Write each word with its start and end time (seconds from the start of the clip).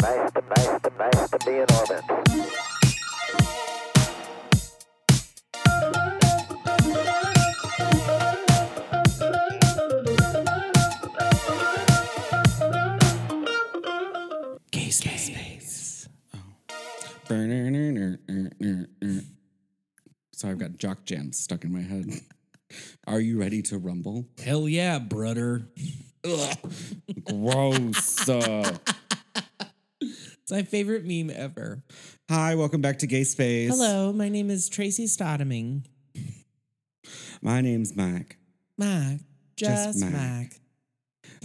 Nice 0.00 0.30
to, 0.32 0.40
nice 0.40 0.80
to, 0.82 0.92
nice 0.96 1.28
to 1.30 1.38
be 1.44 1.52
in 1.58 1.66
orbit. 1.74 2.04
Gay 14.70 14.90
space. 14.90 16.08
Oh. 16.32 16.38
So 20.32 20.48
I've 20.48 20.58
got 20.58 20.76
jock 20.78 21.04
jams 21.04 21.38
stuck 21.38 21.64
in 21.64 21.72
my 21.72 21.80
head. 21.82 22.20
Are 23.06 23.18
you 23.18 23.40
ready 23.40 23.62
to 23.62 23.78
rumble? 23.78 24.26
Hell 24.44 24.68
yeah, 24.68 25.00
brother. 25.00 25.68
Gross. 27.24 28.28
Uh, 28.28 28.76
It's 30.48 30.52
my 30.54 30.62
favorite 30.62 31.04
meme 31.04 31.28
ever. 31.28 31.82
hi, 32.30 32.54
welcome 32.54 32.80
back 32.80 33.00
to 33.00 33.06
Gay 33.06 33.24
Space. 33.24 33.68
Hello, 33.68 34.14
my 34.14 34.30
name 34.30 34.48
is 34.48 34.70
Tracy 34.70 35.06
Stottoming. 35.06 35.84
My 37.42 37.60
name's 37.60 37.94
Mac. 37.94 38.38
Mac. 38.78 39.18
Just 39.58 39.98
Just, 40.00 40.10
Mac. 40.10 40.58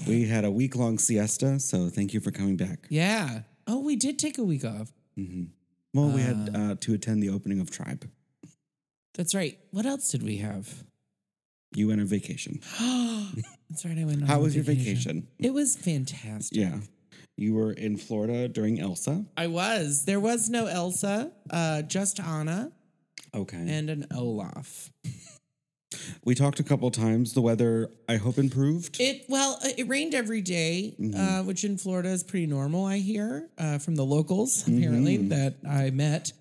We 0.07 0.26
had 0.26 0.45
a 0.45 0.52
week 0.52 0.77
long 0.77 0.99
siesta, 0.99 1.59
so 1.59 1.89
thank 1.89 2.13
you 2.13 2.21
for 2.21 2.31
coming 2.31 2.55
back. 2.55 2.88
Yeah. 2.88 3.41
Oh, 3.67 3.79
we 3.79 3.98
did 3.98 4.17
take 4.17 4.38
a 4.38 4.43
week 4.43 4.63
off. 4.63 4.93
Well, 5.93 6.07
we 6.07 6.21
had 6.21 6.51
uh, 6.55 6.76
to 6.79 6.93
attend 6.93 7.21
the 7.21 7.29
opening 7.29 7.59
of 7.59 7.70
Tribe. 7.70 8.09
That's 9.15 9.35
right. 9.35 9.59
What 9.71 9.85
else 9.85 10.12
did 10.12 10.23
we 10.23 10.38
have? 10.38 10.85
You 11.76 11.90
went 11.90 11.99
on 11.99 12.07
vacation. 12.07 12.62
That's 13.70 13.84
right. 13.84 13.98
I 13.98 14.05
went 14.05 14.21
on 14.21 14.29
How 14.29 14.40
was 14.40 14.55
your 14.55 14.63
vacation? 14.63 15.27
It 15.40 15.54
was 15.54 15.76
fantastic. 15.76 16.57
Yeah. 16.57 16.77
You 17.37 17.55
were 17.55 17.71
in 17.73 17.97
Florida 17.97 18.47
during 18.47 18.79
Elsa. 18.79 19.25
I 19.35 19.47
was. 19.47 20.05
There 20.05 20.19
was 20.19 20.49
no 20.49 20.67
Elsa, 20.67 21.31
uh, 21.49 21.81
just 21.81 22.19
Anna 22.19 22.71
Okay. 23.34 23.57
and 23.57 23.90
an 23.90 24.05
Olaf. 24.13 24.91
we 26.25 26.35
talked 26.35 26.59
a 26.59 26.63
couple 26.63 26.90
times. 26.91 27.34
The 27.34 27.41
weather, 27.41 27.90
I 28.07 28.17
hope, 28.17 28.37
improved. 28.37 28.98
It 28.99 29.25
well, 29.29 29.59
uh, 29.63 29.70
it 29.77 29.87
rained 29.87 30.13
every 30.13 30.41
day, 30.41 30.95
uh, 31.17 31.41
which 31.43 31.63
in 31.63 31.77
Florida 31.77 32.09
is 32.09 32.23
pretty 32.23 32.45
normal. 32.45 32.85
I 32.85 32.98
hear 32.99 33.49
uh, 33.57 33.79
from 33.79 33.95
the 33.95 34.05
locals 34.05 34.68
apparently 34.68 35.18
that 35.29 35.55
I 35.68 35.90
met. 35.90 36.31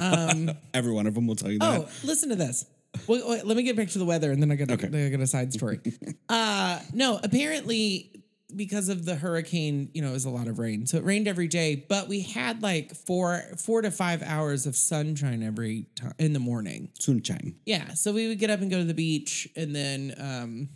Um, 0.00 0.50
Every 0.74 0.92
one 0.92 1.06
of 1.06 1.14
them 1.14 1.26
will 1.26 1.36
tell 1.36 1.50
you 1.50 1.58
that. 1.58 1.80
oh, 1.80 1.88
listen 2.02 2.30
to 2.30 2.36
this. 2.36 2.64
Wait, 3.06 3.26
wait, 3.26 3.44
let 3.44 3.56
me 3.56 3.62
get 3.62 3.76
back 3.76 3.88
to 3.88 3.98
the 3.98 4.04
weather, 4.06 4.30
and 4.32 4.40
then 4.40 4.50
I 4.50 4.54
got 4.54 4.70
Okay. 4.70 5.06
I 5.06 5.10
got 5.10 5.20
a 5.20 5.26
side 5.26 5.52
story. 5.52 5.80
uh, 6.30 6.80
no, 6.94 7.20
apparently 7.22 8.23
because 8.56 8.88
of 8.88 9.04
the 9.04 9.14
hurricane, 9.16 9.90
you 9.94 10.02
know, 10.02 10.10
it 10.10 10.12
was 10.12 10.24
a 10.24 10.30
lot 10.30 10.46
of 10.48 10.58
rain, 10.58 10.86
so 10.86 10.96
it 10.98 11.04
rained 11.04 11.26
every 11.28 11.48
day. 11.48 11.74
But 11.88 12.08
we 12.08 12.20
had 12.20 12.62
like 12.62 12.94
four 12.94 13.42
four 13.58 13.82
to 13.82 13.90
five 13.90 14.22
hours 14.22 14.66
of 14.66 14.76
sunshine 14.76 15.42
every 15.42 15.86
time 15.96 16.14
in 16.18 16.32
the 16.32 16.38
morning. 16.40 16.90
Sunshine. 16.98 17.56
Yeah, 17.66 17.94
so 17.94 18.12
we 18.12 18.28
would 18.28 18.38
get 18.38 18.50
up 18.50 18.60
and 18.60 18.70
go 18.70 18.78
to 18.78 18.84
the 18.84 18.94
beach, 18.94 19.48
and 19.56 19.74
then 19.74 20.14
um, 20.18 20.68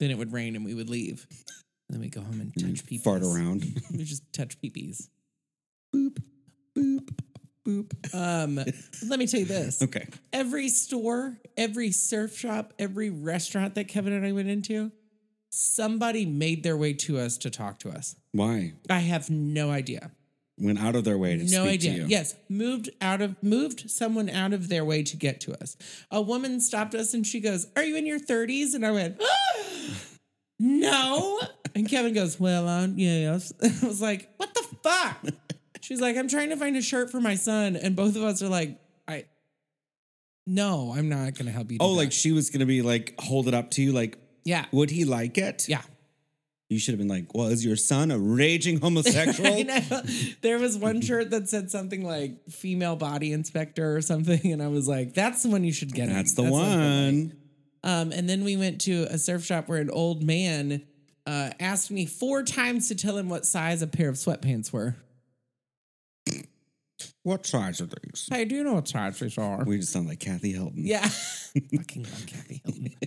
then 0.00 0.10
it 0.10 0.18
would 0.18 0.32
rain, 0.32 0.56
and 0.56 0.64
we 0.64 0.74
would 0.74 0.88
leave. 0.90 1.26
And 1.88 1.94
then 1.96 2.00
we 2.00 2.08
go 2.10 2.20
home 2.20 2.40
and 2.40 2.52
touch 2.54 2.84
peepees. 2.86 3.02
Fart 3.02 3.22
around. 3.22 3.64
We 3.90 4.04
just 4.04 4.30
touch 4.32 4.60
peepees. 4.60 5.08
boop, 5.94 6.18
boop, 6.76 7.08
boop. 7.66 8.14
Um, 8.14 8.56
let 9.08 9.18
me 9.18 9.26
tell 9.26 9.40
you 9.40 9.46
this: 9.46 9.80
Okay. 9.82 10.06
every 10.32 10.68
store, 10.68 11.38
every 11.56 11.90
surf 11.92 12.36
shop, 12.36 12.74
every 12.78 13.08
restaurant 13.10 13.74
that 13.76 13.88
Kevin 13.88 14.12
and 14.12 14.26
I 14.26 14.32
went 14.32 14.48
into, 14.48 14.92
somebody 15.58 16.24
made 16.24 16.62
their 16.62 16.76
way 16.76 16.92
to 16.92 17.18
us 17.18 17.36
to 17.38 17.50
talk 17.50 17.78
to 17.80 17.90
us. 17.90 18.14
Why? 18.32 18.74
I 18.88 19.00
have 19.00 19.28
no 19.28 19.70
idea. 19.70 20.12
Went 20.60 20.78
out 20.80 20.96
of 20.96 21.04
their 21.04 21.18
way 21.18 21.36
to 21.36 21.44
No 21.44 21.64
speak 21.64 21.74
idea. 21.74 21.92
to 21.92 21.96
you. 21.98 22.06
Yes, 22.08 22.34
moved 22.48 22.90
out 23.00 23.20
of 23.20 23.40
moved 23.42 23.90
someone 23.90 24.28
out 24.28 24.52
of 24.52 24.68
their 24.68 24.84
way 24.84 25.02
to 25.04 25.16
get 25.16 25.40
to 25.42 25.52
us. 25.60 25.76
A 26.10 26.20
woman 26.20 26.60
stopped 26.60 26.94
us 26.94 27.14
and 27.14 27.26
she 27.26 27.38
goes, 27.40 27.66
"Are 27.76 27.82
you 27.84 27.96
in 27.96 28.06
your 28.06 28.18
30s?" 28.18 28.74
And 28.74 28.84
I 28.84 28.90
went, 28.90 29.20
"No." 30.58 31.40
And 31.74 31.88
Kevin 31.88 32.12
goes, 32.12 32.40
"Well, 32.40 32.66
um, 32.68 32.94
yes." 32.98 33.52
I 33.62 33.86
was 33.86 34.00
like, 34.00 34.30
"What 34.36 34.52
the 34.54 34.62
fuck?" 34.82 35.18
She's 35.80 36.00
like, 36.00 36.16
"I'm 36.16 36.28
trying 36.28 36.48
to 36.50 36.56
find 36.56 36.76
a 36.76 36.82
shirt 36.82 37.10
for 37.10 37.20
my 37.20 37.36
son," 37.36 37.76
and 37.76 37.94
both 37.94 38.16
of 38.16 38.22
us 38.22 38.42
are 38.42 38.48
like, 38.48 38.80
"I." 39.06 39.26
No, 40.46 40.92
I'm 40.96 41.08
not 41.08 41.34
going 41.34 41.44
to 41.46 41.52
help 41.52 41.70
you. 41.70 41.78
Oh, 41.80 41.90
that." 41.92 41.96
like 41.98 42.12
she 42.12 42.32
was 42.32 42.50
gonna 42.50 42.66
be 42.66 42.80
like, 42.82 43.14
hold 43.20 43.48
it 43.48 43.54
up 43.54 43.70
to 43.72 43.82
you, 43.82 43.92
like, 43.92 44.18
yeah, 44.48 44.64
would 44.72 44.90
he 44.90 45.04
like 45.04 45.36
it? 45.38 45.68
yeah. 45.68 45.82
You 46.70 46.78
should 46.78 46.92
have 46.92 46.98
been 46.98 47.08
like, 47.08 47.34
well, 47.34 47.46
is 47.46 47.64
your 47.64 47.76
son 47.76 48.10
a 48.10 48.18
raging 48.18 48.78
homosexual? 48.78 49.50
I 49.54 49.62
know. 49.62 50.02
There 50.42 50.58
was 50.58 50.76
one 50.76 51.00
shirt 51.00 51.30
that 51.30 51.48
said 51.48 51.70
something 51.70 52.04
like 52.04 52.50
female 52.50 52.94
body 52.94 53.32
inspector 53.32 53.96
or 53.96 54.02
something. 54.02 54.52
And 54.52 54.62
I 54.62 54.68
was 54.68 54.86
like, 54.86 55.14
that's 55.14 55.42
the 55.42 55.48
one 55.48 55.64
you 55.64 55.72
should 55.72 55.94
get. 55.94 56.10
That's 56.10 56.34
the 56.34 56.42
like. 56.42 56.52
one. 56.52 57.32
Um, 57.82 58.12
and 58.12 58.28
then 58.28 58.44
we 58.44 58.58
went 58.58 58.82
to 58.82 59.06
a 59.08 59.16
surf 59.16 59.46
shop 59.46 59.68
where 59.68 59.80
an 59.80 59.88
old 59.88 60.22
man 60.22 60.82
uh, 61.26 61.50
asked 61.58 61.90
me 61.90 62.04
four 62.04 62.42
times 62.42 62.88
to 62.88 62.94
tell 62.94 63.16
him 63.16 63.30
what 63.30 63.46
size 63.46 63.80
a 63.80 63.86
pair 63.86 64.10
of 64.10 64.16
sweatpants 64.16 64.70
were. 64.70 64.94
What 67.24 67.44
size 67.46 67.80
are 67.80 67.86
these? 67.86 68.28
Hey, 68.30 68.44
do 68.44 68.54
you 68.54 68.64
know 68.64 68.74
what 68.74 68.88
size 68.88 69.18
these 69.18 69.36
are? 69.38 69.62
We 69.64 69.78
just 69.78 69.92
sound 69.92 70.08
like 70.08 70.20
Kathy 70.20 70.52
Hilton. 70.52 70.84
yeah. 70.86 71.06
Fucking 71.76 72.04
love 72.04 72.26
Kathy 72.26 72.62
Hilton. 72.64 72.94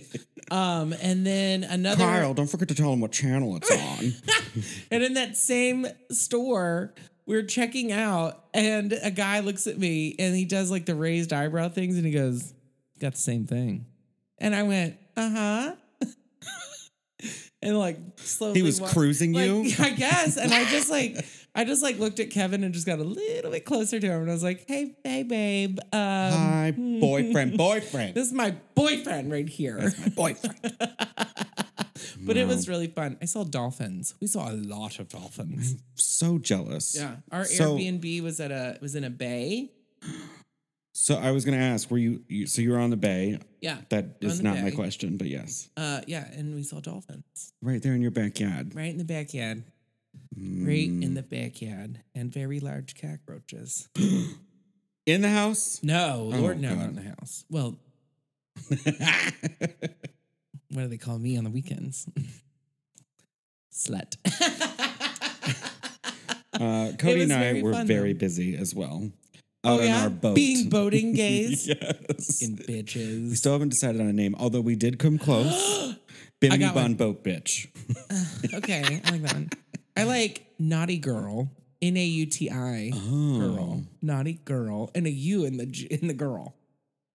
Um, 0.50 0.92
and 1.00 1.24
then 1.26 1.64
another. 1.64 2.04
Kyle, 2.04 2.34
don't 2.34 2.48
forget 2.48 2.68
to 2.68 2.74
tell 2.74 2.92
him 2.92 3.00
what 3.00 3.10
channel 3.10 3.56
it's 3.56 3.70
on. 3.70 4.12
And 4.90 5.02
in 5.02 5.14
that 5.14 5.34
same 5.34 5.86
store, 6.10 6.92
we 7.24 7.36
are 7.36 7.42
checking 7.42 7.90
out, 7.90 8.44
and 8.52 8.92
a 9.02 9.10
guy 9.10 9.40
looks 9.40 9.66
at 9.66 9.78
me 9.78 10.14
and 10.18 10.36
he 10.36 10.44
does 10.44 10.70
like 10.70 10.84
the 10.84 10.94
raised 10.94 11.32
eyebrow 11.32 11.70
things, 11.70 11.96
and 11.96 12.04
he 12.04 12.12
goes, 12.12 12.52
"Got 12.98 13.12
the 13.14 13.18
same 13.20 13.46
thing." 13.46 13.86
And 14.36 14.54
I 14.54 14.64
went, 14.64 14.96
"Uh 15.16 15.30
huh." 15.30 15.74
and 17.62 17.78
like 17.78 17.96
slowly, 18.16 18.54
He 18.60 18.62
was 18.62 18.78
wa- 18.78 18.88
cruising 18.88 19.32
like, 19.32 19.46
you? 19.46 19.72
I 19.78 19.90
guess. 19.90 20.36
And 20.36 20.52
I 20.52 20.64
just 20.66 20.90
like, 20.90 21.24
I 21.54 21.64
just 21.64 21.82
like 21.82 21.98
looked 21.98 22.18
at 22.18 22.30
Kevin 22.30 22.64
and 22.64 22.72
just 22.72 22.86
got 22.86 22.98
a 22.98 23.04
little 23.04 23.50
bit 23.50 23.64
closer 23.66 24.00
to 24.00 24.06
him, 24.06 24.22
and 24.22 24.30
I 24.30 24.32
was 24.34 24.42
like, 24.42 24.64
"Hey, 24.66 24.96
hey, 25.04 25.22
babe, 25.22 25.78
um, 25.92 26.32
Hi, 26.32 26.74
boyfriend, 26.76 27.58
boyfriend. 27.58 28.14
this 28.14 28.26
is 28.28 28.32
my 28.32 28.54
boyfriend 28.74 29.30
right 29.30 29.48
here." 29.48 29.76
That's 29.78 29.98
my 30.00 30.08
boyfriend. 30.08 30.60
but 32.22 32.36
it 32.36 32.46
was 32.46 32.68
really 32.68 32.86
fun. 32.86 33.18
I 33.20 33.26
saw 33.26 33.44
dolphins. 33.44 34.14
We 34.20 34.28
saw 34.28 34.50
a 34.50 34.54
lot 34.54 34.98
of 34.98 35.08
dolphins. 35.08 35.76
So 35.94 36.38
jealous. 36.38 36.96
Yeah, 36.96 37.16
our 37.30 37.44
So- 37.44 37.76
Airbnb 37.76 38.22
was 38.22 38.40
at 38.40 38.50
a 38.50 38.78
was 38.80 38.94
in 38.94 39.04
a 39.04 39.10
bay. 39.10 39.72
So 40.94 41.16
I 41.16 41.30
was 41.30 41.44
gonna 41.46 41.56
ask, 41.56 41.90
were 41.90 41.96
you, 41.98 42.22
you 42.28 42.46
so 42.46 42.60
you 42.60 42.70
were 42.70 42.78
on 42.78 42.90
the 42.90 42.98
bay? 42.98 43.38
Yeah, 43.62 43.78
That 43.88 44.18
is 44.20 44.42
not 44.42 44.60
my 44.60 44.70
question, 44.70 45.16
but 45.16 45.26
yes. 45.26 45.68
Uh, 45.74 46.02
yeah, 46.06 46.30
and 46.32 46.54
we 46.54 46.62
saw 46.62 46.80
dolphins 46.80 47.54
Right 47.62 47.82
there 47.82 47.94
in 47.94 48.02
your 48.02 48.10
backyard. 48.10 48.74
right 48.76 48.90
in 48.90 48.98
the 48.98 49.04
backyard, 49.04 49.64
right 50.36 50.88
in 50.88 51.14
the 51.14 51.22
backyard, 51.22 52.00
and 52.14 52.32
very 52.32 52.60
large 52.60 52.94
cockroaches. 53.00 53.88
In 55.04 55.20
the 55.22 55.30
house? 55.30 55.80
No, 55.82 56.30
Lord, 56.32 56.60
no, 56.60 56.68
God. 56.70 56.78
not 56.78 56.88
in 56.90 56.94
the 56.94 57.02
house. 57.02 57.44
Well, 57.50 57.76
what 58.68 58.84
do 60.76 60.86
they 60.86 60.96
call 60.96 61.18
me 61.18 61.36
on 61.36 61.42
the 61.42 61.50
weekends? 61.50 62.06
Slut. 63.74 64.16
Uh, 66.54 66.92
Cody 66.98 67.22
and 67.22 67.32
I 67.32 67.62
were 67.62 67.72
fun, 67.72 67.86
very 67.86 68.12
though. 68.12 68.18
busy 68.20 68.54
as 68.56 68.74
well. 68.74 69.10
oh 69.64 69.74
Out 69.74 69.80
on 69.80 69.86
yeah, 69.86 70.02
our 70.04 70.10
boat. 70.10 70.34
being 70.36 70.68
boating 70.68 71.14
gays. 71.14 71.66
yes. 71.66 71.76
Fucking 72.40 72.58
bitches. 72.58 73.30
We 73.30 73.34
still 73.34 73.52
haven't 73.52 73.70
decided 73.70 74.00
on 74.02 74.06
a 74.06 74.12
name, 74.12 74.36
although 74.38 74.60
we 74.60 74.76
did 74.76 74.98
come 74.98 75.16
close. 75.26 75.96
Bimini 76.40 76.64
got 76.66 76.74
Bun 76.74 76.82
one. 76.84 76.94
Boat 76.94 77.24
Bitch. 77.24 77.68
Okay, 78.54 79.00
I 79.04 79.10
like 79.10 79.22
that 79.22 79.32
one. 79.32 79.50
I 79.96 80.04
like 80.04 80.46
naughty 80.58 80.98
girl. 80.98 81.50
N 81.80 81.96
A 81.96 82.04
U 82.04 82.26
T 82.26 82.48
I 82.50 82.90
Oh. 82.94 83.38
girl. 83.38 83.82
Naughty 84.00 84.34
girl. 84.44 84.90
And 84.94 85.06
a 85.06 85.10
U 85.10 85.44
in 85.44 85.56
the 85.56 85.66
G- 85.66 85.86
in 85.90 86.06
the 86.08 86.14
girl. 86.14 86.54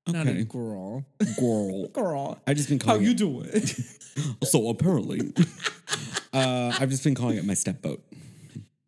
Naughty 0.08 0.32
Okay. 0.32 0.44
girl. 0.44 1.06
Girl. 1.40 1.88
Girl. 1.94 2.40
I've 2.48 2.56
just 2.58 2.70
been 2.70 2.80
How 2.80 2.86
calling 2.94 3.04
you 3.04 3.12
it. 3.12 3.18
doing? 3.18 3.50
So 4.44 4.70
apparently, 4.70 5.22
uh, 6.34 6.74
I've 6.80 6.90
just 6.90 7.04
been 7.04 7.14
calling 7.14 7.38
it 7.38 7.46
my 7.46 7.54
step 7.54 7.84
boat 7.84 8.04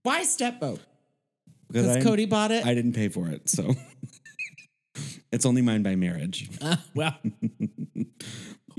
Why 0.01 0.23
step 0.23 0.59
boat? 0.59 0.79
because 1.71 2.03
Cody 2.03 2.25
bought 2.25 2.49
it. 2.51 2.65
I 2.65 2.73
didn't 2.73 2.93
pay 2.93 3.09
for 3.09 3.27
it, 3.27 3.47
so 3.47 3.75
it's 5.31 5.45
only 5.45 5.61
mine 5.61 5.83
by 5.83 5.95
marriage. 5.95 6.49
Ah, 6.63 6.83
well, 6.95 7.15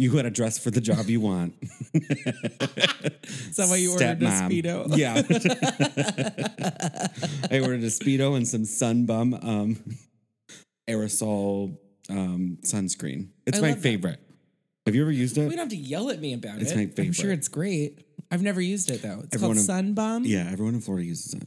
You 0.00 0.10
got 0.10 0.24
a 0.24 0.30
dress 0.30 0.58
for 0.58 0.70
the 0.70 0.80
job 0.80 1.10
you 1.10 1.20
want. 1.20 1.52
is 1.92 2.00
that 3.56 3.66
why 3.68 3.76
you 3.76 3.92
ordered 3.92 4.22
a 4.22 4.26
Stepmom. 4.26 4.48
speedo? 4.48 4.96
Yeah. 4.96 5.16
I 7.50 7.60
ordered 7.60 7.82
a 7.82 7.88
speedo 7.88 8.34
and 8.34 8.48
some 8.48 8.62
sunbum 8.62 9.44
um, 9.44 9.76
aerosol 10.88 11.76
um, 12.08 12.56
sunscreen. 12.62 13.28
It's 13.44 13.58
I 13.58 13.60
my 13.60 13.68
love 13.68 13.76
that. 13.76 13.82
favorite. 13.82 14.20
Have 14.86 14.94
you 14.94 15.02
ever 15.02 15.12
used 15.12 15.36
it? 15.36 15.42
We 15.42 15.50
don't 15.50 15.58
have 15.58 15.68
to 15.68 15.76
yell 15.76 16.08
at 16.08 16.18
me 16.18 16.32
about 16.32 16.62
It's 16.62 16.72
it. 16.72 16.76
my 16.76 16.90
I'm 17.04 17.12
sure 17.12 17.24
favorite. 17.24 17.38
it's 17.40 17.48
great. 17.48 18.00
I've 18.30 18.42
never 18.42 18.62
used 18.62 18.90
it 18.90 19.02
though. 19.02 19.20
It's 19.24 19.34
Everyone 19.34 19.56
called 19.56 19.68
Sunbum. 19.68 20.22
Yeah, 20.24 20.48
everyone 20.50 20.76
in 20.76 20.80
Florida 20.80 21.04
uses 21.06 21.34
it. 21.34 21.46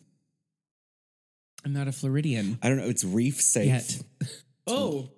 I'm 1.65 1.73
not 1.73 1.87
a 1.87 1.91
Floridian 1.91 2.59
I 2.61 2.69
don't 2.69 2.77
know. 2.77 2.85
It's 2.87 3.03
reef 3.03 3.41
safe. 3.41 3.65
yet. 3.65 3.99
oh, 4.67 5.09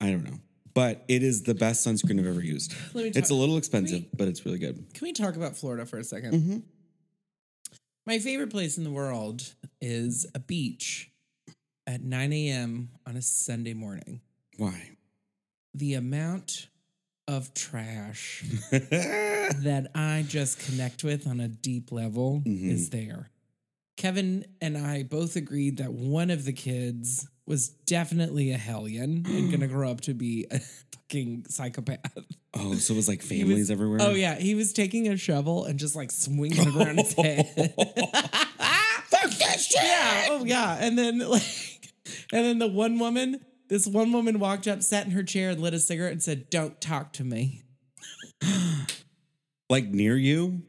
I 0.00 0.10
don't 0.12 0.22
know. 0.22 0.38
But 0.76 1.06
it 1.08 1.22
is 1.22 1.42
the 1.44 1.54
best 1.54 1.86
sunscreen 1.86 2.20
I've 2.20 2.26
ever 2.26 2.44
used. 2.44 2.74
Let 2.92 3.04
me 3.04 3.10
It's 3.14 3.30
a 3.30 3.34
little 3.34 3.56
expensive, 3.56 4.04
but 4.14 4.28
it's 4.28 4.44
really 4.44 4.58
good. 4.58 4.76
can 4.92 5.06
we 5.06 5.14
talk 5.14 5.34
about 5.34 5.56
Florida 5.56 5.86
for 5.86 5.98
a 5.98 6.04
2nd 6.04 6.32
Mhm. 6.34 6.62
My 8.06 8.18
favorite 8.18 8.50
place 8.50 8.76
in 8.76 8.84
the 8.84 8.90
world 8.90 9.54
is 9.80 10.26
a 10.34 10.38
beach 10.38 11.10
at 11.86 12.02
9 12.02 12.30
a.m. 12.34 12.90
on 13.06 13.16
a 13.16 13.22
Sunday 13.22 13.72
morning. 13.72 14.20
Why? 14.58 14.90
The 15.72 15.94
amount 15.94 16.68
of 17.26 17.54
trash 17.54 18.44
that 18.70 19.90
I 19.94 20.26
just 20.28 20.58
connect 20.58 21.02
with 21.04 21.26
on 21.26 21.40
a 21.40 21.48
deep 21.48 21.90
level 21.90 22.42
Mm-hmm. 22.44 22.70
is 22.70 22.90
there. 22.90 23.30
Kevin 23.96 24.44
and 24.60 24.76
I 24.76 25.04
both 25.04 25.36
agreed 25.36 25.78
that 25.78 25.94
one 25.94 26.30
of 26.30 26.44
the 26.44 26.52
kids 26.52 27.26
was 27.46 27.68
definitely 27.68 28.50
a 28.52 28.56
hellion 28.58 29.24
and 29.26 29.50
gonna 29.52 29.68
grow 29.68 29.90
up 29.90 30.00
to 30.02 30.14
be 30.14 30.46
a 30.50 30.58
fucking 31.10 31.44
psychopath. 31.48 32.00
oh, 32.54 32.74
so 32.74 32.94
it 32.94 32.96
was 32.96 33.08
like 33.08 33.22
families 33.34 33.58
was- 33.58 33.70
everywhere? 33.70 33.98
Oh 34.02 34.10
yeah, 34.10 34.34
he 34.36 34.54
was 34.54 34.72
taking 34.72 35.08
a 35.08 35.16
shovel 35.16 35.64
and 35.64 35.78
just 35.78 35.94
like 35.96 36.10
swinging 36.10 36.66
it 36.66 36.74
around 36.76 36.98
his 36.98 37.12
head. 37.14 37.46
Fuck 39.08 39.30
that 39.38 39.60
shit! 39.60 39.82
yeah, 39.82 40.26
oh 40.30 40.44
yeah, 40.44 40.76
and 40.80 40.98
then 40.98 41.18
like, 41.20 41.42
and 42.32 42.44
then 42.44 42.58
the 42.58 42.66
one 42.66 42.98
woman, 42.98 43.40
this 43.68 43.86
one 43.86 44.12
woman 44.12 44.38
walked 44.40 44.66
up, 44.66 44.82
sat 44.82 45.06
in 45.06 45.12
her 45.12 45.22
chair, 45.22 45.50
and 45.50 45.60
lit 45.60 45.74
a 45.74 45.78
cigarette, 45.80 46.12
and 46.12 46.22
said, 46.22 46.50
"Don't 46.50 46.80
talk 46.80 47.12
to 47.14 47.24
me." 47.24 47.62
Like 49.68 49.86
near 49.86 50.16
you? 50.16 50.62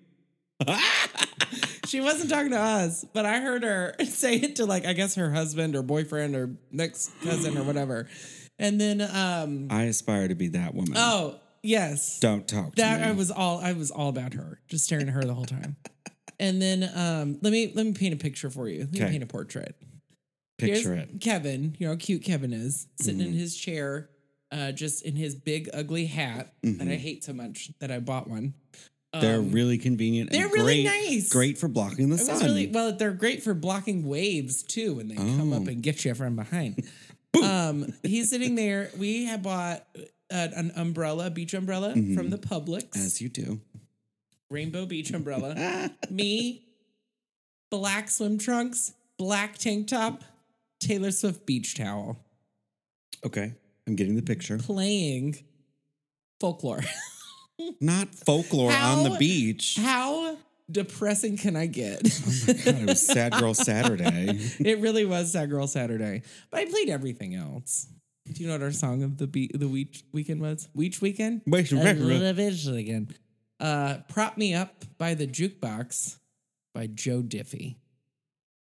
She 1.87 2.01
wasn't 2.01 2.29
talking 2.29 2.51
to 2.51 2.59
us, 2.59 3.05
but 3.13 3.25
I 3.25 3.39
heard 3.39 3.63
her 3.63 3.95
say 4.05 4.35
it 4.35 4.57
to 4.57 4.65
like 4.65 4.85
I 4.85 4.93
guess 4.93 5.15
her 5.15 5.31
husband 5.31 5.75
or 5.75 5.81
boyfriend 5.81 6.35
or 6.35 6.51
next 6.71 7.11
cousin 7.21 7.57
or 7.57 7.63
whatever. 7.63 8.07
And 8.59 8.79
then 8.79 9.01
um 9.01 9.67
I 9.69 9.83
aspire 9.83 10.27
to 10.27 10.35
be 10.35 10.49
that 10.49 10.73
woman. 10.73 10.93
oh, 10.97 11.39
yes. 11.63 12.19
Don't 12.19 12.47
talk 12.47 12.75
to 12.75 12.81
That. 12.81 13.03
I 13.03 13.11
was 13.11 13.31
all 13.31 13.59
I 13.59 13.73
was 13.73 13.91
all 13.91 14.09
about 14.09 14.33
her, 14.33 14.59
just 14.67 14.85
staring 14.85 15.07
at 15.07 15.13
her 15.13 15.23
the 15.23 15.33
whole 15.33 15.45
time. 15.45 15.75
And 16.39 16.61
then 16.61 16.87
um 16.93 17.39
let 17.41 17.51
me 17.51 17.71
let 17.73 17.83
me 17.83 17.93
paint 17.93 18.13
a 18.13 18.17
picture 18.17 18.51
for 18.51 18.67
you. 18.67 18.81
Let 18.81 18.93
me 18.93 18.99
paint 19.09 19.23
a 19.23 19.27
portrait. 19.27 19.75
Picture 20.59 20.93
Here's 20.93 21.03
it. 21.03 21.07
Mm-hmm. 21.09 21.17
Kevin, 21.17 21.75
you 21.79 21.87
know 21.87 21.93
how 21.93 21.97
cute 21.97 22.23
Kevin 22.23 22.53
is, 22.53 22.85
sitting 23.01 23.21
in 23.21 23.33
his 23.33 23.57
chair, 23.57 24.09
uh, 24.51 24.71
just 24.71 25.03
in 25.03 25.15
his 25.15 25.33
big 25.33 25.67
ugly 25.73 26.05
hat 26.05 26.53
that 26.61 26.87
I 26.87 26.95
hate 26.95 27.23
so 27.23 27.33
much 27.33 27.71
that 27.79 27.89
I 27.89 27.99
bought 27.99 28.29
one. 28.29 28.53
Mm-hmm. 29.13 29.21
They're 29.21 29.39
Um, 29.39 29.51
really 29.51 29.77
convenient. 29.77 30.31
they're 30.31 30.49
really 30.49 30.83
great- 30.83 31.09
nice. 31.09 31.29
Great 31.29 31.57
for 31.57 31.67
blocking 31.67 32.09
the 32.09 32.15
It 32.15 32.25
sun. 32.25 32.43
really 32.43 32.67
well. 32.67 32.91
They're 32.91 33.11
great 33.13 33.41
for 33.43 33.53
blocking 33.53 34.05
waves 34.07 34.63
too 34.63 34.95
when 34.95 35.07
they 35.07 35.15
come 35.15 35.53
up 35.53 35.63
Oh. 35.65 35.67
and 35.69 35.81
get 35.81 36.03
you 36.05 36.13
from 36.13 36.35
behind. 36.35 36.83
um, 37.43 37.93
he's 38.03 38.29
sitting 38.29 38.55
there. 38.55 38.89
We 38.97 39.25
have 39.25 39.43
bought 39.43 39.85
uh, 40.29 40.47
an 40.55 40.71
umbrella, 40.75 41.29
beach 41.29 41.53
umbrella 41.53 41.93
from 41.93 42.29
the 42.29 42.37
Publix, 42.37 42.89
Mm-hmm. 42.89 42.99
As 43.05 43.21
you 43.21 43.29
do. 43.29 43.61
rainbow 44.49 44.85
beach 44.85 45.11
umbrella. 45.11 45.89
Me, 46.09 46.65
black 47.71 48.09
swim 48.09 48.37
trunks, 48.37 48.93
black 49.17 49.57
tank 49.57 49.87
top, 49.87 50.23
Taylor 50.81 51.11
Swift 51.11 51.45
beach 51.45 51.75
towel, 51.75 52.17
Okay. 53.25 53.53
I'm 53.87 53.95
getting 53.95 54.15
the 54.17 54.21
picture. 54.21 54.57
playing 54.57 55.37
folklore. 56.41 56.81
Not 57.81 58.13
folklore 58.13 58.71
on 58.71 59.03
the 59.03 59.17
beach. 59.17 59.77
How 59.81 60.37
depressing 60.69 61.37
can 61.37 61.55
I 61.55 61.65
get? 61.65 62.01
God, 62.03 62.75
it 62.81 62.87
was 62.87 63.05
Sad 63.05 63.33
Girl 63.33 63.53
Saturday. 63.55 64.37
It 64.59 64.79
really 64.79 65.05
was 65.05 65.31
Sad 65.31 65.49
Girl 65.49 65.67
Saturday. 65.67 66.21
But 66.51 66.59
I 66.61 66.65
played 66.65 66.89
everything 66.89 67.35
else. 67.35 67.87
Do 68.31 68.41
you 68.41 68.47
know 68.47 68.53
what 68.55 68.61
our 68.63 68.71
song 68.71 69.03
of 69.03 69.17
the 69.17 69.25
be- 69.27 69.51
the 69.53 69.67
week 69.69 70.03
weekend 70.11 70.41
was? 70.41 70.67
Weech 70.75 71.01
weekend? 71.01 71.41
Wait, 71.47 71.71
I 71.71 71.77
wait, 71.77 71.97
wait. 71.99 72.19
love 72.21 72.39
it 72.39 72.67
again. 72.67 73.07
Uh, 73.59 73.99
Prop 74.09 74.37
Me 74.37 74.53
Up 74.53 74.83
by 74.97 75.13
the 75.13 75.25
Jukebox 75.25 76.17
by 76.73 76.87
Joe 76.87 77.21
Diffie. 77.23 77.75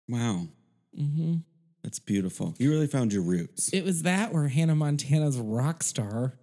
Wow. 0.08 0.48
hmm 0.96 1.38
That's 1.84 2.00
beautiful. 2.00 2.54
You 2.60 2.70
really 2.70 2.88
found 2.88 3.14
your 3.14 3.24
roots. 3.24 3.70
It 3.70 3.84
was 3.84 4.04
that 4.04 4.34
or 4.34 4.48
Hannah 4.50 4.76
Montana's 4.76 5.38
Rockstar. 5.38 6.34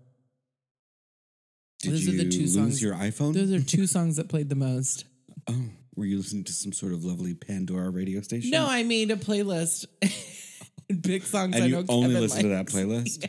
Did 1.83 1.93
those 1.93 2.09
are 2.09 2.11
you 2.13 2.25
the 2.25 2.31
two 2.31 2.41
lose 2.41 2.55
songs- 2.55 2.83
your 2.83 2.95
iPhone? 2.95 3.35
Those 3.35 3.53
are 3.53 3.61
two 3.63 3.87
songs 3.97 4.17
that 4.17 4.29
played 4.29 4.49
the 4.49 4.55
most. 4.55 5.05
oh, 5.49 5.65
were 5.95 6.07
you 6.07 6.17
listening 6.17 6.45
to 6.45 6.53
some 6.53 6.73
sort 6.73 6.93
of 6.95 7.05
lovely 7.05 7.35
Pandora 7.35 7.91
radio 7.91 8.21
station? 8.23 8.51
No, 8.51 8.67
I 8.67 8.83
made 8.83 9.11
a 9.11 9.17
playlist. 9.17 9.85
Big 11.03 11.23
songs 11.25 11.55
and 11.55 11.65
I 11.65 11.67
you 11.67 11.77
know 11.77 11.85
only 11.89 12.09
Kevin 12.09 12.21
listen 12.23 12.43
to 12.45 12.49
that 12.49 12.73
likes. 12.73 13.19
playlist? 13.19 13.29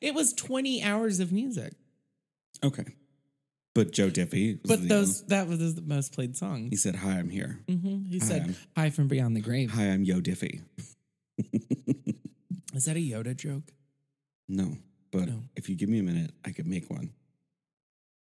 It 0.00 0.14
was 0.14 0.32
20 0.34 0.82
hours 0.82 1.18
of 1.20 1.32
music. 1.32 1.72
Okay. 2.62 2.84
But 3.74 3.90
Joe 3.92 4.08
Diffie. 4.10 4.60
was 4.62 4.68
But 4.70 4.88
those 4.88 5.24
that 5.26 5.48
was 5.48 5.74
the 5.74 5.82
most 5.82 6.12
played 6.12 6.36
song. 6.36 6.68
He 6.70 6.76
said, 6.76 6.94
Hi, 6.96 7.18
I'm 7.18 7.28
here. 7.30 7.60
hmm 7.68 8.04
He 8.08 8.18
Hi, 8.20 8.24
said, 8.26 8.42
I'm- 8.42 8.56
"Hi 8.76 8.90
from 8.90 9.08
beyond 9.08 9.34
the 9.36 9.40
grave." 9.40 9.70
Hi, 9.72 9.84
I'm 9.88 10.04
Yo 10.04 10.20
Diffie. 10.20 10.60
Is 12.74 12.84
that 12.86 12.96
a 12.96 13.00
Yoda 13.00 13.36
joke? 13.36 13.72
No, 14.48 14.76
but 15.14 15.28
No. 15.28 15.42
if 15.54 15.68
you 15.68 15.76
give 15.76 15.88
me 15.88 16.00
a 16.00 16.02
minute, 16.02 16.32
I 16.44 16.50
could 16.50 16.66
make 16.66 16.90
one. 16.90 17.10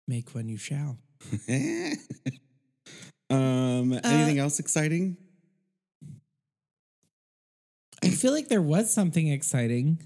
Make 0.08 0.36
one, 0.36 0.48
you 0.48 0.58
shall. 0.58 1.00
um, 3.30 3.92
Uh, 3.94 4.00
anything 4.04 4.38
else 4.40 4.60
exciting? 4.60 5.18
I 8.04 8.10
feel 8.10 8.32
like 8.34 8.50
there 8.50 8.62
was 8.62 8.94
something 8.94 9.28
exciting, 9.30 10.00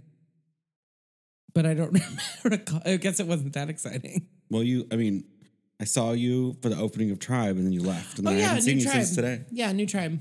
but 1.54 1.66
I 1.66 1.74
don't 1.74 1.92
remember. 2.44 2.80
I 2.86 2.96
guess 2.96 3.20
it 3.20 3.28
wasn't 3.28 3.54
that 3.54 3.70
exciting. 3.70 4.28
Well, 4.50 4.64
you, 4.64 4.88
I 4.92 4.96
mean, 4.96 5.26
I 5.81 5.84
saw 5.84 6.14
you 6.14 6.56
for 6.62 6.70
the 6.70 6.78
opening 6.78 7.12
of 7.12 7.20
Tribe 7.20 7.58
and 7.58 7.66
then 7.66 7.74
you 7.74 7.81
left. 7.84 8.20
And 8.20 8.28
Oh 8.28 8.31
then 8.31 8.40
I 8.40 8.42
yeah, 8.42 8.48
haven't 8.50 8.64
new 8.66 8.72
seen 8.72 8.78
you 8.80 8.84
tribe. 8.86 8.96
since 9.04 9.16
today. 9.16 9.44
Yeah, 9.52 9.72
new 9.74 9.86
tribe. 9.86 10.18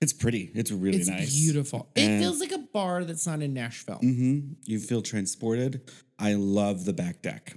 It's 0.00 0.12
pretty. 0.12 0.50
It's 0.54 0.70
really 0.70 0.98
it's 0.98 1.08
nice. 1.08 1.34
beautiful. 1.34 1.88
And- 1.96 2.14
it 2.14 2.18
feels 2.20 2.38
like 2.40 2.52
a 2.52 2.58
bar 2.58 3.04
that's 3.04 3.26
not 3.26 3.40
in 3.42 3.54
Nashville. 3.54 3.96
hmm 3.98 4.40
You 4.64 4.78
feel 4.78 5.00
transported. 5.02 5.90
I 6.18 6.34
love 6.34 6.84
the 6.84 6.92
back 6.92 7.22
deck. 7.22 7.56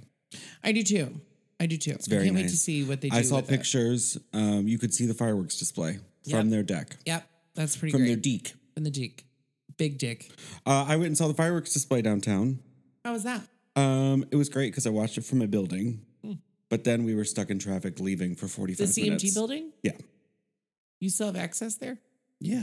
I 0.62 0.72
do 0.72 0.82
too. 0.82 1.20
I 1.58 1.66
do 1.66 1.76
too. 1.76 1.90
It's 1.92 2.06
very 2.08 2.22
I 2.22 2.24
can't 2.26 2.36
wait 2.36 2.42
to 2.48 2.56
see 2.56 2.84
what 2.84 3.00
they 3.02 3.10
do. 3.10 3.16
I 3.16 3.22
saw 3.22 3.42
pictures. 3.42 4.16
Um, 4.32 4.66
you 4.66 4.78
could 4.78 4.94
see 4.94 5.04
the 5.06 5.12
fireworks 5.14 5.58
display 5.58 5.98
from 6.28 6.46
Yep. 6.46 6.50
their 6.50 6.62
deck, 6.62 6.96
Yep, 7.06 7.28
that's 7.54 7.76
pretty 7.76 7.92
from 7.92 8.02
great. 8.02 8.08
their 8.08 8.16
deck. 8.38 8.52
From 8.74 8.84
the 8.84 8.90
Dick, 8.90 9.24
big 9.76 9.98
Dick. 9.98 10.30
Uh, 10.64 10.84
I 10.88 10.96
went 10.96 11.08
and 11.08 11.18
saw 11.18 11.28
the 11.28 11.34
fireworks 11.34 11.72
display 11.74 12.00
downtown. 12.02 12.60
How 13.04 13.12
was 13.12 13.24
that? 13.24 13.42
Um, 13.76 14.24
it 14.30 14.36
was 14.36 14.48
great 14.48 14.70
because 14.72 14.86
I 14.86 14.90
watched 14.90 15.18
it 15.18 15.24
from 15.24 15.38
my 15.38 15.46
building, 15.46 16.00
Hmm. 16.22 16.32
but 16.70 16.84
then 16.84 17.04
we 17.04 17.14
were 17.14 17.24
stuck 17.24 17.50
in 17.50 17.58
traffic 17.58 18.00
leaving 18.00 18.34
for 18.36 18.48
45 18.48 18.78
minutes. 18.80 18.94
The 18.94 19.02
45 19.02 19.18
CMT 19.20 19.22
minutes. 19.22 19.34
building. 19.34 19.72
Yeah. 19.82 19.92
You 21.00 21.10
still 21.10 21.26
have 21.26 21.36
access 21.36 21.74
there? 21.76 21.98
Yeah. 22.40 22.62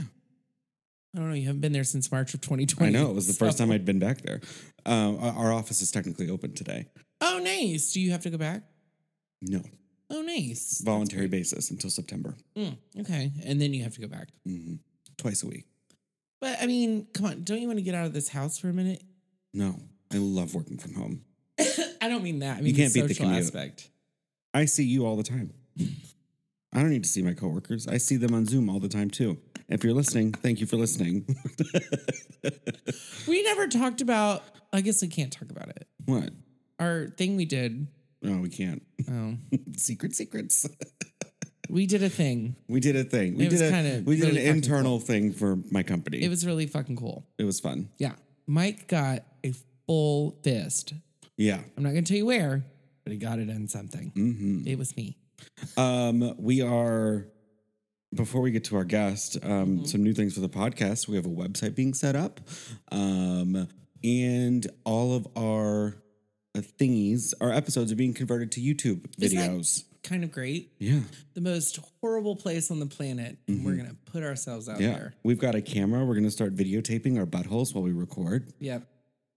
I 1.14 1.18
don't 1.18 1.28
know. 1.30 1.34
You 1.34 1.46
haven't 1.46 1.60
been 1.62 1.72
there 1.72 1.84
since 1.84 2.12
March 2.12 2.34
of 2.34 2.40
2020. 2.42 2.88
I 2.94 3.00
know. 3.00 3.10
It 3.10 3.14
was 3.14 3.26
the 3.26 3.32
first 3.32 3.58
time 3.58 3.70
I'd 3.70 3.84
been 3.84 3.98
back 3.98 4.22
there. 4.22 4.40
Um, 4.84 5.18
our 5.20 5.52
office 5.52 5.80
is 5.80 5.90
technically 5.90 6.28
open 6.30 6.54
today. 6.54 6.86
Oh, 7.20 7.40
nice. 7.42 7.92
Do 7.92 8.00
you 8.00 8.10
have 8.12 8.22
to 8.22 8.30
go 8.30 8.36
back? 8.38 8.62
No, 9.40 9.62
Oh, 10.10 10.22
nice. 10.22 10.80
voluntary 10.84 11.28
basis 11.28 11.70
until 11.70 11.90
September. 11.90 12.36
Mm, 12.56 12.76
okay. 13.00 13.32
And 13.44 13.60
then 13.60 13.72
you 13.72 13.82
have 13.84 13.94
to 13.94 14.00
go 14.00 14.08
back. 14.08 14.28
hmm 14.44 14.74
Twice 15.16 15.42
a 15.42 15.46
week. 15.46 15.64
But 16.40 16.58
I 16.60 16.66
mean, 16.66 17.06
come 17.12 17.26
on. 17.26 17.42
Don't 17.44 17.60
you 17.60 17.66
want 17.66 17.78
to 17.78 17.82
get 17.84 17.94
out 17.94 18.06
of 18.06 18.12
this 18.12 18.28
house 18.28 18.58
for 18.58 18.68
a 18.68 18.72
minute? 18.72 19.02
No, 19.52 19.76
I 20.12 20.16
love 20.18 20.54
working 20.54 20.78
from 20.78 20.94
home. 20.94 21.22
I 22.00 22.08
don't 22.08 22.22
mean 22.22 22.38
that. 22.40 22.58
I 22.58 22.60
mean 22.60 22.76
can't 22.76 22.92
the 22.92 23.00
beat 23.02 23.08
the 23.08 23.14
commute. 23.14 23.38
aspect. 23.42 23.90
I 24.54 24.66
see 24.66 24.84
you 24.84 25.06
all 25.06 25.16
the 25.16 25.22
time. 25.24 25.52
I 26.72 26.80
don't 26.80 26.90
need 26.90 27.02
to 27.04 27.08
see 27.08 27.22
my 27.22 27.32
coworkers. 27.34 27.86
I 27.88 27.96
see 27.98 28.16
them 28.16 28.34
on 28.34 28.44
Zoom 28.46 28.68
all 28.68 28.78
the 28.80 28.88
time 28.88 29.10
too. 29.10 29.38
If 29.68 29.84
you're 29.84 29.94
listening, 29.94 30.32
thank 30.32 30.60
you 30.60 30.66
for 30.66 30.76
listening. 30.76 31.26
We 33.26 33.42
never 33.42 33.66
talked 33.66 34.00
about, 34.00 34.42
I 34.72 34.80
guess 34.80 35.02
we 35.02 35.08
can't 35.08 35.30
talk 35.32 35.50
about 35.50 35.68
it. 35.68 35.86
what? 36.06 36.30
Our 36.78 37.08
thing 37.08 37.36
we 37.36 37.44
did. 37.44 37.88
No, 38.22 38.38
we 38.38 38.48
can't. 38.48 38.82
Oh, 39.10 39.34
Secret 39.76 40.14
secrets. 40.14 40.66
we 41.68 41.86
did 41.86 42.02
a 42.02 42.08
thing. 42.08 42.56
we 42.68 42.80
did 42.80 42.96
a 42.96 43.04
thing. 43.04 43.36
We 43.36 43.46
It 43.46 43.50
did 43.50 43.62
a 43.62 43.70
kinda 43.70 44.02
we 44.06 44.16
did 44.16 44.28
really 44.28 44.46
an 44.46 44.56
internal 44.56 44.98
thing 44.98 45.32
for 45.32 45.58
my 45.70 45.82
company. 45.82 46.22
It 46.22 46.28
was 46.30 46.46
really 46.46 46.66
fucking 46.66 46.96
cool. 46.96 47.26
it 47.38 47.44
was 47.44 47.60
fun. 47.60 47.90
Yeah. 47.98 48.12
Mike 48.46 48.86
got 48.88 49.24
a 49.44 49.52
full 49.86 50.38
fist. 50.42 50.94
Yeah. 51.36 51.60
I'm 51.76 51.82
not 51.82 51.90
going 51.90 52.04
to 52.04 52.08
tell 52.08 52.16
you 52.18 52.26
where, 52.26 52.64
but 53.04 53.12
he 53.12 53.18
got 53.18 53.38
it 53.40 53.50
on 53.50 53.68
something. 53.68 54.10
hmm 54.14 54.62
It 54.66 54.78
was 54.78 54.96
me. 54.96 55.17
Um, 55.76 56.34
we 56.38 56.62
are 56.62 57.26
before 58.14 58.40
we 58.40 58.50
get 58.50 58.64
to 58.64 58.76
our 58.76 58.84
guest, 58.84 59.36
um, 59.42 59.50
Mm-hmm. 59.50 59.84
some 59.84 60.02
new 60.02 60.14
things 60.14 60.34
for 60.34 60.40
the 60.40 60.48
podcast. 60.48 61.08
We 61.08 61.16
have 61.16 61.26
a 61.26 61.30
website 61.30 61.74
being 61.74 61.92
set 61.94 62.16
up, 62.16 62.40
um, 62.90 63.68
and 64.02 64.66
all 64.84 65.14
of 65.14 65.26
our 65.36 65.96
uh, 66.56 66.60
thingies, 66.80 67.34
our 67.40 67.52
episodes 67.52 67.92
are 67.92 67.96
being 67.96 68.14
converted 68.14 68.50
to 68.52 68.60
YouTube 68.60 69.06
videos. 69.20 69.84
kind 70.02 70.24
of 70.24 70.32
great. 70.32 70.72
Yeah. 70.78 71.00
The 71.34 71.42
most 71.42 71.78
horrible 72.00 72.34
place 72.36 72.70
on 72.70 72.78
the 72.80 72.86
planet. 72.86 73.36
and 73.46 73.62
We're 73.64 73.74
gonna 73.76 73.96
put 74.06 74.22
ourselves 74.22 74.68
out 74.68 74.76
Mm-hmm. 74.76 74.82
Yeah. 74.84 74.92
there. 74.98 75.14
We've 75.22 75.38
got 75.38 75.54
a 75.54 75.60
camera. 75.60 76.04
We're 76.06 76.14
going 76.14 76.24
to 76.24 76.30
start 76.30 76.54
videotaping 76.56 77.18
our 77.18 77.26
buttholes 77.26 77.74
while 77.74 77.84
we 77.84 77.92
record, 77.92 78.52
Yep. 78.60 78.84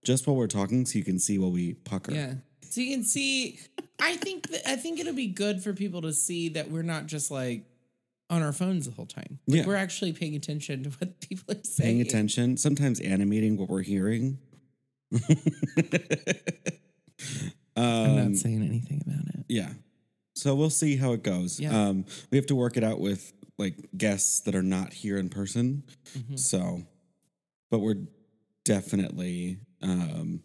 just 0.06 0.28
while 0.28 0.38
we're 0.38 0.48
talking, 0.48 0.86
so 0.86 0.98
you 0.98 1.04
can 1.04 1.20
see 1.20 1.38
while 1.38 1.52
we 1.52 1.74
pucker. 1.74 2.14
Yeah. 2.14 2.36
So 2.72 2.82
you 2.82 2.96
can 2.96 3.04
see. 3.04 3.60
I 4.00 4.16
think 4.18 4.50
that 4.50 4.68
I 4.70 4.76
think 4.78 5.00
it'll 5.00 5.14
be 5.14 5.28
good 5.28 5.62
for 5.62 5.74
people 5.74 6.02
to 6.04 6.14
see 6.14 6.50
that 6.50 6.72
we're 6.72 6.82
not 6.84 7.06
just 7.06 7.30
like 7.30 7.66
on 8.30 8.42
our 8.42 8.54
phones 8.54 8.86
the 8.88 8.94
whole 8.94 9.06
time. 9.06 9.40
Like, 9.48 9.58
Yeah. 9.60 9.66
We're 9.68 9.76
actually 9.76 10.14
paying 10.14 10.36
attention 10.36 10.84
to 10.84 10.90
what 10.92 11.20
people 11.30 11.54
are 11.56 11.64
saying. 11.64 11.88
Paying 11.98 12.02
attention, 12.02 12.58
sometimes 12.58 13.00
animating 13.02 13.58
what 13.58 13.70
we're 13.70 13.82
hearing. 13.84 14.40
I'm 17.76 17.84
Um, 17.84 18.16
not 18.32 18.36
saying 18.38 18.62
anything 18.64 19.02
about 19.06 19.26
it. 19.36 19.46
Yeah. 19.48 19.74
So 20.36 20.56
we'll 20.56 20.70
see 20.70 20.96
how 20.98 21.14
it 21.14 21.24
goes. 21.24 21.60
Yeah. 21.60 21.78
Um, 21.90 22.06
we 22.32 22.38
have 22.38 22.48
to 22.48 22.56
work 22.56 22.78
it 22.78 22.84
out 22.84 23.00
with 23.00 23.34
like 23.58 23.76
guests 23.98 24.42
that 24.42 24.56
are 24.56 24.64
not 24.64 24.94
here 24.94 25.18
in 25.18 25.30
person. 25.30 25.84
Mhm. 26.18 26.40
So, 26.40 26.84
but 27.70 27.80
we're 27.80 28.08
definitely 28.66 29.60
um, 29.82 30.42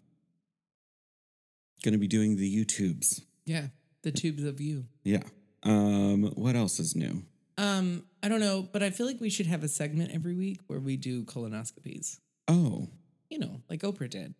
going 1.83 1.93
to 1.93 1.97
be 1.99 2.07
doing 2.07 2.35
the 2.37 2.65
YouTubes. 2.65 3.21
Yeah. 3.45 3.67
The 4.03 4.11
tubes 4.11 4.43
of 4.43 4.59
you. 4.61 4.85
Yeah. 5.03 5.23
Um, 5.63 6.23
what 6.35 6.55
else 6.55 6.79
is 6.79 6.95
new? 6.95 7.23
Um, 7.57 8.03
I 8.21 8.29
don't 8.29 8.39
know, 8.39 8.67
but 8.71 8.83
I 8.83 8.89
feel 8.91 9.05
like 9.07 9.19
we 9.19 9.29
should 9.29 9.47
have 9.47 9.63
a 9.63 9.67
segment 9.67 10.11
every 10.13 10.33
week 10.35 10.59
where 10.67 10.79
we 10.79 10.95
do 10.97 11.23
colonoscopies. 11.23 12.19
Oh, 12.47 12.87
You 13.29 13.39
know, 13.39 13.61
like 13.69 13.81
Oprah 13.81 14.09
did. 14.09 14.35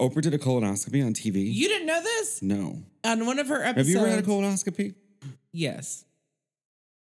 Oprah 0.00 0.20
did 0.22 0.34
a 0.34 0.38
colonoscopy 0.38 1.04
on 1.04 1.14
TV. 1.14 1.52
You 1.52 1.68
didn't 1.68 1.86
know 1.86 2.02
this? 2.02 2.42
no. 2.42 2.82
On 3.04 3.24
one 3.24 3.38
of 3.38 3.48
her 3.48 3.62
episodes. 3.62 3.76
Have 3.76 3.88
you 3.88 3.98
ever 3.98 4.08
had 4.08 4.18
a 4.18 4.22
colonoscopy? 4.26 4.94
Yes. 5.52 6.04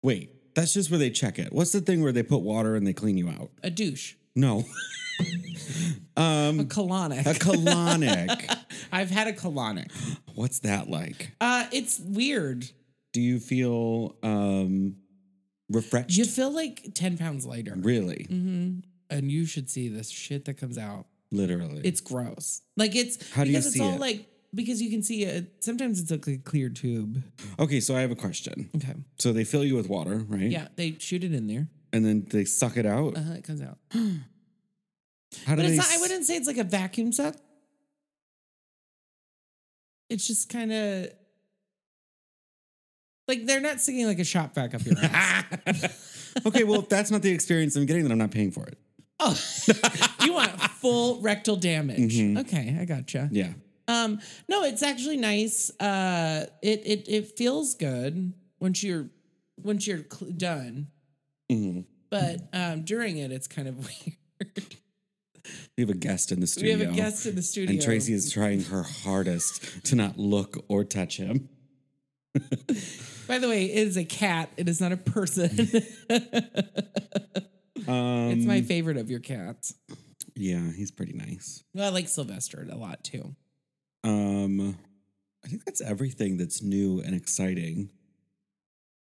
Wait, 0.03 0.55
that's 0.55 0.75
just 0.75 0.91
where 0.91 0.99
they 0.99 1.11
check 1.11 1.39
it. 1.39 1.53
What's 1.53 1.73
the 1.73 1.81
thing 1.81 2.03
where 2.03 2.13
they 2.13 2.23
put 2.23 2.43
water 2.43 2.77
and 2.77 2.87
they 2.87 2.93
clean 2.93 3.17
you 3.17 3.29
out? 3.31 3.51
A 3.63 3.71
douche. 3.71 4.15
No. 4.37 4.65
um, 6.17 6.61
A 6.61 6.65
colonic. 6.65 7.27
a 7.27 7.35
colonic. 7.35 8.57
I've 8.93 9.11
had 9.11 9.27
a 9.27 9.33
colonic. 9.33 9.91
What's 10.35 10.61
that 10.61 10.89
like? 10.89 11.33
Uh, 11.41 11.67
it's 11.73 11.99
weird. 12.01 12.69
Do 13.13 13.21
you 13.21 13.39
feel 13.41 14.17
um 14.23 14.97
refreshed? 15.71 16.17
You 16.17 16.25
feel 16.25 16.51
like 16.55 16.91
10 16.95 17.17
pounds 17.19 17.47
lighter. 17.47 17.75
really? 17.77 18.27
hmm 18.29 18.79
And 19.11 19.31
you 19.31 19.47
should 19.47 19.71
see 19.71 19.89
this 19.89 20.11
shit 20.11 20.45
that 20.47 20.55
comes 20.55 20.79
out. 20.79 21.07
Literally. 21.31 21.81
It's 21.85 22.01
gross. 22.01 22.63
Like 22.77 22.95
it's 22.95 23.31
How 23.33 23.45
do 23.45 23.51
you 23.51 23.57
because 23.57 23.75
it's 23.75 23.81
all 23.81 23.95
it? 23.95 24.01
like 24.01 24.27
because 24.55 24.81
you 24.81 24.91
can 24.91 25.03
see 25.03 25.25
it. 25.25 25.65
Sometimes 25.65 26.01
it's 26.01 26.11
like 26.13 26.27
a 26.29 26.37
clear 26.39 26.69
tube. 26.69 27.23
okay, 27.59 27.81
so 27.81 27.97
I 27.97 28.01
have 28.03 28.13
a 28.13 28.17
question. 28.17 28.71
Okay. 28.77 28.95
So 29.19 29.33
they 29.33 29.43
fill 29.45 29.65
you 29.65 29.75
with 29.75 29.89
water, 29.89 30.17
right? 30.29 30.43
Yeah, 30.51 30.69
they 30.77 30.95
shoot 30.99 31.25
it 31.25 31.35
in 31.35 31.49
there. 31.49 31.67
And 31.93 32.05
then 32.05 32.27
they 32.31 32.45
suck 32.45 32.77
it 32.77 32.87
out. 32.87 33.17
Uh 33.17 33.23
huh. 33.23 33.33
It 33.35 33.45
comes 33.45 33.63
out. 33.63 33.79
How 35.47 35.57
But 35.57 35.65
it's 35.67 35.77
not, 35.77 35.87
I 35.89 35.95
s- 35.95 36.01
wouldn't 36.01 36.25
say 36.25 36.37
it's 36.37 36.47
like 36.47 36.59
a 36.59 36.65
vacuum 36.65 37.13
suck. 37.13 37.35
It's 40.11 40.27
just 40.27 40.49
kind 40.49 40.73
of 40.73 41.09
like 43.27 43.47
they're 43.47 43.61
not 43.61 43.81
sticking 43.81 44.07
like 44.07 44.19
a 44.19 44.25
shop 44.25 44.55
vac 44.55 44.75
up 44.75 44.85
your 44.85 44.97
ass. 44.99 46.33
okay, 46.47 46.65
well, 46.65 46.81
if 46.81 46.89
that's 46.89 47.11
not 47.11 47.23
the 47.23 47.31
experience 47.33 47.75
I'm 47.77 47.87
getting, 47.87 48.03
then 48.03 48.13
I'm 48.13 48.19
not 48.19 48.31
paying 48.31 48.51
for 48.51 48.67
it. 48.67 48.79
oh, 49.21 49.39
you 50.25 50.35
want 50.35 50.61
full 50.61 51.21
rectal 51.21 51.57
damage? 51.57 51.99
Mhm. 52.19 52.39
Okay, 52.41 52.77
I 52.81 52.85
gotcha. 52.85 53.29
Yeah. 53.33 53.53
Um, 53.89 54.21
no, 54.49 54.65
it's 54.65 54.83
actually 54.83 55.17
nice. 55.17 55.71
Uh, 55.81 56.47
it 56.63 56.83
it 56.85 57.09
it 57.09 57.37
feels 57.37 57.75
good 57.75 58.33
once 58.61 58.83
you're 58.83 59.09
once 59.63 59.87
you're 59.87 60.05
cl- 60.11 60.33
done, 60.33 60.89
hmm 61.51 61.81
but 62.11 62.41
um, 62.53 62.83
during 62.85 63.17
it, 63.19 63.33
it's 63.33 63.47
kind 63.49 63.67
of 63.69 63.77
weird. 64.41 64.77
We 65.77 65.83
have 65.83 65.91
a 65.91 65.95
guest 65.95 66.33
in 66.33 66.41
the 66.41 66.47
studio. 66.47 66.77
we 66.77 66.85
have 66.85 66.93
a 66.93 66.97
guest 66.97 67.27
in 67.27 67.35
the 67.35 67.43
studio, 67.43 67.73
And 67.73 67.83
Tracy 67.83 68.13
is 68.13 68.33
trying 68.33 68.63
her 68.65 68.83
hardest 68.83 69.85
to 69.87 69.97
not 69.97 70.19
look 70.19 70.65
or 70.69 70.85
touch 70.85 71.17
him. 71.19 71.49
By 73.29 73.39
the 73.39 73.49
way, 73.49 73.67
it 73.67 73.87
is 73.87 73.97
a 73.97 74.05
cat. 74.05 74.51
It 74.57 74.69
is 74.69 74.81
not 74.81 74.93
a 74.93 74.97
person. 74.97 75.51
Um, 77.87 78.31
it's 78.31 78.47
my 78.47 78.63
favorite 78.63 78.97
of 78.97 79.11
your 79.11 79.21
cats. 79.21 79.75
Yeah, 80.35 80.71
he's 80.73 80.91
pretty 80.91 81.13
nice. 81.13 81.63
Well, 81.75 81.87
I 81.87 81.91
like 81.91 82.09
Sylvester 82.09 82.67
a 82.71 82.77
lot 82.77 83.05
too. 83.05 83.35
Um, 84.03 84.77
I 85.45 85.49
think 85.49 85.65
that's 85.65 85.81
everything 85.81 86.37
that's 86.37 86.63
new 86.63 87.01
and 87.01 87.15
exciting. 87.15 87.91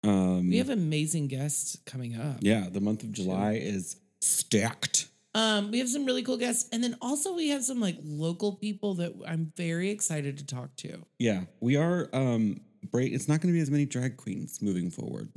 Um, 0.05 0.49
We 0.51 0.59
have 0.59 0.69
amazing 0.71 1.27
guests 1.29 1.77
coming 1.87 2.15
up. 2.15 2.37
yeah, 2.41 2.69
the 2.71 2.81
month 2.81 3.03
of 3.03 3.13
July 3.13 3.55
is 3.55 3.97
stacked. 4.21 5.09
Um, 5.35 5.71
we 5.71 5.79
have 5.79 5.89
some 5.89 6.05
really 6.07 6.23
cool 6.23 6.37
guests, 6.39 6.69
and 6.73 6.83
then 6.83 6.97
also 7.03 7.35
we 7.35 7.49
have 7.51 7.63
some 7.63 7.81
like 7.81 7.99
local 8.03 8.55
people 8.57 8.95
that 8.95 9.13
I'm 9.27 9.53
very 9.57 9.91
excited 9.91 10.39
to 10.39 10.47
talk 10.47 10.75
to. 10.77 11.05
Yeah, 11.19 11.43
we 11.61 11.77
are. 11.77 12.09
Um, 12.13 12.61
break. 12.91 13.13
It's 13.13 13.29
not 13.29 13.41
going 13.41 13.53
to 13.53 13.57
be 13.57 13.61
as 13.61 13.71
many 13.71 13.85
drag 13.85 14.17
queens 14.17 14.61
moving 14.63 14.91
forward, 14.91 15.29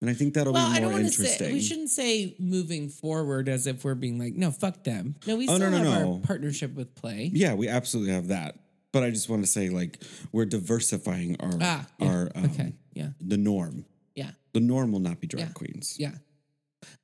and 0.00 0.10
I 0.10 0.12
think 0.14 0.34
that'll 0.34 0.52
well, 0.52 0.70
be 0.70 0.76
I 0.76 0.80
more 0.80 0.90
don't 0.92 1.00
interesting. 1.06 1.46
say 1.48 1.52
we 1.52 1.60
shouldn't 1.62 1.90
say 1.90 2.36
moving 2.38 2.88
forward 2.90 3.48
as 3.48 3.66
if 3.66 3.82
we're 3.84 3.94
being 3.94 4.18
like, 4.18 4.34
no, 4.34 4.50
fuck 4.50 4.84
them. 4.84 5.16
No, 5.26 5.36
we 5.36 5.48
Oh, 5.48 5.56
still 5.56 5.70
no, 5.70 5.82
no, 5.82 5.90
have 5.90 6.02
no. 6.02 6.12
our 6.14 6.20
partnership 6.20 6.74
with 6.74 6.94
Play. 6.94 7.30
Yeah, 7.32 7.54
we 7.54 7.68
absolutely 7.68 8.12
have 8.12 8.28
that. 8.28 8.56
But 8.92 9.02
I 9.02 9.10
just 9.10 9.28
want 9.28 9.42
to 9.42 9.48
say, 9.50 9.70
like, 9.70 10.00
we're 10.30 10.44
diversifying 10.44 11.36
our 11.40 11.50
Ah, 11.60 11.86
yeah. 11.98 12.06
our 12.08 12.30
um, 12.36 12.44
okay, 12.44 12.72
yeah, 12.92 13.08
the 13.20 13.36
norm. 13.38 13.86
yeah, 14.14 14.30
The 14.52 14.60
norm 14.60 14.92
will 14.92 15.00
not 15.00 15.20
be 15.20 15.26
drag 15.26 15.46
Yeah. 15.46 15.52
queens. 15.52 15.96
yeah. 15.98 16.12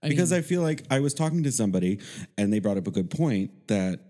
I 0.02 0.08
because 0.08 0.30
mean, 0.30 0.38
I 0.38 0.42
feel 0.42 0.62
like 0.62 0.84
I 0.90 1.00
was 1.00 1.14
talking 1.14 1.42
to 1.44 1.52
somebody 1.52 1.98
and 2.38 2.52
they 2.52 2.58
brought 2.58 2.76
up 2.78 2.86
a 2.86 2.90
good 2.90 3.10
point 3.10 3.66
that 3.68 4.00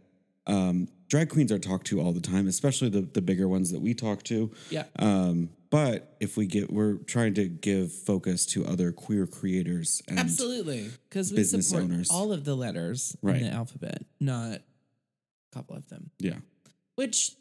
um, 0.46 0.88
drag 1.08 1.28
queens 1.28 1.52
are 1.52 1.58
talked 1.58 1.86
to 1.88 2.00
all 2.00 2.12
the 2.12 2.20
time, 2.20 2.46
especially 2.48 2.88
the 2.88 3.02
the 3.02 3.22
bigger 3.22 3.48
ones 3.48 3.70
that 3.72 3.80
we 3.80 3.94
talk 3.94 4.22
to. 4.24 4.50
yeah, 4.70 4.84
Um, 4.98 5.50
but 5.70 6.16
if 6.18 6.36
we 6.36 6.46
get, 6.46 6.72
we're 6.72 6.94
trying 6.94 7.34
to 7.34 7.46
give 7.48 7.92
focus 7.92 8.44
to 8.46 8.66
other 8.66 8.90
queer 8.90 9.26
creators. 9.26 10.02
And 10.08 10.18
absolutely, 10.18 10.90
because 11.08 11.30
we 11.30 11.36
business 11.36 11.68
support 11.68 11.84
owners. 11.84 12.10
all 12.10 12.32
of 12.32 12.44
the 12.44 12.56
letters 12.56 13.16
Right. 13.22 13.36
in 13.36 13.42
the 13.44 13.52
alphabet, 13.52 14.02
not 14.18 14.52
a 14.54 14.60
couple 15.52 15.76
of 15.76 15.88
them. 15.88 16.10
Yeah. 16.18 16.38
Which, 16.96 17.32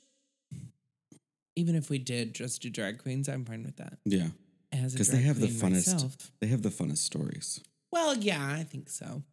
even 1.56 1.76
if 1.76 1.90
we 1.90 1.98
did 1.98 2.34
just 2.36 2.62
do 2.62 2.70
drag 2.70 3.00
queens, 3.00 3.28
I'm 3.28 3.46
fine 3.46 3.64
with 3.64 3.78
that. 3.78 3.98
Yeah. 4.06 4.28
As 4.72 4.94
Because 4.94 5.10
they 5.10 5.22
have 5.24 5.40
the 5.40 5.48
funnest, 5.48 5.94
myself. 5.94 6.32
they 6.40 6.48
have 6.48 6.62
the 6.62 6.70
funnest 6.70 7.00
stories. 7.00 7.60
Well, 7.92 8.16
yeah, 8.18 8.56
I 8.58 8.64
think 8.64 8.90
so. 8.90 9.24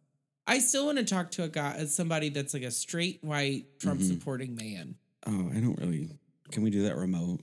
I 0.47 0.59
still 0.59 0.85
want 0.85 0.97
to 0.97 1.03
talk 1.03 1.31
to 1.31 1.43
a 1.43 1.47
guy, 1.49 1.73
as 1.77 1.93
somebody 1.95 2.29
that's 2.29 2.53
like 2.53 2.63
a 2.63 2.71
straight 2.71 3.23
white 3.23 3.79
Trump 3.79 3.99
Mm-hmm. 3.99 4.09
supporting 4.09 4.55
man. 4.55 4.95
Oh, 5.25 5.49
I 5.55 5.59
don't 5.59 5.77
really. 5.79 6.09
Can 6.51 6.63
we 6.63 6.69
do 6.69 6.83
that 6.83 6.95
remote? 6.95 7.41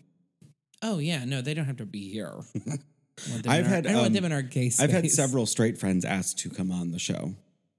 Oh 0.82 0.98
yeah, 0.98 1.24
no, 1.24 1.40
they 1.42 1.54
don't 1.54 1.66
have 1.66 1.76
to 1.78 1.86
be 1.86 2.08
here. 2.10 2.32
Want 3.30 3.46
I've 3.46 3.64
our- 3.64 3.68
had, 3.70 3.86
I 3.86 3.90
don't 3.90 3.96
want 3.98 4.06
um, 4.08 4.12
them 4.14 4.24
in 4.24 4.32
our 4.32 4.42
gay 4.42 4.70
space. 4.70 4.80
I've 4.80 4.90
had 4.90 5.08
several 5.10 5.46
straight 5.46 5.78
friends 5.78 6.04
ask 6.04 6.36
to 6.38 6.50
come 6.50 6.72
on 6.72 6.90
the 6.90 6.98
show 6.98 7.34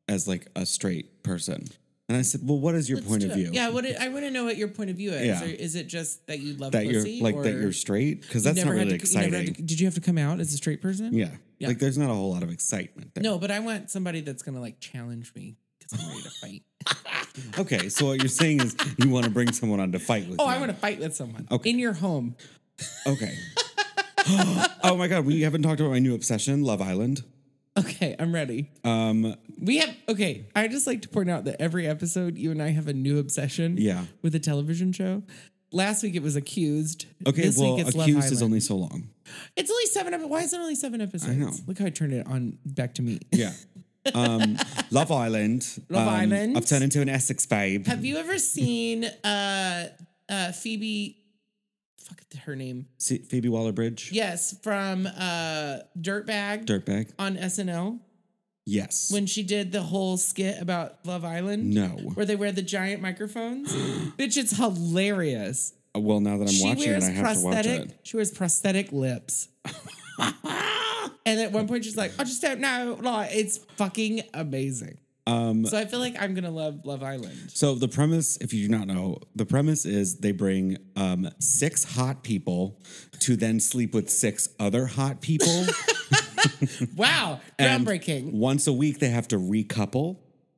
as 0.07 0.27
like 0.29 0.47
a 0.55 0.65
straight 0.65 1.23
person. 1.23 1.67
And 2.07 2.17
I 2.17 2.21
said, 2.21 2.41
well, 2.43 2.59
what 2.59 2.73
is 2.75 2.87
your 2.87 2.99
Let's 2.99 3.07
point 3.09 3.23
of 3.25 3.31
view? 3.33 3.49
Yeah, 3.51 3.69
what 3.69 3.83
I 3.99 4.07
want 4.09 4.23
to 4.25 4.31
know 4.31 4.45
what 4.45 4.55
your 4.57 4.67
point 4.69 4.91
of 4.91 4.95
view 4.95 5.11
is. 5.11 5.25
Yeah. 5.25 5.41
Or 5.43 5.45
is 5.47 5.75
it 5.75 5.87
just 5.87 6.25
that 6.27 6.39
you 6.39 6.53
love 6.53 6.71
that 6.73 6.85
you're 6.85 7.01
like 7.21 7.35
that 7.41 7.53
you're 7.53 7.73
straight? 7.73 8.21
Because 8.21 8.43
that's 8.43 8.63
not 8.63 8.69
really 8.71 8.85
to- 8.85 8.89
you 8.91 8.95
exciting. 8.95 9.55
to- 9.55 9.61
did 9.61 9.79
you 9.79 9.87
have 9.87 9.95
to 9.95 10.01
come 10.01 10.17
out 10.19 10.39
as 10.39 10.53
a 10.53 10.57
straight 10.57 10.81
person? 10.81 11.13
yeah. 11.13 11.31
Yeah. 11.65 11.69
Like 11.69 11.79
there's 11.79 11.97
not 11.97 12.09
a 12.09 12.13
whole 12.13 12.31
lot 12.33 12.43
of 12.43 12.51
excitement 12.51 13.13
there. 13.13 13.23
No, 13.23 13.37
but 13.37 13.51
I 13.51 13.59
want 13.59 13.89
somebody 13.91 14.21
that's 14.21 14.43
gonna 14.43 14.61
like 14.61 14.79
challenge 14.79 15.33
me 15.35 15.57
because 15.79 15.99
I'm 16.01 16.09
ready 16.09 16.21
to 16.21 16.29
fight. 16.29 16.63
Okay, 17.59 17.89
so 17.89 18.05
what 18.05 18.19
you're 18.19 18.29
saying 18.29 18.61
is 18.61 18.75
you 18.97 19.09
want 19.09 19.25
to 19.25 19.29
bring 19.31 19.51
someone 19.51 19.81
on 19.81 19.91
to 19.91 19.99
fight 19.99 20.21
with 20.29 20.39
you. 20.39 20.45
oh, 20.45 20.45
you. 20.49 20.55
I 20.55 20.57
want 20.59 20.71
to 20.71 20.77
fight 20.77 20.99
with 20.99 21.13
someone 21.15 21.45
Okay. 21.51 21.69
in 21.69 21.79
your 21.79 21.91
home. 21.91 22.35
Okay. 23.05 23.35
oh 24.83 24.95
my 24.97 25.07
god, 25.07 25.25
we 25.25 25.41
haven't 25.41 25.61
talked 25.63 25.79
about 25.81 25.91
my 25.91 25.99
new 25.99 26.15
obsession, 26.15 26.63
Love 26.63 26.81
Island. 26.81 27.23
Okay, 27.77 28.15
I'm 28.17 28.33
ready. 28.33 28.71
Um, 28.85 29.35
We 29.61 29.79
have 29.79 29.93
okay. 30.07 30.45
I 30.55 30.69
just 30.69 30.87
like 30.87 31.01
to 31.01 31.09
point 31.09 31.29
out 31.29 31.43
that 31.45 31.61
every 31.61 31.85
episode, 31.87 32.37
you 32.37 32.51
and 32.51 32.61
I 32.61 32.69
have 32.69 32.87
a 32.87 32.93
new 32.93 33.19
obsession. 33.19 33.75
Yeah. 33.77 34.05
with 34.21 34.33
a 34.33 34.39
television 34.39 34.93
show. 34.93 35.23
Last 35.71 36.03
week 36.03 36.15
it 36.15 36.21
was 36.23 36.35
Accused. 36.35 37.05
okay, 37.27 37.41
this 37.41 37.57
well, 37.57 37.75
week 37.75 37.85
it's 37.87 37.95
accused 37.95 38.31
is 38.31 38.41
only 38.41 38.59
so 38.59 38.75
long. 38.75 39.09
It's 39.55 39.69
only 39.69 39.85
seven. 39.87 40.13
ep- 40.13 40.21
Why 40.29 40.41
is 40.41 40.53
it 40.53 40.57
only 40.59 40.75
seven 40.75 41.01
episodes? 41.01 41.31
I 41.31 41.35
know. 41.35 41.51
Look 41.67 41.79
how 41.79 41.85
I 41.85 41.89
turned 41.89 42.13
it 42.13 42.25
on 42.27 42.57
back 42.65 42.93
to 42.95 43.01
me. 43.01 43.19
Yeah. 43.31 43.51
Um, 44.13 44.57
Love 44.91 45.11
Island. 45.11 45.67
Love 45.89 46.07
um, 46.07 46.13
Island. 46.13 46.57
I've 46.57 46.65
turned 46.65 46.83
into 46.83 47.01
an 47.01 47.09
Essex 47.09 47.45
babe. 47.45 47.87
Have 47.87 48.05
you 48.05 48.17
ever 48.17 48.37
seen 48.37 49.05
uh 49.23 49.87
uh 50.29 50.51
Phoebe? 50.51 51.17
Fuck 51.99 52.21
her 52.45 52.55
name. 52.55 52.85
See, 52.99 53.17
Phoebe 53.17 53.49
Waller 53.49 53.71
Bridge. 53.71 54.11
Yes, 54.13 54.55
from 54.61 55.07
uh 55.07 55.79
Dirtbag 55.99 56.65
Dirtbag. 56.65 57.11
on 57.17 57.35
SNL 57.37 57.99
Yes. 58.65 59.11
when 59.11 59.25
she 59.27 59.43
did 59.43 59.71
the 59.71 59.81
whole 59.83 60.17
skit 60.17 60.59
about 60.61 61.05
Love 61.05 61.23
Island. 61.23 61.71
no. 61.73 61.89
Where 62.15 62.25
they 62.25 62.35
wear 62.35 62.51
the 62.51 62.61
giant 62.63 63.01
microphones. 63.01 63.71
Bitch, 64.17 64.37
it's 64.37 64.57
hilarious. 64.57 65.73
well, 65.95 66.19
now 66.19 66.37
that 66.37 66.47
I'm 66.47 66.53
she 66.53 66.63
watching 66.65 66.91
it, 66.91 67.03
I 67.03 67.09
have 67.11 67.37
to 67.37 67.43
watch 67.43 67.65
it. 67.65 67.99
She 68.03 68.17
wears 68.17 68.31
prosthetic 68.31 68.91
lips. 68.91 69.47
and 71.25 71.39
at 71.39 71.51
one 71.51 71.67
point, 71.67 71.83
she's 71.85 71.97
like, 71.97 72.11
"I 72.19 72.23
just 72.23 72.41
don't 72.41 72.59
know." 72.59 72.97
Like, 73.01 73.31
it's 73.33 73.57
fucking 73.77 74.23
amazing. 74.33 74.97
Um, 75.27 75.65
So 75.65 75.77
I 75.77 75.85
feel 75.85 75.99
like 75.99 76.15
I'm 76.21 76.35
gonna 76.35 76.51
love 76.51 76.85
Love 76.85 77.01
Island. 77.01 77.51
so 77.51 77.75
the 77.75 77.87
premise, 77.87 78.37
if 78.37 78.53
you 78.53 78.67
do 78.67 78.71
not 78.77 78.87
know, 78.87 79.17
the 79.35 79.45
premise 79.45 79.85
is 79.85 80.17
they 80.17 80.31
bring 80.31 80.77
um, 80.95 81.29
six 81.39 81.83
hot 81.83 82.23
people 82.23 82.79
to 83.21 83.35
then 83.35 83.59
sleep 83.59 83.93
with 83.93 84.09
six 84.09 84.49
other 84.59 84.85
hot 84.85 85.21
people. 85.21 85.65
Wow, 86.95 87.39
And 87.59 87.85
groundbreaking. 87.85 88.31
Once 88.33 88.67
a 88.67 88.73
week, 88.73 88.99
they 88.99 89.09
have 89.09 89.27
to 89.29 89.37
recouple. 89.37 90.17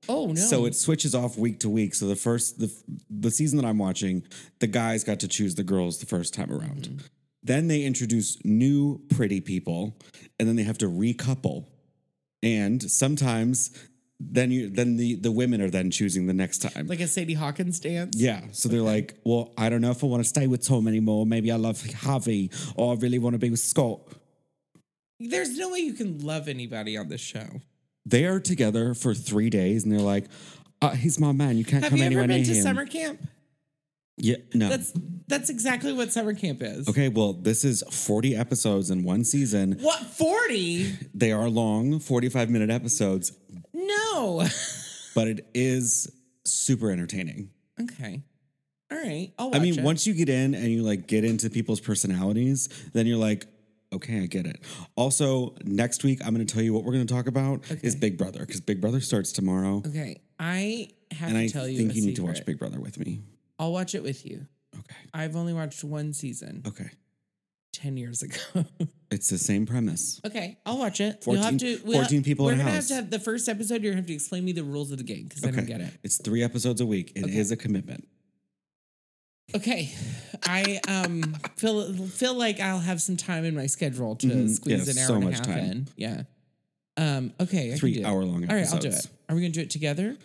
oh 0.10 0.28
no. 0.28 0.36
So 0.36 0.66
it 0.66 0.76
switches 0.76 1.14
off 1.16 1.38
week 1.38 1.60
to 1.62 1.70
week. 1.70 1.96
So 1.96 2.08
the 2.08 2.16
first 2.16 2.60
the 2.60 2.72
the 3.10 3.32
season 3.32 3.58
that 3.60 3.66
I'm 3.66 3.78
watching, 3.78 4.24
the 4.60 4.68
guys 4.68 5.04
got 5.04 5.20
to 5.22 5.28
choose 5.28 5.56
the 5.56 5.64
girls 5.64 6.00
the 6.00 6.06
first 6.06 6.34
time 6.34 6.52
around. 6.52 6.84
Mm-hmm. 6.84 7.06
Then 7.44 7.68
they 7.68 7.84
introduce 7.84 8.38
new 8.44 9.02
pretty 9.10 9.40
people, 9.42 9.98
and 10.40 10.48
then 10.48 10.56
they 10.56 10.64
have 10.64 10.78
to 10.80 10.88
recouple. 10.88 11.66
And 12.44 12.82
sometimes 12.84 13.72
then 14.20 14.52
you 14.52 14.70
then 14.70 14.98
the 14.98 15.16
the 15.16 15.32
women 15.32 15.62
are 15.62 15.70
then 15.70 15.92
choosing 15.92 16.26
the 16.28 16.34
next 16.34 16.60
time. 16.62 16.88
like 16.88 17.00
a 17.00 17.08
Sadie 17.08 17.34
Hawkins 17.36 17.80
dance. 17.80 18.16
yeah, 18.18 18.42
so 18.52 18.68
they're 18.70 18.82
like, 18.82 19.16
well, 19.24 19.54
I 19.58 19.70
don't 19.70 19.82
know 19.82 19.92
if 19.92 20.04
I 20.04 20.08
want 20.08 20.24
to 20.24 20.28
stay 20.30 20.48
with 20.48 20.66
Tom 20.66 20.88
anymore. 20.88 21.26
Maybe 21.26 21.52
I 21.52 21.56
love 21.56 21.86
Harvey, 21.94 22.52
or 22.76 22.94
I 22.94 22.96
really 22.98 23.20
want 23.20 23.34
to 23.36 23.40
be 23.40 23.50
with 23.50 23.60
Scott. 23.60 24.02
There's 25.20 25.58
no 25.58 25.70
way 25.72 25.80
you 25.80 25.94
can 25.94 26.20
love 26.20 26.48
anybody 26.48 26.98
on 26.98 27.10
this 27.10 27.22
show. 27.22 27.62
They 28.06 28.26
are 28.26 28.40
together 28.40 28.94
for 28.94 29.14
three 29.14 29.50
days, 29.50 29.84
and 29.84 29.92
they're 29.92 30.00
like, 30.00 30.26
uh, 30.82 30.92
"He's 30.92 31.20
my 31.20 31.32
man. 31.32 31.58
You 31.58 31.66
can't 31.66 31.84
Have 31.84 31.90
come 31.90 32.00
you 32.00 32.06
anywhere 32.06 32.24
ever 32.26 32.34
been 32.34 32.44
to 32.46 32.56
summer 32.62 32.86
camp? 32.86 33.20
yeah, 34.18 34.38
no. 34.54 34.70
That's 34.70 34.94
that's 35.28 35.50
exactly 35.50 35.92
what 35.92 36.12
summer 36.14 36.34
camp 36.34 36.60
is. 36.62 36.88
Okay, 36.88 37.10
well, 37.10 37.34
this 37.34 37.66
is 37.66 37.84
40 37.92 38.36
episodes 38.36 38.90
in 38.90 39.04
one 39.04 39.24
season. 39.26 39.78
What 39.82 40.00
40? 40.00 40.94
They 41.14 41.32
are 41.34 41.50
long, 41.50 42.00
45 42.00 42.50
minute 42.50 42.70
episodes, 42.70 43.34
No. 43.74 44.46
but 45.16 45.28
it 45.28 45.50
is 45.54 46.10
super 46.46 46.92
entertaining. 46.92 47.50
okay. 47.82 48.24
All 48.90 48.98
right. 48.98 49.34
I 49.38 49.60
mean, 49.60 49.80
it. 49.80 49.84
once 49.84 50.08
you 50.08 50.14
get 50.14 50.30
in 50.30 50.54
and 50.56 50.68
you 50.68 50.82
like 50.82 51.08
get 51.08 51.26
into 51.26 51.50
people's 51.50 51.82
personalities, 51.82 52.70
then 52.94 53.06
you're 53.06 53.18
like, 53.18 53.46
okay, 53.94 54.22
I 54.22 54.26
get 54.28 54.46
it. 54.46 54.60
Also, 54.96 55.56
next 55.64 56.04
week 56.04 56.20
I'm 56.26 56.34
going 56.34 56.46
to 56.46 56.54
tell 56.54 56.64
you 56.64 56.74
what 56.74 56.84
we're 56.84 56.94
going 56.94 57.06
to 57.08 57.14
talk 57.14 57.28
about 57.28 57.62
is 57.84 57.96
Big 57.96 58.18
Brother 58.18 58.40
because 58.40 58.62
Big 58.62 58.82
Brother 58.82 59.00
starts 59.02 59.32
tomorrow, 59.32 59.82
Okay. 59.86 60.22
I 60.40 60.90
have 61.12 61.30
and 61.30 61.38
to 61.38 61.44
I 61.44 61.48
tell 61.48 61.68
you. 61.68 61.76
I 61.76 61.78
think 61.84 61.96
you 61.96 62.06
need 62.06 62.16
to 62.18 62.24
watch. 62.24 62.46
Big 62.46 62.60
Brother 62.60 62.80
with 62.80 63.00
me. 63.00 63.22
I'll 63.60 63.72
watch 63.72 63.96
it 63.96 64.04
with 64.04 64.26
you. 64.26 64.46
Okay. 64.78 64.96
I've 65.14 65.36
only 65.36 65.54
watched 65.54 65.84
one 65.84 66.14
season 66.14 66.64
Okay. 66.68 66.90
10 67.74 67.98
years 67.98 68.22
ago. 68.24 68.38
It's 69.10 69.30
the 69.30 69.38
same 69.38 69.66
premise. 69.66 70.20
okay, 70.26 70.58
I'll 70.66 70.78
watch 70.78 71.00
it. 71.00 71.24
14 71.24 71.34
You'll 71.42 71.44
have 71.52 71.58
to, 71.62 71.82
we'll- 71.88 72.00
14 72.00 72.24
people 72.26 72.46
We're 72.46 72.52
in 72.52 72.58
gonna 72.58 72.72
house. 72.72 72.90
have 72.90 72.90
to 72.90 72.96
have 72.96 73.10
the 73.10 73.20
first 73.20 73.48
episode. 73.48 73.82
You're 73.82 73.94
gonna 73.94 74.02
have 74.02 74.08
to 74.08 74.14
explain 74.14 74.44
me 74.44 74.52
the 74.52 74.66
rules 74.66 74.92
of 74.92 74.98
the 74.98 75.06
game 75.06 75.28
because 75.30 75.46
I 75.46 75.48
Okay. 75.48 75.56
don't 75.56 75.66
get 75.66 75.80
it. 75.80 75.94
It's 76.04 76.22
three 76.22 76.44
episodes 76.44 76.82
a 76.82 76.86
week. 76.86 77.14
It 77.16 77.26
is 77.30 77.50
Okay. 77.50 77.58
a 77.58 77.64
commitment. 77.64 78.06
Okay, 79.56 79.94
I 80.46 80.80
um 80.90 81.36
feel 81.56 81.94
feel 81.94 82.34
like 82.34 82.60
I'll 82.60 82.80
have 82.80 83.02
some 83.02 83.16
time 83.16 83.46
in 83.46 83.56
my 83.56 83.66
schedule 83.68 84.16
to 84.18 84.28
Mhm. 84.28 84.50
squeeze 84.54 84.88
Yeah, 84.88 84.92
an 84.94 84.98
hour 85.00 85.08
so 85.08 85.16
and 85.16 85.24
a 85.24 85.32
half 85.32 85.42
time. 85.46 85.58
in. 85.60 85.88
Yeah. 85.96 86.24
Um. 86.98 87.34
Okay. 87.40 87.74
I 87.74 87.78
Three 87.78 88.04
hour 88.04 88.26
long 88.26 88.48
All 88.50 88.56
right, 88.56 88.68
I'll 88.72 88.80
do 88.80 88.90
it. 88.90 89.08
Are 89.30 89.36
we 89.36 89.42
gonna 89.42 89.54
do 89.54 89.62
it 89.62 89.70
together? 89.70 90.18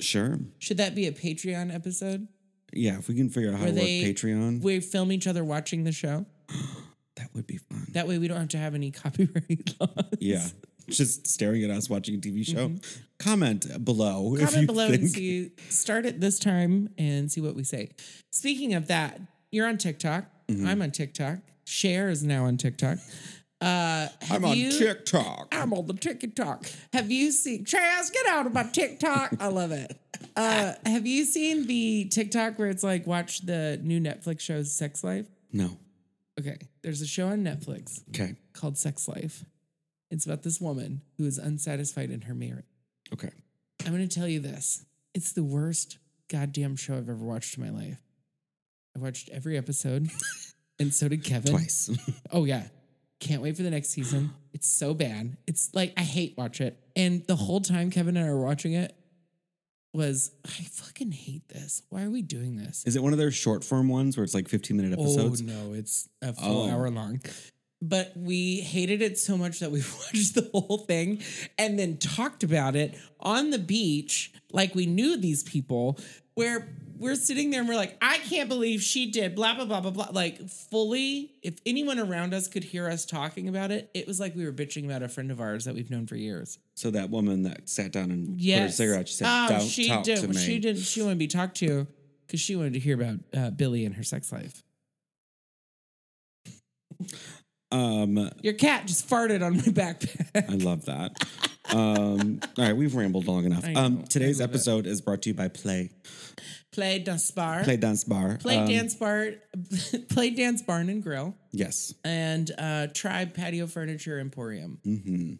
Sure. 0.00 0.40
Should 0.58 0.78
that 0.78 0.94
be 0.94 1.06
a 1.06 1.12
Patreon 1.12 1.72
episode 1.74 2.26
Yeah, 2.72 2.98
if 2.98 3.08
we 3.08 3.14
can 3.14 3.30
figure 3.30 3.50
out 3.52 3.58
how 3.58 3.64
Where 3.64 3.74
to 3.74 3.78
work 3.80 3.88
Patreon, 3.88 4.60
we 4.62 4.80
film 4.80 5.12
each 5.12 5.26
other 5.26 5.44
watching 5.44 5.84
the 5.84 5.92
show? 5.92 6.26
that 7.16 7.32
would 7.34 7.46
be 7.46 7.58
fun. 7.58 7.86
That 7.92 8.08
way 8.08 8.18
we 8.18 8.26
don't 8.28 8.38
have 8.38 8.48
to 8.50 8.58
have 8.58 8.74
any 8.74 8.90
copyright 9.02 9.74
laws. 9.80 10.04
Yeah. 10.18 10.46
Just 10.96 11.26
staring 11.26 11.62
at 11.64 11.70
us 11.70 11.88
watching 11.90 12.14
a 12.14 12.18
TV 12.18 12.46
show. 12.46 12.72
Comment 13.18 13.84
below 13.84 14.34
if 14.34 14.40
you 14.40 14.46
Mm-hmm. 14.46 14.54
Comment 14.54 14.66
below 14.66 14.88
think. 14.88 15.02
and 15.02 15.10
see. 15.10 15.50
Start 15.68 16.06
it 16.06 16.20
this 16.20 16.38
time 16.38 16.90
and 16.98 17.30
see 17.30 17.40
what 17.40 17.54
we 17.54 17.64
say. 17.64 17.90
Speaking 18.30 18.74
of 18.74 18.88
that, 18.88 19.20
you're 19.50 19.66
on 19.66 19.78
TikTok. 19.78 20.24
Mm-hmm. 20.48 20.66
I'm 20.66 20.82
on 20.82 20.90
TikTok. 20.90 21.38
Share 21.64 22.08
is 22.08 22.22
now 22.22 22.44
on 22.46 22.56
TikTok. 22.56 22.98
Uh, 23.60 24.08
I'm 24.30 24.44
on 24.44 24.56
you- 24.56 24.70
TikTok. 24.70 25.48
I'm 25.52 25.72
on 25.72 25.86
the 25.86 25.94
TikTok. 25.94 26.66
Have 26.92 27.10
you 27.10 27.32
seen 27.32 27.64
Chaz? 27.64 28.12
Get 28.12 28.26
out 28.28 28.46
of 28.46 28.54
my 28.54 28.62
TikTok. 28.62 29.34
I 29.40 29.48
love 29.48 29.72
it. 29.72 29.98
Uh, 30.36 30.74
have 30.86 31.06
you 31.06 31.24
seen 31.24 31.66
the 31.66 32.04
TikTok 32.06 32.58
where 32.58 32.68
it's 32.68 32.84
like 32.84 33.06
watch 33.06 33.40
the 33.44 33.78
new 33.82 34.00
Netflix 34.00 34.40
show 34.40 34.62
Sex 34.62 35.02
Life? 35.02 35.26
No. 35.52 35.70
Okay, 36.38 36.56
there's 36.82 37.00
a 37.00 37.06
show 37.06 37.26
on 37.28 37.42
Netflix 37.42 38.00
Okay. 38.10 38.36
called 38.52 38.78
Sex 38.78 39.08
Life. 39.08 39.44
It's 40.10 40.24
about 40.24 40.42
this 40.42 40.60
woman 40.60 41.02
who 41.16 41.26
is 41.26 41.38
unsatisfied 41.38 42.10
in 42.10 42.22
her 42.22 42.34
marriage. 42.34 42.64
Okay. 43.12 43.30
I'm 43.84 43.92
going 43.92 44.06
to 44.08 44.18
tell 44.18 44.28
you 44.28 44.40
this. 44.40 44.84
It's 45.14 45.32
the 45.32 45.44
worst 45.44 45.98
goddamn 46.28 46.76
show 46.76 46.94
I've 46.96 47.08
ever 47.08 47.24
watched 47.24 47.56
in 47.58 47.64
my 47.64 47.70
life. 47.70 47.98
I 48.96 49.00
watched 49.00 49.28
every 49.30 49.56
episode, 49.56 50.08
and 50.78 50.92
so 50.92 51.08
did 51.08 51.24
Kevin. 51.24 51.52
Twice. 51.52 51.90
Oh 52.32 52.44
yeah. 52.44 52.64
Can't 53.20 53.42
wait 53.42 53.56
for 53.56 53.62
the 53.62 53.70
next 53.70 53.88
season. 53.90 54.30
It's 54.52 54.68
so 54.68 54.94
bad. 54.94 55.36
It's 55.46 55.74
like 55.74 55.92
I 55.96 56.02
hate 56.02 56.34
watch 56.38 56.60
it. 56.60 56.78
And 56.94 57.26
the 57.26 57.34
whole 57.36 57.60
time 57.60 57.90
Kevin 57.90 58.16
and 58.16 58.26
I 58.26 58.30
were 58.30 58.44
watching 58.44 58.74
it 58.74 58.94
was 59.92 60.30
I 60.44 60.48
fucking 60.50 61.10
hate 61.12 61.48
this. 61.48 61.82
Why 61.88 62.04
are 62.04 62.10
we 62.10 62.22
doing 62.22 62.56
this? 62.56 62.84
Is 62.86 62.94
it 62.94 63.02
one 63.02 63.12
of 63.12 63.18
their 63.18 63.30
short 63.32 63.64
form 63.64 63.88
ones 63.88 64.16
where 64.16 64.22
it's 64.24 64.34
like 64.34 64.48
15 64.48 64.76
minute 64.76 64.96
oh, 64.98 65.02
episodes? 65.02 65.42
Oh 65.42 65.46
no, 65.46 65.72
it's 65.72 66.08
a 66.22 66.28
oh. 66.28 66.32
full 66.32 66.62
Oh. 66.62 66.70
hour 66.70 66.90
long. 66.90 67.20
But 67.80 68.12
we 68.16 68.60
hated 68.60 69.02
it 69.02 69.18
so 69.18 69.36
much 69.36 69.60
that 69.60 69.70
we 69.70 69.80
watched 69.98 70.34
the 70.34 70.50
whole 70.52 70.78
thing 70.78 71.22
and 71.56 71.78
then 71.78 71.96
talked 71.96 72.42
about 72.42 72.74
it 72.74 72.96
on 73.20 73.50
the 73.50 73.58
beach 73.58 74.32
like 74.52 74.74
we 74.74 74.86
knew 74.86 75.16
these 75.16 75.42
people 75.42 75.98
where 76.34 76.68
we're 76.98 77.14
sitting 77.14 77.50
there 77.50 77.60
and 77.60 77.68
we're 77.68 77.76
like, 77.76 77.96
I 78.02 78.18
can't 78.18 78.48
believe 78.48 78.82
she 78.82 79.10
did 79.10 79.34
blah 79.34 79.54
blah 79.54 79.64
blah 79.64 79.80
blah 79.80 79.90
blah. 79.90 80.08
Like 80.10 80.48
fully, 80.48 81.32
if 81.42 81.58
anyone 81.64 81.98
around 81.98 82.34
us 82.34 82.48
could 82.48 82.64
hear 82.64 82.88
us 82.88 83.06
talking 83.06 83.48
about 83.48 83.70
it, 83.70 83.90
it 83.94 84.06
was 84.06 84.18
like 84.18 84.34
we 84.34 84.44
were 84.44 84.52
bitching 84.52 84.84
about 84.84 85.02
a 85.02 85.08
friend 85.08 85.30
of 85.30 85.40
ours 85.40 85.64
that 85.64 85.74
we've 85.74 85.90
known 85.90 86.06
for 86.06 86.16
years. 86.16 86.58
So 86.74 86.90
that 86.90 87.10
woman 87.10 87.44
that 87.44 87.68
sat 87.68 87.92
down 87.92 88.10
and 88.10 88.38
put 88.38 88.58
her 88.58 88.68
cigarette, 88.68 89.08
she 89.08 89.14
said, 89.14 89.26
oh, 89.28 89.48
Don't 89.48 89.60
she 89.62 89.88
talk 89.88 90.04
did. 90.04 90.18
to 90.18 90.28
me. 90.28 90.36
She 90.36 90.58
didn't. 90.58 90.82
She 90.82 91.00
wanted 91.00 91.14
to 91.14 91.18
be 91.18 91.28
talked 91.28 91.56
to 91.58 91.86
because 92.26 92.40
she 92.40 92.56
wanted 92.56 92.72
to 92.74 92.80
hear 92.80 93.00
about 93.00 93.18
uh, 93.36 93.50
Billy 93.50 93.84
and 93.84 93.94
her 93.94 94.02
sex 94.02 94.32
life. 94.32 94.62
Um, 97.70 98.30
Your 98.42 98.54
cat 98.54 98.86
just 98.86 99.08
farted 99.08 99.44
on 99.44 99.56
my 99.56 99.62
backpack. 99.62 100.48
I 100.50 100.54
love 100.54 100.86
that. 100.86 101.22
um, 101.74 102.40
all 102.58 102.64
right, 102.64 102.76
we've 102.76 102.94
rambled 102.94 103.26
long 103.26 103.44
enough. 103.44 103.64
I 103.64 103.72
know, 103.72 103.80
Um, 103.80 103.98
I 104.02 104.06
today's 104.06 104.40
love 104.40 104.50
episode 104.50 104.86
is 104.86 105.00
brought 105.02 105.22
to 105.22 105.30
you 105.30 105.34
by 105.34 105.48
Play. 105.48 105.90
Play 106.72 106.98
dance 107.00 107.30
bar. 107.30 107.64
Play 107.64 107.76
Dance 107.76 108.04
Bar. 108.04 108.36
Play 108.40 108.56
Um, 108.58 108.68
dance 108.68 108.94
bar. 108.94 109.32
play 110.10 110.30
dance 110.30 110.62
barn 110.62 110.88
and 110.88 111.02
grill 111.02 111.34
Yes. 111.50 111.92
and 112.04 112.50
uh, 112.56 112.86
Tribe 112.94 113.34
Patio 113.34 113.66
Furniture 113.66 114.18
Emporium. 114.18 114.78
hmm 114.84 115.34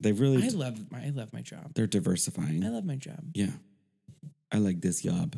They've 0.00 0.18
really, 0.18 0.44
I 0.44 0.48
love 0.50 0.90
my. 0.92 0.98
I 1.06 1.10
love 1.10 1.32
my 1.32 1.40
job. 1.42 1.72
they're 1.74 1.86
diversifying. 1.88 2.64
I 2.64 2.68
love 2.68 2.84
my 2.84 2.94
job. 2.96 3.18
Yeah. 3.34 3.50
I 4.52 4.58
like 4.58 4.80
this 4.80 5.02
job. 5.02 5.34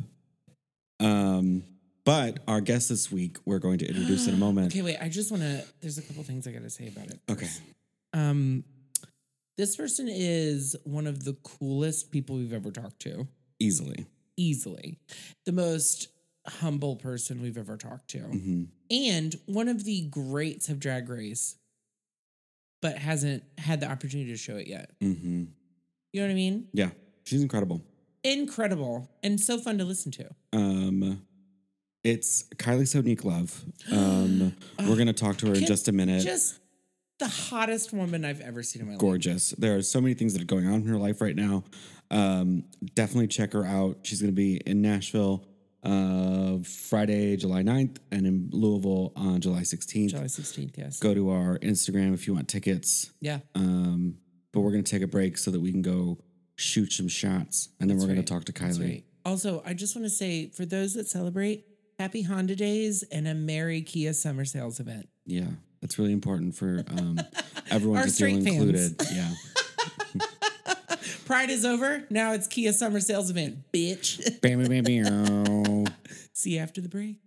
Um, 0.99 1.63
but 2.05 2.39
our 2.47 2.61
guest 2.61 2.89
this 2.89 3.11
week, 3.11 3.37
we're 3.45 3.59
going 3.59 3.77
to 3.79 3.87
introduce 3.87 4.27
in 4.27 4.33
a 4.33 4.37
moment. 4.45 4.67
Okay, 4.73 4.81
wait. 4.81 4.97
I 5.01 5.09
just 5.09 5.31
want 5.31 5.43
to. 5.43 5.63
There's 5.81 5.97
a 5.97 6.01
couple 6.01 6.23
things 6.23 6.47
I 6.47 6.51
got 6.51 6.63
to 6.63 6.69
say 6.69 6.87
about 6.87 7.07
it. 7.07 7.19
Okay. 7.29 7.47
Um, 8.13 8.63
this 9.57 9.75
person 9.75 10.07
is 10.09 10.75
one 10.83 11.07
of 11.07 11.23
the 11.23 11.33
coolest 11.43 12.11
people 12.11 12.35
we've 12.37 12.53
ever 12.53 12.71
talked 12.71 12.99
to. 13.01 13.27
Easily. 13.59 14.05
Easily, 14.37 14.97
the 15.45 15.51
most 15.51 16.07
humble 16.47 16.95
person 16.95 17.41
we've 17.41 17.57
ever 17.57 17.77
talked 17.77 18.07
to, 18.09 18.19
hmm 18.19 18.63
and 18.89 19.35
one 19.45 19.67
of 19.69 19.83
the 19.85 20.01
greats 20.09 20.67
of 20.67 20.79
Drag 20.79 21.07
Race, 21.07 21.55
but 22.81 22.97
hasn't 22.97 23.43
had 23.57 23.79
the 23.79 23.89
opportunity 23.89 24.31
to 24.31 24.37
show 24.37 24.55
it 24.57 24.67
yet. 24.67 24.89
hmm 24.99 25.43
You 26.11 26.21
know 26.21 26.27
what 26.27 26.31
I 26.31 26.35
mean? 26.35 26.67
Yeah. 26.73 26.89
She's 27.23 27.41
incredible. 27.41 27.81
Incredible 28.23 29.09
and 29.23 29.39
so 29.39 29.57
fun 29.59 29.77
to 29.77 29.85
listen 29.85 30.11
to. 30.13 30.29
Um, 30.53 31.21
it's 32.03 32.43
Kylie 32.55 32.81
Sonique 32.81 33.23
Love. 33.25 33.63
Um, 33.91 34.55
we're 34.79 34.95
going 34.95 35.07
to 35.07 35.13
talk 35.13 35.37
to 35.37 35.47
her 35.47 35.53
in 35.53 35.65
just 35.65 35.87
a 35.87 35.91
minute. 35.91 36.23
Just 36.23 36.59
the 37.19 37.27
hottest 37.27 37.93
woman 37.93 38.25
I've 38.25 38.41
ever 38.41 38.63
seen 38.63 38.81
in 38.81 38.87
my 38.87 38.93
life. 38.93 38.99
gorgeous. 38.99 39.51
There 39.51 39.75
are 39.77 39.81
so 39.81 40.01
many 40.01 40.15
things 40.15 40.33
that 40.33 40.41
are 40.41 40.45
going 40.45 40.67
on 40.67 40.75
in 40.75 40.87
her 40.87 40.97
life 40.97 41.21
right 41.21 41.35
now. 41.35 41.63
Um, 42.09 42.63
definitely 42.95 43.27
check 43.27 43.53
her 43.53 43.65
out. 43.65 43.99
She's 44.03 44.21
going 44.21 44.31
to 44.31 44.35
be 44.35 44.57
in 44.57 44.81
Nashville 44.81 45.45
uh, 45.83 46.57
Friday, 46.63 47.37
July 47.37 47.63
9th, 47.63 47.97
and 48.11 48.25
in 48.25 48.49
Louisville 48.51 49.13
on 49.15 49.39
July 49.39 49.61
16th. 49.61 50.09
July 50.09 50.23
16th, 50.23 50.77
yes. 50.77 50.99
Go 50.99 51.13
to 51.13 51.29
our 51.29 51.57
Instagram 51.59 52.13
if 52.13 52.27
you 52.27 52.33
want 52.33 52.47
tickets. 52.47 53.11
Yeah. 53.19 53.39
Um, 53.55 54.17
but 54.51 54.61
we're 54.61 54.71
going 54.71 54.83
to 54.83 54.91
take 54.91 55.03
a 55.03 55.07
break 55.07 55.37
so 55.37 55.51
that 55.51 55.59
we 55.59 55.71
can 55.71 55.81
go 55.81 56.17
shoot 56.55 56.91
some 56.91 57.07
shots, 57.07 57.69
and 57.79 57.89
then 57.89 57.97
That's 57.97 58.07
we're 58.07 58.13
going 58.13 58.25
to 58.25 58.33
talk 58.33 58.45
to 58.45 58.53
Kylie. 58.53 58.81
right. 58.81 59.03
Also, 59.25 59.61
I 59.65 59.73
just 59.73 59.95
want 59.95 60.05
to 60.05 60.09
say 60.09 60.49
for 60.49 60.65
those 60.65 60.95
that 60.95 61.07
celebrate, 61.07 61.65
happy 62.01 62.23
Honda 62.23 62.55
days 62.55 63.03
and 63.11 63.27
a 63.27 63.35
merry 63.35 63.83
Kia 63.83 64.11
summer 64.13 64.43
sales 64.43 64.79
event. 64.79 65.07
Yeah, 65.27 65.45
that's 65.81 65.99
really 65.99 66.13
important 66.13 66.55
for 66.55 66.83
um, 66.97 67.19
everyone 67.69 67.99
Our 67.99 68.05
to 68.05 68.09
feel 68.09 68.15
straight 68.15 68.43
fans. 68.43 68.47
included. 68.47 69.01
Yeah. 69.13 69.31
Pride 71.25 71.51
is 71.51 71.63
over. 71.63 72.03
Now 72.09 72.33
it's 72.33 72.47
Kia 72.47 72.73
summer 72.73 72.99
sales 72.99 73.29
event, 73.29 73.71
bitch. 73.71 74.41
Bam, 74.41 74.63
bam, 74.63 74.83
bam, 74.83 75.03
bam. 75.83 75.85
See 76.33 76.55
you 76.55 76.59
after 76.59 76.81
the 76.81 76.89
break. 76.89 77.17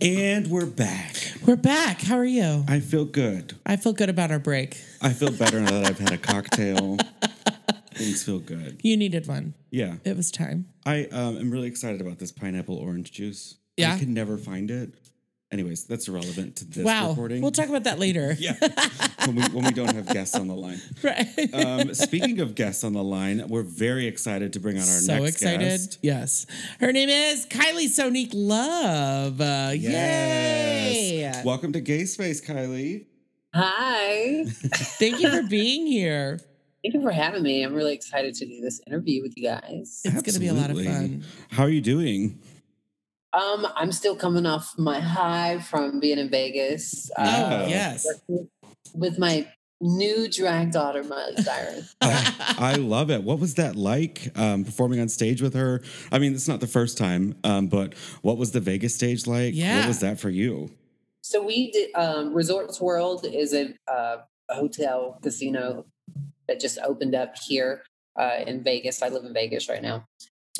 and 0.00 0.48
we're 0.48 0.66
back. 0.66 1.14
We're 1.46 1.54
back. 1.56 2.00
How 2.02 2.16
are 2.16 2.24
you? 2.24 2.64
I 2.66 2.80
feel 2.80 3.04
good. 3.04 3.54
I 3.64 3.76
feel 3.76 3.92
good 3.92 4.08
about 4.10 4.32
our 4.32 4.40
break. 4.40 4.76
I 5.00 5.10
feel 5.12 5.30
better 5.30 5.60
now 5.60 5.70
that 5.70 5.86
I've 5.86 5.98
had 6.00 6.12
a 6.12 6.18
cocktail. 6.18 6.96
Things 7.94 8.22
feel 8.22 8.38
good. 8.38 8.80
You 8.82 8.96
needed 8.96 9.26
one. 9.26 9.54
Yeah. 9.70 9.96
It 10.04 10.16
was 10.16 10.30
time. 10.30 10.66
I 10.84 11.04
um, 11.06 11.38
am 11.38 11.50
really 11.50 11.68
excited 11.68 12.00
about 12.00 12.18
this 12.18 12.32
pineapple 12.32 12.76
orange 12.76 13.12
juice. 13.12 13.56
Yeah? 13.76 13.94
I 13.94 13.98
can 13.98 14.14
never 14.14 14.36
find 14.36 14.70
it. 14.70 14.94
Anyways, 15.54 15.84
that's 15.84 16.08
irrelevant 16.08 16.56
to 16.56 16.64
this 16.64 16.84
wow. 16.84 17.10
recording. 17.10 17.40
We'll 17.40 17.52
talk 17.52 17.68
about 17.68 17.84
that 17.84 18.00
later. 18.00 18.36
Yeah. 18.44 18.56
when, 19.24 19.36
we, 19.36 19.42
when 19.44 19.64
we 19.64 19.70
don't 19.70 19.94
have 19.94 20.08
guests 20.08 20.34
on 20.34 20.48
the 20.48 20.54
line. 20.54 20.80
Right. 21.02 21.54
Um, 21.54 21.94
speaking 21.94 22.40
of 22.40 22.54
guests 22.54 22.82
on 22.82 22.92
the 22.92 23.04
line, 23.04 23.46
we're 23.46 23.62
very 23.62 24.06
excited 24.06 24.54
to 24.54 24.60
bring 24.60 24.76
on 24.76 24.82
our 24.82 24.86
so 24.86 25.18
next 25.18 25.36
excited. 25.36 25.60
guest. 25.60 25.98
Yes. 26.02 26.46
Her 26.80 26.92
name 26.92 27.08
is 27.08 27.46
Kylie 27.46 27.86
Sonique 27.86 28.32
Love. 28.34 29.40
Uh, 29.40 29.70
Yay. 29.72 31.18
Yes. 31.18 31.44
Welcome 31.44 31.72
to 31.72 31.80
Gay 31.80 32.04
Space, 32.06 32.44
Kylie. 32.44 33.06
Hi. 33.54 34.44
Thank 34.46 35.20
you 35.20 35.30
for 35.30 35.42
being 35.44 35.86
here. 35.86 36.40
Thank 36.84 36.96
you 36.96 37.00
for 37.02 37.12
having 37.12 37.42
me. 37.42 37.62
I'm 37.62 37.72
really 37.72 37.94
excited 37.94 38.34
to 38.34 38.44
do 38.46 38.60
this 38.60 38.78
interview 38.86 39.22
with 39.22 39.32
you 39.38 39.44
guys. 39.44 40.02
It's 40.04 40.12
going 40.20 40.34
to 40.34 40.38
be 40.38 40.48
a 40.48 40.52
lot 40.52 40.68
of 40.70 40.76
fun. 40.76 41.24
How 41.50 41.62
are 41.62 41.70
you 41.70 41.80
doing? 41.80 42.38
Um, 43.32 43.66
I'm 43.74 43.90
still 43.90 44.14
coming 44.14 44.44
off 44.44 44.74
my 44.76 45.00
high 45.00 45.60
from 45.60 45.98
being 45.98 46.18
in 46.18 46.28
Vegas. 46.28 47.10
Oh, 47.16 47.22
Yeah. 47.24 47.66
yes. 47.68 48.06
With 48.94 49.18
my 49.18 49.48
new 49.80 50.28
drag 50.28 50.72
daughter, 50.72 51.02
Miley 51.02 51.36
Cyrus. 51.42 51.96
I, 52.02 52.54
I 52.58 52.74
love 52.74 53.10
it. 53.10 53.22
What 53.22 53.38
was 53.40 53.54
that 53.54 53.76
like 53.76 54.30
um, 54.38 54.64
performing 54.66 55.00
on 55.00 55.08
stage 55.08 55.40
with 55.40 55.54
her? 55.54 55.80
I 56.12 56.18
mean, 56.18 56.34
it's 56.34 56.48
not 56.48 56.60
the 56.60 56.66
first 56.66 56.98
time, 56.98 57.34
um, 57.44 57.68
but 57.68 57.94
what 58.20 58.36
was 58.36 58.50
the 58.52 58.60
Vegas 58.60 58.94
stage 58.94 59.26
like? 59.26 59.54
Yeah. 59.54 59.78
What 59.78 59.88
was 59.88 60.00
that 60.00 60.20
for 60.20 60.28
you? 60.28 60.70
so 61.22 61.42
we 61.42 61.70
did 61.70 61.88
um, 61.94 62.34
Resorts 62.34 62.78
World 62.82 63.24
is 63.24 63.54
a, 63.54 63.72
uh, 63.90 64.18
a 64.50 64.54
hotel 64.54 65.18
casino 65.22 65.86
that 66.48 66.60
just 66.60 66.78
opened 66.78 67.14
up 67.14 67.34
here 67.46 67.82
uh, 68.18 68.40
in 68.46 68.62
Vegas. 68.62 69.02
I 69.02 69.08
live 69.08 69.24
in 69.24 69.32
Vegas 69.32 69.68
right 69.68 69.82
now, 69.82 70.04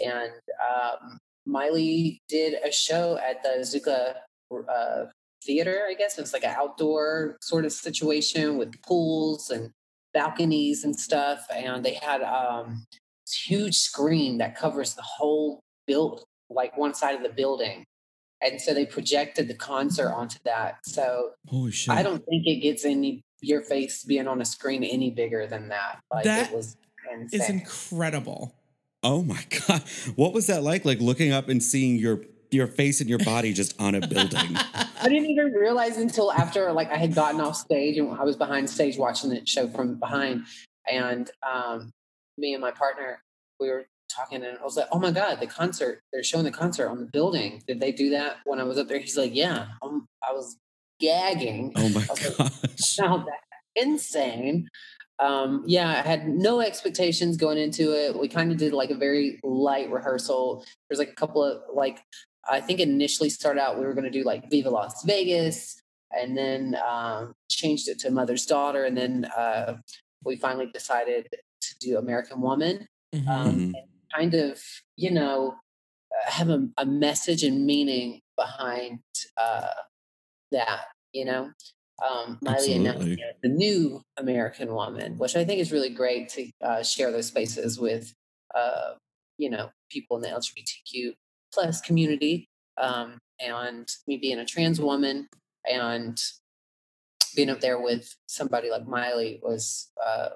and 0.05 0.33
um, 0.61 1.18
Miley 1.47 2.18
did 2.29 2.55
a 2.64 2.73
show 2.73 3.18
at 3.18 3.42
the 3.42 3.61
Zuka 3.61 4.14
uh, 4.68 5.05
Theater. 5.44 5.83
I 5.88 5.94
guess 5.94 6.18
it's 6.18 6.33
like 6.33 6.44
an 6.44 6.55
outdoor 6.57 7.37
sort 7.42 7.64
of 7.64 7.73
situation 7.73 8.57
with 8.57 8.81
pools 8.83 9.51
and 9.51 9.70
balconies 10.12 10.85
and 10.85 10.97
stuff, 10.97 11.47
and 11.55 11.85
they 11.85 11.94
had 11.94 12.23
um, 12.23 12.85
this 13.27 13.35
huge 13.47 13.77
screen 13.77 14.38
that 14.38 14.57
covers 14.57 14.94
the 14.94 15.03
whole 15.03 15.61
build, 15.87 16.25
like 16.51 16.77
one 16.77 16.94
side 16.94 17.16
of 17.16 17.23
the 17.23 17.29
building. 17.29 17.85
And 18.40 18.61
so 18.61 18.75
they 18.75 18.85
projected 18.85 19.49
the 19.49 19.55
concert 19.55 20.11
onto 20.11 20.38
that. 20.44 20.79
So. 20.85 21.31
I 21.97 22.03
don't 22.03 22.23
think 22.27 22.47
it 22.47 22.61
gets 22.61 22.85
any 22.85 23.23
your 23.44 23.62
face 23.62 24.04
being 24.04 24.26
on 24.28 24.40
a 24.40 24.44
screen 24.44 24.83
any 24.85 25.11
bigger 25.11 25.46
than 25.46 25.68
that. 25.68 26.00
Like 26.12 26.24
That 26.24 26.50
it 26.50 26.57
was 26.57 26.76
It's 27.20 27.35
insane. 27.35 27.61
incredible. 27.61 28.54
Oh 29.02 29.22
my 29.22 29.44
god. 29.68 29.83
What 30.16 30.33
was 30.33 30.46
that 30.48 30.62
like? 30.62 30.85
Like 30.85 31.00
looking 31.00 31.33
up 31.33 31.48
and 31.48 31.62
seeing 31.62 31.96
your 31.96 32.20
your 32.50 32.66
face 32.68 33.00
and 33.00 33.11
your 33.11 33.18
body 33.18 33.52
just 33.52 33.78
on 33.80 33.94
a 33.96 34.07
building. 34.07 34.57
I 34.74 35.09
didn't 35.09 35.26
even 35.26 35.52
realize 35.52 35.96
until 35.96 36.30
after 36.33 36.70
like 36.72 36.90
I 36.90 36.96
had 36.96 37.14
gotten 37.14 37.40
off 37.40 37.57
stage 37.57 37.98
and 37.98 38.12
I 38.12 38.22
was 38.22 38.37
behind 38.37 38.70
stage 38.70 38.96
watching 38.96 39.30
the 39.30 39.44
show 39.44 39.66
from 39.68 39.96
behind. 39.98 40.44
And 40.90 41.30
um, 41.42 41.90
me 42.38 42.52
and 42.54 42.61
my 42.61 42.70
partner, 42.70 43.20
we 43.59 43.68
were 43.70 43.87
talking 44.14 44.44
and 44.44 44.57
I 44.59 44.62
was 44.62 44.76
like, 44.76 44.87
oh 44.92 45.00
my 45.00 45.11
God, 45.11 45.40
the 45.40 45.46
concert, 45.48 46.00
they're 46.12 46.22
showing 46.22 46.44
the 46.44 46.52
concert 46.52 46.88
on 46.88 47.00
the 47.00 47.07
building. 47.07 47.62
Did 47.66 47.80
they 47.80 47.90
do 47.90 48.11
that 48.11 48.37
when 48.44 48.61
I 48.61 48.64
was 48.64 48.78
up 48.78 48.87
there? 48.87 48.98
He's 49.00 49.16
like, 49.16 49.35
yeah. 49.35 49.66
Um, 49.83 50.07
I 50.26 50.33
was 50.33 50.57
gagging. 51.00 51.72
Oh 51.76 51.88
my 51.90 52.00
was 52.09 52.38
like, 52.38 52.38
gosh. 52.38 52.96
that 52.96 53.26
insane. 53.76 54.68
Um, 55.20 55.62
yeah, 55.66 55.88
I 55.88 56.09
had 56.09 56.28
no 56.28 56.61
expectations 56.61 57.37
going 57.37 57.59
into 57.59 57.92
it. 57.92 58.18
We 58.18 58.28
kind 58.28 58.50
of 58.50 58.59
did 58.59 58.72
like 58.72 58.90
a 58.90 58.96
very 58.96 59.38
light 59.44 59.90
rehearsal. 59.90 60.64
There's 60.88 60.98
like 60.98 61.11
a 61.11 61.14
couple 61.14 61.44
of 61.44 61.62
like, 61.72 62.00
I 62.50 62.61
think 62.61 62.80
initially 62.80 63.30
started 63.30 63.61
out 63.61 63.78
we 63.78 63.85
were 63.87 63.94
going 63.94 64.04
to 64.04 64.11
do 64.11 64.24
like 64.24 64.50
Viva 64.50 64.70
Las 64.70 65.04
Vegas, 65.04 65.80
and 66.11 66.37
then 66.37 66.76
um, 66.87 67.33
changed 67.50 67.88
it 67.88 67.98
to 68.00 68.11
Mother's 68.11 68.44
Daughter, 68.46 68.85
and 68.85 68.96
then 68.96 69.24
uh, 69.37 69.76
we 70.24 70.37
finally 70.37 70.66
decided 70.72 71.28
to 71.61 71.78
do 71.80 71.96
American 71.98 72.40
Woman. 72.40 72.87
Mhm. 73.14 73.28
Um, 73.28 73.54
Mhm. 73.54 73.72
kind 74.14 74.35
of, 74.35 74.61
you 74.96 75.11
know, 75.11 75.54
uh, 76.12 76.30
have 76.30 76.48
a, 76.50 76.68
a 76.78 76.85
message 76.87 77.42
and 77.42 77.64
meaning 77.66 78.20
behind 78.37 78.98
uh, 79.37 79.68
that, 80.52 80.85
you 81.12 81.24
know. 81.24 81.50
Um, 82.04 82.38
Miley 82.42 82.72
announced 82.74 82.98
Absolutely. 83.02 83.24
the 83.42 83.48
new 83.48 84.02
American 84.16 84.74
Woman, 84.74 85.16
which 85.16 85.37
I 85.37 85.44
think 85.44 85.61
is 85.61 85.70
really 85.70 85.90
great 85.90 86.28
to 86.30 86.50
uh, 86.61 86.83
share 86.83 87.12
those 87.12 87.26
spaces 87.26 87.78
with, 87.78 88.12
uh, 88.54 88.94
you 89.38 89.48
know, 89.48 89.70
people 89.90 90.16
in 90.16 90.22
the 90.22 90.28
LGBTQ 90.28 91.12
plus 91.52 91.80
community. 91.80 92.48
Um, 92.80 93.18
and 93.38 93.88
me 94.09 94.16
being 94.16 94.38
a 94.40 94.44
trans 94.44 94.80
woman 94.80 95.28
and 95.70 96.20
being 97.37 97.50
up 97.50 97.61
there 97.61 97.80
with 97.80 98.14
somebody 98.26 98.70
like 98.70 98.87
Miley 98.87 99.38
was 99.42 99.90
uh, 100.04 100.30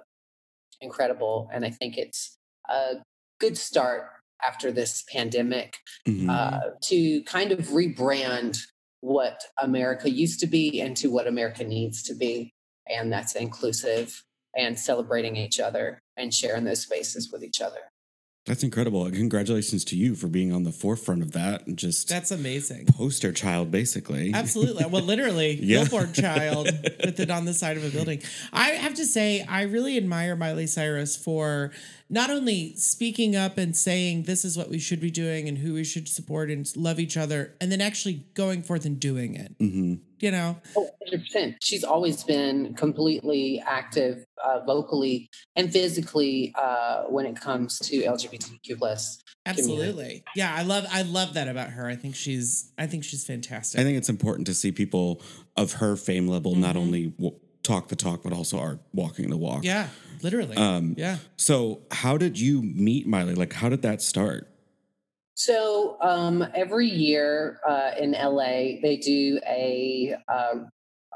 incredible. 0.80 1.48
And 1.52 1.64
I 1.64 1.70
think 1.70 1.96
it's 1.98 2.36
a 2.68 2.96
good 3.40 3.56
start 3.58 4.04
after 4.46 4.70
this 4.70 5.04
pandemic 5.12 5.78
Mhm. 6.06 6.28
uh, 6.30 6.70
to 6.82 7.22
kind 7.24 7.50
of 7.50 7.68
rebrand 7.68 8.58
what 9.00 9.42
America 9.62 10.10
used 10.10 10.40
to 10.40 10.46
be 10.46 10.80
into 10.80 11.10
what 11.10 11.26
America 11.26 11.64
needs 11.64 12.02
to 12.04 12.14
be. 12.14 12.52
And 12.88 13.12
that's 13.12 13.34
inclusive 13.34 14.24
and 14.56 14.78
celebrating 14.78 15.36
each 15.36 15.60
other 15.60 16.00
and 16.16 16.32
sharing 16.32 16.64
those 16.64 16.80
spaces 16.82 17.30
with 17.32 17.44
each 17.44 17.60
other. 17.60 17.78
That's 18.46 18.62
incredible. 18.62 19.04
Congratulations 19.10 19.84
to 19.86 19.96
you 19.96 20.14
for 20.14 20.26
being 20.26 20.52
on 20.54 20.62
the 20.62 20.72
forefront 20.72 21.20
of 21.20 21.32
that 21.32 21.66
and 21.66 21.76
just 21.76 22.08
That's 22.08 22.30
amazing. 22.30 22.86
poster 22.86 23.30
child, 23.30 23.70
basically. 23.70 24.32
Absolutely. 24.32 24.86
Well, 24.86 25.02
literally, 25.02 25.52
Yeah. 25.62 25.80
billboard 25.82 26.14
child 26.14 26.64
with 27.04 27.20
it 27.20 27.30
on 27.30 27.44
the 27.44 27.52
side 27.52 27.76
of 27.76 27.84
a 27.84 27.90
building. 27.90 28.22
I 28.50 28.70
have 28.70 28.94
to 28.94 29.04
say, 29.04 29.42
I 29.42 29.62
really 29.64 29.98
admire 29.98 30.34
Miley 30.34 30.66
Cyrus 30.66 31.14
for 31.14 31.72
not 32.10 32.30
only 32.30 32.74
speaking 32.76 33.36
up 33.36 33.58
and 33.58 33.76
saying 33.76 34.22
this 34.24 34.44
is 34.44 34.56
what 34.56 34.68
we 34.70 34.78
should 34.78 35.00
be 35.00 35.10
doing 35.10 35.48
and 35.48 35.58
who 35.58 35.74
we 35.74 35.84
should 35.84 36.08
support 36.08 36.50
and 36.50 36.70
love 36.76 36.98
each 36.98 37.16
other, 37.16 37.54
and 37.60 37.70
then 37.70 37.80
actually 37.80 38.24
going 38.34 38.62
forth 38.62 38.84
and 38.84 38.98
doing 38.98 39.34
it. 39.34 39.54
hmm 39.58 39.94
You 40.20 40.30
know, 40.30 40.56
Oh, 40.76 40.88
100%. 41.12 41.56
She's 41.62 41.84
always 41.84 42.24
been 42.24 42.74
completely 42.74 43.62
active 43.66 44.24
uh, 44.42 44.60
vocally 44.64 45.28
and 45.56 45.70
physically 45.72 46.52
uh, 46.56 47.04
when 47.04 47.26
it 47.26 47.38
comes 47.40 47.78
to 47.80 48.02
LGBTQ 48.02 48.78
plus. 48.78 49.20
absolutely. 49.46 50.24
Yeah, 50.34 50.54
I 50.54 50.62
love 50.62 50.84
I 50.90 51.02
love 51.02 51.34
that 51.34 51.48
about 51.48 51.70
her. 51.70 51.86
I 51.86 51.96
think 51.96 52.14
she's 52.14 52.72
I 52.78 52.86
think 52.86 53.04
she's 53.04 53.24
fantastic. 53.24 53.80
I 53.80 53.84
think 53.84 53.96
it's 53.98 54.08
important 54.08 54.46
to 54.48 54.54
see 54.54 54.72
people 54.72 55.22
of 55.56 55.72
her 55.74 55.96
fame 55.96 56.26
level 56.28 56.54
not 56.54 56.74
Mhm. 56.74 56.78
only 56.78 57.06
w- 57.18 57.38
talk 57.62 57.88
the 57.88 57.96
talk, 57.96 58.22
but 58.22 58.32
also 58.32 58.58
are 58.58 58.78
walking 58.92 59.30
the 59.30 59.36
walk. 59.36 59.64
yeah, 59.64 59.88
literally. 60.22 60.56
Um, 60.56 60.94
yeah. 60.96 61.18
So, 61.36 61.82
how 61.90 62.16
did 62.16 62.38
you 62.38 62.62
meet 62.62 63.06
Miley? 63.06 63.34
Like, 63.34 63.52
how 63.54 63.68
did 63.68 63.82
that 63.82 64.00
start? 64.02 64.48
So 65.34 65.98
um, 66.00 66.44
every 66.54 66.88
year 66.88 67.60
uh, 67.66 67.92
in 67.98 68.10
LA, 68.12 68.80
they 68.82 68.98
do 69.00 69.38
a 69.46 70.16
uh, 70.28 70.54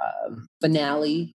um, 0.00 0.46
finale 0.60 1.32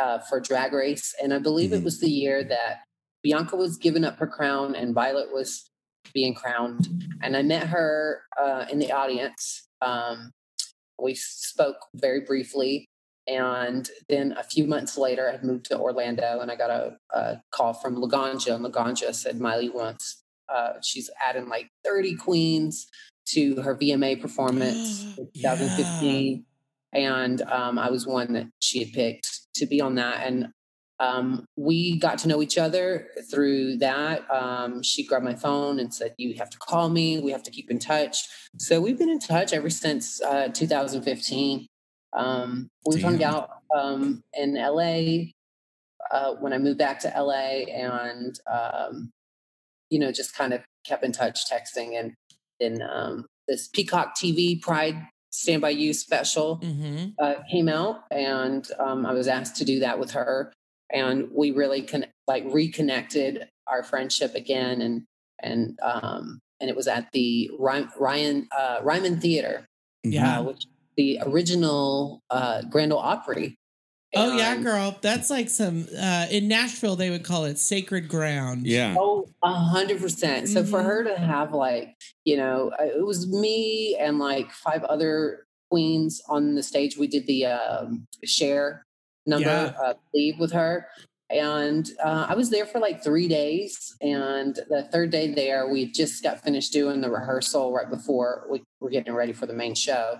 uh, 0.00 0.18
for 0.18 0.40
Drag 0.40 0.72
Race, 0.72 1.14
and 1.22 1.32
I 1.32 1.38
believe 1.38 1.70
Mhm. 1.70 1.78
it 1.78 1.84
was 1.84 2.00
the 2.00 2.10
year 2.10 2.42
that 2.42 2.80
Bianca 3.22 3.54
was 3.56 3.76
giving 3.76 4.04
up 4.04 4.16
her 4.18 4.26
crown 4.26 4.74
and 4.74 4.92
Violet 4.94 5.32
was 5.32 5.70
being 6.12 6.34
crowned. 6.34 6.88
And 7.22 7.36
I 7.36 7.42
met 7.42 7.68
her 7.68 8.22
uh, 8.40 8.66
in 8.70 8.78
the 8.80 8.90
audience. 8.92 9.68
Um, 9.80 10.32
we 11.00 11.14
spoke 11.14 11.76
very 11.94 12.20
briefly, 12.20 12.88
and 13.26 13.88
then 14.08 14.32
a 14.38 14.42
few 14.42 14.66
months 14.66 14.96
later, 14.96 15.30
I 15.30 15.44
moved 15.44 15.66
to 15.66 15.78
Orlando, 15.78 16.40
and 16.40 16.50
I 16.50 16.56
got 16.56 16.70
a, 16.70 16.96
a 17.10 17.42
call 17.50 17.74
from 17.74 17.96
Laganja, 17.96 18.54
and 18.54 18.64
Laganja 18.64 19.14
said 19.14 19.40
Miley 19.40 19.68
wants 19.68 20.22
uh, 20.48 20.74
she's 20.82 21.10
adding 21.26 21.48
like 21.48 21.68
30 21.84 22.16
queens 22.16 22.86
to 23.26 23.60
her 23.62 23.74
VMA 23.76 24.20
performance 24.20 25.04
in 25.18 25.28
Yeah. 25.34 25.56
2015. 25.56 26.44
And 26.92 27.42
um, 27.42 27.78
I 27.78 27.90
was 27.90 28.06
one 28.06 28.32
that 28.34 28.46
she 28.60 28.78
had 28.84 28.92
picked 28.92 29.52
to 29.56 29.66
be 29.66 29.80
on 29.80 29.96
that. 29.96 30.26
And 30.26 30.48
um, 30.98 31.44
we 31.56 31.98
got 31.98 32.18
to 32.18 32.28
know 32.28 32.40
each 32.40 32.56
other 32.56 33.08
through 33.30 33.78
that. 33.78 34.30
Um, 34.30 34.82
she 34.82 35.04
grabbed 35.04 35.24
my 35.26 35.34
phone 35.34 35.78
and 35.78 35.92
said, 35.92 36.14
"You 36.16 36.34
have 36.36 36.48
to 36.48 36.58
call 36.58 36.88
me. 36.88 37.18
We 37.18 37.32
have 37.32 37.42
to 37.42 37.50
keep 37.50 37.70
in 37.70 37.78
touch." 37.78 38.26
So 38.56 38.80
we've 38.80 38.96
been 38.96 39.10
in 39.10 39.18
touch 39.18 39.52
ever 39.52 39.68
since 39.68 40.22
uh, 40.22 40.48
2015. 40.48 41.66
Um, 42.12 42.68
we 42.86 43.00
hung 43.00 43.22
out 43.22 43.50
um, 43.76 44.22
in 44.34 44.54
LA 44.54 45.32
uh, 46.10 46.34
when 46.40 46.52
I 46.52 46.58
moved 46.58 46.78
back 46.78 47.00
to 47.00 47.12
LA, 47.16 47.64
and 47.72 48.38
um, 48.50 49.10
you 49.90 49.98
know, 49.98 50.12
just 50.12 50.34
kind 50.34 50.52
of 50.52 50.62
kept 50.86 51.04
in 51.04 51.12
touch, 51.12 51.50
texting, 51.50 51.98
and 51.98 52.14
then 52.60 52.82
um, 52.82 53.26
this 53.48 53.68
Peacock 53.68 54.16
TV 54.16 54.60
Pride 54.60 54.96
Stand 55.30 55.60
by 55.60 55.70
You 55.70 55.92
special 55.92 56.58
Mm-hmm. 56.58 57.08
uh, 57.18 57.34
came 57.50 57.68
out, 57.68 58.04
and 58.10 58.66
um, 58.78 59.04
I 59.04 59.12
was 59.12 59.28
asked 59.28 59.56
to 59.56 59.64
do 59.64 59.80
that 59.80 59.98
with 59.98 60.12
her, 60.12 60.52
and 60.90 61.28
we 61.32 61.50
really 61.50 61.82
con- 61.82 62.06
like 62.26 62.44
reconnected 62.46 63.46
our 63.66 63.82
friendship 63.82 64.34
again, 64.34 64.80
and 64.80 65.02
and 65.42 65.78
um, 65.82 66.38
and 66.60 66.70
it 66.70 66.76
was 66.76 66.88
at 66.88 67.12
the 67.12 67.50
Ry- 67.58 67.88
Ryan 67.98 68.48
uh, 68.56 68.78
Ryman 68.82 69.20
Theater, 69.20 69.66
Yeah. 70.04 70.38
uh, 70.38 70.42
which 70.44 70.58
is 70.64 70.66
the 70.96 71.20
original 71.24 72.22
uh, 72.30 72.62
Grand 72.70 72.92
Ole 72.92 72.98
Opry. 72.98 73.58
Oh 74.14 74.34
yeah, 74.36 74.56
girl. 74.56 74.96
That's 75.02 75.28
like 75.28 75.50
some 75.50 75.86
uh 75.98 76.26
in 76.30 76.48
Nashville 76.48 76.96
they 76.96 77.10
would 77.10 77.24
call 77.24 77.44
it 77.44 77.58
sacred 77.58 78.08
ground. 78.08 78.66
Yeah. 78.66 78.94
Oh, 78.98 79.28
a 79.42 79.52
hundred 79.52 80.00
percent. 80.00 80.48
So 80.48 80.64
for 80.64 80.80
Mhm. 80.80 80.84
her 80.84 81.04
to 81.04 81.18
have 81.18 81.52
like, 81.52 81.94
you 82.24 82.36
know, 82.38 82.72
uh, 82.80 82.84
it 82.84 83.04
was 83.04 83.28
me 83.28 83.94
and 84.00 84.18
like 84.18 84.50
five 84.52 84.84
other 84.84 85.46
queens 85.70 86.22
on 86.28 86.54
the 86.54 86.62
stage. 86.62 86.96
We 86.96 87.08
did 87.08 87.26
the 87.26 87.46
um, 87.46 88.06
Cher 88.24 88.86
number, 89.26 89.48
Yeah. 89.48 89.74
uh, 89.84 89.94
leave 90.14 90.38
with 90.38 90.52
her. 90.52 90.86
And 91.30 91.88
uh, 92.02 92.26
I 92.28 92.34
was 92.34 92.50
there 92.50 92.66
for 92.66 92.78
like 92.78 93.02
three 93.02 93.26
days. 93.28 93.96
And 94.00 94.54
the 94.68 94.88
third 94.92 95.10
day 95.10 95.32
there, 95.34 95.68
we 95.68 95.90
just 95.90 96.22
got 96.22 96.42
finished 96.42 96.72
doing 96.72 97.00
the 97.00 97.10
rehearsal 97.10 97.72
right 97.72 97.90
before 97.90 98.46
we 98.48 98.62
were 98.80 98.90
getting 98.90 99.12
ready 99.14 99.32
for 99.32 99.46
the 99.46 99.52
main 99.52 99.74
show. 99.74 100.18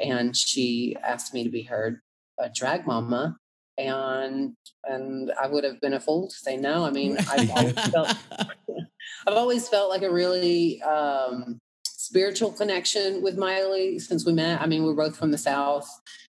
And 0.00 0.36
she 0.36 0.96
asked 1.02 1.32
me 1.32 1.44
to 1.44 1.50
be 1.50 1.62
her 1.62 2.02
uh, 2.42 2.48
drag 2.54 2.86
mama. 2.86 3.36
And 3.76 4.54
and 4.84 5.30
I 5.40 5.46
would 5.46 5.62
have 5.62 5.80
been 5.80 5.94
a 5.94 6.00
fool 6.00 6.28
to 6.28 6.34
say 6.34 6.56
no. 6.56 6.84
I 6.84 6.90
mean, 6.90 7.16
I've 7.30 7.50
always 7.56 7.74
felt 7.90 8.14
I've 9.26 9.34
always 9.36 9.68
felt 9.68 9.90
like 9.90 10.02
a 10.02 10.10
really 10.10 10.82
um, 10.82 11.58
spiritual 11.86 12.50
connection 12.50 13.22
with 13.22 13.38
Miley 13.38 14.00
since 14.00 14.26
we 14.26 14.32
met. 14.32 14.60
I 14.60 14.66
mean, 14.66 14.82
we're 14.82 14.94
both 14.94 15.16
from 15.16 15.30
the 15.30 15.38
South 15.38 15.88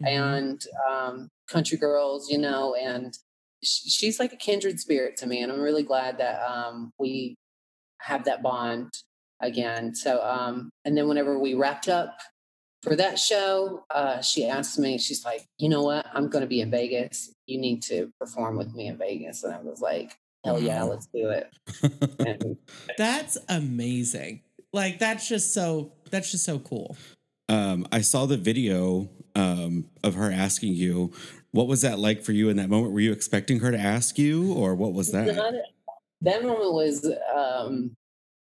Mhm. 0.02 0.08
and 0.08 0.64
um, 0.90 1.28
country 1.48 1.76
girls, 1.78 2.30
you 2.30 2.38
know, 2.38 2.74
and 2.74 3.16
she's 3.62 4.18
like 4.20 4.32
a 4.32 4.36
kindred 4.36 4.80
spirit 4.80 5.16
to 5.18 5.26
me. 5.26 5.42
And 5.42 5.50
I'm 5.52 5.60
really 5.60 5.82
glad 5.82 6.18
that 6.18 6.40
um, 6.42 6.92
we 6.98 7.34
have 8.00 8.24
that 8.24 8.42
bond 8.42 8.90
again. 9.40 9.94
So, 9.94 10.22
um, 10.22 10.70
and 10.84 10.96
then 10.96 11.08
whenever 11.08 11.38
we 11.38 11.54
wrapped 11.54 11.88
up 11.88 12.18
for 12.82 12.96
that 12.96 13.18
show, 13.18 13.84
uh, 13.94 14.20
she 14.22 14.46
asked 14.46 14.78
me, 14.78 14.98
she's 14.98 15.24
like, 15.24 15.44
you 15.58 15.68
know 15.68 15.82
what? 15.82 16.06
I'm 16.14 16.28
going 16.28 16.42
to 16.42 16.48
be 16.48 16.60
in 16.60 16.70
Vegas. 16.70 17.32
You 17.46 17.58
need 17.58 17.82
to 17.84 18.10
perform 18.18 18.56
with 18.56 18.74
me 18.74 18.86
in 18.88 18.96
Vegas. 18.96 19.42
And 19.44 19.54
I 19.54 19.60
was 19.60 19.80
like, 19.80 20.16
hell 20.44 20.58
yeah, 20.60 20.82
Wow. 20.84 20.90
let's 20.90 21.06
do 21.14 21.28
it. 21.30 21.50
And 22.18 22.56
That's 22.98 23.36
amazing. 23.48 24.42
Like 24.72 25.00
that's 25.00 25.28
just 25.28 25.52
so 25.52 25.94
that's 26.12 26.30
just 26.30 26.44
so 26.44 26.60
cool. 26.60 26.96
um, 27.48 27.88
I 27.90 28.02
saw 28.02 28.26
the 28.26 28.36
video 28.36 29.10
um, 29.34 29.90
of 30.04 30.14
her 30.14 30.30
asking 30.30 30.74
you. 30.74 31.12
What 31.52 31.66
was 31.66 31.82
that 31.82 31.98
like 31.98 32.22
for 32.22 32.32
you 32.32 32.48
in 32.48 32.56
that 32.56 32.68
moment? 32.70 32.92
Were 32.92 33.00
you 33.00 33.12
expecting 33.12 33.60
her 33.60 33.70
to 33.70 33.78
ask 33.78 34.18
you, 34.18 34.52
or 34.52 34.74
what 34.74 34.92
was 34.92 35.10
that? 35.12 35.34
Not- 35.34 35.54
that 36.22 36.44
moment 36.44 36.74
was 36.74 37.10
um, 37.34 37.96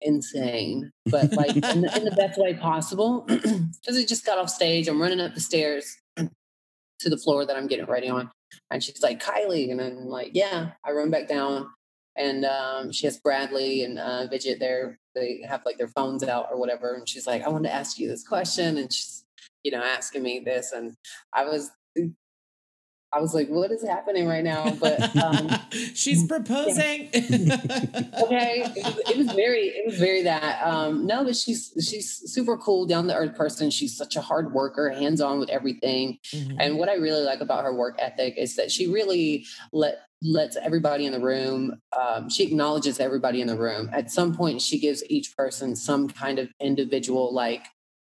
insane, 0.02 0.92
but 1.06 1.32
like 1.34 1.56
in, 1.56 1.62
the, 1.82 1.98
in 1.98 2.04
the 2.06 2.16
best 2.18 2.38
way 2.40 2.54
possible. 2.54 3.28
Because 3.84 3.98
I 3.98 4.06
just 4.06 4.26
got 4.26 4.38
off 4.38 4.50
stage, 4.50 4.88
I'm 4.88 5.02
running 5.02 5.20
up 5.20 5.34
the 5.34 5.42
stairs 5.42 5.98
to 6.18 7.10
the 7.10 7.18
floor 7.18 7.46
that 7.46 7.58
I'm 7.58 7.68
getting 7.68 7.86
ready 7.86 8.08
on, 8.08 8.32
and 8.72 8.82
she's 8.82 9.02
like, 9.02 9.22
"Kylie," 9.22 9.72
and 9.72 9.82
I'm 9.82 10.06
like, 10.06 10.32
"Yeah." 10.34 10.72
I 10.86 10.92
run 10.92 11.10
back 11.12 11.28
down, 11.28 11.68
and 12.16 12.46
um, 12.46 12.92
she 12.94 13.06
has 13.08 13.18
Bradley 13.18 13.84
and 13.84 14.00
uh, 14.00 14.28
Vidget 14.32 14.60
there. 14.60 14.98
They 15.16 15.44
have 15.48 15.64
like 15.66 15.78
their 15.78 15.90
phones 15.90 16.24
out 16.24 16.48
or 16.50 16.58
whatever, 16.58 16.94
and 16.94 17.08
she's 17.08 17.28
like, 17.28 17.42
"I 17.44 17.50
want 17.50 17.66
to 17.66 17.74
ask 17.74 18.00
you 18.00 18.08
this 18.08 18.26
question," 18.26 18.78
and 18.78 18.92
she's, 18.92 19.26
you 19.64 19.72
know, 19.72 19.84
asking 19.84 20.24
me 20.24 20.40
this, 20.40 20.72
and 20.72 20.96
I 21.34 21.46
was. 21.46 21.72
I 23.16 23.20
was 23.22 23.34
like, 23.34 23.48
"What 23.50 23.72
is 23.72 23.84
happening 23.84 24.28
right 24.28 24.44
now?" 24.44 24.72
But 24.80 25.16
um, 25.16 25.50
She's 25.94 26.26
proposing. 26.26 27.10
okay 27.14 28.64
it 28.76 28.84
was, 28.86 28.98
it 29.10 29.18
was 29.18 29.28
very 29.34 29.68
it 29.68 29.86
was 29.86 29.98
very 29.98 30.24
that 30.24 30.66
um 30.66 31.06
no 31.06 31.24
but 31.24 31.36
she's 31.36 31.72
she's 31.88 32.32
super 32.32 32.58
cool 32.58 32.86
down 32.86 33.08
to 33.08 33.16
earth 33.16 33.36
person 33.36 33.70
she's 33.70 33.96
such 33.96 34.16
a 34.16 34.22
hard 34.22 34.54
worker 34.54 34.90
hands 34.90 35.22
on 35.22 35.40
with 35.40 35.50
everything 35.50 36.18
Mhm. 36.34 36.58
and 36.60 36.78
what 36.78 36.90
i 36.90 36.94
really 36.96 37.24
like 37.24 37.42
about 37.42 37.64
her 37.64 37.74
work 37.76 37.96
ethic 38.00 38.36
is 38.38 38.56
that 38.56 38.72
she 38.72 38.88
really 38.88 39.46
let 39.72 40.00
lets 40.22 40.56
everybody 40.58 41.06
in 41.06 41.12
the 41.12 41.20
room 41.20 41.80
um, 42.00 42.30
she 42.30 42.44
acknowledges 42.44 43.00
everybody 43.00 43.42
in 43.42 43.48
the 43.48 43.58
room 43.58 43.90
at 43.94 44.10
some 44.10 44.34
point 44.34 44.62
she 44.62 44.80
gives 44.80 45.04
each 45.10 45.36
person 45.36 45.76
some 45.76 46.08
kind 46.08 46.40
of 46.40 46.48
individual 46.62 47.34
like 47.34 47.64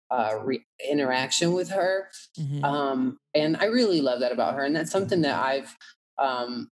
uh, 0.09 0.39
re- 0.43 0.65
interaction 0.89 1.53
with 1.53 1.69
her 1.69 2.09
Mhm. 2.39 2.63
um, 2.63 3.17
and 3.33 3.57
I 3.57 3.65
really 3.65 4.01
love 4.01 4.19
that 4.21 4.31
about 4.31 4.55
her. 4.55 4.63
And 4.63 4.75
that's 4.75 4.91
something 4.91 5.21
that 5.21 5.35
I've 5.43 5.75
um, 6.17 6.69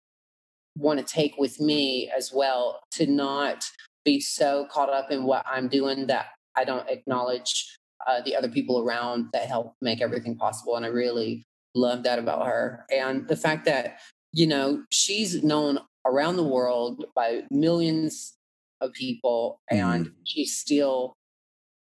want 0.76 0.98
to 0.98 1.04
take 1.04 1.36
with 1.38 1.60
me 1.60 2.10
as 2.16 2.32
well 2.32 2.80
to 2.92 3.06
not 3.06 3.64
be 4.04 4.20
so 4.20 4.66
caught 4.70 4.88
up 4.90 5.10
in 5.10 5.24
what 5.24 5.44
I'm 5.50 5.68
doing 5.68 6.06
that 6.06 6.26
I 6.56 6.64
don't 6.64 6.88
acknowledge 6.88 7.76
uh, 8.06 8.20
the 8.22 8.34
other 8.36 8.48
people 8.48 8.78
around 8.80 9.26
that 9.32 9.46
help 9.48 9.74
make 9.82 10.00
everything 10.00 10.36
possible. 10.36 10.76
And 10.76 10.84
I 10.86 10.88
really 10.88 11.44
love 11.74 12.02
that 12.04 12.18
about 12.18 12.46
her. 12.46 12.86
And 12.90 13.28
the 13.28 13.36
fact 13.36 13.64
that, 13.66 13.98
you 14.32 14.46
know, 14.46 14.84
she's 14.90 15.42
known 15.44 15.78
around 16.06 16.36
the 16.36 16.44
world 16.44 17.04
by 17.14 17.42
millions 17.50 18.34
of 18.80 18.92
people 18.92 19.60
and 19.70 20.12
she 20.24 20.44
still 20.46 21.14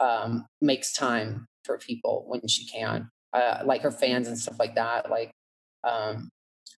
um, 0.01 0.47
makes 0.61 0.93
time 0.93 1.47
for 1.65 1.79
people 1.79 2.25
when 2.27 2.47
she 2.49 2.67
can 2.67 3.11
uh, 3.33 3.63
like 3.65 3.83
her 3.83 3.91
fans 3.91 4.29
and 4.29 4.39
stuff 4.39 4.59
like 4.59 4.75
that. 4.75 5.11
Like, 5.11 5.31
um, 5.85 6.29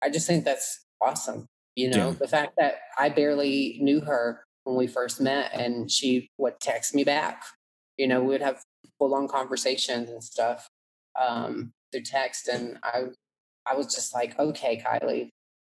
I 0.04 0.10
just 0.10 0.28
think 0.28 0.46
that's 0.46 0.86
awesome. 1.02 1.46
You 1.76 1.90
know, 1.90 2.10
Yeah. 2.10 2.16
the 2.20 2.28
fact 2.28 2.54
that 2.58 2.76
I 2.98 3.10
barely 3.10 3.78
knew 3.82 4.02
her 4.02 4.44
when 4.64 4.76
we 4.76 4.88
first 4.88 5.22
met, 5.22 5.54
and 5.54 5.90
she 5.90 6.30
would 6.38 6.60
text 6.60 6.94
me 6.94 7.04
back. 7.04 7.44
You 7.98 8.08
know, 8.08 8.22
we 8.22 8.28
would 8.30 8.42
have 8.42 8.62
full 8.98 9.14
on 9.16 9.28
conversations 9.28 10.10
and 10.10 10.24
stuff 10.24 10.68
um, 11.20 11.72
through 11.92 12.02
text, 12.04 12.48
and 12.48 12.78
I, 12.84 13.06
I 13.66 13.76
was 13.76 13.94
just 13.94 14.14
like, 14.14 14.38
okay, 14.40 14.82
Kylie. 14.86 15.30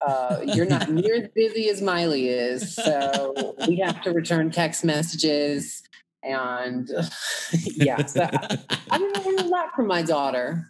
Uh, 0.00 0.40
you're 0.54 0.64
not 0.64 0.90
near 0.90 1.14
as 1.16 1.28
busy 1.34 1.68
as 1.68 1.82
Miley 1.82 2.28
is, 2.28 2.74
so 2.74 3.54
we 3.68 3.76
have 3.76 4.00
to 4.02 4.12
return 4.12 4.50
text 4.50 4.82
messages 4.82 5.82
and 6.22 6.88
yeah. 7.64 8.04
So 8.06 8.22
I, 8.22 8.58
I 8.90 8.98
learned 8.98 9.40
a 9.40 9.44
lot 9.48 9.74
from 9.74 9.86
my 9.86 10.02
daughter. 10.02 10.68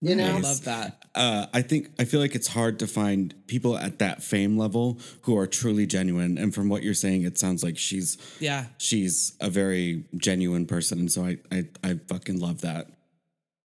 You 0.00 0.14
know, 0.16 0.36
I 0.36 0.40
love 0.40 0.64
that. 0.64 1.06
uh, 1.14 1.46
I 1.54 1.62
think 1.62 1.88
I 1.98 2.04
feel 2.04 2.20
like 2.20 2.34
it's 2.34 2.48
hard 2.48 2.78
to 2.80 2.86
find 2.86 3.34
people 3.46 3.78
at 3.78 4.00
that 4.00 4.22
fame 4.22 4.58
level 4.58 4.98
who 5.22 5.38
are 5.38 5.46
truly 5.46 5.86
genuine. 5.86 6.36
And 6.36 6.54
from 6.54 6.68
what 6.68 6.82
you're 6.82 6.92
saying, 6.92 7.22
it 7.22 7.38
sounds 7.38 7.62
like 7.64 7.78
she's 7.78 8.18
Yeah. 8.38 8.66
she's 8.76 9.34
a 9.40 9.48
very 9.48 10.04
genuine 10.18 10.66
person, 10.66 10.98
and 10.98 11.10
so 11.10 11.24
I 11.24 11.38
I, 11.50 11.64
I 11.82 12.00
fucking 12.06 12.38
love 12.38 12.60
that. 12.60 12.88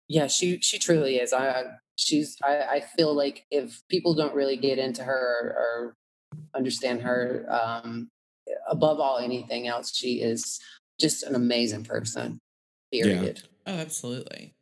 yeah, 0.09 0.27
she 0.27 0.59
she 0.61 0.77
truly 0.77 1.17
is. 1.17 1.31
I 1.31 1.49
I- 1.49 1.63
she's 1.97 2.35
I, 2.43 2.57
I 2.59 2.83
feel 2.97 3.13
like 3.15 3.45
if 3.49 3.81
people 3.89 4.13
don't 4.15 4.35
really 4.35 4.57
get 4.57 4.77
into 4.77 5.01
her 5.01 5.15
or, 5.15 5.55
or 5.55 5.93
understand 6.53 7.01
her, 7.03 7.45
um, 7.49 8.09
above 8.69 8.99
all 8.99 9.17
anything 9.19 9.67
else, 9.69 9.95
she 9.95 10.21
is 10.21 10.59
just 10.99 11.23
an 11.23 11.35
amazing 11.35 11.83
person. 11.83 12.39
Period. 12.91 13.43
Oh, 13.65 13.73
absolutely. 13.73 14.53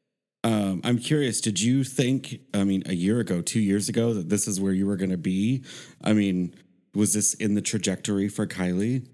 Um, 0.44 0.82
I'm 0.84 0.98
curious. 0.98 1.40
Did 1.40 1.62
you 1.62 1.84
think? 1.84 2.42
I 2.54 2.64
mean, 2.64 2.84
a 2.86 2.94
year 2.94 3.20
ago, 3.20 3.42
two 3.42 3.60
years 3.60 3.88
ago, 3.88 4.14
that 4.14 4.30
this 4.30 4.48
is 4.48 4.60
where 4.60 4.74
you 4.74 4.86
were 4.88 4.98
going 4.98 5.12
to 5.12 5.18
be? 5.18 5.64
I 6.04 6.14
mean, 6.14 6.54
was 6.94 7.14
this 7.14 7.34
in 7.36 7.54
the 7.54 7.62
trajectory 7.62 8.28
for 8.28 8.46
Kylie? 8.46 9.08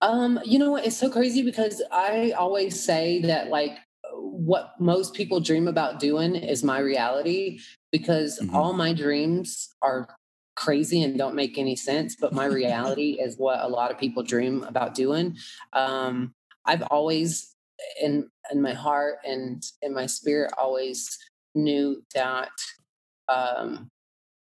Um, 0.00 0.40
you 0.44 0.58
know 0.58 0.72
what? 0.72 0.86
It's 0.86 0.96
so 0.96 1.10
crazy 1.10 1.42
because 1.42 1.82
I 1.92 2.32
always 2.32 2.82
say 2.82 3.20
that 3.22 3.48
like 3.48 3.78
what 4.14 4.74
most 4.78 5.14
people 5.14 5.40
dream 5.40 5.68
about 5.68 6.00
doing 6.00 6.34
is 6.36 6.62
my 6.62 6.78
reality 6.78 7.60
because 7.92 8.38
Mhm. 8.40 8.54
all 8.54 8.72
my 8.72 8.92
dreams 8.92 9.74
are 9.82 10.08
crazy 10.56 11.02
and 11.02 11.16
don't 11.16 11.34
make 11.34 11.56
any 11.56 11.76
sense, 11.76 12.16
but 12.16 12.32
my 12.32 12.44
reality 12.44 13.18
is 13.20 13.36
what 13.38 13.60
a 13.60 13.68
lot 13.68 13.90
of 13.90 13.98
people 13.98 14.22
dream 14.22 14.64
about 14.64 14.94
doing. 14.94 15.36
Um, 15.72 16.34
I've 16.68 16.82
always 16.82 17.54
in 18.00 18.28
in 18.52 18.62
my 18.62 18.74
heart 18.74 19.16
and 19.24 19.62
in 19.82 19.94
my 19.94 20.06
spirit 20.06 20.52
always 20.56 21.18
knew 21.54 22.02
that 22.14 22.50
um 23.28 23.88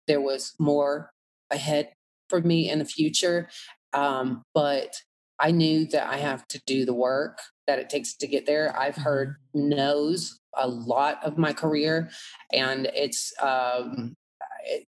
there 0.08 0.22
was 0.22 0.54
more 0.60 1.12
ahead 1.52 1.90
for 2.30 2.42
me 2.42 2.70
in 2.70 2.80
the 2.80 2.86
future. 2.86 3.50
Um, 3.94 4.44
but 4.54 4.96
I 5.40 5.52
knew 5.52 5.86
that 5.88 6.08
I 6.08 6.18
have 6.18 6.48
to 6.50 6.62
do 6.66 6.86
the 6.86 6.94
work 6.94 7.40
that 7.68 7.80
it 7.80 7.90
takes 7.90 8.16
to 8.18 8.28
get 8.28 8.46
there. 8.46 8.78
I've 8.78 8.96
heard 8.96 9.36
no's 9.54 10.40
a 10.56 10.68
lot 10.68 11.24
of 11.24 11.38
my 11.38 11.54
career, 11.54 12.10
and 12.54 12.90
it's 12.94 13.34
um, 13.42 14.16
it, 14.66 14.86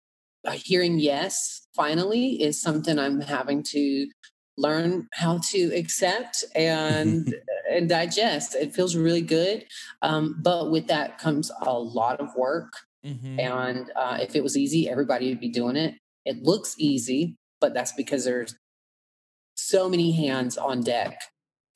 hearing 0.53 0.99
yes 0.99 1.66
finally 1.75 2.40
is 2.42 2.61
something 2.61 2.99
I'm 2.99 3.20
having 3.20 3.62
to 3.64 4.09
learn 4.57 5.09
how 5.12 5.38
to 5.51 5.73
accept 5.75 6.45
and 6.55 7.35
and 7.71 7.88
digest. 7.88 8.55
It 8.55 8.75
feels 8.75 8.97
really 8.97 9.21
good, 9.23 9.66
um, 10.03 10.37
but 10.42 10.71
with 10.71 10.87
that 10.88 11.19
comes 11.19 11.51
a 11.62 11.73
lot 11.79 12.21
of 12.21 12.35
work. 12.35 12.73
Mhm. 13.05 13.38
And 13.38 13.92
uh, 13.95 14.19
if 14.21 14.35
it 14.35 14.42
was 14.42 14.57
easy, 14.57 14.88
everybody 14.88 15.29
would 15.29 15.40
be 15.40 15.49
doing 15.49 15.77
it. 15.77 15.95
It 16.25 16.42
looks 16.42 16.75
easy, 16.79 17.37
but 17.61 17.75
that's 17.75 17.92
because 17.92 18.25
there's 18.25 18.57
so 19.55 19.88
many 19.88 20.12
hands 20.12 20.59
on 20.59 20.83
deck 20.83 21.21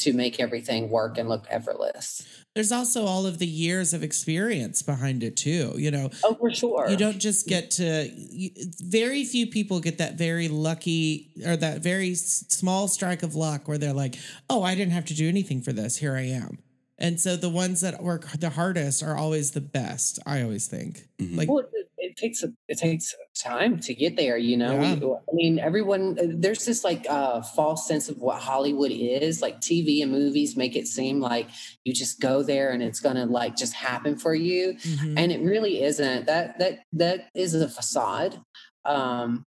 to 0.00 0.12
make 0.12 0.40
everything 0.40 0.90
work 0.90 1.18
and 1.18 1.28
look 1.28 1.46
effortless. 1.50 2.22
There's 2.54 2.72
also 2.72 3.04
all 3.04 3.26
of 3.26 3.38
the 3.38 3.46
years 3.46 3.94
of 3.94 4.02
experience 4.02 4.82
behind 4.82 5.22
it 5.22 5.36
too. 5.36 5.74
You 5.76 5.90
know, 5.90 6.10
Oh, 6.24 6.34
for 6.34 6.50
sure. 6.50 6.88
you 6.90 6.96
don't 6.96 7.18
just 7.18 7.46
get 7.46 7.70
to. 7.72 8.08
You, 8.12 8.50
very 8.82 9.24
few 9.24 9.46
people 9.46 9.78
get 9.80 9.98
that 9.98 10.14
very 10.18 10.48
lucky 10.48 11.30
or 11.46 11.56
that 11.56 11.82
very 11.82 12.14
small 12.14 12.88
strike 12.88 13.22
of 13.22 13.34
luck 13.36 13.68
where 13.68 13.78
they're 13.78 13.92
like, 13.92 14.16
"Oh, 14.48 14.62
I 14.62 14.74
didn't 14.74 14.92
have 14.92 15.04
to 15.06 15.14
do 15.14 15.28
anything 15.28 15.60
for 15.62 15.72
this. 15.72 15.96
Here 15.98 16.14
I 16.16 16.22
am." 16.22 16.58
And 16.98 17.18
so 17.20 17.36
the 17.36 17.48
ones 17.48 17.80
that 17.82 18.02
work 18.02 18.26
the 18.38 18.50
hardest 18.50 19.02
are 19.02 19.16
always 19.16 19.52
the 19.52 19.60
best. 19.60 20.18
I 20.26 20.42
always 20.42 20.66
think. 20.66 21.06
Mhm. 21.18 21.36
Like, 21.36 21.48
Well, 21.48 21.58
it, 21.60 21.70
it 21.72 21.89
takes 22.20 22.42
a, 22.42 22.48
it 22.68 22.78
takes 22.78 23.14
time 23.42 23.80
to 23.80 23.94
get 23.94 24.16
there. 24.16 24.36
You 24.36 24.56
know, 24.56 24.72
Yeah. 24.80 24.94
We- 24.94 25.12
I 25.30 25.32
mean, 25.32 25.58
everyone. 25.58 26.04
uh, 26.18 26.24
There's 26.44 26.64
this 26.64 26.84
like 26.84 27.06
uh, 27.08 27.42
false 27.42 27.88
sense 27.88 28.08
of 28.08 28.18
what 28.18 28.38
Hollywood 28.40 28.92
is. 28.92 29.40
Like 29.42 29.60
TV 29.60 30.02
and 30.02 30.12
movies 30.12 30.56
make 30.56 30.76
it 30.76 30.86
seem 30.86 31.20
like 31.20 31.48
you 31.84 31.92
just 31.92 32.20
go 32.20 32.42
there 32.42 32.70
and 32.72 32.82
it's 32.82 33.00
gonna 33.00 33.26
like 33.26 33.56
just 33.56 33.74
happen 33.74 34.16
for 34.16 34.34
you, 34.34 34.74
mhm. 34.74 35.14
and 35.18 35.32
it 35.32 35.40
really 35.40 35.82
isn't. 35.82 36.26
That 36.26 36.58
that 36.60 36.74
that 36.92 37.18
is 37.34 37.54
a 37.54 37.68
facade. 37.68 38.40
Um, 38.84 39.44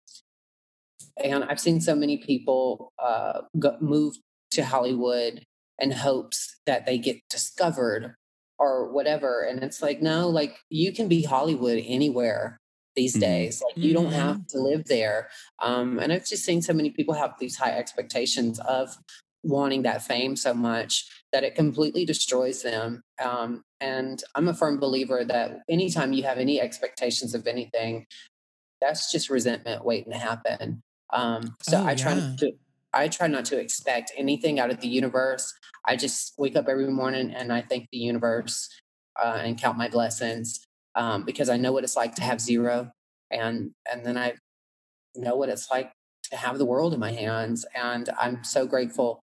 and 1.23 1.43
I've 1.43 1.59
seen 1.59 1.81
so 1.81 1.95
many 1.95 2.17
people 2.17 2.93
uh, 2.97 3.41
go, 3.57 3.77
move 3.81 4.13
to 4.51 4.63
Hollywood 4.63 5.43
in 5.79 5.91
hopes 5.91 6.55
that 6.65 6.85
they 6.85 6.97
get 6.97 7.17
discovered 7.29 8.15
or 8.59 8.91
whatever. 8.91 9.41
And 9.41 9.63
it's 9.63 9.81
like, 9.81 10.01
no, 10.01 10.29
like 10.29 10.59
you 10.69 10.91
can 10.93 11.07
be 11.07 11.23
Hollywood 11.23 11.81
anywhere 11.85 12.59
these 12.95 13.15
Mhm. 13.15 13.21
days. 13.21 13.61
Like 13.65 13.77
you 13.83 13.93
don't 13.93 14.11
have 14.13 14.45
to 14.49 14.59
live 14.59 14.85
there. 14.85 15.29
Um, 15.59 15.99
and 15.99 16.11
I've 16.11 16.25
just 16.25 16.43
seen 16.43 16.61
so 16.61 16.73
many 16.73 16.89
people 16.91 17.13
have 17.13 17.33
these 17.39 17.55
high 17.57 17.71
expectations 17.71 18.59
of 18.59 18.97
wanting 19.43 19.83
that 19.83 20.01
fame 20.03 20.35
so 20.35 20.53
much 20.53 21.09
that 21.31 21.43
it 21.45 21.55
completely 21.55 22.03
destroys 22.05 22.61
them. 22.63 23.01
Um, 23.23 23.63
and 23.79 24.21
I'm 24.35 24.49
a 24.49 24.53
firm 24.53 24.79
believer 24.79 25.23
that 25.23 25.61
anytime 25.69 26.11
you 26.11 26.23
have 26.23 26.37
any 26.37 26.59
expectations 26.59 27.33
of 27.33 27.47
anything, 27.47 28.05
that's 28.81 29.11
just 29.11 29.29
resentment 29.29 29.85
waiting 29.85 30.11
to 30.11 30.19
happen. 30.19 30.81
Um, 31.11 31.55
so 31.61 31.77
Oh, 31.77 31.85
I 31.85 31.95
try 31.95 32.15
yeah. 32.15 32.19
not 32.21 32.37
to 32.39 32.51
I 32.93 33.07
try 33.07 33.27
not 33.27 33.45
to 33.45 33.59
expect 33.59 34.11
anything 34.17 34.59
out 34.59 34.71
of 34.71 34.81
the 34.81 34.87
universe. 34.87 35.53
I 35.85 35.95
just 35.95 36.33
wake 36.37 36.55
up 36.55 36.67
every 36.67 36.89
morning 36.89 37.31
and 37.31 37.53
I 37.53 37.61
thank 37.61 37.87
the 37.91 37.97
universe 37.97 38.69
uh, 39.21 39.39
and 39.43 39.59
count 39.59 39.77
my 39.77 39.87
blessings 39.87 40.59
um, 40.95 41.23
because 41.23 41.49
I 41.49 41.57
know 41.57 41.71
what 41.71 41.83
it's 41.83 41.95
like 41.95 42.15
to 42.15 42.23
have 42.23 42.41
zero, 42.41 42.91
and 43.31 43.71
and 43.91 44.05
then 44.05 44.17
I 44.17 44.33
know 45.15 45.35
what 45.35 45.49
it's 45.49 45.69
like 45.69 45.91
to 46.31 46.35
have 46.35 46.57
the 46.57 46.65
world 46.65 46.93
in 46.93 46.99
my 46.99 47.11
hands, 47.11 47.65
and 47.75 48.09
I'm 48.19 48.43
so 48.43 48.65
grateful 48.65 49.21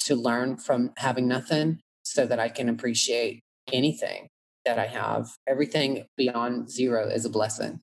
to 0.00 0.14
learn 0.14 0.56
from 0.56 0.92
having 0.96 1.28
nothing 1.28 1.80
so 2.02 2.26
that 2.26 2.38
I 2.38 2.48
can 2.48 2.68
appreciate 2.68 3.40
anything 3.72 4.28
that 4.64 4.78
I 4.78 4.86
have. 4.86 5.28
Everything 5.46 6.06
beyond 6.16 6.70
zero 6.70 7.08
is 7.08 7.24
a 7.24 7.30
blessing. 7.30 7.80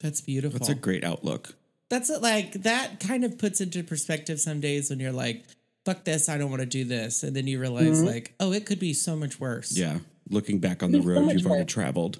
That's 0.00 0.20
beautiful. 0.20 0.58
That's 0.58 0.68
a 0.68 0.74
great 0.74 1.04
outlook. 1.04 1.56
That's 1.94 2.10
it, 2.10 2.22
like 2.22 2.54
that 2.64 2.98
kind 2.98 3.22
of 3.24 3.38
puts 3.38 3.60
into 3.60 3.84
perspective 3.84 4.40
some 4.40 4.58
days 4.58 4.90
when 4.90 4.98
you're 4.98 5.12
like, 5.12 5.44
fuck 5.84 6.02
this, 6.02 6.28
I 6.28 6.38
don't 6.38 6.50
want 6.50 6.58
to 6.60 6.66
do 6.66 6.82
this. 6.84 7.22
And 7.22 7.36
then 7.36 7.46
you 7.46 7.60
realize, 7.60 8.02
Mhm. 8.02 8.06
like, 8.06 8.34
oh, 8.40 8.50
it 8.52 8.66
could 8.66 8.80
be 8.80 8.92
so 8.92 9.14
much 9.14 9.38
worse. 9.38 9.76
Yeah. 9.78 10.00
Looking 10.28 10.58
back 10.58 10.82
on 10.82 10.90
the 10.90 10.98
There's 10.98 11.04
so 11.14 11.20
road 11.20 11.26
much 11.26 11.34
you've 11.36 11.46
already 11.46 11.60
more. 11.60 11.66
traveled. 11.68 12.18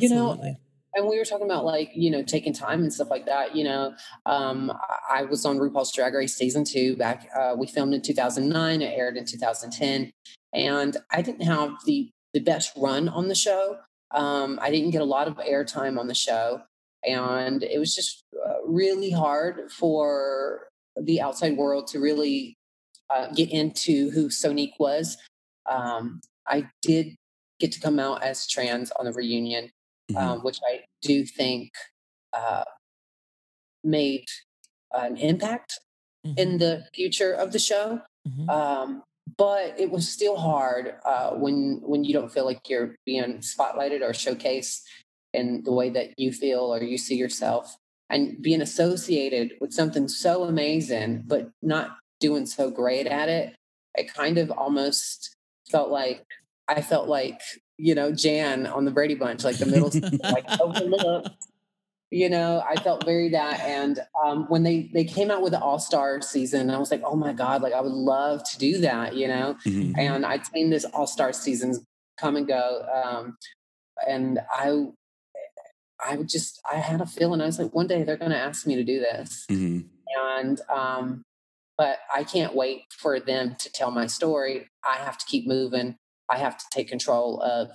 You 0.00 0.08
know, 0.08 0.30
Absolutely. 0.30 0.56
and 0.94 1.06
we 1.06 1.18
were 1.18 1.26
talking 1.26 1.44
about 1.44 1.66
like 1.66 1.90
you 1.94 2.10
know 2.10 2.22
taking 2.22 2.54
time 2.54 2.80
and 2.80 2.90
stuff 2.92 3.10
like 3.10 3.26
that 3.26 3.54
you 3.54 3.62
know 3.64 3.94
um 4.26 4.70
i 5.10 5.20
I 5.20 5.22
was 5.24 5.44
on 5.44 5.58
rupaul's 5.58 5.92
drag 5.92 6.14
race 6.14 6.34
season 6.34 6.64
two 6.64 6.96
back 6.96 7.28
uh, 7.38 7.54
we 7.58 7.66
filmed 7.66 7.92
in 7.94 8.00
2009 8.02 8.80
it 8.82 8.86
aired 8.98 9.16
in 9.18 9.24
2010 9.26 10.10
and 10.54 10.96
i 11.10 11.20
didn't 11.22 11.42
have 11.42 11.72
the 11.86 12.10
the 12.34 12.40
best 12.40 12.72
run 12.76 13.08
on 13.08 13.28
the 13.28 13.34
show 13.34 13.78
um 14.12 14.58
i 14.62 14.70
didn't 14.70 14.90
get 14.90 15.02
a 15.02 15.06
lot 15.16 15.26
of 15.28 15.36
airtime 15.36 15.98
on 15.98 16.06
the 16.06 16.14
show 16.14 16.62
and 17.06 17.62
it 17.62 17.78
was 17.78 17.94
just 17.94 18.24
uh, 18.46 18.62
really 18.66 19.10
hard 19.10 19.70
for 19.70 20.68
the 21.00 21.20
outside 21.20 21.56
world 21.56 21.86
to 21.88 22.00
really 22.00 22.56
uh, 23.10 23.28
get 23.34 23.50
into 23.50 24.10
who 24.10 24.28
sonique 24.28 24.78
was 24.78 25.16
um 25.70 26.20
i 26.48 26.66
did 26.82 27.14
get 27.60 27.72
to 27.72 27.80
come 27.80 27.98
out 27.98 28.22
as 28.22 28.46
trans 28.46 28.90
on 28.98 29.04
the 29.04 29.12
reunion 29.12 29.70
Mhm. 30.10 30.16
um, 30.16 30.38
which 30.42 30.58
I 30.66 30.84
do 31.02 31.26
think 31.26 31.70
uh, 32.32 32.64
made 33.84 34.24
an 34.92 35.16
impact 35.18 35.78
Mhm, 36.26 36.38
in 36.38 36.58
the 36.58 36.84
future 36.94 37.32
of 37.32 37.52
the 37.52 37.58
show. 37.58 38.00
mhm. 38.26 38.48
Um, 38.48 39.02
but 39.36 39.78
it 39.78 39.90
was 39.90 40.08
still 40.08 40.36
hard 40.36 40.94
uh, 41.04 41.32
when 41.32 41.80
when 41.82 42.04
you 42.04 42.14
don't 42.14 42.32
feel 42.32 42.46
like 42.46 42.68
you're 42.70 42.96
being 43.04 43.38
spotlighted 43.38 44.00
or 44.00 44.12
showcased 44.12 44.80
in 45.32 45.62
the 45.64 45.72
way 45.72 45.90
that 45.90 46.10
you 46.18 46.32
feel 46.32 46.60
or 46.74 46.82
you 46.82 46.98
see 46.98 47.16
yourself, 47.16 47.76
and 48.10 48.40
being 48.40 48.62
associated 48.62 49.52
with 49.60 49.72
something 49.72 50.08
so 50.08 50.44
amazing 50.44 51.22
but 51.26 51.50
not 51.62 51.98
doing 52.20 52.46
so 52.46 52.70
great 52.70 53.06
at 53.06 53.28
it. 53.28 53.54
It 53.96 54.12
kind 54.12 54.38
of 54.38 54.50
almost 54.50 55.34
felt 55.70 55.90
like 55.90 56.24
I 56.68 56.80
felt 56.82 57.08
like 57.08 57.40
you 57.76 57.94
know 57.94 58.10
Jan 58.12 58.66
on 58.66 58.84
the 58.84 58.90
Brady 58.90 59.14
Bunch, 59.14 59.44
like 59.44 59.58
the 59.58 59.66
middle, 59.66 59.90
like 60.22 60.44
overlooked. 60.60 61.30
You 62.10 62.30
know, 62.30 62.64
I 62.66 62.76
felt 62.76 63.04
very 63.04 63.28
that. 63.30 63.60
And 63.60 64.00
um, 64.24 64.46
when 64.48 64.62
they 64.62 64.88
they 64.94 65.04
came 65.04 65.30
out 65.30 65.42
with 65.42 65.52
the 65.52 65.60
All 65.60 65.78
Star 65.78 66.22
season, 66.22 66.70
I 66.70 66.78
was 66.78 66.90
like, 66.90 67.02
oh 67.04 67.16
my 67.16 67.34
god, 67.34 67.60
like 67.60 67.74
I 67.74 67.82
would 67.82 67.92
love 67.92 68.42
to 68.50 68.58
do 68.58 68.78
that. 68.78 69.14
You 69.14 69.28
know, 69.28 69.56
Mhm. 69.66 69.92
and 69.98 70.24
I'd 70.24 70.46
seen 70.46 70.70
this 70.70 70.86
All 70.86 71.06
Star 71.06 71.32
seasons 71.34 71.80
come 72.16 72.36
and 72.36 72.46
go, 72.48 72.86
um, 73.04 73.36
and 74.08 74.38
I. 74.50 74.86
I 76.04 76.16
would 76.16 76.28
just, 76.28 76.60
I 76.70 76.76
had 76.76 77.00
a 77.00 77.06
feeling. 77.06 77.40
I 77.40 77.46
was 77.46 77.58
like, 77.58 77.74
one 77.74 77.86
day 77.86 78.02
they're 78.04 78.16
going 78.16 78.30
to 78.30 78.38
ask 78.38 78.66
me 78.66 78.76
to 78.76 78.84
do 78.84 79.00
this 79.00 79.46
Mhm. 79.50 79.88
and 80.36 80.60
um 80.70 81.22
but 81.76 81.98
i 82.14 82.24
can't 82.24 82.54
wait 82.54 82.82
for 82.96 83.20
them 83.20 83.54
to 83.58 83.70
tell 83.70 83.90
my 83.90 84.06
story 84.06 84.66
i 84.88 84.96
have 84.96 85.18
to 85.18 85.26
keep 85.26 85.46
moving 85.46 85.96
i 86.30 86.38
have 86.38 86.56
to 86.56 86.64
take 86.72 86.88
control 86.88 87.40
of 87.42 87.70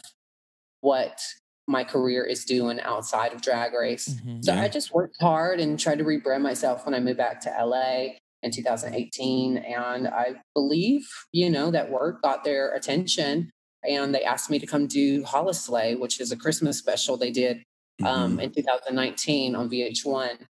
what 0.82 1.20
my 1.68 1.84
career 1.84 2.24
is 2.26 2.44
doing 2.44 2.80
outside 2.82 3.34
of 3.34 3.42
drag 3.42 3.74
race 3.74 4.10
Mhm. 4.26 4.44
so 4.44 4.54
Yeah. 4.54 4.62
i 4.64 4.68
just 4.68 4.94
worked 4.94 5.22
hard 5.22 5.60
and 5.60 5.80
tried 5.80 6.00
to 6.00 6.04
rebrand 6.04 6.42
myself 6.42 6.86
when 6.86 6.94
i 6.96 7.00
moved 7.00 7.18
back 7.18 7.40
to 7.42 7.50
la 7.66 8.08
in 8.42 8.52
2018 8.52 9.58
and 9.58 10.08
i 10.08 10.36
believe 10.56 11.08
you 11.32 11.50
know 11.50 11.70
that 11.72 11.90
work 11.92 12.22
got 12.22 12.44
their 12.44 12.74
attention 12.74 13.52
and 13.88 14.14
they 14.16 14.24
asked 14.24 14.50
me 14.50 14.60
to 14.60 14.66
come 14.66 14.88
do 14.88 15.24
Hollis 15.26 15.68
Holi-slay, 15.68 15.96
which 15.96 16.20
is 16.20 16.32
a 16.32 16.38
christmas 16.38 16.78
special 16.80 17.16
they 17.16 17.32
did 17.32 17.62
um, 18.04 18.38
Mhm. 18.38 18.44
in 18.44 18.52
2019 18.52 19.56
on 19.56 19.70
VH1, 19.70 20.48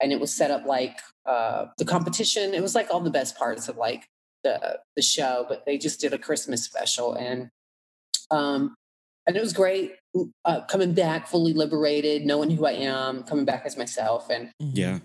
and 0.00 0.12
it 0.12 0.20
was 0.20 0.34
set 0.34 0.50
up 0.50 0.66
like 0.66 0.98
uh, 1.26 1.66
the 1.78 1.84
competition. 1.84 2.54
It 2.54 2.62
was 2.62 2.74
like 2.74 2.88
all 2.90 3.00
the 3.00 3.10
best 3.10 3.36
parts 3.36 3.68
of 3.68 3.76
like 3.76 4.06
the 4.44 4.80
the 4.96 5.02
show, 5.02 5.46
but 5.48 5.64
they 5.66 5.78
just 5.78 6.00
did 6.00 6.12
a 6.12 6.18
Christmas 6.18 6.64
special, 6.64 7.14
and 7.14 7.48
um, 8.30 8.74
and 9.26 9.36
it 9.36 9.40
was 9.40 9.52
great. 9.52 9.94
Uh, 10.44 10.60
coming 10.66 10.92
back 10.94 11.28
fully 11.28 11.52
liberated, 11.52 12.26
knowing 12.26 12.50
who 12.50 12.66
I 12.66 12.72
am, 12.72 13.22
coming 13.22 13.44
back 13.44 13.62
as 13.64 13.76
myself, 13.76 14.28
and 14.30 14.48
Mhm. 14.60 14.70
Yeah. 14.76 14.98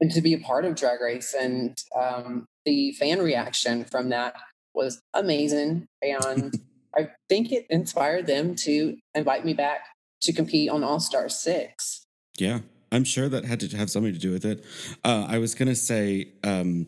and 0.00 0.10
to 0.12 0.20
be 0.20 0.32
a 0.34 0.38
part 0.38 0.64
of 0.64 0.74
Drag 0.74 1.00
Race, 1.00 1.34
and 1.34 1.76
um, 1.94 2.46
the 2.64 2.92
fan 2.92 3.20
reaction 3.20 3.84
from 3.84 4.08
that 4.10 4.34
was 4.74 5.00
amazing, 5.12 5.86
and 6.02 6.52
I 6.96 7.10
think 7.28 7.50
it 7.52 7.66
inspired 7.70 8.26
them 8.26 8.54
to 8.56 8.96
invite 9.14 9.44
me 9.44 9.52
back 9.54 9.86
to 10.24 10.32
compete 10.32 10.70
on 10.70 10.84
All 10.84 11.00
Star 11.00 11.28
Six. 11.28 12.06
Yeah, 12.38 12.60
I'm 12.90 13.04
sure 13.04 13.28
that 13.28 13.44
had 13.44 13.60
to 13.60 13.76
have 13.76 13.90
something 13.90 14.12
to 14.12 14.18
do 14.18 14.32
with 14.32 14.44
it. 14.44 14.64
Uh, 15.04 15.26
I 15.28 15.38
was 15.38 15.54
gonna 15.54 15.74
say 15.74 16.32
um, 16.42 16.86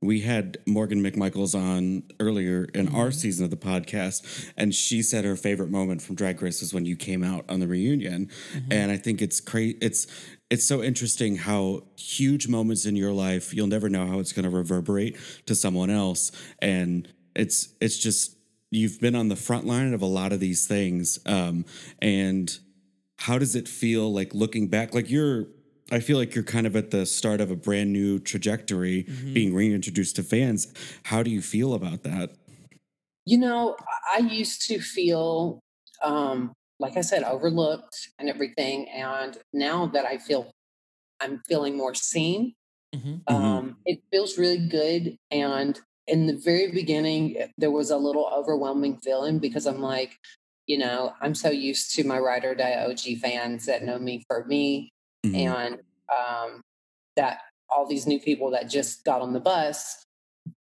we 0.00 0.20
had 0.20 0.58
Morgan 0.66 1.02
McMichaels 1.02 1.58
on 1.58 2.04
earlier 2.20 2.64
in 2.74 2.88
our 2.94 3.10
season 3.10 3.44
of 3.44 3.50
the 3.50 3.56
podcast, 3.56 4.52
and 4.56 4.74
she 4.74 5.02
said 5.02 5.24
her 5.24 5.36
favorite 5.36 5.70
moment 5.70 6.02
from 6.02 6.14
Drag 6.14 6.40
Race 6.40 6.60
was 6.60 6.72
when 6.72 6.84
you 6.84 6.96
came 6.96 7.24
out 7.24 7.44
on 7.48 7.60
the 7.60 7.66
reunion, 7.66 8.30
and 8.70 8.90
I 8.90 8.96
think 8.96 9.22
it's 9.22 9.40
crazy. 9.40 9.78
It's 9.80 10.06
it's 10.50 10.66
so 10.66 10.82
interesting 10.82 11.36
how 11.36 11.82
huge 11.96 12.48
moments 12.48 12.86
in 12.86 12.96
your 12.96 13.12
life 13.12 13.52
you'll 13.52 13.66
never 13.66 13.88
know 13.88 14.06
how 14.06 14.18
it's 14.18 14.32
going 14.32 14.44
to 14.44 14.50
reverberate 14.50 15.16
to 15.46 15.54
someone 15.54 15.90
else 15.90 16.32
and 16.60 17.12
it's 17.34 17.74
it's 17.80 17.98
just 17.98 18.36
you've 18.70 19.00
been 19.00 19.14
on 19.14 19.28
the 19.28 19.36
front 19.36 19.66
line 19.66 19.92
of 19.92 20.02
a 20.02 20.06
lot 20.06 20.32
of 20.32 20.40
these 20.40 20.66
things 20.66 21.18
um 21.26 21.64
and 22.00 22.58
how 23.18 23.38
does 23.38 23.54
it 23.54 23.68
feel 23.68 24.12
like 24.12 24.34
looking 24.34 24.68
back 24.68 24.94
like 24.94 25.10
you're 25.10 25.46
I 25.90 26.00
feel 26.00 26.18
like 26.18 26.34
you're 26.34 26.44
kind 26.44 26.66
of 26.66 26.76
at 26.76 26.90
the 26.90 27.06
start 27.06 27.40
of 27.40 27.50
a 27.50 27.56
brand 27.56 27.92
new 27.92 28.18
trajectory 28.18 29.08
being 29.32 29.54
reintroduced 29.54 30.16
to 30.16 30.22
fans. 30.22 30.70
How 31.04 31.22
do 31.22 31.30
you 31.30 31.40
feel 31.40 31.72
about 31.72 32.02
that? 32.02 32.32
You 33.24 33.38
know, 33.38 33.76
I 34.12 34.18
used 34.18 34.62
to 34.68 34.80
feel, 34.80 35.60
um, 36.02 36.52
like 36.78 36.96
I 36.96 37.02
said, 37.02 37.22
overlooked 37.24 38.10
and 38.18 38.28
everything. 38.28 38.88
And 38.90 39.36
now 39.52 39.86
that 39.86 40.06
I 40.06 40.18
feel 40.18 40.50
I'm 41.20 41.42
feeling 41.48 41.76
more 41.76 41.94
seen, 41.94 42.54
Mhm. 42.92 43.22
um, 43.28 43.78
it 43.86 44.00
feels 44.12 44.38
really 44.38 44.68
good. 44.68 45.16
And 45.30 45.80
in 46.06 46.26
the 46.26 46.36
very 46.36 46.72
beginning, 46.72 47.52
there 47.58 47.70
was 47.70 47.90
a 47.90 47.98
little 47.98 48.26
overwhelming 48.34 48.98
feeling 48.98 49.38
because 49.38 49.66
I'm 49.66 49.80
like, 49.82 50.16
you 50.68 50.78
know, 50.78 51.14
I'm 51.20 51.34
so 51.34 51.50
used 51.50 51.94
to 51.96 52.04
my 52.04 52.18
Ride 52.18 52.44
or 52.44 52.54
Die 52.54 52.84
OG 52.84 53.18
fans 53.20 53.66
that 53.66 53.82
know 53.82 53.98
me 53.98 54.22
for 54.28 54.44
me 54.44 54.90
Mhm. 55.26 55.34
and 55.34 55.74
um, 56.16 56.60
that 57.16 57.40
all 57.70 57.86
these 57.86 58.06
new 58.06 58.20
people 58.20 58.50
that 58.52 58.68
just 58.70 59.04
got 59.04 59.20
on 59.20 59.32
the 59.32 59.40
bus 59.40 60.04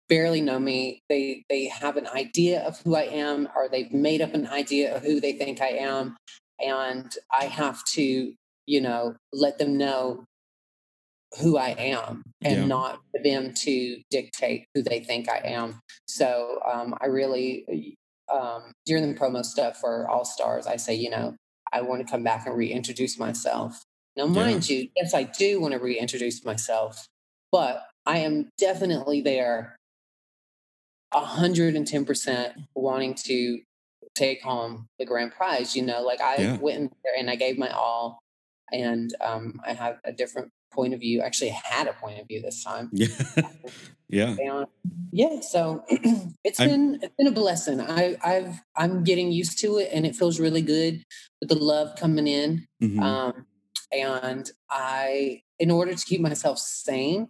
barely 0.08 0.40
know 0.42 0.58
me 0.58 1.00
they 1.08 1.42
they 1.48 1.66
have 1.68 1.96
an 1.96 2.06
idea 2.08 2.60
of 2.66 2.78
who 2.80 2.94
i 2.94 3.02
am 3.04 3.48
or 3.56 3.66
they've 3.68 3.92
made 3.92 4.20
up 4.20 4.34
an 4.34 4.46
idea 4.46 4.94
of 4.94 5.02
who 5.02 5.20
they 5.20 5.32
think 5.32 5.60
i 5.62 5.68
am 5.68 6.16
and 6.60 7.16
i 7.34 7.44
have 7.46 7.82
to 7.84 8.34
you 8.66 8.80
know 8.80 9.14
let 9.32 9.56
them 9.58 9.78
know 9.78 10.22
who 11.40 11.56
i 11.56 11.70
am 11.70 12.22
and 12.44 12.60
Yeah. 12.60 12.66
not 12.66 13.00
for 13.10 13.22
them 13.22 13.54
to 13.64 14.02
dictate 14.10 14.66
who 14.74 14.82
they 14.82 15.00
think 15.00 15.30
i 15.30 15.38
am 15.44 15.80
so 16.06 16.60
um, 16.70 16.94
i 17.00 17.06
really 17.06 17.64
um, 18.32 18.72
during 18.86 19.06
the 19.12 19.18
promo 19.18 19.44
stuff 19.44 19.78
for 19.78 20.08
all 20.08 20.24
stars 20.24 20.66
i 20.66 20.76
say 20.76 20.94
you 20.94 21.10
know 21.10 21.34
i 21.72 21.80
want 21.80 22.04
to 22.04 22.10
come 22.10 22.22
back 22.24 22.46
and 22.46 22.56
reintroduce 22.56 23.18
myself 23.18 23.84
now, 24.16 24.26
mind 24.26 24.68
you, 24.68 24.88
yes, 24.94 25.14
I 25.14 25.22
do 25.22 25.60
want 25.60 25.72
to 25.72 25.78
reintroduce 25.78 26.44
myself, 26.44 27.06
but 27.50 27.86
I 28.04 28.18
am 28.18 28.50
definitely 28.58 29.22
there 29.22 29.76
110% 31.14 32.52
wanting 32.74 33.14
to 33.14 33.60
take 34.14 34.42
home 34.42 34.86
the 34.98 35.06
grand 35.06 35.32
prize. 35.32 35.74
You 35.74 35.82
know, 35.82 36.02
like 36.02 36.20
I 36.20 36.36
Yeah. 36.36 36.56
went 36.58 36.76
in 36.78 36.90
there 37.04 37.14
and 37.16 37.30
I 37.30 37.36
gave 37.36 37.56
my 37.56 37.70
all, 37.70 38.20
and 38.70 39.14
um, 39.20 39.60
I 39.64 39.72
have 39.72 39.98
a 40.04 40.12
different 40.12 40.50
point 40.72 40.94
of 40.94 41.00
view. 41.00 41.20
Actually, 41.20 41.50
had 41.50 41.86
a 41.86 41.92
point 41.94 42.18
of 42.20 42.26
view 42.26 42.40
this 42.42 42.62
time. 42.64 42.90
Yeah. 42.92 43.06
yeah. 44.08 44.36
Yeah, 45.12 45.40
so 45.40 45.84
it's 46.44 46.58
I'm- 46.60 46.68
been 46.70 46.98
it's 47.02 47.14
been 47.16 47.26
a 47.26 47.32
blessing. 47.32 47.80
I 47.80 48.16
I've 48.22 48.60
I'm 48.76 49.04
getting 49.04 49.30
used 49.32 49.58
to 49.60 49.78
it, 49.78 49.90
and 49.92 50.06
it 50.06 50.16
feels 50.16 50.40
really 50.40 50.62
good 50.62 51.02
with 51.40 51.48
the 51.50 51.54
love 51.56 51.96
coming 51.96 52.26
in. 52.26 52.66
Mhm. 52.82 53.00
Um, 53.00 53.46
and 53.92 54.50
I, 54.70 55.42
in 55.58 55.70
order 55.70 55.94
to 55.94 56.04
keep 56.04 56.20
myself 56.22 56.58
sane, 56.58 57.28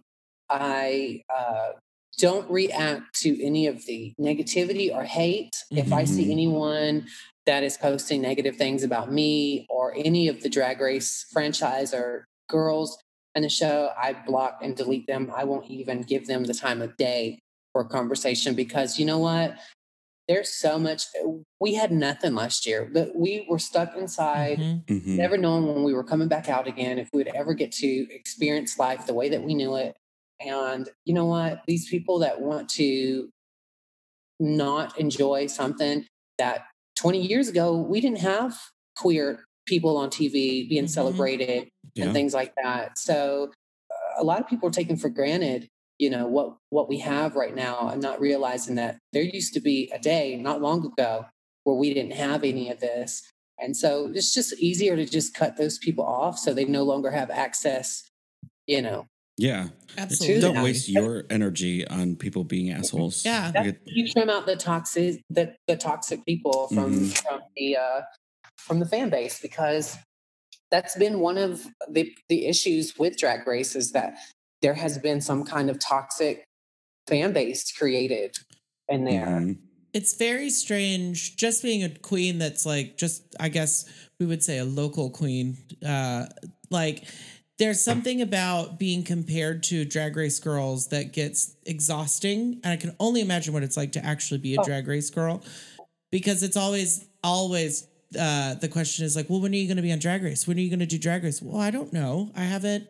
I 0.49 1.23
uh, 1.33 1.71
don't 2.17 2.49
react 2.49 3.19
to 3.21 3.43
any 3.45 3.67
of 3.67 3.85
the 3.85 4.13
negativity 4.19 4.93
or 4.93 5.03
hate. 5.03 5.51
If 5.71 5.91
I 5.91 6.05
see 6.05 6.27
Mhm. 6.27 6.31
anyone 6.31 7.07
that 7.45 7.63
is 7.63 7.75
posting 7.75 8.21
negative 8.21 8.55
things 8.55 8.83
about 8.83 9.11
me 9.11 9.65
or 9.69 9.93
any 9.97 10.29
of 10.29 10.41
the 10.41 10.47
drag 10.49 10.79
race 10.79 11.25
franchise 11.33 11.93
or 11.93 12.25
girls 12.47 12.97
in 13.35 13.43
the 13.43 13.49
show, 13.49 13.91
I 13.97 14.13
block 14.13 14.59
and 14.61 14.75
delete 14.75 15.07
them. 15.07 15.31
I 15.35 15.43
won't 15.43 15.69
even 15.69 16.01
give 16.01 16.27
them 16.27 16.43
the 16.43 16.53
time 16.53 16.81
of 16.81 16.95
day 16.97 17.39
for 17.71 17.81
a 17.81 17.85
conversation 17.87 18.53
because 18.55 18.99
you 18.99 19.05
know 19.05 19.17
what? 19.19 19.55
There's 20.27 20.49
so 20.49 20.79
much. 20.79 21.03
We 21.59 21.73
had 21.73 21.91
nothing 21.91 22.33
last 22.35 22.65
year, 22.65 22.89
but 22.93 23.15
we 23.15 23.45
were 23.49 23.59
stuck 23.59 23.95
inside 23.97 24.59
Mhm. 24.59 24.85
Mhm. 24.85 25.17
never 25.17 25.37
knowing 25.37 25.67
when 25.67 25.83
we 25.83 25.93
were 25.93 26.03
coming 26.03 26.27
back 26.29 26.47
out 26.47 26.67
again 26.67 26.97
if 26.97 27.09
we 27.11 27.17
would 27.17 27.35
ever 27.35 27.53
get 27.53 27.71
to 27.73 28.07
experience 28.13 28.79
life 28.79 29.05
the 29.05 29.13
way 29.13 29.29
that 29.29 29.43
we 29.43 29.53
knew 29.53 29.75
it. 29.75 29.95
And 30.39 30.87
you 31.05 31.13
know 31.13 31.25
what? 31.25 31.63
These 31.67 31.89
people 31.89 32.19
that 32.19 32.39
want 32.41 32.69
to 32.71 33.29
not 34.39 34.97
enjoy 34.99 35.47
something 35.47 36.05
that 36.37 36.65
20 36.97 37.21
years 37.25 37.47
ago 37.47 37.77
we 37.77 38.01
didn't 38.01 38.19
have 38.19 38.59
queer 38.97 39.43
people 39.65 39.97
on 39.97 40.09
TV 40.09 40.67
being 40.67 40.85
Mhm. 40.85 40.89
celebrated 40.89 41.69
Yeah. 41.95 42.05
and 42.05 42.13
things 42.13 42.33
like 42.33 42.53
that. 42.61 42.97
So 42.97 43.51
uh, 43.91 44.21
a 44.21 44.23
lot 44.23 44.39
of 44.39 44.47
people 44.47 44.67
are 44.69 44.71
taking 44.73 44.97
for 44.97 45.09
granted, 45.09 45.67
you 45.99 46.09
know, 46.09 46.27
what 46.27 46.57
what 46.69 46.89
we 46.89 46.97
have 46.99 47.35
right 47.35 47.55
now 47.55 47.89
and 47.89 48.01
not 48.01 48.19
realizing 48.19 48.75
that 48.75 48.97
there 49.13 49.23
used 49.23 49.53
to 49.53 49.59
be 49.59 49.91
a 49.93 49.99
day 49.99 50.35
not 50.35 50.61
long 50.61 50.85
ago 50.85 51.25
where 51.63 51.75
we 51.75 51.93
didn't 51.93 52.13
have 52.13 52.43
any 52.43 52.69
of 52.69 52.79
this. 52.79 53.21
And 53.61 53.77
so 53.77 54.11
it's 54.13 54.33
just 54.33 54.53
easier 54.59 54.95
to 54.95 55.05
just 55.05 55.33
cut 55.35 55.55
those 55.57 55.77
people 55.77 56.03
off 56.03 56.37
so 56.39 56.53
they 56.53 56.65
no 56.65 56.83
longer 56.83 57.11
have 57.11 57.29
access, 57.29 58.03
you 58.67 58.81
know. 58.81 59.05
Yeah. 59.37 59.69
Absolutely. 59.97 60.41
Don't 60.41 60.61
waste 60.63 60.89
your 60.89 61.23
energy 61.29 61.87
on 61.87 62.15
people 62.15 62.43
being 62.43 62.71
assholes. 62.71 63.23
Yeah. 63.23 63.45
Like 63.45 63.53
That, 63.53 63.65
it- 63.67 63.81
you 63.85 64.07
trim 64.11 64.29
out 64.29 64.45
the 64.45 64.55
toxic 64.55 65.21
the, 65.29 65.55
the 65.67 65.75
toxic 65.77 66.25
people 66.25 66.67
from 66.69 66.93
Mhm. 66.99 67.17
from 67.23 67.41
the 67.55 67.77
uh 67.77 68.01
from 68.57 68.79
the 68.79 68.85
fan 68.85 69.09
base 69.09 69.39
because 69.39 69.97
that's 70.73 70.95
been 70.97 71.19
one 71.19 71.37
of 71.37 71.67
the 71.87 72.11
the 72.29 72.47
issues 72.47 72.97
with 72.97 73.15
drag 73.17 73.45
race 73.45 73.75
is 73.75 73.91
that 73.91 74.15
there 74.63 74.73
has 74.73 74.97
been 74.97 75.21
some 75.21 75.45
kind 75.45 75.69
of 75.69 75.77
toxic 75.77 76.43
fan 77.07 77.31
base 77.31 77.71
created 77.71 78.35
in 78.89 79.05
there. 79.05 79.27
Mhm. 79.27 79.59
It's 79.93 80.15
very 80.15 80.49
strange 80.49 81.35
just 81.35 81.61
being 81.61 81.83
a 81.83 81.89
queen 81.89 82.39
that's 82.39 82.65
like 82.65 82.97
just 82.97 83.21
I 83.39 83.49
guess 83.49 83.85
we 84.19 84.25
would 84.25 84.41
say 84.43 84.57
a 84.57 84.65
local 84.65 85.11
queen. 85.11 85.57
Uh 85.85 86.25
like 86.71 87.03
there's 87.59 87.79
something 87.79 88.19
about 88.19 88.79
being 88.79 89.03
compared 89.03 89.61
to 89.61 89.85
drag 89.85 90.17
race 90.17 90.39
girls 90.39 90.87
that 90.87 91.13
gets 91.13 91.55
exhausting. 91.67 92.59
And 92.63 92.73
I 92.73 92.77
can 92.77 92.95
only 92.99 93.21
imagine 93.21 93.53
what 93.53 93.61
it's 93.61 93.77
like 93.77 93.91
to 93.91 94.03
actually 94.03 94.39
be 94.39 94.55
a 94.55 94.59
Oh. 94.59 94.63
drag 94.63 94.87
race 94.87 95.11
girl. 95.11 95.43
Because 96.11 96.41
it's 96.41 96.57
always 96.57 97.05
always 97.23 97.87
uh 98.17 98.55
the 98.55 98.67
question 98.67 99.05
is 99.05 99.15
like, 99.15 99.29
well, 99.29 99.41
when 99.41 99.51
are 99.53 99.55
you 99.55 99.67
gonna 99.67 99.81
be 99.81 99.91
on 99.91 99.99
drag 99.99 100.23
race? 100.23 100.47
When 100.47 100.57
are 100.57 100.61
you 100.61 100.69
gonna 100.69 100.85
do 100.85 100.97
drag 100.97 101.23
race? 101.23 101.41
Well, 101.41 101.59
I 101.61 101.71
don't 101.71 101.91
know. 101.93 102.31
I 102.35 102.43
haven't 102.43 102.87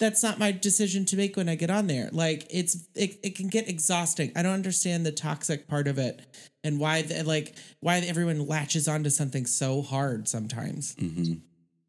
that's 0.00 0.22
not 0.22 0.38
my 0.38 0.52
decision 0.52 1.04
to 1.06 1.16
make 1.16 1.36
when 1.36 1.48
I 1.48 1.54
get 1.54 1.70
on 1.70 1.86
there. 1.86 2.10
Like 2.12 2.46
it's 2.50 2.86
it, 2.94 3.18
it 3.22 3.36
can 3.36 3.48
get 3.48 3.68
exhausting. 3.68 4.32
I 4.36 4.42
don't 4.42 4.52
understand 4.52 5.06
the 5.06 5.12
toxic 5.12 5.68
part 5.68 5.88
of 5.88 5.98
it 5.98 6.20
and 6.64 6.78
why 6.78 7.02
the, 7.02 7.22
like 7.24 7.54
why 7.80 7.98
everyone 7.98 8.46
latches 8.46 8.88
onto 8.88 9.10
something 9.10 9.46
so 9.46 9.82
hard 9.82 10.28
sometimes. 10.28 10.94
Mhm. 10.96 11.40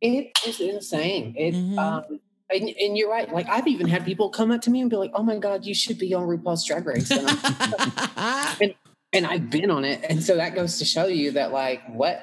It 0.02 0.32
is 0.46 0.60
insane. 0.60 1.34
It 1.38 1.54
Mhm. 1.54 1.78
um 1.78 2.20
and, 2.50 2.70
and 2.70 2.98
you're 2.98 3.10
right. 3.10 3.32
Like 3.32 3.50
I've 3.50 3.68
even 3.68 3.88
had 3.88 4.06
people 4.06 4.30
come 4.30 4.52
up 4.52 4.62
to 4.62 4.70
me 4.70 4.80
and 4.80 4.90
be 4.90 4.96
like, 4.96 5.12
"Oh 5.14 5.22
my 5.24 5.38
God, 5.38 5.66
you 5.66 5.74
should 5.76 5.98
be 5.98 6.14
on 6.14 6.24
RuPaul's 6.28 6.64
Drag 6.66 6.86
Race," 6.86 7.12
and, 7.12 8.74
and 9.14 9.26
I've 9.26 9.50
been 9.50 9.70
on 9.70 9.84
it, 9.84 10.06
and 10.08 10.24
so 10.24 10.38
that 10.38 10.56
goes 10.56 10.80
to 10.80 10.86
show 10.86 11.08
you 11.08 11.32
that 11.32 11.52
like 11.52 11.82
what. 11.90 12.22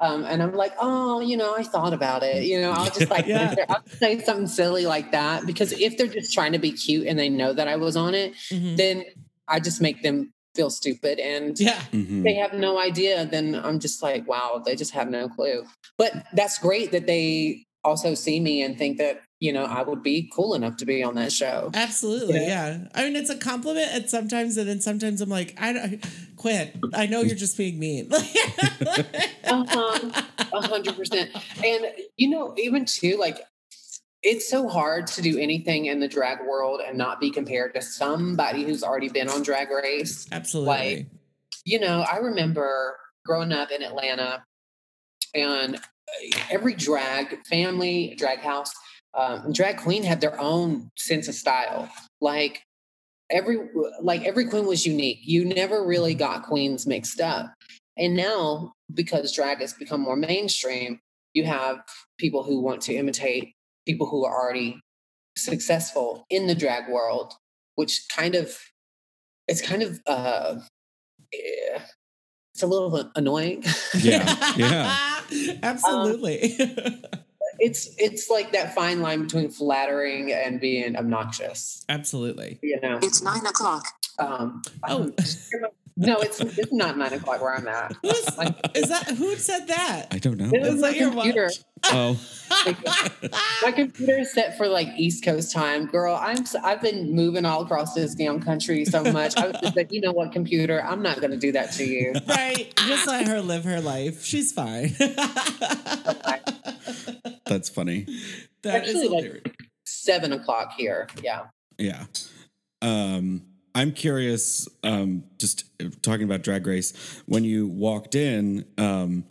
Um, 0.00 0.24
and 0.24 0.42
I'm 0.42 0.54
like, 0.54 0.72
oh, 0.78 1.20
you 1.20 1.36
know, 1.36 1.54
I 1.56 1.62
thought 1.62 1.92
about 1.94 2.22
it. 2.22 2.44
You 2.44 2.60
know, 2.60 2.70
I'll 2.70 2.90
just 2.90 3.10
like 3.10 3.26
Yeah. 3.36 3.54
I'll 3.68 3.82
say 3.98 4.18
something 4.20 4.46
silly 4.46 4.86
like 4.86 5.12
that 5.12 5.46
because 5.46 5.72
if 5.72 5.96
they're 5.96 6.06
just 6.06 6.32
trying 6.34 6.52
to 6.52 6.58
be 6.58 6.72
cute 6.72 7.06
and 7.06 7.18
they 7.18 7.28
know 7.28 7.52
that 7.52 7.68
I 7.68 7.76
was 7.76 7.96
on 7.96 8.14
it, 8.14 8.34
Mhm. 8.52 8.76
then 8.76 9.04
I 9.48 9.60
just 9.60 9.80
make 9.80 10.02
them 10.02 10.32
feel 10.54 10.70
stupid 10.70 11.18
and 11.18 11.58
Yeah. 11.58 11.80
Mhm. 11.92 12.24
they 12.24 12.34
have 12.34 12.52
no 12.52 12.78
idea, 12.78 13.26
then 13.26 13.54
I'm 13.54 13.78
just 13.78 14.02
like, 14.02 14.26
wow, 14.28 14.62
they 14.64 14.74
just 14.76 14.92
have 14.92 15.08
no 15.10 15.28
clue. 15.28 15.64
But 15.98 16.12
that's 16.34 16.58
great 16.58 16.92
that 16.92 17.06
they 17.06 17.64
also 17.84 18.14
see 18.14 18.40
me 18.40 18.62
and 18.62 18.76
think 18.76 18.98
that, 18.98 19.22
you 19.40 19.52
know, 19.52 19.64
I 19.64 19.82
would 19.82 20.02
be 20.02 20.30
cool 20.34 20.54
enough 20.54 20.76
to 20.78 20.86
be 20.86 21.02
on 21.02 21.14
that 21.16 21.30
show. 21.32 21.70
Absolutely, 21.74 22.40
Yeah. 22.40 22.68
yeah. 22.78 22.88
I 22.94 23.04
mean, 23.04 23.16
it's 23.16 23.30
a 23.30 23.36
compliment, 23.36 23.88
and 23.92 24.08
sometimes, 24.08 24.56
and 24.56 24.68
then 24.68 24.80
sometimes 24.80 25.20
I'm 25.20 25.28
like, 25.28 25.54
I 25.60 25.72
don't 25.72 26.04
quit. 26.36 26.74
I 26.94 27.06
know 27.06 27.20
you're 27.22 27.36
just 27.36 27.56
being 27.56 27.78
mean. 27.78 28.10
Uh-huh. 29.48 30.22
A 30.52 30.66
hundred 30.66 30.96
percent. 30.96 31.30
And 31.64 31.86
you 32.16 32.28
know, 32.30 32.54
even 32.58 32.84
too, 32.84 33.16
like 33.16 33.40
it's 34.22 34.48
so 34.48 34.68
hard 34.68 35.06
to 35.08 35.22
do 35.22 35.38
anything 35.38 35.86
in 35.86 36.00
the 36.00 36.08
drag 36.08 36.40
world 36.44 36.80
and 36.84 36.98
not 36.98 37.20
be 37.20 37.30
compared 37.30 37.74
to 37.74 37.80
somebody 37.82 38.64
who's 38.64 38.82
already 38.82 39.08
been 39.08 39.28
on 39.28 39.42
drag 39.42 39.70
race. 39.70 40.26
Absolutely. 40.32 40.96
Like, 40.96 41.06
you 41.64 41.78
know, 41.78 42.00
I 42.10 42.16
remember 42.16 42.96
growing 43.24 43.52
up 43.52 43.70
in 43.70 43.82
Atlanta 43.82 44.44
and 45.34 45.78
every 46.50 46.74
drag 46.74 47.46
family, 47.46 48.16
drag 48.18 48.40
house, 48.40 48.72
um, 49.16 49.52
drag 49.52 49.78
queen 49.78 50.02
had 50.02 50.20
their 50.20 50.38
own 50.40 50.90
sense 50.96 51.28
of 51.28 51.34
style. 51.34 51.90
Like 52.20 52.62
every 53.30 53.58
like 54.00 54.24
every 54.24 54.46
queen 54.46 54.66
was 54.66 54.86
unique. 54.86 55.20
You 55.22 55.44
never 55.44 55.84
really 55.84 56.14
got 56.14 56.44
queens 56.44 56.86
mixed 56.86 57.20
up. 57.20 57.52
And 57.96 58.14
now, 58.14 58.74
because 58.92 59.34
drag 59.34 59.60
has 59.60 59.72
become 59.72 60.02
more 60.02 60.16
mainstream, 60.16 61.00
you 61.32 61.44
have 61.44 61.78
people 62.18 62.42
who 62.42 62.60
want 62.60 62.82
to 62.82 62.94
imitate 62.94 63.54
people 63.86 64.06
who 64.06 64.24
are 64.24 64.34
already 64.34 64.80
successful 65.36 66.26
in 66.28 66.46
the 66.46 66.54
drag 66.54 66.90
world, 66.90 67.32
which 67.76 68.06
kind 68.14 68.34
of 68.34 68.58
it's 69.48 69.62
kind 69.62 69.82
of 69.82 70.00
uh, 70.06 70.56
eh, 71.32 71.78
it's 72.54 72.62
a 72.62 72.66
little 72.66 73.10
annoying. 73.14 73.64
Yeah, 73.94 74.52
yeah. 74.56 75.20
Absolutely. 75.62 76.58
It's 77.58 77.88
it's 77.98 78.28
like 78.30 78.52
that 78.52 78.74
fine 78.74 79.00
line 79.00 79.22
between 79.22 79.50
flattering 79.50 80.32
and 80.32 80.60
being 80.60 80.96
obnoxious. 80.96 81.84
Absolutely. 81.88 82.58
You 82.62 82.80
know. 82.80 82.98
It's 83.02 83.22
nine 83.22 83.44
o'clock. 83.46 83.84
Um, 84.18 84.62
Oh. 84.88 85.12
No, 85.96 86.16
it's 86.18 86.40
it's 86.40 86.72
not 86.72 86.98
nine 86.98 87.12
o'clock 87.14 87.40
where 87.40 87.54
I'm 87.54 87.66
at. 87.68 87.94
Who's, 88.02 88.36
My, 88.36 88.54
is 88.74 88.88
that 88.88 89.08
who 89.16 89.34
said 89.36 89.66
that? 89.68 90.06
I 90.10 90.18
don't 90.18 90.36
know. 90.36 90.50
It 90.52 90.60
was 90.60 90.74
Is 90.74 90.80
my 90.80 90.90
your 90.90 91.10
computer. 91.10 91.44
watch? 91.44 91.58
Oh, 91.84 92.20
my 93.62 93.72
computer 93.72 94.18
is 94.18 94.32
set 94.32 94.56
for 94.56 94.66
like 94.68 94.88
East 94.98 95.24
Coast 95.24 95.52
time, 95.52 95.86
girl. 95.86 96.14
I'm 96.20 96.44
I've 96.62 96.82
been 96.82 97.12
moving 97.14 97.44
all 97.44 97.62
across 97.62 97.94
this 97.94 98.14
damn 98.14 98.40
country 98.40 98.84
so 98.84 99.02
much. 99.04 99.36
I 99.36 99.46
was 99.48 99.56
just 99.62 99.76
like, 99.76 99.92
you 99.92 100.00
know 100.00 100.12
what, 100.12 100.32
computer, 100.32 100.82
I'm 100.82 101.02
not 101.02 101.20
going 101.20 101.30
to 101.32 101.36
do 101.38 101.52
that 101.52 101.72
to 101.72 101.84
you. 101.84 102.12
right. 102.28 102.72
Just 102.76 103.06
let 103.06 103.26
her 103.28 103.40
live 103.40 103.64
her 103.64 103.80
life. 103.80 104.24
She's 104.24 104.52
fine. 104.52 104.94
that's 107.46 107.68
funny. 107.68 108.06
That 108.62 108.86
is 108.86 108.96
Actually, 108.96 109.08
like- 109.08 109.56
Seven 109.84 110.32
o'clock 110.32 110.72
here. 110.76 111.08
Yeah. 111.22 111.46
Yeah. 111.78 112.04
Um, 112.82 113.42
I'm 113.76 113.92
curious, 113.92 114.66
um, 114.84 115.24
just 115.38 115.64
talking 116.02 116.24
about 116.24 116.42
Drag 116.42 116.66
Race, 116.66 116.92
when 117.26 117.44
you 117.44 117.66
walked 117.66 118.14
in, 118.14 118.64
um, 118.78 119.26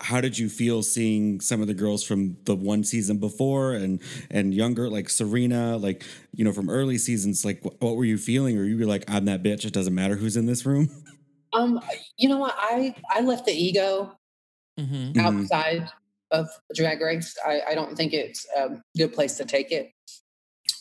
how 0.00 0.20
did 0.20 0.36
you 0.38 0.48
feel 0.48 0.82
seeing 0.82 1.40
some 1.40 1.60
of 1.60 1.68
the 1.68 1.74
girls 1.74 2.02
from 2.04 2.36
the 2.44 2.56
one 2.56 2.84
season 2.84 3.18
before 3.18 3.74
and 3.74 4.00
and 4.30 4.52
younger, 4.52 4.88
like 4.90 5.08
Serena, 5.08 5.76
like 5.76 6.04
you 6.34 6.44
know 6.44 6.52
from 6.52 6.68
early 6.68 6.98
seasons? 6.98 7.44
Like, 7.44 7.62
wh- 7.62 7.80
what 7.82 7.96
were 7.96 8.04
you 8.04 8.18
feeling? 8.18 8.58
Or 8.58 8.64
you 8.64 8.78
were 8.78 8.84
like, 8.86 9.04
"I'm 9.08 9.26
that 9.26 9.42
bitch. 9.44 9.64
It 9.64 9.72
doesn't 9.72 9.94
matter 9.94 10.16
who's 10.16 10.36
in 10.36 10.46
this 10.46 10.66
room." 10.66 10.90
Um, 11.54 11.80
you 12.18 12.28
know 12.28 12.36
what? 12.36 12.54
I 12.58 12.94
I 13.10 13.22
left 13.22 13.46
the 13.46 13.52
ego 13.52 14.14
Mhm. 14.78 15.14
Mhm. 15.14 15.26
outside 15.26 15.88
of 16.30 16.46
drag 16.74 17.00
race. 17.00 17.34
I, 17.46 17.62
I 17.68 17.74
don't 17.74 17.96
think 17.96 18.12
it's 18.12 18.46
a 18.56 18.82
good 18.96 19.14
place 19.14 19.36
to 19.38 19.46
take 19.46 19.72
it. 19.72 19.90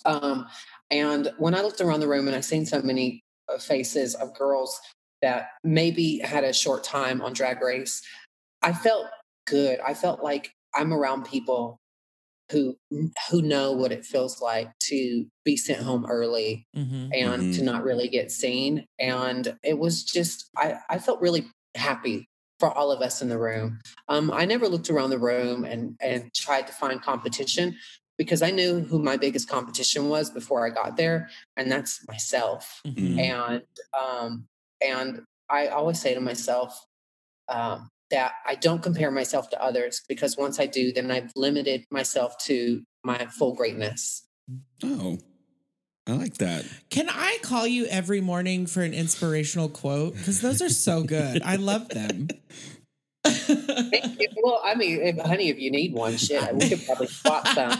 Um, 0.05 0.47
and 0.91 1.31
when 1.37 1.55
I 1.55 1.61
looked 1.61 1.81
around 1.81 1.99
the 1.99 2.07
room 2.07 2.27
and 2.27 2.35
I 2.35 2.41
seen 2.41 2.65
so 2.65 2.81
many 2.81 3.21
uh, 3.53 3.57
faces 3.57 4.15
of 4.15 4.33
girls 4.37 4.79
that 5.21 5.49
maybe 5.63 6.19
had 6.19 6.43
a 6.43 6.53
short 6.53 6.83
time 6.83 7.21
on 7.21 7.33
drag 7.33 7.61
race, 7.61 8.01
I 8.61 8.73
felt 8.73 9.07
good. 9.47 9.79
I 9.79 9.93
felt 9.93 10.23
like 10.23 10.51
I'm 10.75 10.93
around 10.93 11.25
people 11.25 11.77
who 12.51 12.77
who 13.29 13.41
know 13.41 13.73
what 13.73 13.91
it 13.91 14.05
feels 14.05 14.41
like 14.41 14.71
to 14.79 15.25
be 15.43 15.57
sent 15.57 15.81
home 15.83 16.05
early 16.05 16.65
Mhm. 16.75 17.09
and 17.13 17.53
to 17.55 17.61
Mhm. 17.61 17.65
not 17.65 17.83
really 17.83 18.07
get 18.07 18.31
seen. 18.31 18.85
And 18.99 19.57
it 19.63 19.77
was 19.77 20.03
just, 20.03 20.49
I, 20.55 20.79
I 20.89 20.99
felt 20.99 21.19
really 21.19 21.45
happy 21.75 22.25
for 22.59 22.71
all 22.71 22.91
of 22.91 23.01
us 23.01 23.21
in 23.21 23.27
the 23.29 23.37
room. 23.37 23.79
Um, 24.07 24.31
I 24.31 24.45
never 24.45 24.67
looked 24.69 24.89
around 24.89 25.09
the 25.09 25.19
room 25.19 25.65
and, 25.65 25.95
and 26.01 26.33
tried 26.33 26.67
to 26.67 26.73
find 26.73 27.01
competition 27.01 27.75
because 28.17 28.41
I 28.41 28.51
knew 28.51 28.79
who 28.81 28.99
my 28.99 29.17
biggest 29.17 29.49
competition 29.49 30.09
was 30.09 30.29
before 30.29 30.65
I 30.65 30.69
got 30.69 30.97
there, 30.97 31.29
and 31.55 31.71
that's 31.71 32.05
myself. 32.07 32.81
Mhm. 32.85 33.19
And 33.19 33.61
um, 33.97 34.47
and 34.81 35.21
I 35.49 35.67
always 35.67 35.99
say 36.01 36.13
to 36.13 36.21
myself 36.21 36.85
um, 37.47 37.89
that 38.11 38.33
I 38.45 38.55
don't 38.55 38.81
compare 38.81 39.11
myself 39.11 39.49
to 39.51 39.63
others 39.63 40.01
because 40.07 40.37
once 40.37 40.59
I 40.59 40.65
do, 40.65 40.91
then 40.91 41.11
I've 41.11 41.31
limited 41.35 41.85
myself 41.91 42.37
to 42.45 42.83
my 43.03 43.27
full 43.27 43.53
greatness. 43.53 44.27
Oh, 44.83 45.17
I 46.07 46.13
like 46.13 46.35
that. 46.35 46.65
Can 46.89 47.09
I 47.09 47.37
call 47.41 47.67
you 47.67 47.85
every 47.85 48.21
morning 48.21 48.65
for 48.65 48.81
an 48.81 48.93
inspirational 48.93 49.67
quote? 49.69 50.15
Because 50.15 50.41
those 50.41 50.61
are 50.61 50.69
so 50.69 51.03
good. 51.03 51.41
I 51.43 51.55
love 51.57 51.89
them. 51.89 52.29
Well, 54.43 54.61
I 54.63 54.75
mean, 54.75 55.01
if, 55.01 55.17
honey, 55.19 55.49
if 55.49 55.59
you 55.59 55.71
need 55.71 55.93
one, 55.93 56.15
shit, 56.17 56.55
we 56.55 56.69
could 56.69 56.85
probably 56.85 57.07
swap 57.07 57.47
some. 57.47 57.79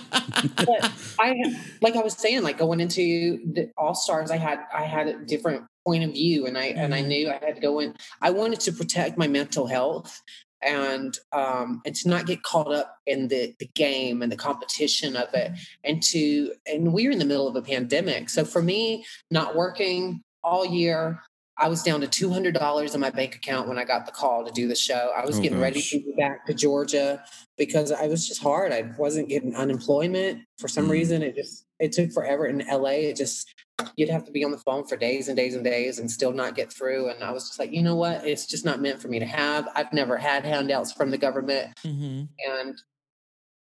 But 0.58 0.91
I, 1.20 1.36
like 1.82 1.95
I 1.95 2.02
was 2.02 2.14
saying, 2.14 2.43
like 2.43 2.58
going 2.58 2.80
into 2.80 3.39
the 3.54 3.72
All 3.78 3.95
Stars, 3.95 4.32
I 4.32 4.38
had 4.38 4.60
I 4.74 4.84
had 4.84 5.08
a 5.08 5.24
different 5.26 5.66
point 5.86 6.04
of 6.04 6.12
view, 6.12 6.45
and 6.45 6.58
I 6.58 6.66
and 6.68 6.93
I 6.93 7.02
Mhm. 7.02 7.08
knew 7.08 7.30
I 7.30 7.34
had 7.45 7.56
to 7.56 7.62
go 7.62 7.80
in. 7.80 7.95
I 8.22 8.32
wanted 8.32 8.60
to 8.62 8.72
protect 8.74 9.18
my 9.18 9.28
mental 9.28 9.68
health 9.68 10.22
and 10.64 11.18
um 11.34 11.82
and 11.86 11.95
to 11.95 12.10
not 12.10 12.26
get 12.26 12.41
caught 12.41 12.74
up 12.74 12.98
in 13.06 13.28
the 13.28 13.54
the 13.60 13.70
game 13.76 14.24
and 14.24 14.32
the 14.32 14.36
competition 14.36 15.16
of 15.16 15.32
it 15.36 15.52
and 15.84 16.02
to 16.02 16.52
and 16.66 16.91
we 16.91 17.06
were 17.06 17.12
in 17.12 17.20
the 17.20 17.26
middle 17.26 17.48
of 17.48 17.56
a 17.56 17.62
pandemic 17.62 18.28
so 18.28 18.43
for 18.43 18.64
me 18.64 19.06
not 19.30 19.56
working 19.56 20.20
all 20.43 20.66
year 20.66 21.22
i 21.60 21.68
was 21.68 21.84
down 21.84 22.01
to 22.01 22.08
$200 22.08 22.93
in 22.95 22.99
my 23.01 23.10
bank 23.10 23.36
account 23.36 23.68
when 23.68 23.78
i 23.78 23.84
got 23.84 24.05
the 24.05 24.12
call 24.12 24.45
to 24.45 24.51
do 24.51 24.68
the 24.68 24.76
show. 24.76 25.12
I 25.16 25.26
was 25.26 25.39
Oh, 25.39 25.41
getting 25.41 25.60
ready 25.60 25.82
to 25.82 25.99
go 25.99 26.16
back 26.18 26.45
to 26.47 26.53
georgia 26.53 27.24
because 27.58 27.91
i 27.91 28.08
was 28.08 28.28
just 28.28 28.41
hard. 28.41 28.72
I 28.72 28.91
wasn't 28.97 29.30
getting 29.30 29.55
unemployment 29.55 30.41
for 30.60 30.68
some 30.68 30.86
Mm. 30.88 30.91
reason. 30.91 31.24
It 31.24 31.36
just 31.36 31.66
it 31.80 31.91
took 31.91 32.12
forever. 32.12 32.45
In 32.47 32.60
la 32.68 32.89
it 32.89 33.16
just 33.16 33.53
you'd 33.95 34.10
have 34.10 34.26
to 34.26 34.32
be 34.32 34.43
on 34.43 34.51
the 34.51 34.58
phone 34.58 34.86
for 34.88 34.97
days 34.97 35.28
and 35.28 35.38
days 35.38 35.53
and 35.55 35.64
days 35.64 35.99
and 35.99 36.10
still 36.10 36.32
not 36.34 36.55
get 36.55 36.72
through. 36.74 37.10
And 37.10 37.24
i 37.24 37.32
was 37.32 37.47
just 37.47 37.60
like 37.60 37.72
you 37.72 37.82
know 37.84 37.95
what? 37.95 38.26
It's 38.26 38.45
just 38.47 38.66
not 38.66 38.82
meant 38.82 39.01
for 39.01 39.08
me 39.08 39.20
to 39.20 39.26
have. 39.26 39.68
I've 39.76 39.93
never 39.93 40.18
had 40.18 40.45
handouts 40.45 40.91
from 40.91 41.12
the 41.12 41.18
government. 41.18 41.76
Mhm. 41.84 42.28
and 42.47 42.76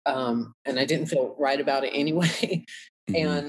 um 0.07 0.55
and 0.65 0.79
i 0.79 0.85
didn't 0.87 1.07
feel 1.07 1.35
right 1.39 1.61
about 1.61 1.85
it 1.85 1.91
anyway 1.95 2.65
Mhm. 3.09 3.17
and 3.17 3.47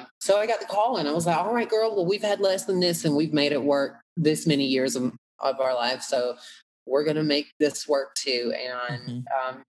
um 0.00 0.06
so 0.20 0.38
i 0.38 0.46
got 0.46 0.60
the 0.60 0.66
call 0.66 0.96
and 0.96 1.08
i 1.08 1.12
was 1.12 1.26
like 1.26 1.36
all 1.36 1.52
right 1.52 1.68
girl 1.68 1.94
well 1.94 2.06
we've 2.06 2.22
had 2.22 2.40
less 2.40 2.64
than 2.64 2.80
this 2.80 3.04
and 3.04 3.14
we've 3.16 3.32
made 3.32 3.52
it 3.52 3.62
work 3.62 3.96
this 4.16 4.46
many 4.46 4.64
years 4.66 4.96
of, 4.96 5.12
of 5.40 5.60
our 5.60 5.74
life 5.74 6.02
so 6.02 6.36
we're 6.86 7.04
going 7.04 7.16
to 7.16 7.22
make 7.22 7.46
this 7.58 7.86
work 7.86 8.14
too 8.14 8.52
and 8.56 9.02
Mhm. 9.08 9.24
um 9.48 9.62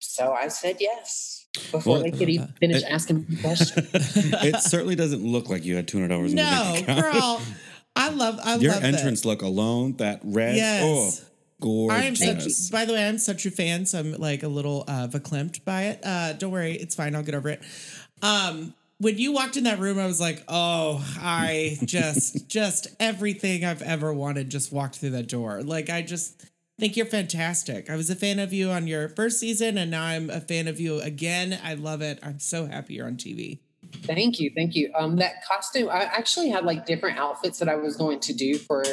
so 0.00 0.32
i 0.32 0.48
said 0.48 0.76
yes 0.80 1.46
before 1.72 1.94
Well, 1.94 2.02
they 2.02 2.10
could 2.12 2.28
even 2.30 2.52
finish 2.60 2.82
it- 2.82 2.86
asking 2.90 3.26
me 3.28 3.36
questions 3.36 3.88
it 3.94 4.56
certainly 4.60 4.94
doesn't 4.94 5.24
look 5.24 5.48
like 5.48 5.64
you 5.64 5.76
had 5.76 5.88
two 5.88 5.98
hundred 5.98 6.08
dollars. 6.08 6.32
No, 6.34 6.42
in 6.42 6.48
your 6.48 6.86
bank 6.86 6.88
account. 6.88 7.12
girl. 7.14 7.42
I 7.96 8.08
love 8.10 8.38
I 8.44 8.56
Your 8.56 8.72
love 8.74 8.84
entrance 8.84 9.24
look 9.24 9.42
alone, 9.42 9.96
that 9.96 10.20
red. 10.22 10.54
Yes. 10.54 10.84
Oh, 10.84 11.27
gorgeous. 11.60 11.98
I 11.98 12.04
am 12.04 12.16
such. 12.16 12.70
By 12.70 12.84
the 12.84 12.92
way, 12.92 13.06
I'm 13.06 13.18
such 13.18 13.46
a 13.46 13.50
fan, 13.50 13.86
so 13.86 13.98
I'm 13.98 14.12
like 14.12 14.42
a 14.42 14.48
little 14.48 14.84
uh, 14.88 15.08
verklempt 15.08 15.64
by 15.64 15.84
it. 15.84 16.00
Uh, 16.04 16.32
don't 16.34 16.52
worry, 16.52 16.72
it's 16.72 16.94
fine. 16.94 17.14
I'll 17.14 17.22
get 17.22 17.34
over 17.34 17.48
it. 17.48 17.62
Um, 18.22 18.74
when 18.98 19.16
you 19.16 19.32
walked 19.32 19.56
in 19.56 19.64
that 19.64 19.78
room, 19.78 19.98
I 19.98 20.06
was 20.06 20.20
like, 20.20 20.42
oh, 20.48 21.04
I 21.20 21.78
just, 21.84 22.48
just 22.48 22.88
everything 22.98 23.64
I've 23.64 23.82
ever 23.82 24.12
wanted 24.12 24.50
just 24.50 24.72
walked 24.72 24.96
through 24.96 25.10
that 25.10 25.28
door. 25.28 25.62
Like, 25.62 25.88
I 25.88 26.02
just 26.02 26.44
think 26.78 26.96
you're 26.96 27.06
fantastic. 27.06 27.90
I 27.90 27.96
was 27.96 28.10
a 28.10 28.16
fan 28.16 28.38
of 28.38 28.52
you 28.52 28.70
on 28.70 28.86
your 28.86 29.08
first 29.08 29.38
season, 29.38 29.78
and 29.78 29.90
now 29.90 30.04
I'm 30.04 30.30
a 30.30 30.40
fan 30.40 30.68
of 30.68 30.80
you 30.80 31.00
again. 31.00 31.58
I 31.62 31.74
love 31.74 32.02
it. 32.02 32.18
I'm 32.22 32.40
so 32.40 32.66
happy 32.66 32.94
you're 32.94 33.06
on 33.06 33.16
TV. 33.16 33.60
Thank 34.14 34.40
you, 34.40 34.50
thank 34.54 34.74
you. 34.74 34.90
Um, 34.98 35.16
that 35.16 35.44
costume, 35.44 35.88
I 35.88 36.02
actually 36.02 36.48
had 36.48 36.64
like 36.64 36.86
different 36.86 37.18
outfits 37.18 37.58
that 37.58 37.68
I 37.68 37.76
was 37.76 37.96
going 37.96 38.20
to 38.20 38.32
do 38.32 38.58
for 38.58 38.84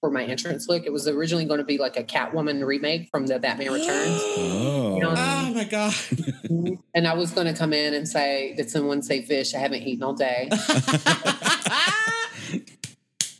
for 0.00 0.10
my 0.10 0.24
entrance 0.24 0.68
look. 0.68 0.84
It 0.84 0.92
was 0.92 1.08
originally 1.08 1.44
going 1.44 1.58
to 1.58 1.64
be 1.64 1.78
like 1.78 1.96
a 1.96 2.04
Catwoman 2.04 2.64
remake 2.64 3.08
from 3.10 3.26
the 3.26 3.38
Batman 3.38 3.72
Returns, 3.72 4.20
Oh. 4.22 5.00
Oh 5.02 5.54
my 5.54 5.64
god. 5.64 5.94
and 6.94 7.06
I 7.06 7.14
was 7.14 7.30
going 7.30 7.46
to 7.46 7.54
come 7.54 7.72
in 7.72 7.94
and 7.94 8.08
say, 8.08 8.54
"Did 8.56 8.70
someone 8.70 9.02
say 9.02 9.22
fish? 9.22 9.54
I 9.54 9.58
haven't 9.58 9.82
eaten 9.82 10.02
all 10.02 10.14
day." 10.14 10.50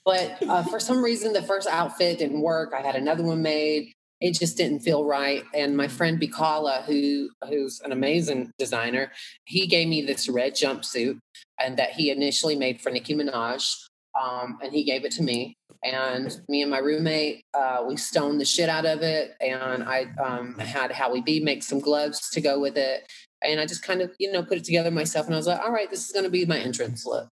But 0.07 0.41
uh, 0.49 0.63
for 0.63 0.79
some 0.79 1.03
reason, 1.03 1.33
the 1.33 1.43
first 1.43 1.67
outfit 1.67 2.21
didn't 2.21 2.41
work. 2.41 2.73
I 2.73 2.81
had 2.81 2.95
another 2.95 3.25
one 3.25 3.43
made. 3.43 3.93
It 4.21 4.33
just 4.33 4.57
didn't 4.57 4.81
feel 4.81 5.05
right. 5.05 5.45
And 5.55 5.77
my 5.77 5.89
friend 5.89 6.21
Bikala, 6.21 6.85
who 6.85 7.29
who's 7.49 7.81
an 7.81 7.93
amazing 7.93 8.53
designer, 8.59 9.13
he 9.45 9.67
gave 9.67 9.89
me 9.89 10.03
this 10.03 10.29
red 10.29 10.55
jumpsuit, 10.55 11.19
and 11.61 11.77
that 11.77 11.91
he 11.91 12.11
initially 12.11 12.57
made 12.57 12.81
for 12.81 12.91
Nicki 12.91 13.15
Minaj. 13.15 13.75
Um, 14.19 14.59
and 14.63 14.73
he 14.73 14.83
gave 14.83 15.05
it 15.05 15.13
to 15.13 15.23
me. 15.23 15.55
And 15.85 16.41
me 16.49 16.63
and 16.63 16.71
my 16.71 16.79
roommate, 16.79 17.45
uh, 17.53 17.85
we 17.87 17.99
stoned 17.99 18.41
the 18.41 18.47
shit 18.47 18.71
out 18.71 18.87
of 18.87 19.03
it. 19.03 19.35
And 19.43 19.85
I 19.85 20.07
um, 20.25 20.59
had 20.59 20.91
Howie 20.91 21.21
B 21.21 21.39
make 21.39 21.63
some 21.63 21.81
gloves 21.81 22.31
to 22.31 22.41
go 22.41 22.59
with 22.59 22.79
it. 22.79 23.07
And 23.45 23.61
I 23.61 23.67
just 23.67 23.83
kind 23.83 24.01
of, 24.01 24.11
you 24.19 24.33
know, 24.33 24.43
put 24.43 24.57
it 24.57 24.65
together 24.65 24.91
myself. 24.91 25.27
And 25.27 25.35
I 25.35 25.39
was 25.39 25.47
like, 25.47 25.61
all 25.61 25.71
right, 25.71 25.91
this 25.91 26.07
is 26.07 26.13
going 26.13 26.25
to 26.25 26.31
be 26.31 26.47
my 26.47 26.59
entrance 26.59 27.05
look. 27.05 27.29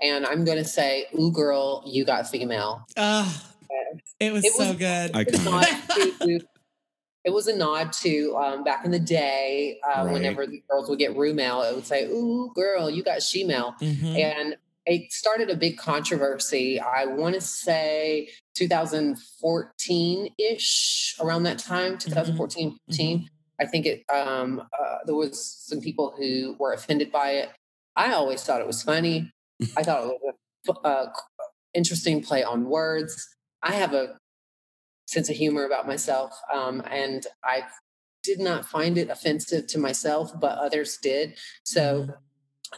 And 0.00 0.24
I'm 0.26 0.44
going 0.44 0.56
to 0.58 0.64
say, 0.64 1.06
ooh, 1.18 1.30
girl, 1.30 1.82
you 1.86 2.04
got 2.04 2.28
female. 2.28 2.84
Ah, 2.96 3.51
it 4.22 4.32
was 4.32 4.44
It 4.44 4.52
so 4.52 4.72
good. 4.74 5.10
It 5.14 5.26
was 5.26 5.34
a 5.34 5.38
Iconic. 5.38 5.44
nod 5.44 6.20
to, 6.20 6.40
it 7.24 7.30
was 7.30 7.46
a 7.48 7.56
nod 7.56 7.92
to 7.94 8.36
um, 8.36 8.64
back 8.64 8.84
in 8.84 8.90
the 8.90 8.98
day, 8.98 9.78
uh, 9.86 10.04
Right. 10.04 10.12
whenever 10.14 10.46
the 10.46 10.62
girls 10.68 10.88
would 10.88 10.98
get 10.98 11.16
room 11.16 11.36
mail, 11.36 11.62
it 11.62 11.74
would 11.74 11.86
say, 11.86 12.06
ooh, 12.06 12.50
girl, 12.54 12.88
you 12.90 13.02
got 13.02 13.22
she 13.22 13.44
mail. 13.44 13.74
Mhm. 13.80 14.18
And 14.18 14.56
it 14.86 15.12
started 15.12 15.48
a 15.48 15.54
big 15.56 15.76
controversy. 15.78 16.80
I 16.80 17.06
want 17.06 17.34
to 17.36 17.40
say 17.40 18.28
2014 18.56 20.28
ish, 20.38 21.16
around 21.20 21.44
that 21.44 21.58
time, 21.58 21.98
2014, 21.98 22.76
15. 22.88 23.28
I 23.60 23.66
think 23.66 23.86
it. 23.86 24.02
Um, 24.12 24.60
uh, 24.60 24.98
there 25.06 25.14
was 25.14 25.40
some 25.66 25.80
people 25.80 26.14
who 26.16 26.56
were 26.58 26.72
offended 26.72 27.12
by 27.12 27.30
it. 27.32 27.50
I 27.94 28.12
always 28.12 28.42
thought 28.42 28.60
it 28.60 28.66
was 28.66 28.82
funny. 28.82 29.30
I 29.76 29.82
thought 29.84 30.04
it 30.04 30.18
was 30.20 30.34
a, 30.84 30.88
a 30.88 31.12
interesting 31.74 32.22
play 32.22 32.42
on 32.42 32.64
words. 32.64 33.28
I 33.62 33.72
have 33.72 33.94
a 33.94 34.18
sense 35.06 35.28
of 35.30 35.36
humor 35.36 35.64
about 35.64 35.86
myself, 35.86 36.32
um, 36.52 36.82
and 36.90 37.26
I 37.44 37.62
did 38.22 38.38
not 38.40 38.64
find 38.64 38.98
it 38.98 39.10
offensive 39.10 39.66
to 39.68 39.78
myself, 39.78 40.32
but 40.40 40.58
others 40.58 40.98
did. 41.02 41.36
So 41.64 42.08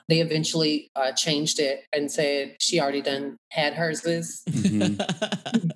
they 0.09 0.21
eventually 0.21 0.91
uh, 0.97 1.13
changed 1.13 1.61
it 1.61 1.85
and 1.93 2.11
said 2.11 2.57
she 2.61 2.81
already 2.81 3.03
done 3.03 3.37
had 3.51 3.75
hers. 3.75 4.05
Is. 4.05 4.43
Mhm. 4.51 4.99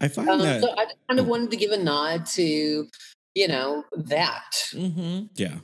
I 0.00 0.08
find 0.08 0.28
Um, 0.28 0.40
that 0.40 0.62
so 0.62 0.70
I 0.76 0.86
kind 1.08 1.20
of 1.20 1.26
wanted 1.26 1.50
to 1.50 1.56
give 1.56 1.72
a 1.72 1.76
nod 1.76 2.26
to, 2.26 2.88
you 3.34 3.48
know, 3.48 3.84
that. 3.96 4.54
hmm 4.72 5.22
yeah, 5.34 5.58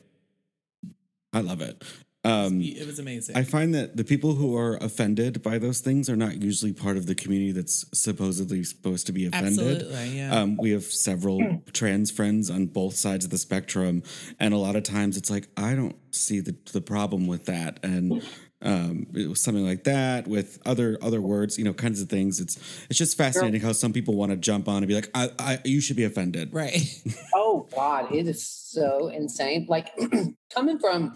I 1.32 1.40
love 1.40 1.60
it. 1.62 1.82
Um, 2.24 2.62
it 2.62 2.86
was 2.86 2.98
amazing. 2.98 3.36
I 3.36 3.42
find 3.42 3.74
that 3.74 3.98
the 3.98 4.04
people 4.04 4.34
who 4.34 4.56
are 4.56 4.76
offended 4.76 5.42
by 5.42 5.58
those 5.58 5.80
things 5.80 6.08
are 6.08 6.16
not 6.16 6.40
usually 6.40 6.72
part 6.72 6.96
of 6.96 7.04
the 7.06 7.14
community 7.14 7.52
that's 7.52 7.84
supposedly 7.92 8.64
supposed 8.64 9.06
to 9.06 9.12
be 9.12 9.26
offended. 9.26 9.82
Absolutely, 9.82 10.18
yeah. 10.18 10.34
Um, 10.34 10.56
we 10.56 10.70
have 10.70 10.84
several 10.84 11.62
trans 11.74 12.10
friends 12.10 12.50
on 12.50 12.66
both 12.66 12.94
sides 12.96 13.26
of 13.26 13.30
the 13.30 13.36
spectrum, 13.36 14.02
and 14.40 14.54
a 14.54 14.56
lot 14.56 14.74
of 14.74 14.84
times 14.84 15.18
it's 15.18 15.30
like 15.30 15.48
I 15.56 15.74
don't 15.74 15.96
see 16.14 16.40
the 16.40 16.56
the 16.72 16.80
problem 16.80 17.26
with 17.26 17.44
that, 17.44 17.78
and 17.82 18.22
um, 18.62 19.06
it 19.14 19.28
was 19.28 19.42
something 19.42 19.66
like 19.66 19.84
that 19.84 20.26
with 20.26 20.58
other 20.64 20.96
other 21.02 21.20
words, 21.20 21.58
you 21.58 21.64
know, 21.64 21.74
kinds 21.74 22.00
of 22.00 22.08
things. 22.08 22.40
It's 22.40 22.56
it's 22.88 22.98
just 22.98 23.18
fascinating 23.18 23.60
how 23.60 23.72
some 23.72 23.92
people 23.92 24.14
want 24.14 24.30
to 24.30 24.36
jump 24.36 24.66
on 24.66 24.78
and 24.78 24.88
be 24.88 24.94
like, 24.94 25.10
I, 25.14 25.28
I 25.38 25.58
you 25.64 25.82
should 25.82 25.96
be 25.96 26.04
offended. 26.04 26.52
right. 26.52 26.78
Oh 27.36 27.68
God, 27.72 28.12
it 28.12 28.26
is 28.26 28.44
so 28.44 29.08
insane. 29.08 29.66
Like 29.68 29.90
coming 30.54 30.78
from 30.78 31.14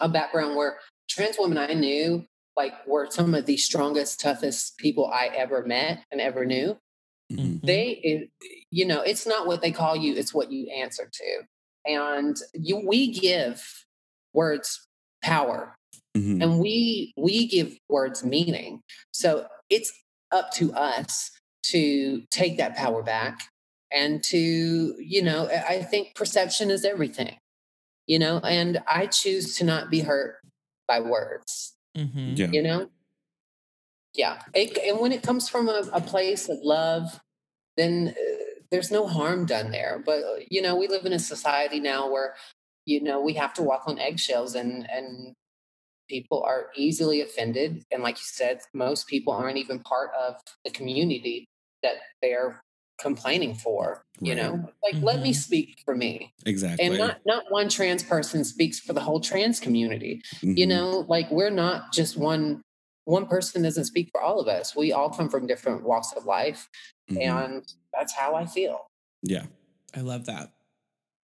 a 0.00 0.08
background 0.08 0.56
where 0.56 0.78
trans 1.08 1.36
women 1.38 1.58
I 1.58 1.74
knew 1.74 2.24
like 2.56 2.86
were 2.86 3.08
some 3.10 3.34
of 3.34 3.46
the 3.46 3.56
strongest, 3.56 4.20
toughest 4.20 4.76
people 4.78 5.06
I 5.12 5.26
ever 5.28 5.64
met 5.64 6.04
and 6.10 6.20
ever 6.20 6.44
knew. 6.44 6.76
Mhm. 7.32 7.60
They, 7.62 8.00
it, 8.02 8.30
you 8.70 8.84
know, 8.84 9.02
it's 9.02 9.26
not 9.26 9.46
what 9.46 9.62
they 9.62 9.70
call 9.70 9.96
you; 9.96 10.14
it's 10.16 10.34
what 10.34 10.50
you 10.50 10.66
answer 10.68 11.08
to. 11.12 11.42
And 11.86 12.36
you, 12.54 12.76
we 12.84 13.12
give 13.12 13.64
words 14.34 14.86
power, 15.22 15.76
Mhm. 16.16 16.42
and 16.42 16.58
we 16.58 17.12
we 17.16 17.46
give 17.46 17.78
words 17.88 18.24
meaning. 18.24 18.82
So 19.12 19.46
it's 19.70 19.92
up 20.32 20.52
to 20.54 20.72
us 20.74 21.30
to 21.66 22.22
take 22.30 22.56
that 22.56 22.76
power 22.76 23.02
back 23.02 23.40
and 23.92 24.22
to 24.24 24.96
you 24.98 25.22
know 25.22 25.48
I 25.48 25.82
think 25.82 26.14
perception 26.14 26.70
is 26.70 26.84
everything 26.84 27.36
you 28.10 28.18
know 28.18 28.38
and 28.40 28.82
i 28.88 29.06
choose 29.06 29.56
to 29.56 29.64
not 29.64 29.88
be 29.88 30.00
hurt 30.00 30.36
by 30.88 30.98
words 30.98 31.76
hmm 31.96 32.34
Yeah. 32.34 32.48
you 32.50 32.62
know 32.62 32.90
yeah 34.14 34.42
it, 34.52 34.76
and 34.78 34.98
when 34.98 35.12
it 35.12 35.22
comes 35.22 35.48
from 35.48 35.68
a, 35.68 35.84
a 35.92 36.00
place 36.00 36.48
of 36.48 36.58
love 36.62 37.20
then 37.76 38.14
uh, 38.18 38.44
there's 38.72 38.90
no 38.90 39.06
harm 39.06 39.46
done 39.46 39.70
there 39.70 40.02
but 40.04 40.18
uh, 40.24 40.40
you 40.50 40.60
know 40.60 40.74
we 40.74 40.88
live 40.88 41.06
in 41.06 41.12
a 41.12 41.20
society 41.20 41.78
now 41.78 42.10
where 42.10 42.34
you 42.84 43.00
know 43.00 43.20
we 43.20 43.34
have 43.34 43.54
to 43.54 43.62
walk 43.62 43.84
on 43.86 44.00
eggshells 44.00 44.56
and 44.56 44.90
and 44.90 45.34
people 46.08 46.42
are 46.42 46.66
easily 46.74 47.20
offended 47.20 47.84
and 47.92 48.02
like 48.02 48.16
you 48.16 48.28
said 48.40 48.58
most 48.74 49.06
people 49.06 49.32
aren't 49.32 49.62
even 49.64 49.78
part 49.78 50.10
of 50.18 50.34
the 50.64 50.70
community 50.72 51.46
that 51.84 51.98
they're 52.20 52.60
complaining 53.00 53.54
for 53.54 54.04
you 54.20 54.34
Right. 54.34 54.42
know 54.42 54.68
like 54.84 55.02
let 55.02 55.20
me 55.22 55.30
Mhm. 55.32 55.36
speak 55.36 55.68
for 55.84 55.94
me 55.96 56.32
Exactly. 56.46 56.86
and 56.86 56.98
not 56.98 57.18
not 57.26 57.44
one 57.50 57.68
trans 57.68 58.02
person 58.02 58.44
speaks 58.44 58.78
for 58.78 58.92
the 58.92 59.00
whole 59.00 59.20
trans 59.20 59.58
community 59.60 60.22
you 60.42 60.66
Mhm. 60.66 60.68
know 60.68 60.90
like 61.08 61.30
we're 61.30 61.50
not 61.50 61.92
just 61.92 62.16
one 62.16 62.60
one 63.04 63.26
person 63.26 63.62
doesn't 63.62 63.86
speak 63.86 64.08
for 64.12 64.20
all 64.20 64.38
of 64.38 64.46
us 64.48 64.76
we 64.76 64.92
all 64.92 65.08
come 65.10 65.28
from 65.28 65.46
different 65.46 65.82
walks 65.82 66.12
of 66.12 66.26
life 66.26 66.68
Mhm. 67.10 67.22
and 67.22 67.74
that's 67.94 68.12
how 68.12 68.34
i 68.34 68.44
feel 68.46 68.86
yeah. 69.22 69.46
I 69.94 70.00
love 70.02 70.26
that. 70.26 70.52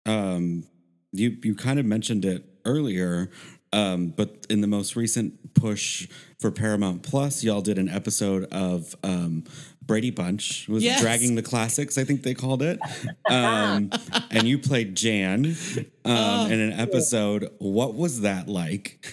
um, 0.07 0.65
you 1.13 1.37
you 1.43 1.55
kind 1.55 1.79
of 1.79 1.87
mentioned 1.87 2.25
it 2.25 2.45
earlier, 2.65 3.31
um, 3.73 4.09
but 4.17 4.47
in 4.51 4.61
the 4.61 4.67
most 4.67 4.97
recent 4.97 5.55
push 5.55 6.09
for 6.39 6.51
Paramount 6.51 7.03
Plus, 7.03 7.43
y'all 7.45 7.61
did 7.63 7.79
an 7.79 7.89
episode 7.89 8.45
of 8.53 8.95
um, 9.03 9.45
Brady 9.89 10.11
Bunch 10.13 10.69
was 10.69 10.85
Yes. 10.85 11.01
dragging 11.01 11.35
the 11.35 11.43
classics, 11.43 11.99
I 11.99 12.05
think 12.05 12.23
they 12.23 12.35
called 12.35 12.63
it, 12.63 12.79
um, 13.31 13.91
and 14.31 14.47
you 14.47 14.59
played 14.61 14.95
Jan 14.95 15.57
um, 16.05 16.15
Oh. 16.15 16.47
in 16.47 16.61
an 16.61 16.73
episode. 16.75 17.51
What 17.59 17.95
was 17.97 18.21
that 18.21 18.47
like? 18.47 19.05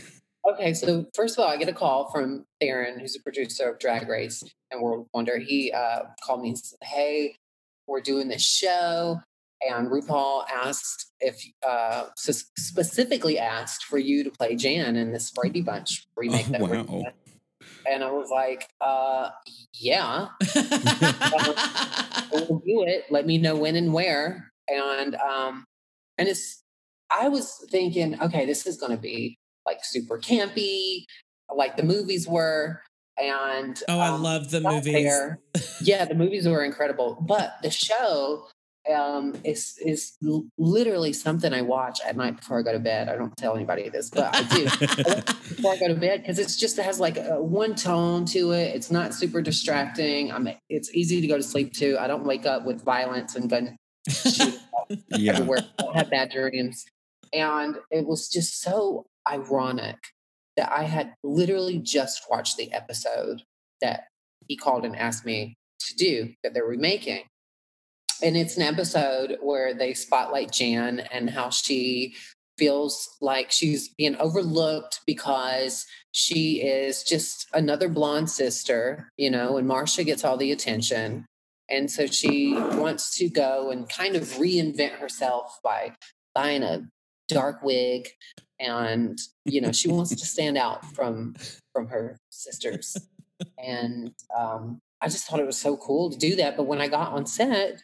Okay, 0.48 0.76
so 0.76 1.08
first 1.16 1.40
of 1.40 1.44
all, 1.44 1.50
I 1.50 1.58
get 1.58 1.70
a 1.70 1.74
call 1.74 2.12
from 2.12 2.46
Theron, 2.62 3.00
who's 3.00 3.16
a 3.16 3.22
producer 3.24 3.72
of 3.72 3.80
Drag 3.80 4.08
Race 4.08 4.44
and 4.70 4.80
World 4.82 5.08
Wonder. 5.14 5.40
He 5.40 5.72
uh, 5.72 6.02
called 6.24 6.44
me 6.44 6.50
and 6.50 6.60
said, 6.60 6.78
Hey, 6.84 7.38
we're 7.88 8.02
doing 8.02 8.28
this 8.28 8.44
show. 8.44 9.22
And 9.68 9.88
RuPaul 9.88 10.44
asked 10.54 11.12
if, 11.20 11.42
uh, 11.68 12.08
specifically 12.16 13.40
asked 13.40 13.86
for 13.86 13.98
you 13.98 14.24
to 14.24 14.30
play 14.30 14.56
Jan 14.56 14.96
in 14.98 15.14
this 15.14 15.32
Brady 15.32 15.62
Bunch 15.62 16.06
remake. 16.16 16.46
Oh, 16.50 16.52
that 16.52 16.62
we're 16.62 16.84
doing." 16.84 17.06
And 17.90 18.04
I 18.04 18.12
was 18.12 18.30
like, 18.30 18.68
uh, 18.82 19.30
Yeah, 19.74 20.28
we'll 22.32 22.62
do 22.66 22.84
it. 22.88 23.06
Let 23.10 23.26
me 23.26 23.38
know 23.38 23.56
when 23.56 23.76
and 23.76 23.94
where. 23.94 24.52
And 24.68 25.16
um, 25.16 25.66
and 26.18 26.28
it's 26.28 26.64
I 27.12 27.30
was 27.30 27.66
thinking, 27.70 28.20
okay, 28.22 28.46
this 28.46 28.66
is 28.66 28.78
gonna 28.78 28.98
be 28.98 29.38
like 29.66 29.84
super 29.84 30.18
campy, 30.18 31.06
like 31.54 31.78
the 31.78 31.84
movies 31.84 32.28
were. 32.28 32.82
And 33.18 33.82
oh, 33.88 34.00
I 34.00 34.10
um, 34.10 34.24
love 34.24 34.52
the 34.52 34.60
movies. 34.60 34.94
there. 34.94 35.40
Yeah, 35.82 36.04
the 36.04 36.16
movies 36.16 36.48
were 36.48 36.66
incredible. 36.66 37.18
But 37.22 37.54
the 37.64 37.72
show 37.72 38.48
um 38.94 39.34
is 39.44 39.78
is 39.84 40.18
literally 40.58 41.14
something 41.14 41.54
I 41.54 41.62
watch 41.62 42.00
at 42.06 42.16
night 42.16 42.38
before 42.38 42.60
I 42.60 42.62
go 42.62 42.74
to 42.74 42.80
bed. 42.80 43.10
I 43.10 43.16
don't 43.16 43.36
tell 43.38 43.56
anybody 43.56 43.90
this, 43.90 44.10
but 44.10 44.36
I 44.36 44.44
do 44.44 44.64
before 44.66 45.74
I 45.74 45.78
go 45.80 45.88
to 45.88 45.96
bed 45.96 46.22
because 46.22 46.40
it's 46.40 46.56
just 46.56 46.78
it 46.78 46.86
has 46.86 47.00
like 47.00 47.18
a 47.18 47.42
one 47.42 47.76
tone 47.76 48.26
to 48.26 48.52
it. 48.52 48.76
It's 48.76 48.92
not 48.92 49.14
super 49.14 49.42
distracting. 49.42 50.32
I'm 50.32 50.48
it's 50.70 50.94
easy 50.94 51.22
to 51.22 51.28
go 51.28 51.38
to 51.38 51.44
sleep 51.44 51.74
to. 51.74 51.98
I 51.98 52.08
don't 52.08 52.26
wake 52.26 52.46
up 52.46 52.66
with 52.66 52.84
violence 52.84 53.36
and 53.36 53.50
gun 53.50 53.76
shooting 54.10 54.60
Yeah, 55.10 55.34
everywhere. 55.34 55.66
I 55.80 55.84
don't 55.84 55.96
have 55.96 56.10
bad 56.10 56.30
dreams. 56.32 56.86
And 57.34 57.78
it 57.92 58.06
was 58.06 58.30
just 58.30 58.62
so 58.62 59.06
ironic 59.30 59.98
that 60.58 60.72
I 60.72 60.84
had 60.84 61.14
literally 61.24 61.80
just 61.80 62.24
watched 62.30 62.58
the 62.58 62.72
episode 62.72 63.42
that 63.82 64.06
he 64.48 64.56
called 64.56 64.86
and 64.86 64.96
asked 64.96 65.26
me 65.26 65.56
to 65.80 65.96
do 65.96 66.34
that 66.44 66.54
they're 66.54 66.64
remaking. 66.66 67.24
And 68.22 68.38
it's 68.38 68.58
an 68.58 68.64
episode 68.64 69.38
where 69.42 69.74
they 69.74 69.94
spotlight 69.94 70.52
Jan 70.52 71.02
and 71.12 71.30
how 71.30 71.50
she 71.50 72.16
feels 72.58 73.18
like 73.22 73.52
she's 73.52 73.90
being 73.90 74.16
overlooked 74.18 75.02
because 75.06 75.86
she 76.12 76.62
is 76.62 77.04
just 77.04 77.48
another 77.54 77.90
blonde 77.90 78.30
sister, 78.30 79.12
you 79.18 79.30
know, 79.30 79.58
and 79.58 79.68
Marcia 79.68 80.04
gets 80.04 80.24
all 80.24 80.38
the 80.38 80.52
attention. 80.52 81.26
And 81.70 81.92
so 81.92 82.06
she 82.06 82.54
wants 82.54 83.18
to 83.18 83.30
go 83.30 83.72
and 83.72 83.90
kind 83.90 84.16
of 84.16 84.24
reinvent 84.34 85.00
herself 85.00 85.60
by 85.64 85.94
buying 86.34 86.64
a 86.64 86.88
dark 87.28 87.64
wig 87.64 88.10
and 88.60 89.20
you 89.46 89.60
know 89.60 89.72
she 89.72 89.88
wants 89.88 90.12
to 90.12 90.26
stand 90.26 90.58
out 90.58 90.86
from 90.94 91.36
from 91.74 91.88
her 91.88 92.18
sisters 92.30 92.96
and 93.58 94.12
um 94.38 94.80
i 95.02 95.08
just 95.08 95.26
thought 95.26 95.40
it 95.40 95.46
was 95.46 95.58
so 95.58 95.76
cool 95.78 96.10
to 96.10 96.18
do 96.18 96.36
that 96.36 96.56
but 96.56 96.64
when 96.64 96.80
i 96.80 96.88
got 96.88 97.12
on 97.12 97.26
set 97.26 97.82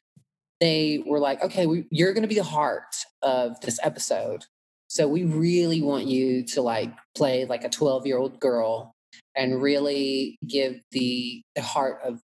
they 0.62 1.04
were 1.06 1.20
like 1.20 1.44
okay 1.44 1.68
we, 1.68 1.86
you're 1.92 2.14
going 2.14 2.22
to 2.22 2.30
be 2.30 2.36
the 2.36 2.44
heart 2.44 2.96
of 3.22 3.60
this 3.60 3.80
episode 3.84 4.46
so 4.88 5.08
we 5.08 5.24
really 5.24 5.82
want 5.82 6.06
you 6.06 6.44
to 6.48 6.62
like 6.62 6.92
play 7.16 7.46
like 7.46 7.64
a 7.64 7.70
12 7.70 8.08
year 8.08 8.18
old 8.18 8.40
girl 8.40 8.94
and 9.36 9.62
really 9.62 10.38
give 10.48 10.82
the 10.92 11.42
the 11.56 11.62
heart 11.62 12.00
of 12.04 12.20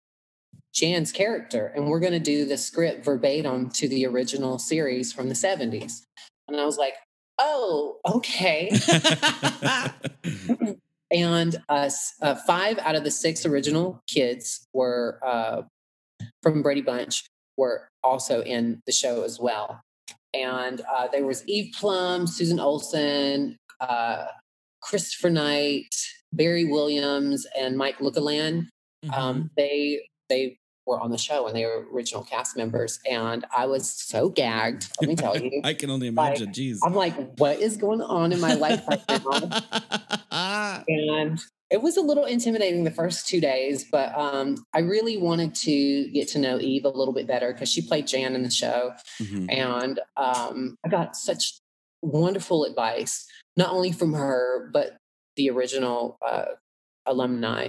Jan's 0.75 1.13
character. 1.13 1.73
And 1.75 1.89
we're 1.89 2.01
going 2.01 2.13
to 2.13 2.19
do 2.19 2.45
the 2.45 2.57
script 2.57 3.05
verbatim 3.05 3.71
to 3.71 3.89
the 3.89 4.07
original 4.07 4.59
series 4.59 5.13
from 5.13 5.29
the 5.29 5.35
70s. 5.35 6.03
And 6.49 6.59
I 6.59 6.65
was 6.65 6.79
like, 6.79 6.95
oh, 7.39 7.99
okay. 8.07 8.71
and 11.11 11.63
us, 11.69 12.15
uh, 12.23 12.37
five 12.47 12.79
out 12.79 12.95
of 12.95 13.05
the 13.05 13.11
six 13.11 13.45
original 13.45 14.01
kids 14.07 14.67
were 14.73 15.19
uh, 15.25 15.63
from 16.43 16.63
Brady 16.63 16.83
Bunch 16.83 17.25
were 17.57 17.89
also 18.03 18.43
in 18.43 18.81
the 18.87 18.93
show 18.93 19.23
as 19.23 19.39
well. 19.41 19.81
And 20.35 20.81
uh, 20.91 21.09
there 21.13 21.27
was 21.27 21.47
Eve 21.47 21.75
Plumb, 21.79 22.27
Susan 22.27 22.59
Olsen, 22.59 23.57
uh, 23.81 24.27
Christopher 24.81 25.31
Knight, 25.31 25.95
Barry 26.33 26.65
Williams, 26.65 27.47
and 27.59 27.77
Mike 27.77 27.99
Lookinland 27.99 28.69
Mhm. 29.05 29.13
um, 29.19 29.51
they 29.57 30.01
they 30.29 30.57
were 30.87 30.99
on 31.01 31.11
the 31.11 31.19
show 31.19 31.47
and 31.49 31.57
they 31.57 31.65
were 31.65 31.87
original 31.93 32.23
cast 32.25 32.57
members. 32.57 32.99
And 33.09 33.45
I 33.57 33.67
was 33.67 33.89
so 33.91 34.29
gagged, 34.29 34.89
let 35.01 35.09
me 35.09 35.15
tell 35.17 35.37
you. 35.37 35.61
I 35.65 35.75
can 35.75 35.91
only 35.91 36.07
imagine. 36.09 36.51
Jeez. 36.53 36.79
I'm 36.85 36.95
like, 36.95 37.15
what 37.39 37.61
is 37.61 37.77
going 37.77 38.01
on 38.01 38.33
in 38.33 38.41
my 38.41 38.55
life 38.55 38.83
right 38.89 39.03
now? 39.09 39.61
And 40.89 41.41
it 41.73 41.81
was 41.81 41.97
a 41.97 42.03
little 42.03 42.27
intimidating 42.27 42.85
the 42.85 42.91
first 42.91 43.27
two 43.27 43.41
days, 43.41 43.83
but 43.91 44.15
um, 44.17 44.63
I 44.75 44.81
really 44.81 45.17
wanted 45.17 45.55
to 45.55 46.09
get 46.11 46.29
to 46.29 46.39
know 46.39 46.61
Eve 46.61 46.85
a 46.85 46.91
little 46.91 47.15
bit 47.15 47.27
better 47.27 47.51
because 47.51 47.71
she 47.71 47.81
played 47.81 48.07
Jan 48.07 48.35
in 48.35 48.43
the 48.43 48.51
show. 48.51 48.93
Mhm. 49.19 49.51
And 49.51 49.99
um, 50.19 50.77
I 50.85 50.91
got 50.91 51.17
such 51.17 51.59
wonderful 52.03 52.65
advice, 52.65 53.27
not 53.57 53.71
only 53.71 53.91
from 53.91 54.13
her, 54.13 54.69
but 54.71 54.99
the 55.37 55.49
original 55.49 56.19
uh, 56.25 56.45
alumni. 57.07 57.69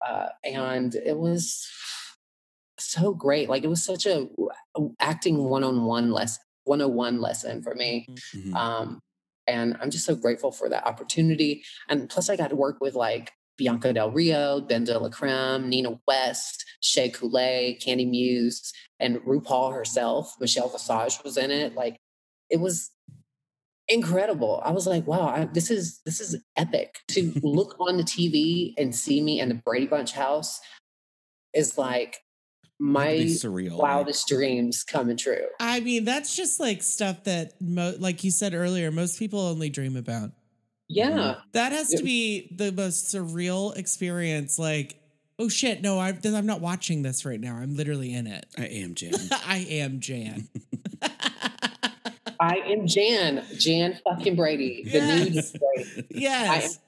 Uh, 0.00 0.28
and 0.42 0.94
it 0.94 1.18
was 1.18 1.68
so 2.78 3.12
great. 3.12 3.50
Like 3.50 3.64
it 3.64 3.68
was 3.68 3.84
such 3.84 4.06
a 4.06 4.28
acting 4.98 5.44
one-on-one 5.44 6.10
lesson, 6.10 6.42
101 6.64 7.20
lesson 7.20 7.62
for 7.62 7.74
me. 7.74 8.06
Mhm. 8.34 8.54
Um, 8.54 9.00
and 9.46 9.76
I'm 9.78 9.90
just 9.90 10.06
so 10.06 10.14
grateful 10.14 10.52
for 10.52 10.70
that 10.70 10.86
opportunity. 10.86 11.64
And 11.90 12.08
plus, 12.08 12.30
I 12.30 12.36
got 12.36 12.48
to 12.48 12.56
work 12.56 12.80
with 12.80 12.94
like 12.94 13.32
Bianca 13.56 13.92
Del 13.92 14.10
Rio, 14.10 14.60
BenDeLaCreme, 14.62 15.66
Nina 15.66 15.98
West, 16.06 16.64
Shea 16.80 17.10
Coulee, 17.10 17.78
Kandy 17.84 18.08
Muse, 18.08 18.72
and 18.98 19.16
RuPaul 19.18 19.74
herself. 19.74 20.34
Michelle 20.40 20.68
Visage 20.68 21.18
was 21.24 21.36
in 21.36 21.50
it. 21.50 21.74
Like, 21.74 21.96
it 22.50 22.60
was 22.60 22.90
incredible. 23.88 24.62
I 24.64 24.70
was 24.72 24.86
like, 24.86 25.06
wow, 25.06 25.26
I, 25.28 25.44
this 25.52 25.70
is 25.70 26.00
this 26.04 26.20
is 26.20 26.36
epic. 26.56 26.96
To 27.08 27.32
look 27.42 27.76
on 27.80 27.96
the 27.96 28.04
TV 28.04 28.74
and 28.78 28.94
see 28.94 29.20
me 29.20 29.40
in 29.40 29.48
the 29.48 29.54
Brady 29.56 29.86
Bunch 29.86 30.12
house 30.12 30.60
is 31.54 31.76
like 31.76 32.18
my 32.78 33.16
surreal. 33.26 33.72
like- 33.72 33.82
wildest 33.82 34.26
dreams 34.28 34.82
coming 34.82 35.16
true. 35.16 35.44
I 35.60 35.80
mean, 35.80 36.04
that's 36.04 36.34
just 36.34 36.58
like 36.58 36.82
stuff 36.82 37.24
that, 37.24 37.52
mo- 37.60 37.94
like 37.98 38.24
you 38.24 38.30
said 38.30 38.54
earlier, 38.54 38.90
most 38.90 39.18
people 39.18 39.40
only 39.40 39.70
dream 39.70 39.96
about. 39.96 40.30
Yeah. 40.94 41.36
That 41.52 41.72
has 41.72 41.88
to 41.90 42.02
be 42.02 42.48
the 42.56 42.70
most 42.72 43.06
surreal 43.14 43.76
experience. 43.76 44.58
Like, 44.58 44.96
oh 45.38 45.48
shit, 45.48 45.82
no, 45.82 45.98
I'm, 45.98 46.18
I'm 46.24 46.46
not 46.46 46.60
watching 46.60 47.02
this 47.02 47.24
right 47.24 47.40
now. 47.40 47.56
I'm 47.56 47.74
literally 47.76 48.12
in 48.14 48.26
it. 48.26 48.46
I 48.58 48.66
am 48.66 48.94
Jan. 48.94 49.14
I 49.46 49.66
am 49.70 50.00
Jan. 50.00 50.48
I 52.40 52.56
am 52.66 52.86
Jan, 52.86 53.44
Jan 53.56 53.98
fucking 54.04 54.36
Brady, 54.36 54.84
the 54.84 55.00
new 55.00 55.24
Jan 55.24 55.32
Yes. 55.32 55.56
Brady. 55.56 56.06
yes. 56.10 56.78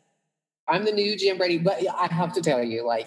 I'm 0.69 0.85
the 0.85 0.93
new 0.93 1.17
Jan 1.17 1.37
Brady, 1.39 1.59
but 1.59 1.79
I 1.89 2.07
have 2.13 2.33
to 2.35 2.41
tell 2.41 2.63
you, 2.63 2.87
like, 2.87 3.07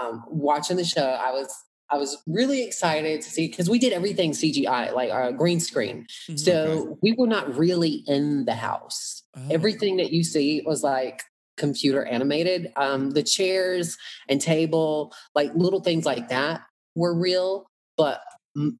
um, 0.00 0.24
watching 0.28 0.76
the 0.76 0.84
show, 0.84 1.04
I 1.06 1.32
was 1.32 1.54
I 1.90 1.96
was 1.96 2.18
really 2.26 2.62
excited 2.64 3.22
to 3.22 3.30
see 3.30 3.48
because 3.48 3.70
we 3.70 3.78
did 3.78 3.92
everything 3.94 4.32
CGI, 4.32 4.92
like 4.92 5.10
uh, 5.10 5.30
green 5.32 5.60
screen. 5.60 6.06
Mhm. 6.28 6.38
So 6.38 6.98
we 7.02 7.12
were 7.12 7.26
not 7.26 7.56
really 7.56 8.02
in 8.06 8.44
the 8.44 8.54
house. 8.54 9.17
Oh. 9.38 9.48
Everything 9.50 9.96
that 9.98 10.12
you 10.12 10.24
see 10.24 10.62
was 10.64 10.82
like 10.82 11.22
computer 11.56 12.04
animated. 12.04 12.72
Um, 12.76 13.10
the 13.10 13.22
chairs 13.22 13.96
and 14.28 14.40
table, 14.40 15.12
like 15.34 15.52
little 15.54 15.80
things 15.80 16.04
like 16.06 16.28
that, 16.28 16.62
were 16.94 17.14
real, 17.18 17.66
but 17.96 18.20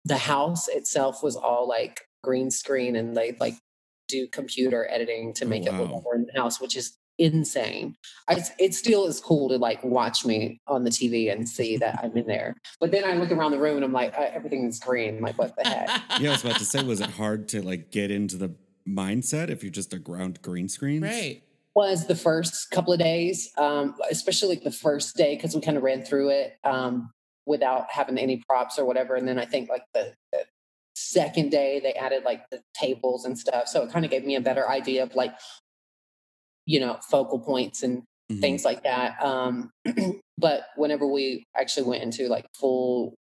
the 0.05 0.17
house 0.19 0.69
itself 0.69 1.23
was 1.23 1.37
all 1.37 1.69
like 1.69 2.01
green 2.25 2.51
screen, 2.51 2.97
and 2.97 3.17
they 3.17 3.37
like 3.41 3.55
do 4.09 4.27
computer 4.29 4.89
editing 4.91 5.33
to 5.35 5.45
Oh, 5.45 5.49
make 5.49 5.67
it 5.67 5.73
look 5.75 5.89
wow. 5.91 5.97
like 5.97 6.05
we're 6.05 6.15
in 6.17 6.27
the 6.33 6.41
house, 6.41 6.61
which 6.61 6.77
is 6.77 6.97
insane. 7.19 7.95
I, 8.29 8.43
it 8.61 8.75
still 8.75 9.07
is 9.07 9.21
cool 9.21 9.49
to 9.51 9.59
like 9.59 9.83
watch 9.85 10.25
me 10.25 10.61
on 10.69 10.85
the 10.85 10.91
TV 10.91 11.33
and 11.33 11.49
see 11.49 11.77
that 11.79 11.99
I'm 12.03 12.17
in 12.17 12.27
there. 12.27 12.55
But 12.81 12.93
then 12.93 13.05
I 13.05 13.15
look 13.15 13.33
around 13.33 13.51
the 13.51 13.59
room 13.59 13.77
and 13.77 13.85
I'm 13.85 13.93
like, 13.93 14.17
uh, 14.17 14.29
everything's 14.33 14.79
green. 14.79 15.17
I'm 15.17 15.23
like, 15.23 15.37
what 15.39 15.55
the 15.57 15.69
heck? 15.69 16.21
yeah, 16.21 16.29
I 16.29 16.33
was 16.33 16.45
about 16.45 16.59
to 16.59 16.65
say, 16.65 16.83
was 16.85 17.01
it 17.01 17.11
hard 17.11 17.49
to 17.49 17.63
like 17.63 17.91
get 17.91 18.11
into 18.13 18.37
the 18.37 18.55
mindset 18.89 19.51
if 19.51 19.63
you're 19.63 19.73
just 19.73 19.93
a 19.93 19.99
ground 19.99 20.41
green 20.43 20.69
screen? 20.69 21.03
right. 21.03 21.43
was 21.75 22.07
the 22.07 22.17
first 22.17 22.71
couple 22.71 22.93
of 22.93 22.99
days, 22.99 23.51
um, 23.59 23.95
especially 24.11 24.49
like 24.49 24.65
the 24.65 24.71
first 24.73 25.17
day 25.17 25.37
because 25.37 25.55
we 25.55 25.61
kind 25.61 25.77
of 25.77 25.83
ran 25.83 26.03
through 26.05 26.31
it 26.31 26.57
um, 26.65 27.11
without 27.47 27.87
having 27.91 28.19
any 28.19 28.43
props 28.49 28.79
or 28.79 28.85
whatever. 28.85 29.15
And 29.15 29.29
then 29.29 29.39
I 29.39 29.45
think 29.45 29.69
like 29.69 29.85
the, 29.95 30.13
the 30.33 30.45
second 30.97 31.51
day 31.51 31.79
they 31.81 31.93
added 31.93 32.25
like 32.25 32.43
the 32.51 32.61
tables 32.75 33.25
and 33.25 33.39
stuff, 33.39 33.69
so 33.69 33.83
it 33.85 33.93
kind 33.93 34.05
of 34.05 34.11
gave 34.11 34.25
me 34.25 34.35
a 34.35 34.41
better 34.41 34.69
idea 34.69 35.03
of 35.05 35.15
like 35.15 35.35
you 36.67 36.81
know 36.81 36.99
focal 37.11 37.39
points 37.39 37.83
and 37.83 38.03
Mhm. 38.31 38.41
things 38.43 38.65
like 38.65 38.83
that. 38.83 39.23
Um, 39.25 39.71
but 40.39 40.65
whenever 40.77 41.07
we 41.07 41.45
actually 41.57 41.87
went 41.89 42.03
into 42.03 42.29
like 42.29 42.45
full 42.55 43.15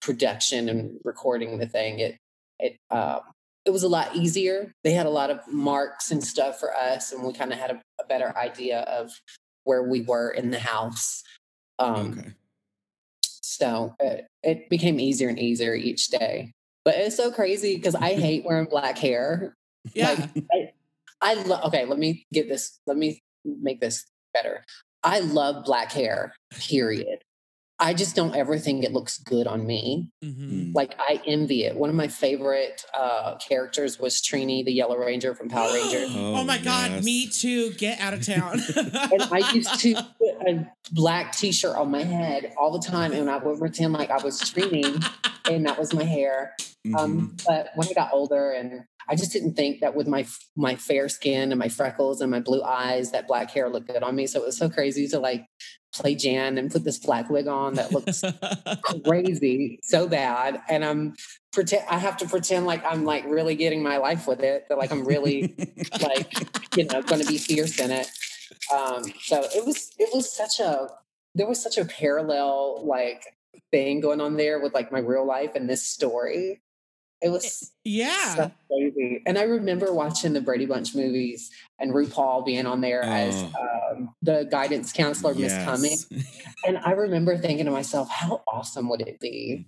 production 0.00 0.68
and 0.68 0.98
recording 1.04 1.58
the 1.58 1.66
thing, 1.66 1.98
it 1.98 2.16
it 2.60 2.76
um, 2.90 3.20
it 3.64 3.70
was 3.70 3.82
a 3.82 3.88
lot 3.88 4.14
easier. 4.16 4.72
They 4.84 4.92
had 4.92 5.06
a 5.06 5.10
lot 5.10 5.30
of 5.30 5.40
marks 5.48 6.10
and 6.10 6.22
stuff 6.22 6.58
for 6.58 6.74
us, 6.74 7.12
and 7.12 7.24
we 7.24 7.32
kind 7.32 7.52
of 7.52 7.58
had 7.58 7.70
a, 7.70 7.80
a 8.00 8.06
better 8.08 8.36
idea 8.36 8.80
of 8.80 9.10
where 9.64 9.82
we 9.82 10.02
were 10.02 10.30
in 10.30 10.50
the 10.50 10.58
house. 10.58 11.22
Um, 11.78 12.18
Okay. 12.18 12.32
So 13.62 13.94
it, 14.00 14.26
it 14.42 14.68
became 14.70 14.98
easier 14.98 15.28
and 15.28 15.38
easier 15.38 15.74
each 15.74 16.08
day. 16.08 16.52
But 16.84 16.94
it's 16.96 17.16
so 17.16 17.30
crazy 17.30 17.76
because 17.76 17.94
I 17.94 18.14
hate 18.26 18.44
wearing 18.44 18.66
black 18.66 18.98
hair. 18.98 19.54
Yeah. 19.94 20.28
Like, 20.34 20.44
I, 20.52 20.72
I 21.20 21.34
love. 21.34 21.64
Okay, 21.66 21.84
let 21.84 21.98
me 21.98 22.26
get 22.32 22.48
this. 22.48 22.80
Let 22.86 22.96
me 22.96 23.20
make 23.44 23.80
this 23.80 24.04
better. 24.32 24.64
I 25.04 25.20
love 25.20 25.64
black 25.64 25.92
hair. 25.92 26.34
Period. 26.58 27.22
I 27.82 27.94
just 27.94 28.14
don't 28.14 28.36
ever 28.36 28.58
think 28.58 28.84
it 28.84 28.92
looks 28.92 29.18
good 29.18 29.48
on 29.48 29.66
me. 29.66 30.08
Mhm. 30.24 30.36
Mm. 30.52 30.74
Like 30.74 30.94
I 31.00 31.20
envy 31.26 31.64
it. 31.64 31.74
One 31.76 31.90
of 31.90 31.96
my 31.96 32.06
favorite 32.06 32.84
uh, 32.94 33.36
characters 33.38 33.98
was 33.98 34.20
Trini, 34.22 34.64
the 34.64 34.72
Yellow 34.72 34.96
Ranger 34.96 35.34
from 35.34 35.48
Power 35.48 35.72
Rangers. 35.72 36.10
oh, 36.14 36.36
Oh, 36.36 36.44
my 36.44 36.58
God. 36.58 37.02
Me 37.02 37.26
too. 37.26 37.72
Get 37.72 38.00
out 38.00 38.14
of 38.14 38.24
town. 38.26 38.60
And 38.76 39.22
I 39.32 39.50
used 39.52 39.80
to 39.80 39.94
put 40.18 40.48
a 40.48 40.66
black 40.92 41.34
t-shirt 41.36 41.76
on 41.76 41.90
my 41.90 42.04
head 42.04 42.52
all 42.56 42.70
the 42.70 42.86
time, 42.86 43.12
and 43.12 43.28
I 43.28 43.38
would 43.38 43.58
pretend 43.58 43.92
like 43.94 44.10
I 44.10 44.22
was 44.22 44.40
Trini, 44.40 45.04
and 45.50 45.66
that 45.66 45.76
was 45.78 45.92
my 45.92 46.04
hair. 46.04 46.54
Mhm. 46.86 46.96
Um, 46.98 47.36
but 47.46 47.70
when 47.74 47.88
I 47.88 47.92
got 47.94 48.10
older, 48.12 48.52
and 48.52 48.84
I 49.08 49.16
just 49.16 49.32
didn't 49.32 49.54
think 49.54 49.80
that 49.80 49.96
with 49.96 50.06
my 50.06 50.24
my 50.56 50.76
fair 50.76 51.08
skin 51.08 51.50
and 51.50 51.58
my 51.58 51.68
freckles 51.68 52.20
and 52.20 52.30
my 52.30 52.40
blue 52.40 52.62
eyes, 52.62 53.10
that 53.10 53.26
black 53.26 53.50
hair 53.50 53.68
looked 53.68 53.88
good 53.88 54.02
on 54.04 54.14
me. 54.14 54.26
So 54.28 54.40
it 54.40 54.46
was 54.46 54.56
so 54.56 54.68
crazy 54.70 55.08
to 55.08 55.18
like 55.18 55.44
play 55.92 56.14
Jan 56.14 56.58
and 56.58 56.70
put 56.70 56.84
this 56.84 56.98
black 56.98 57.28
wig 57.30 57.46
on 57.46 57.74
that 57.74 57.92
looks 57.92 58.22
crazy, 59.04 59.78
so 59.82 60.08
bad, 60.08 60.60
and 60.68 60.84
I'm 60.84 61.14
pretend 61.52 61.84
I 61.88 61.98
have 61.98 62.16
to 62.18 62.28
pretend 62.28 62.66
like 62.66 62.84
I'm 62.84 63.04
like 63.04 63.24
really 63.26 63.54
getting 63.54 63.82
my 63.82 63.98
life 63.98 64.26
with 64.26 64.40
it. 64.40 64.66
That 64.68 64.78
like 64.78 64.90
I'm 64.90 65.04
really 65.04 65.54
like 66.00 66.32
you 66.76 66.84
know 66.84 67.02
going 67.02 67.20
to 67.22 67.26
be 67.26 67.38
fierce 67.38 67.78
in 67.78 67.90
it. 67.90 68.08
Um, 68.74 69.04
so 69.20 69.42
it 69.54 69.64
was 69.64 69.90
it 69.98 70.08
was 70.14 70.34
such 70.34 70.60
a 70.60 70.88
there 71.34 71.46
was 71.46 71.62
such 71.62 71.78
a 71.78 71.84
parallel 71.84 72.84
like 72.86 73.24
thing 73.70 74.00
going 74.00 74.20
on 74.20 74.36
there 74.36 74.60
with 74.60 74.74
like 74.74 74.92
my 74.92 74.98
real 74.98 75.26
life 75.26 75.54
and 75.54 75.68
this 75.68 75.86
story. 75.86 76.60
It 77.22 77.28
was 77.30 77.72
yeah. 77.84 78.34
so 78.34 78.52
crazy. 78.68 79.22
And 79.26 79.38
I 79.38 79.42
remember 79.44 79.92
watching 79.94 80.32
the 80.32 80.40
Brady 80.40 80.66
Bunch 80.66 80.94
movies 80.94 81.50
and 81.78 81.92
RuPaul 81.92 82.44
being 82.44 82.66
on 82.66 82.80
there 82.80 83.02
as 83.04 83.34
Oh. 83.36 83.92
um, 83.92 84.14
the 84.22 84.48
guidance 84.50 84.92
counselor, 84.92 85.34
Miss 85.34 85.52
Cummings. 85.64 86.06
Yes. 86.10 86.24
And 86.66 86.78
I 86.78 86.92
remember 86.92 87.36
thinking 87.36 87.64
to 87.66 87.72
myself, 87.72 88.08
how 88.08 88.42
awesome 88.46 88.88
would 88.88 89.00
it 89.00 89.18
be 89.18 89.66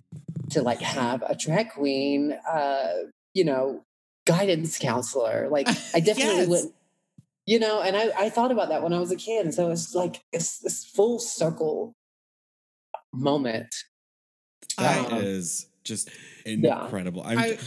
to 0.51 0.61
like 0.61 0.79
have 0.79 1.23
a 1.23 1.35
drag 1.35 1.71
queen, 1.71 2.31
uh, 2.49 2.93
you 3.33 3.43
know, 3.43 3.83
guidance 4.25 4.77
counselor? 4.79 5.49
Like, 5.49 5.67
I 5.93 5.99
definitely 5.99 6.39
Yes. 6.39 6.47
would, 6.47 6.73
you 7.45 7.59
know, 7.59 7.81
and 7.81 7.97
I, 7.97 8.11
I 8.17 8.29
thought 8.29 8.51
about 8.51 8.69
that 8.69 8.81
when 8.81 8.93
I 8.93 8.99
was 8.99 9.11
a 9.11 9.15
kid. 9.17 9.45
And 9.45 9.53
so 9.53 9.71
it's 9.71 9.93
like, 9.93 10.23
it's 10.31 10.59
this 10.59 10.85
full 10.85 11.19
circle 11.19 11.93
moment. 13.13 13.73
That 14.77 15.11
Um, 15.11 15.21
is 15.21 15.67
just 15.85 16.09
Yeah. 16.45 16.83
incredible. 16.83 17.21
I'm, 17.25 17.39
I- 17.39 17.57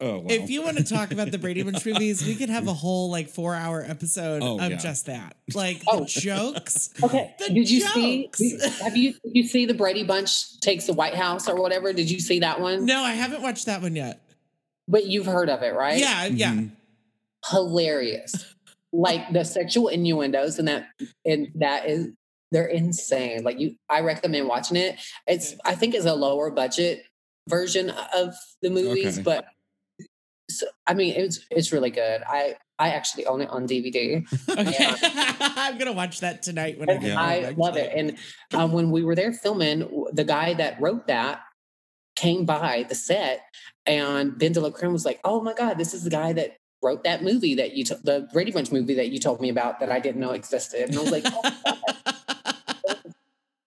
oh, 0.00 0.18
wow. 0.18 0.26
If 0.28 0.50
you 0.50 0.62
want 0.62 0.76
to 0.76 0.84
talk 0.84 1.12
about 1.12 1.30
the 1.30 1.38
Brady 1.38 1.62
Bunch 1.62 1.84
movies, 1.86 2.24
we 2.26 2.34
could 2.34 2.50
have 2.50 2.68
a 2.68 2.74
whole 2.74 3.10
like 3.10 3.28
four 3.30 3.54
hour 3.54 3.82
episode 3.86 4.42
Oh, 4.42 4.58
of 4.60 4.70
yeah. 4.70 4.76
just 4.76 5.06
that. 5.06 5.36
Like 5.54 5.82
Oh. 5.88 6.00
the 6.00 6.06
jokes. 6.06 6.90
Okay. 7.02 7.34
The 7.38 7.54
did 7.54 7.70
you 7.70 7.80
jokes. 7.80 8.38
see? 8.38 8.58
Have 8.82 8.96
you 8.96 9.12
did 9.12 9.32
you 9.34 9.44
see 9.46 9.64
the 9.66 9.74
Brady 9.74 10.04
Bunch 10.04 10.60
takes 10.60 10.86
the 10.86 10.92
White 10.92 11.14
House 11.14 11.48
or 11.48 11.56
whatever? 11.56 11.92
Did 11.92 12.10
you 12.10 12.20
see 12.20 12.40
that 12.40 12.60
one? 12.60 12.84
No, 12.84 13.00
I 13.02 13.12
haven't 13.12 13.42
watched 13.42 13.66
that 13.66 13.80
one 13.82 13.96
yet. 13.96 14.20
But 14.88 15.06
you've 15.06 15.26
heard 15.26 15.48
of 15.48 15.62
it, 15.62 15.74
right? 15.74 15.98
Yeah, 15.98 16.26
yeah. 16.26 16.52
Mhm. 16.54 16.70
Hilarious. 17.50 18.54
like 18.92 19.32
the 19.32 19.44
sexual 19.44 19.86
innuendos 19.86 20.58
and 20.58 20.66
that 20.66 20.86
and 21.24 21.46
that 21.54 21.88
is 21.88 22.08
they're 22.50 22.66
insane. 22.66 23.44
Like 23.44 23.60
you 23.60 23.76
I 23.88 24.00
recommend 24.00 24.48
watching 24.48 24.76
it. 24.76 24.96
It's 25.28 25.54
I 25.64 25.76
think 25.76 25.94
it's 25.94 26.06
a 26.06 26.14
lower 26.14 26.50
budget 26.50 27.04
version 27.50 27.90
of 28.14 28.34
the 28.62 28.70
movies, 28.70 29.18
Okay. 29.18 29.22
but 29.22 29.44
so, 30.50 30.66
I 30.86 30.94
mean 30.94 31.14
it's 31.16 31.40
it's 31.50 31.72
really 31.72 31.90
good. 31.90 32.22
I 32.26 32.56
I 32.78 32.90
actually 32.90 33.26
own 33.26 33.40
it 33.42 33.50
on 33.50 33.68
DVD. 33.68 34.24
Okay. 34.48 34.94
I'm 35.40 35.76
gonna 35.78 35.92
watch 35.92 36.20
that 36.20 36.42
tonight 36.42 36.78
when 36.78 36.88
I 36.90 36.94
And 36.94 37.02
get 37.02 37.16
I 37.16 37.42
home, 37.42 37.54
love 37.56 37.76
it. 37.76 37.92
And 37.94 38.16
um, 38.54 38.72
when 38.72 38.90
we 38.90 39.04
were 39.04 39.14
there 39.14 39.32
filming, 39.32 40.06
the 40.12 40.24
guy 40.24 40.54
that 40.54 40.80
wrote 40.80 41.06
that 41.08 41.40
came 42.16 42.44
by 42.46 42.84
the 42.88 42.94
set, 42.94 43.42
and 43.86 44.32
BenDeLaCreme 44.32 44.92
was 44.92 45.04
like, 45.04 45.20
"Oh 45.24 45.40
my 45.42 45.52
God, 45.54 45.78
this 45.78 45.94
is 45.94 46.04
the 46.04 46.10
guy 46.10 46.32
that 46.32 46.56
wrote 46.82 47.04
that 47.04 47.22
movie 47.22 47.54
that 47.56 47.76
you, 47.76 47.84
t- 47.84 47.94
the 48.02 48.26
Brady 48.32 48.50
Bunch 48.50 48.72
movie 48.72 48.94
that 48.94 49.10
you 49.10 49.18
told 49.20 49.40
me 49.40 49.50
about 49.50 49.80
that 49.80 49.92
I 49.92 50.00
didn't 50.00 50.20
know 50.20 50.30
existed." 50.32 50.88
And 50.88 50.96
I 50.98 51.00
was 51.02 51.10
like, 51.12 51.24
oh 51.26 51.40
my 51.42 51.52
God. 51.66 51.96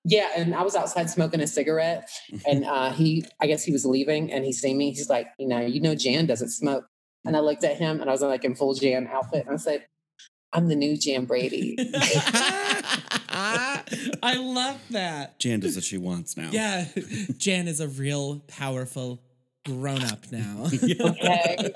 "Yeah." 0.03 0.29
And 0.35 0.55
I 0.55 0.63
was 0.63 0.75
outside 0.75 1.09
smoking 1.09 1.41
a 1.41 1.47
cigarette, 1.47 2.09
and 2.45 2.65
uh, 2.65 2.91
he, 2.91 3.25
I 3.39 3.47
guess 3.47 3.63
he 3.63 3.71
was 3.71 3.85
leaving, 3.85 4.31
and 4.31 4.45
he 4.45 4.53
seen 4.53 4.77
me. 4.77 4.91
He's 4.91 5.09
like, 5.09 5.27
"You 5.37 5.47
know, 5.47 5.59
you 5.61 5.81
know, 5.81 5.95
Jan 5.95 6.25
doesn't 6.25 6.49
smoke." 6.49 6.85
And 7.25 7.37
I 7.37 7.39
looked 7.39 7.63
at 7.63 7.77
him, 7.77 8.01
and 8.01 8.09
I 8.09 8.13
was 8.13 8.21
like 8.21 8.43
in 8.43 8.55
full 8.55 8.73
Jan 8.73 9.07
outfit, 9.07 9.45
and 9.45 9.55
I 9.55 9.57
said, 9.57 9.85
"I'm 10.51 10.67
the 10.67 10.75
new 10.75 10.97
Jan 10.97 11.25
Brady." 11.25 11.75
I 13.35 14.35
love 14.37 14.79
that. 14.91 15.39
Jan 15.39 15.59
does 15.59 15.75
what 15.75 15.83
she 15.83 15.97
wants 15.97 16.37
now. 16.37 16.49
Yeah, 16.51 16.85
Jan 17.37 17.67
is 17.67 17.79
a 17.79 17.87
real 17.87 18.39
powerful 18.47 19.21
grown 19.65 20.03
up 20.03 20.31
now. 20.31 20.67
Okay. 20.83 21.73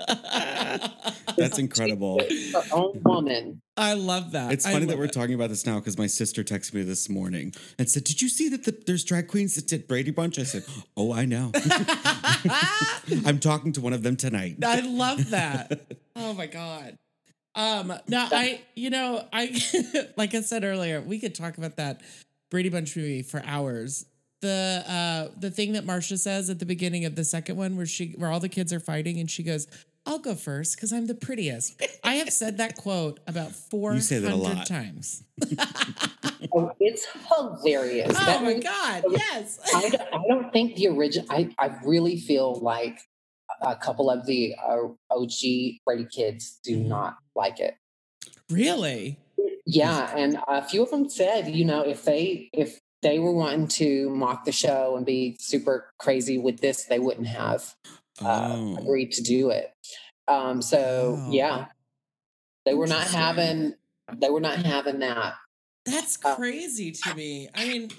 That's 1.38 1.60
incredible. 1.60 2.20
her 2.54 2.64
own 2.72 3.02
woman. 3.04 3.62
I 3.76 3.94
love 3.94 4.32
that. 4.32 4.52
It's 4.52 4.66
funny 4.66 4.86
that 4.86 4.98
we're 4.98 5.06
it. 5.06 5.14
talking 5.14 5.36
about 5.36 5.50
this 5.50 5.66
now 5.66 5.80
because 5.80 5.98
my 5.98 6.08
sister 6.08 6.44
texted 6.44 6.74
me 6.74 6.82
this 6.84 7.10
morning 7.10 7.54
and 7.78 7.90
said, 7.90 8.04
"Did 8.04 8.22
you 8.22 8.30
see 8.30 8.50
that 8.50 8.64
the, 8.64 8.76
there's 8.86 9.04
drag 9.04 9.28
queens 9.28 9.56
that 9.56 9.68
did 9.68 9.88
Brady 9.88 10.12
Bunch?" 10.12 10.40
I 10.40 10.44
said, 10.44 10.66
"Oh, 10.96 11.14
I 11.14 11.26
know. 11.26 11.52
I'm 13.26 13.40
talking 13.40 13.72
to 13.74 13.82
one 13.82 13.94
of 13.94 14.04
them 14.04 14.16
tonight." 14.16 14.58
I 14.64 14.82
love 14.82 15.30
that. 15.30 15.80
Oh 16.16 16.34
my 16.34 16.48
god. 16.48 16.98
Um 17.56 17.94
now 18.08 18.28
I 18.32 18.62
you 18.76 18.90
know 18.90 19.24
I 19.32 19.60
like 20.18 20.34
I 20.34 20.42
said 20.42 20.64
earlier 20.64 21.02
we 21.02 21.20
could 21.20 21.36
talk 21.36 21.58
about 21.58 21.78
that 21.78 22.02
Brady 22.50 22.70
Bunch 22.70 22.96
movie 22.96 23.22
for 23.24 23.42
hours. 23.46 24.06
The 24.42 24.84
uh 24.88 25.34
the 25.40 25.50
thing 25.50 25.74
that 25.74 25.86
Marcia 25.86 26.18
says 26.18 26.50
at 26.50 26.60
the 26.60 26.66
beginning 26.66 27.06
of 27.06 27.16
the 27.16 27.24
second 27.24 27.58
one 27.58 27.76
where 27.76 27.86
she 27.88 28.14
where 28.18 28.30
all 28.32 28.40
the 28.40 28.50
kids 28.50 28.72
are 28.72 28.80
fighting 28.80 29.20
and 29.20 29.30
she 29.30 29.42
goes 29.44 29.68
I'll 30.06 30.20
go 30.20 30.36
first 30.36 30.76
because 30.78 30.94
I'm 30.94 31.08
the 31.08 31.16
prettiest. 31.16 31.82
I 32.04 32.16
have 32.16 32.30
said 32.32 32.60
that 32.60 32.78
quote 32.78 33.20
about 33.28 33.52
You 33.74 34.00
say 34.00 34.20
that 34.20 34.30
a 34.32 34.38
400 34.38 34.66
times. 34.66 35.24
Oh, 36.54 36.72
it's 36.80 37.06
hilarious. 37.36 38.16
Oh 38.18 38.26
That 38.26 38.42
my 38.42 38.50
movie- 38.54 38.62
God. 38.64 39.04
Yes. 39.10 39.60
I 39.76 39.90
don't, 39.90 40.02
I 40.14 40.22
don't 40.30 40.54
think 40.54 40.76
the 40.78 40.88
original. 40.88 41.26
I, 41.30 41.50
I 41.60 41.76
really 41.84 42.18
feel 42.22 42.56
like 42.62 43.00
a 43.62 43.76
couple 43.76 44.10
of 44.10 44.26
the 44.26 44.56
uh, 44.66 44.88
OG 45.12 45.32
Brady 45.86 46.08
kids 46.10 46.60
do 46.64 46.78
Mm-hmm. 46.78 46.88
not 46.90 47.18
like 47.36 47.60
it. 47.60 47.76
really? 48.50 49.20
Yeah, 49.66 50.16
and 50.16 50.38
a 50.48 50.64
few 50.64 50.84
of 50.84 50.92
them 50.92 51.10
said, 51.10 51.50
you 51.50 51.66
know, 51.66 51.82
if 51.82 52.06
they 52.06 52.50
if 52.54 52.80
they 53.02 53.20
were 53.20 53.32
wanting 53.32 53.68
to 53.68 54.10
mock 54.10 54.46
the 54.46 54.52
show 54.52 54.96
and 54.98 55.06
be 55.06 55.38
super 55.40 55.94
crazy 56.00 56.38
with 56.38 56.60
this, 56.60 56.86
they 56.86 57.00
wouldn't 57.00 57.28
have 57.28 57.76
uh, 58.22 58.56
Oh, 58.58 58.78
agreed 58.78 59.12
to 59.14 59.22
do 59.22 59.50
it. 59.52 59.72
Um, 60.28 60.62
so 60.62 61.20
Oh. 61.20 61.32
yeah, 61.32 61.68
they 62.66 62.74
were 62.74 62.88
not 62.88 63.08
having 63.08 63.76
they 64.18 64.30
were 64.30 64.40
not 64.42 64.58
having 64.58 65.00
that. 65.00 65.36
That's 65.86 66.18
Uh, 66.24 66.36
crazy 66.36 66.92
to 66.92 67.14
me. 67.16 67.50
I 67.54 67.66
mean, 67.68 67.92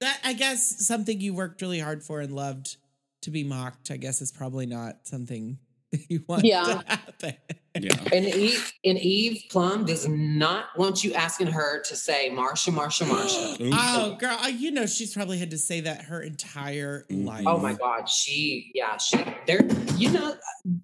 that 0.00 0.20
I 0.22 0.34
guess 0.34 0.86
something 0.86 1.20
you 1.20 1.34
worked 1.34 1.60
really 1.62 1.80
hard 1.80 2.02
for 2.02 2.20
and 2.20 2.32
loved 2.32 2.76
to 3.22 3.30
be 3.30 3.44
mocked, 3.44 3.90
I 3.90 3.96
guess 3.96 4.20
is 4.20 4.30
probably 4.30 4.66
not 4.66 5.06
something 5.06 5.58
you 6.08 6.24
want 6.28 6.44
Yeah. 6.44 6.64
to 6.64 6.84
happen. 6.88 7.34
yeah. 7.80 7.96
And 8.12 8.24
Eve 8.26 8.72
and 8.84 8.98
Eve 8.98 9.42
Plumb 9.50 9.84
does 9.84 10.06
not 10.08 10.66
want 10.76 11.02
you 11.02 11.12
asking 11.14 11.48
her 11.48 11.82
to 11.82 11.96
say 11.96 12.30
Marcia, 12.30 12.70
Marcia, 12.72 13.04
Marcia. 13.04 13.56
Oh, 13.72 14.16
girl, 14.20 14.38
you 14.48 14.70
know 14.70 14.86
she's 14.86 15.12
probably 15.14 15.38
had 15.38 15.50
to 15.50 15.58
say 15.58 15.80
that 15.80 16.02
her 16.02 16.20
entire 16.22 17.04
Mhm. 17.10 17.26
life. 17.26 17.44
Oh 17.46 17.58
my 17.58 17.74
God, 17.74 18.08
she 18.08 18.70
yeah, 18.74 18.96
she 18.96 19.16
there. 19.46 19.66
You 19.96 20.10
know, 20.12 20.36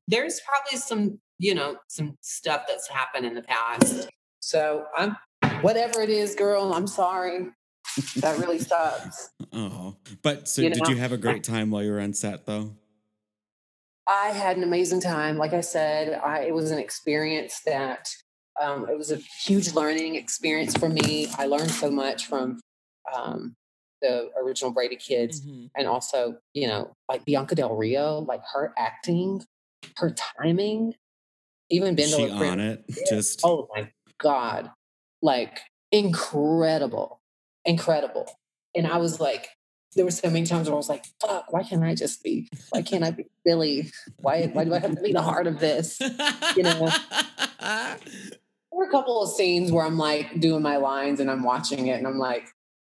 there's 0.09 0.41
probably 0.41 0.79
some 0.79 1.21
you 1.39 1.55
know 1.55 1.77
some 1.89 2.17
stuff 2.21 2.63
that's 2.69 2.89
happened 2.89 3.25
in 3.27 3.35
the 3.35 3.43
past. 3.43 4.09
So 4.41 4.85
I'm 4.97 5.17
whatever 5.63 6.01
it 6.03 6.11
is, 6.11 6.35
girl. 6.35 6.73
I'm 6.75 6.87
sorry. 6.87 7.47
That 8.17 8.39
really 8.39 8.59
sucks. 8.61 9.31
Oh, 9.53 9.97
but 10.23 10.49
so 10.49 10.63
You 10.63 10.71
did 10.71 10.83
know? 10.83 10.91
you 10.91 10.97
have 10.97 11.13
a 11.13 11.17
great 11.19 11.43
time 11.45 11.71
while 11.71 11.83
you 11.83 11.91
were 11.91 12.01
on 12.01 12.15
set 12.15 12.47
though? 12.47 12.77
I 14.11 14.31
had 14.31 14.57
an 14.57 14.65
amazing 14.65 15.01
time. 15.01 15.39
Like 15.39 15.53
I 15.53 15.61
said, 15.61 16.15
I, 16.15 16.41
it 16.41 16.53
was 16.55 16.73
an 16.73 16.79
experience 16.79 17.61
that 17.65 18.09
um, 18.61 18.89
it 18.91 18.99
was 18.99 19.13
a 19.13 19.17
huge 19.17 19.73
learning 19.73 20.17
experience 20.17 20.77
for 20.77 20.89
me. 20.89 21.29
I 21.39 21.47
learned 21.47 21.71
so 21.71 21.93
much 21.93 22.27
from 22.27 22.61
um, 23.15 23.55
the 24.03 24.31
original 24.43 24.73
Brady 24.73 24.97
kids, 24.97 25.43
Mhm. 25.43 25.71
and 25.77 25.87
also, 25.87 26.39
you 26.55 26.67
know, 26.67 26.93
like 27.09 27.25
Bianca 27.25 27.55
Del 27.55 27.77
Rio, 27.77 28.19
like 28.19 28.43
her 28.53 28.75
acting, 28.77 29.45
her 29.99 30.11
timing, 30.11 30.97
even 31.71 31.95
Ben 31.95 32.09
she 32.09 32.29
on 32.31 32.59
it? 32.59 32.85
Just 33.09 33.43
Oh 33.45 33.69
my 33.73 33.93
God. 34.19 34.73
Like 35.23 35.61
incredible. 35.93 37.21
Incredible. 37.65 38.27
And 38.75 38.89
I 38.89 38.97
was 38.97 39.21
like, 39.21 39.51
there 39.97 40.05
were 40.05 40.11
so 40.11 40.31
many 40.31 40.47
times 40.47 40.69
where 40.69 40.75
I 40.75 40.77
was 40.77 40.89
like, 40.89 41.05
fuck, 41.21 41.53
why 41.53 41.63
can't 41.63 41.83
I 41.83 41.95
just 41.95 42.23
be, 42.23 42.49
why 42.71 42.83
can't 42.83 43.05
I 43.05 43.11
be 43.11 43.27
Billy? 43.45 43.91
Why, 44.19 44.47
why 44.53 44.65
do 44.65 44.75
I 44.75 44.79
have 44.79 44.95
to 44.95 45.03
be 45.03 45.13
the 45.13 45.23
heart 45.23 45.47
of 45.47 45.59
this? 45.59 46.01
You 46.57 46.63
know. 46.63 46.91
There 48.73 48.79
were 48.79 48.89
a 48.89 48.91
couple 48.93 49.21
of 49.21 49.31
scenes 49.31 49.73
where 49.73 49.85
I'm 49.85 49.99
like 49.99 50.41
doing 50.41 50.63
my 50.63 50.77
lines 50.77 51.19
and 51.19 51.29
I'm 51.31 51.43
watching 51.43 51.89
it 51.89 51.99
and 51.99 52.07
I'm 52.07 52.19
like, 52.19 52.49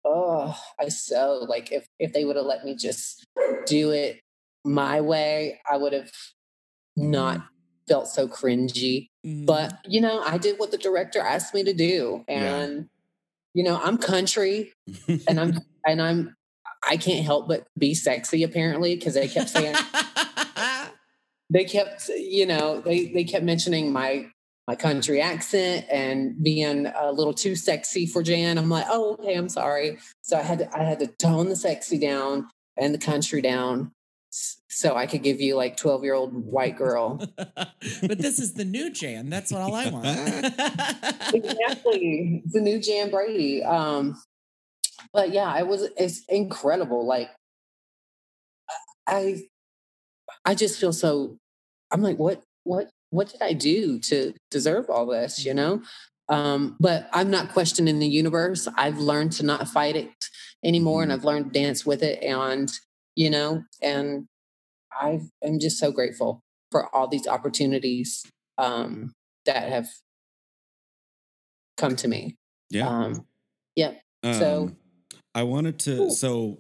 oh, 0.06 0.56
I 0.80 0.90
so 0.90 1.46
like 1.48 1.72
if 1.72 1.88
if 1.98 2.14
they 2.14 2.26
would 2.26 2.36
have 2.36 2.46
let 2.46 2.66
me 2.66 2.76
just 2.76 3.26
do 3.66 3.92
it 3.92 4.20
my 4.64 5.02
way, 5.02 5.60
I 5.70 5.78
would 5.78 5.94
have 5.94 6.12
not 6.96 7.42
felt 7.88 8.08
so 8.08 8.28
cringy. 8.28 9.10
But 9.24 9.72
mm. 9.72 9.78
you 9.88 10.02
know, 10.02 10.22
I 10.22 10.38
did 10.38 10.60
what 10.60 10.72
the 10.72 10.78
director 10.78 11.20
asked 11.20 11.54
me 11.54 11.64
to 11.64 11.74
do, 11.74 12.26
Yeah. 12.28 12.56
and 12.58 12.90
you 13.54 13.64
know, 13.64 13.80
I'm 13.82 13.98
country, 13.98 14.74
and 15.28 15.40
I'm 15.40 15.60
and 15.86 16.02
I'm 16.02 16.36
I 16.88 16.98
can't 16.98 17.26
help 17.26 17.48
but 17.48 17.68
be 17.78 17.94
sexy 17.94 18.44
apparently 18.44 18.96
because 18.96 19.14
they 19.14 19.28
kept 19.28 19.50
saying 19.50 19.76
they 21.50 21.66
kept 21.66 22.10
you 22.10 22.46
know 22.46 22.82
they 22.82 23.08
they 23.08 23.24
kept 23.24 23.46
mentioning 23.46 23.92
my 23.92 24.28
my 24.68 24.76
country 24.76 25.22
accent 25.22 25.86
and 25.92 26.42
being 26.42 26.86
a 26.88 27.12
little 27.12 27.34
too 27.34 27.56
sexy 27.56 28.06
for 28.06 28.24
Jan. 28.24 28.58
I'm 28.58 28.70
like, 28.70 28.86
oh 28.90 29.14
okay, 29.14 29.36
I'm 29.36 29.50
sorry. 29.50 29.98
So 30.22 30.38
I 30.38 30.42
had 30.42 30.60
to 30.60 30.78
I 30.78 30.84
had 30.84 31.00
to 31.00 31.08
tone 31.08 31.50
the 31.50 31.56
sexy 31.56 31.98
down 31.98 32.48
and 32.78 32.94
the 32.94 33.00
country 33.00 33.42
down 33.42 33.92
so 34.32 34.96
I 34.96 35.08
could 35.08 35.24
give 35.24 35.42
you 35.42 35.56
like 35.56 35.76
12 35.76 36.04
year 36.04 36.14
old 36.14 36.34
white 36.34 36.78
girl. 36.78 37.22
but 37.38 38.18
this 38.18 38.40
is 38.40 38.54
the 38.54 38.64
new 38.64 38.90
Jan. 38.90 39.30
That's 39.30 39.52
what 39.52 39.62
all 39.62 39.76
I 39.76 39.90
want. 39.90 40.06
exactly. 41.34 42.42
It's 42.46 42.54
the 42.54 42.62
new 42.62 42.80
Jan 42.80 43.12
Brady. 43.12 43.64
Um, 43.64 44.22
but 45.14 45.32
yeah, 45.32 45.58
it 45.60 45.68
was 45.68 45.88
it's 45.98 46.24
incredible. 46.30 47.06
Like 47.06 47.30
I 49.08 49.44
I 50.46 50.56
just 50.56 50.80
feel 50.80 50.94
so 50.94 51.38
I'm 51.92 52.02
like, 52.02 52.18
what 52.18 52.42
what 52.64 52.90
what 53.10 53.30
did 53.30 53.42
I 53.42 53.54
do 53.54 54.00
to 54.00 54.34
deserve 54.50 54.90
all 54.90 55.06
this, 55.06 55.46
you 55.46 55.54
know? 55.54 55.82
Um, 56.30 56.78
but 56.80 57.10
I'm 57.12 57.30
not 57.30 57.52
questioning 57.52 58.00
the 58.00 58.08
universe. 58.08 58.68
I've 58.78 59.00
learned 59.00 59.34
to 59.34 59.46
not 59.46 59.68
fight 59.68 59.98
it 59.98 60.10
anymore 60.64 61.04
and 61.04 61.12
I've 61.12 61.26
learned 61.26 61.54
to 61.54 61.60
dance 61.60 61.86
with 61.86 62.02
it 62.04 62.24
and 62.24 62.72
you 63.16 63.30
know, 63.30 63.64
and 63.82 64.28
I 64.94 65.20
am 65.44 65.60
just 65.60 65.78
so 65.78 65.92
grateful 65.92 66.42
for 66.72 66.94
all 66.96 67.08
these 67.10 67.28
opportunities 67.28 68.24
um 68.58 69.14
that 69.46 69.70
have 69.70 69.88
come 71.78 71.96
to 71.98 72.08
me. 72.08 72.38
yeah. 72.70 72.88
Um, 72.88 73.26
yeah. 73.76 73.94
so- 74.24 74.64
Um, 74.70 74.78
I 75.34 75.44
wanted 75.44 75.80
to. 75.80 76.04
Ooh. 76.04 76.12
So 76.12 76.60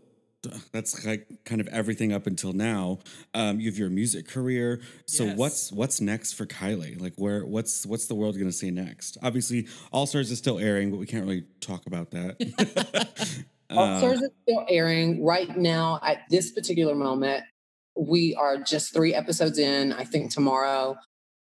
that's 0.72 1.05
like 1.05 1.28
kind 1.45 1.61
of 1.61 1.67
everything 1.67 2.11
up 2.13 2.26
until 2.26 2.51
now. 2.53 2.97
Um, 3.36 3.59
you 3.59 3.69
have 3.69 3.78
your 3.78 3.89
music 3.89 4.28
career. 4.28 4.82
So 5.05 5.26
Yes. 5.26 5.38
what's 5.38 5.72
what's 5.72 6.01
next 6.01 6.34
for 6.34 6.45
Kylie? 6.45 6.99
Like 6.99 7.13
where 7.17 7.45
what's 7.45 7.86
what's 7.86 8.07
the 8.07 8.15
world 8.15 8.36
going 8.36 8.47
to 8.47 8.51
see 8.51 8.72
next? 8.72 9.17
Obviously, 9.22 9.67
All 9.91 10.05
Stars 10.07 10.32
is 10.32 10.38
still 10.39 10.57
airing, 10.57 10.89
but 10.89 10.97
we 10.97 11.05
can't 11.05 11.24
really 11.26 11.45
talk 11.59 11.86
about 11.86 12.11
that. 12.11 13.45
All 13.69 13.80
Um, 13.84 13.99
Stars 13.99 14.22
is 14.22 14.32
still 14.43 14.65
airing 14.67 15.24
right 15.24 15.55
now 15.57 15.99
at 16.03 16.24
this 16.30 16.51
particular 16.51 16.95
moment. 16.95 17.43
We 17.95 18.34
are 18.36 18.57
just 18.57 18.93
three 18.93 19.13
episodes 19.13 19.59
in. 19.59 19.93
I 19.93 20.05
think 20.05 20.32
tomorrow. 20.32 20.97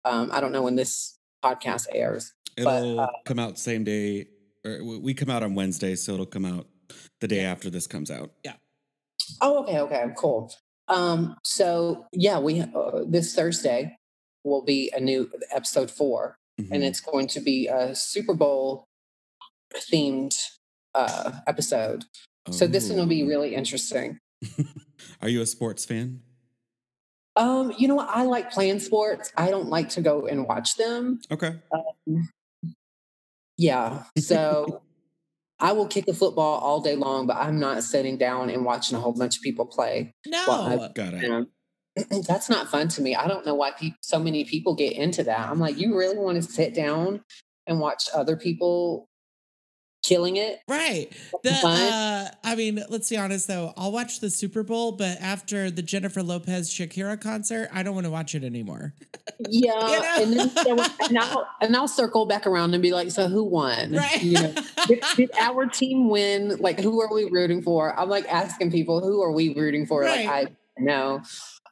Um, 0.05 0.29
I 0.33 0.41
don't 0.41 0.51
know 0.51 0.63
when 0.63 0.75
this 0.75 1.17
podcast 1.43 1.85
airs. 1.93 2.33
it'll 2.57 2.99
uh, 2.99 3.07
come 3.25 3.39
out 3.39 3.57
same 3.59 3.83
day. 3.83 4.27
Or 4.65 4.83
we 4.83 5.13
come 5.13 5.29
out 5.29 5.41
on 5.41 5.55
Wednesday, 5.55 5.95
so 5.95 6.13
it'll 6.13 6.25
come 6.25 6.43
out 6.43 6.67
the 7.21 7.27
day 7.27 7.41
after 7.45 7.69
this 7.69 7.87
comes 7.87 8.09
out. 8.11 8.31
Yeah. 8.43 8.53
Oh, 9.41 9.63
okay, 9.63 9.79
okay, 9.79 10.05
cool. 10.17 10.51
Um, 10.87 11.35
so 11.43 12.07
yeah, 12.13 12.39
we 12.39 12.61
uh, 12.61 13.03
this 13.07 13.35
Thursday 13.35 13.95
will 14.43 14.63
be 14.63 14.91
a 14.95 14.99
new 14.99 15.29
episode 15.51 15.91
four. 15.91 16.35
and 16.57 16.69
Mhm. 16.83 16.83
it's 16.83 16.99
going 16.99 17.27
to 17.27 17.39
be 17.39 17.67
a 17.67 17.95
Super 17.95 18.33
Bowl 18.33 18.83
themed 19.73 20.35
uh, 20.95 21.31
episode. 21.47 22.03
So 22.51 22.67
this 22.67 22.89
one 22.89 22.97
will 22.97 23.05
be 23.05 23.23
Oh. 23.23 23.27
really 23.27 23.53
interesting. 23.55 24.17
Are 25.21 25.29
you 25.29 25.41
a 25.41 25.45
sports 25.45 25.85
fan? 25.85 26.21
Um, 27.37 27.71
you 27.77 27.87
know 27.87 27.95
what? 27.95 28.09
I 28.09 28.23
like 28.23 28.51
playing 28.51 28.79
sports. 28.79 29.31
I 29.37 29.49
don't 29.51 29.69
like 29.69 29.87
to 29.89 30.01
go 30.01 30.25
and 30.27 30.45
watch 30.47 30.75
them. 30.75 31.21
Okay. 31.31 31.55
Yeah. 33.57 34.03
So 34.17 34.81
I 35.59 35.73
will 35.73 35.87
kick 35.87 36.07
a 36.07 36.13
football 36.13 36.59
all 36.59 36.79
day 36.79 36.95
long, 36.95 37.27
but 37.27 37.35
I'm 37.37 37.59
not 37.59 37.83
sitting 37.83 38.17
down 38.17 38.49
and 38.49 38.63
watching 38.63 38.97
a 38.97 39.01
whole 39.01 39.11
bunch 39.13 39.37
of 39.37 39.43
people 39.43 39.65
play. 39.65 40.13
No. 40.25 40.45
I- 40.47 40.91
Got 40.95 41.13
it. 41.15 41.23
And 41.29 41.47
that's 42.25 42.49
not 42.49 42.69
fun 42.69 42.87
to 42.89 43.01
me. 43.01 43.15
I 43.15 43.27
don't 43.27 43.45
know 43.45 43.55
why 43.55 43.71
peop 43.71 43.95
so 44.01 44.19
many 44.19 44.45
people 44.45 44.73
get 44.75 44.93
into 44.93 45.23
that. 45.23 45.49
I'm 45.49 45.59
like, 45.59 45.77
you 45.77 45.97
really 45.97 46.17
want 46.17 46.41
to 46.41 46.49
sit 46.49 46.73
down 46.73 47.21
and 47.67 47.79
watch 47.79 48.05
other 48.13 48.37
people 48.37 49.08
killing 50.03 50.37
it? 50.37 50.59
Right. 50.67 51.11
The 51.43 51.51
uh 51.51 52.29
I 52.43 52.55
mean, 52.55 52.83
let's 52.89 53.09
be 53.09 53.17
honest 53.17 53.47
though. 53.47 53.73
I'll 53.77 53.91
watch 53.91 54.19
the 54.19 54.29
Super 54.29 54.63
Bowl, 54.63 54.93
but 54.93 55.19
after 55.21 55.69
the 55.71 55.81
Jennifer 55.81 56.23
Lopez 56.23 56.69
Shakira 56.69 57.19
concert, 57.19 57.69
I 57.73 57.83
don't 57.83 57.93
want 57.93 58.05
to 58.05 58.11
watch 58.11 58.35
it 58.35 58.43
anymore. 58.43 58.93
Yeah. 59.47 59.71
You 59.71 59.99
know? 59.99 60.13
And 60.17 60.33
then 60.33 60.51
and, 61.09 61.19
I'll, 61.19 61.47
and 61.61 61.75
I'll 61.75 61.87
circle 61.87 62.25
back 62.25 62.47
around 62.47 62.73
and 62.73 62.81
be 62.81 62.91
like, 62.91 63.11
so 63.11 63.27
who 63.27 63.43
won? 63.43 63.93
Right. 63.93 64.21
You 64.21 64.33
know, 64.33 64.53
did, 64.87 65.03
did 65.15 65.31
our 65.39 65.65
team 65.65 66.09
win? 66.09 66.57
Like, 66.57 66.79
who 66.79 67.01
are 67.01 67.13
we 67.13 67.25
rooting 67.25 67.61
for? 67.61 67.97
I'm 67.97 68.09
like 68.09 68.27
asking 68.31 68.71
people, 68.71 69.01
who 69.01 69.21
are 69.21 69.31
we 69.31 69.53
rooting 69.53 69.85
for? 69.85 70.01
Right. 70.01 70.25
Like, 70.25 70.49
I 70.49 70.81
know. 70.81 71.21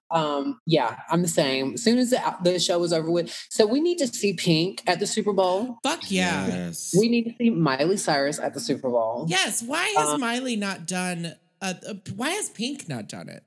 Um, 0.10 0.60
yeah, 0.66 0.98
I'm 1.10 1.22
the 1.22 1.28
same. 1.28 1.74
As 1.74 1.84
soon 1.84 1.98
as 1.98 2.12
the, 2.12 2.22
the 2.44 2.60
show 2.60 2.80
was 2.80 2.94
over 2.94 3.10
with, 3.12 3.30
so 3.50 3.66
we 3.66 3.82
need 3.82 3.98
to 3.98 4.08
see 4.08 4.34
Pink 4.34 4.82
at 4.88 5.00
the 5.00 5.08
Super 5.08 5.34
Bowl. 5.34 5.78
Fuck 5.84 6.10
yeah. 6.10 6.48
Yes. 6.48 6.96
We 6.98 7.10
need 7.10 7.24
to 7.26 7.34
see 7.38 7.50
Miley 7.50 7.98
Cyrus 7.98 8.40
at 8.40 8.54
the 8.54 8.60
Super 8.60 8.90
Bowl. 8.90 9.26
Yes. 9.28 9.62
Why 9.64 9.86
has 9.98 10.10
Uh, 10.10 10.18
Miley 10.18 10.56
not 10.56 10.86
done 10.88 11.36
uh, 11.62 11.74
uh, 11.90 11.94
why 12.16 12.30
has 12.30 12.50
Pink 12.50 12.88
not 12.88 13.10
done 13.10 13.30
it? 13.30 13.44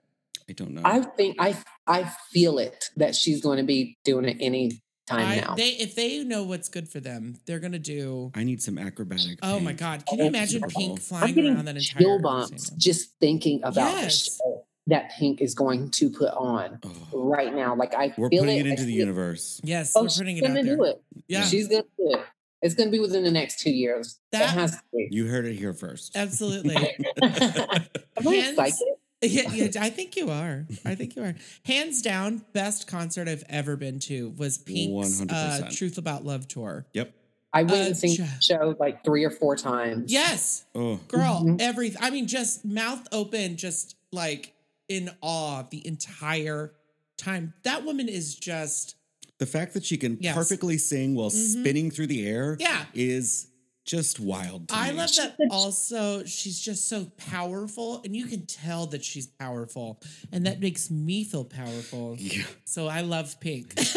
I 0.48 0.52
don't 0.52 0.72
know. 0.74 0.82
I 0.84 1.00
think 1.02 1.36
I 1.38 1.56
I 1.86 2.10
feel 2.32 2.58
it 2.58 2.86
that 2.96 3.14
she's 3.14 3.40
going 3.40 3.58
to 3.58 3.62
be 3.62 3.96
doing 4.04 4.24
it 4.24 4.36
any 4.40 4.82
time 5.06 5.26
I, 5.28 5.36
now. 5.40 5.54
they 5.54 5.70
if 5.70 5.94
they 5.94 6.22
know 6.24 6.42
what's 6.42 6.68
good 6.68 6.88
for 6.88 6.98
them, 7.00 7.36
they're 7.46 7.60
gonna 7.60 7.78
do 7.78 8.32
I 8.34 8.42
need 8.44 8.60
some 8.62 8.76
acrobatic. 8.78 9.38
Oh 9.44 9.60
my 9.60 9.72
god. 9.72 10.04
Can 10.06 10.18
you 10.18 10.24
imagine 10.26 10.62
Pink 10.62 10.90
I'm 10.92 10.96
flying 10.98 11.34
getting 11.34 11.54
around 11.54 11.66
that 11.66 11.76
entire 11.76 12.00
chill 12.02 12.20
bumps 12.20 12.70
just 12.70 13.10
thinking 13.20 13.60
about 13.62 13.92
Yes. 14.02 14.24
the 14.24 14.30
show 14.42 14.59
that 14.86 15.10
Pink 15.18 15.40
is 15.40 15.54
going 15.54 15.90
to 15.92 16.10
put 16.10 16.30
on 16.34 16.80
Oh, 16.84 17.22
right 17.24 17.54
now. 17.54 17.74
Like 17.76 17.94
I 17.94 18.12
we're 18.16 18.28
feel 18.30 18.40
putting 18.42 18.58
it, 18.58 18.66
it 18.66 18.70
into 18.70 18.82
the 18.84 18.88
see 18.92 18.96
it. 18.96 19.00
universe. 19.00 19.60
Yes, 19.62 19.92
Oh, 19.94 20.02
we're 20.02 20.08
she's 20.08 20.18
putting 20.18 20.36
it 20.38 20.44
out 20.44 20.48
gonna 20.48 20.62
there. 20.62 20.76
do 20.76 20.84
it. 20.84 21.02
Yeah. 21.28 21.44
She's 21.44 21.68
gonna 21.68 21.82
do 21.98 22.12
it. 22.14 22.20
It's 22.62 22.74
gonna 22.74 22.90
be 22.90 22.98
within 22.98 23.22
the 23.24 23.30
next 23.30 23.60
two 23.60 23.70
years. 23.70 24.18
That- 24.32 24.42
it 24.42 24.48
has 24.48 24.72
to 24.72 24.82
be. 24.92 25.08
You 25.10 25.26
heard 25.26 25.46
it 25.46 25.54
here 25.54 25.72
first. 25.72 26.16
Absolutely. 26.16 26.76
Am 27.22 28.28
I 28.28 28.34
Hands- 28.34 28.56
psychic? 28.56 28.78
yeah, 29.22 29.52
yeah, 29.52 29.82
I 29.82 29.90
think 29.90 30.16
you 30.16 30.30
are. 30.30 30.66
I 30.84 30.94
think 30.94 31.14
you 31.14 31.22
are. 31.22 31.34
Hands 31.66 32.00
down, 32.00 32.42
best 32.54 32.86
concert 32.86 33.28
I've 33.28 33.44
ever 33.50 33.76
been 33.76 33.98
to 34.00 34.30
was 34.38 34.56
Pink's 34.56 35.20
uh, 35.30 35.68
Truth 35.70 35.98
About 35.98 36.24
Love 36.24 36.48
tour. 36.48 36.86
Yep. 36.94 37.12
I 37.52 37.64
went 37.64 37.74
Uh, 37.74 37.84
and 37.88 37.96
seen 37.98 38.16
ch- 38.16 38.42
show 38.44 38.76
like 38.80 39.04
three 39.04 39.24
or 39.24 39.30
four 39.30 39.56
times. 39.56 40.10
Yes, 40.10 40.64
Oh, 40.74 41.00
girl, 41.08 41.42
Mhm. 41.44 41.60
every 41.60 41.94
I 42.00 42.08
mean, 42.10 42.28
just 42.28 42.64
mouth 42.64 43.06
open, 43.12 43.56
just 43.56 43.94
like 44.10 44.54
in 44.90 45.08
awe 45.22 45.62
the 45.70 45.86
entire 45.86 46.72
time. 47.16 47.54
That 47.62 47.84
woman 47.84 48.08
is 48.08 48.34
just 48.34 48.96
the 49.38 49.46
fact 49.46 49.72
that 49.74 49.84
she 49.84 49.96
can 49.96 50.18
Yes. 50.20 50.34
perfectly 50.34 50.76
sing 50.76 51.14
while 51.14 51.30
Mhm. 51.30 51.60
spinning 51.60 51.90
through 51.90 52.08
the 52.08 52.26
air 52.26 52.56
yeah. 52.60 52.84
is 52.92 53.46
just 53.86 54.20
wild. 54.20 54.68
To 54.68 54.74
I 54.74 54.90
me. 54.90 54.98
love 54.98 55.10
that 55.16 55.36
also 55.50 56.24
she's 56.24 56.60
just 56.60 56.88
so 56.88 57.06
powerful 57.16 58.02
and 58.04 58.14
you 58.14 58.26
can 58.26 58.44
tell 58.46 58.86
that 58.88 59.04
she's 59.04 59.26
powerful 59.26 60.00
and 60.32 60.44
that 60.46 60.60
makes 60.60 60.90
me 60.90 61.24
feel 61.24 61.44
powerful. 61.44 62.16
Yeah. 62.18 62.42
So 62.64 62.88
I 62.88 63.00
love 63.02 63.38
Pink. 63.40 63.72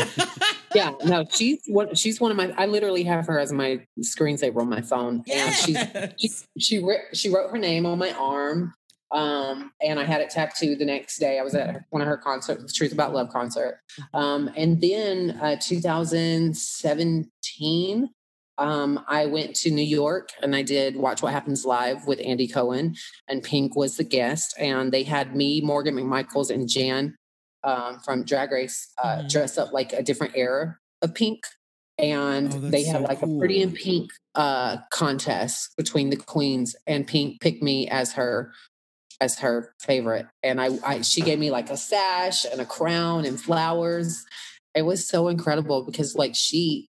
Yeah, 0.75 0.89
no, 1.05 1.23
she's 1.29 1.59
one. 1.67 1.93
She's 1.93 2.19
one 2.19 2.31
of 2.31 2.37
my. 2.37 2.51
I 2.57 2.65
literally 2.65 3.03
have 3.03 3.27
her 3.27 3.37
as 3.39 3.53
my 3.53 3.85
screensaver 3.99 4.57
on 4.59 4.67
my 4.69 4.81
phone, 4.81 5.23
and 5.31 5.53
she's 5.53 5.75
Yes. 5.75 6.13
she 6.17 6.29
she, 6.57 6.83
she 7.13 7.29
wrote 7.29 7.51
her 7.51 7.59
name 7.59 7.85
on 7.85 7.99
my 7.99 8.09
arm 8.13 8.73
um 9.13 9.71
and 9.81 9.99
i 9.99 10.03
had 10.03 10.19
it 10.21 10.29
tattooed 10.31 10.79
the 10.79 10.85
next 10.85 11.19
day. 11.19 11.37
I 11.39 11.43
was 11.43 11.53
at 11.55 11.83
one 11.91 12.01
of 12.01 12.07
her 12.07 12.17
concerts 12.17 12.63
the 12.63 12.71
truth 12.73 12.91
about 12.93 13.13
love 13.13 13.29
concert. 13.29 13.79
Um 14.13 14.49
and 14.57 14.81
then 14.81 15.37
uh 15.41 15.55
2017 15.61 18.09
um 18.59 19.03
i 19.07 19.25
went 19.25 19.55
to 19.55 19.71
new 19.71 19.81
york 19.83 20.29
and 20.41 20.55
i 20.55 20.61
did 20.61 20.95
watch 20.95 21.23
what 21.23 21.33
happens 21.33 21.65
live 21.65 22.05
with 22.05 22.19
andy 22.23 22.47
cohen 22.47 22.93
and 23.27 23.41
pink 23.43 23.75
was 23.75 23.97
the 23.97 24.03
guest. 24.03 24.53
And 24.59 24.91
they 24.91 25.01
had 25.03 25.35
me 25.35 25.59
morgan 25.61 25.95
mcmichaels 25.95 26.51
and 26.51 26.69
jan 26.69 27.15
um, 27.63 27.99
from 28.05 28.23
drag 28.25 28.51
race 28.51 28.91
uh, 29.03 29.21
Mhm. 29.23 29.29
dress 29.29 29.57
up 29.57 29.73
like 29.73 29.91
a 29.93 30.03
different 30.03 30.33
era 30.35 30.77
of 31.01 31.15
pink. 31.15 31.39
And 31.97 32.53
Oh, 32.53 32.59
they 32.59 32.83
had 32.83 33.01
so 33.01 33.07
like 33.07 33.21
a 33.21 33.27
pretty 33.39 33.61
in 33.61 33.71
pink 33.71 34.11
uh 34.35 34.77
contest 34.91 35.69
between 35.77 36.09
the 36.09 36.15
queens 36.17 36.75
and 36.87 37.07
pink 37.07 37.39
picked 37.41 37.61
me 37.63 37.87
as 37.87 38.11
her 38.13 38.51
as 39.23 39.39
her 39.39 39.73
favorite 39.81 40.25
and 40.43 40.59
I, 40.61 40.69
I 40.85 41.01
she 41.01 41.21
gave 41.21 41.39
me 41.39 41.49
like 41.51 41.69
a 41.69 41.77
sash 41.77 42.45
and 42.51 42.59
a 42.59 42.65
crown 42.65 43.25
and 43.25 43.39
flowers 43.39 44.25
it 44.75 44.81
was 44.83 45.07
so 45.07 45.27
incredible 45.29 45.85
because 45.85 46.15
like 46.15 46.35
she 46.35 46.87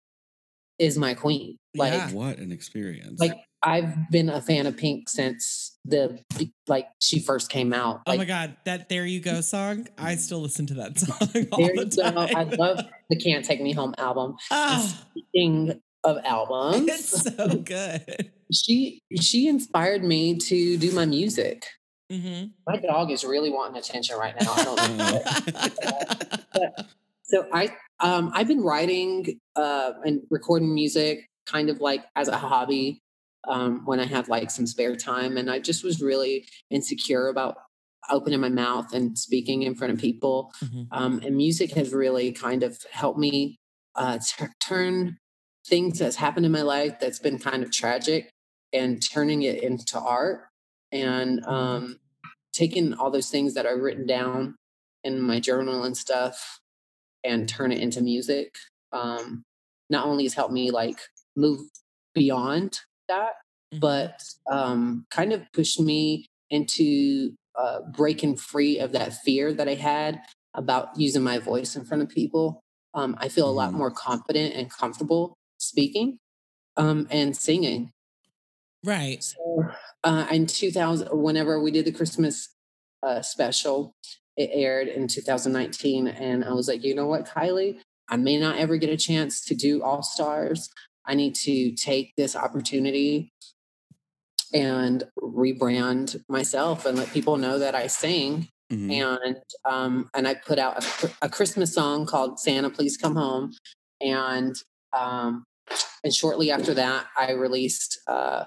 is 0.78 0.98
my 0.98 1.14
queen 1.14 1.56
like 1.76 1.92
Yeah. 1.92 2.10
What 2.12 2.38
an 2.38 2.50
experience. 2.50 3.20
like 3.20 3.36
i've 3.62 4.10
been 4.10 4.28
a 4.28 4.40
fan 4.40 4.66
of 4.66 4.76
pink 4.76 5.08
since 5.08 5.78
the 5.84 6.18
like 6.66 6.86
she 7.00 7.18
first 7.20 7.50
came 7.50 7.72
out 7.72 8.00
oh 8.06 8.16
my 8.16 8.24
god, 8.24 8.56
that 8.64 8.88
"There 8.88 9.06
You 9.06 9.20
Go" 9.20 9.40
song! 9.40 9.86
I 9.96 10.16
still 10.16 10.40
listen 10.40 10.66
to 10.66 10.74
that 10.74 10.98
song 11.04 11.46
all 11.52 11.58
there 11.58 11.74
the 11.76 11.84
you 11.84 12.02
go 12.02 12.10
time. 12.12 12.36
i 12.36 12.42
love 12.42 12.80
the 13.10 13.16
can't 13.16 13.44
take 13.44 13.60
me 13.62 13.72
home 13.72 13.94
album 13.98 14.36
Ah, 14.50 14.78
speaking 15.10 15.80
of 16.02 16.18
albums 16.24 16.88
it's 16.90 17.22
so 17.36 17.48
good. 17.58 18.32
she 18.52 19.00
she 19.20 19.46
inspired 19.48 20.02
me 20.04 20.36
to 20.36 20.76
do 20.76 20.90
my 20.92 21.06
music 21.06 21.64
hmm 22.20 22.44
my 22.66 22.78
dog 22.78 23.10
is 23.10 23.24
really 23.24 23.50
wanting 23.50 23.76
attention 23.76 24.16
right 24.16 24.34
now. 24.40 24.52
I 24.54 24.64
don't 24.64 24.98
know 24.98 25.22
so 27.22 27.46
i 27.52 27.68
um 28.00 28.30
i've 28.34 28.48
been 28.48 28.62
writing 28.62 29.38
uh 29.56 29.92
and 30.04 30.22
recording 30.30 30.74
music 30.74 31.26
kind 31.46 31.68
of 31.70 31.80
like 31.80 32.04
as 32.16 32.28
a 32.28 32.36
hobby 32.36 33.00
um 33.48 33.82
when 33.84 34.00
i 34.00 34.04
have 34.06 34.28
like 34.28 34.50
some 34.50 34.66
spare 34.66 34.96
time 34.96 35.36
and 35.36 35.50
i 35.50 35.58
just 35.58 35.84
was 35.84 36.00
really 36.02 36.46
insecure 36.70 37.28
about 37.28 37.56
opening 38.10 38.40
my 38.40 38.48
mouth 38.48 38.92
and 38.92 39.18
speaking 39.18 39.62
in 39.62 39.74
front 39.74 39.92
of 39.92 39.98
people. 39.98 40.52
Mhm. 40.62 40.86
um 40.92 41.20
and 41.24 41.36
music 41.36 41.72
has 41.72 41.92
really 41.92 42.32
kind 42.32 42.62
of 42.62 42.78
helped 42.92 43.18
me 43.18 43.56
uh 43.96 44.18
t- 44.18 44.46
turn 44.60 45.16
things 45.66 45.98
that's 45.98 46.16
happened 46.16 46.44
in 46.44 46.52
my 46.52 46.62
life 46.62 46.98
that's 47.00 47.18
been 47.18 47.38
kind 47.38 47.62
of 47.62 47.70
tragic 47.72 48.30
and 48.72 49.02
turning 49.10 49.42
it 49.42 49.62
into 49.62 49.98
art. 49.98 50.48
And 50.92 51.42
um 51.46 51.98
taking 52.54 52.94
all 52.94 53.10
those 53.10 53.30
things 53.30 53.54
that 53.54 53.66
I've 53.66 53.80
written 53.80 54.06
down 54.06 54.54
in 55.02 55.20
my 55.20 55.40
journal 55.40 55.84
and 55.84 55.96
stuff 55.96 56.60
and 57.24 57.48
turn 57.48 57.72
it 57.72 57.80
into 57.80 58.00
music. 58.00 58.54
Um, 58.92 59.42
not 59.90 60.06
only 60.06 60.24
has 60.24 60.34
helped 60.34 60.52
me 60.54 60.70
like 60.70 60.98
move 61.36 61.60
beyond 62.14 62.80
that, 63.08 63.32
Mhm. 63.74 63.80
but 63.80 64.22
um, 64.50 65.04
kind 65.10 65.32
of 65.32 65.42
pushed 65.52 65.80
me 65.80 66.26
into 66.50 67.34
uh, 67.56 67.80
breaking 67.92 68.36
free 68.36 68.78
of 68.78 68.92
that 68.92 69.12
fear 69.22 69.52
that 69.52 69.68
I 69.68 69.74
had 69.74 70.20
about 70.54 70.98
using 70.98 71.22
my 71.22 71.38
voice 71.38 71.76
in 71.76 71.84
front 71.84 72.02
of 72.02 72.08
people. 72.08 72.60
Um, 72.94 73.16
I 73.18 73.28
feel 73.28 73.48
a 73.48 73.52
lot 73.52 73.72
Mhm. 73.72 73.76
more 73.78 73.90
confident 73.90 74.54
and 74.54 74.70
comfortable 74.70 75.36
speaking 75.58 76.18
um, 76.76 77.06
and 77.10 77.36
singing. 77.36 77.90
Right. 78.84 79.22
So, 79.22 79.64
uh, 80.04 80.26
in 80.30 80.46
2000, 80.46 81.08
whenever 81.12 81.60
we 81.60 81.70
did 81.70 81.84
the 81.84 81.92
Christmas 81.92 82.50
uh, 83.02 83.22
special, 83.22 83.94
it 84.36 84.50
aired 84.52 84.88
in 84.88 85.08
2019. 85.08 86.08
And 86.08 86.44
I 86.44 86.52
was 86.52 86.68
like, 86.68 86.84
you 86.84 86.94
know 86.94 87.06
what, 87.06 87.26
Kylie? 87.26 87.78
I 88.08 88.16
may 88.16 88.38
not 88.38 88.58
ever 88.58 88.76
get 88.76 88.90
a 88.90 88.96
chance 88.96 89.44
to 89.46 89.54
do 89.54 89.82
All 89.82 90.02
Stars. 90.02 90.68
I 91.06 91.14
need 91.14 91.34
to 91.36 91.72
take 91.72 92.14
this 92.16 92.36
opportunity 92.36 93.32
and 94.52 95.04
rebrand 95.20 96.22
myself 96.28 96.86
and 96.86 96.96
let 96.98 97.10
people 97.12 97.36
know 97.36 97.58
that 97.58 97.74
I 97.74 97.86
sing. 97.86 98.48
Mhm. 98.72 98.92
And 99.24 99.36
um, 99.64 100.10
and 100.14 100.26
I 100.26 100.34
put 100.34 100.58
out 100.58 100.84
a, 101.04 101.10
a 101.22 101.28
Christmas 101.28 101.74
song 101.74 102.06
called 102.06 102.40
"Santa, 102.40 102.70
Please 102.70 102.96
Come 102.96 103.14
Home," 103.14 103.52
and 104.00 104.54
um, 104.92 105.44
and 106.02 106.14
shortly 106.14 106.50
after 106.50 106.72
that, 106.74 107.06
I 107.18 107.32
released 107.32 108.00
uh, 108.06 108.44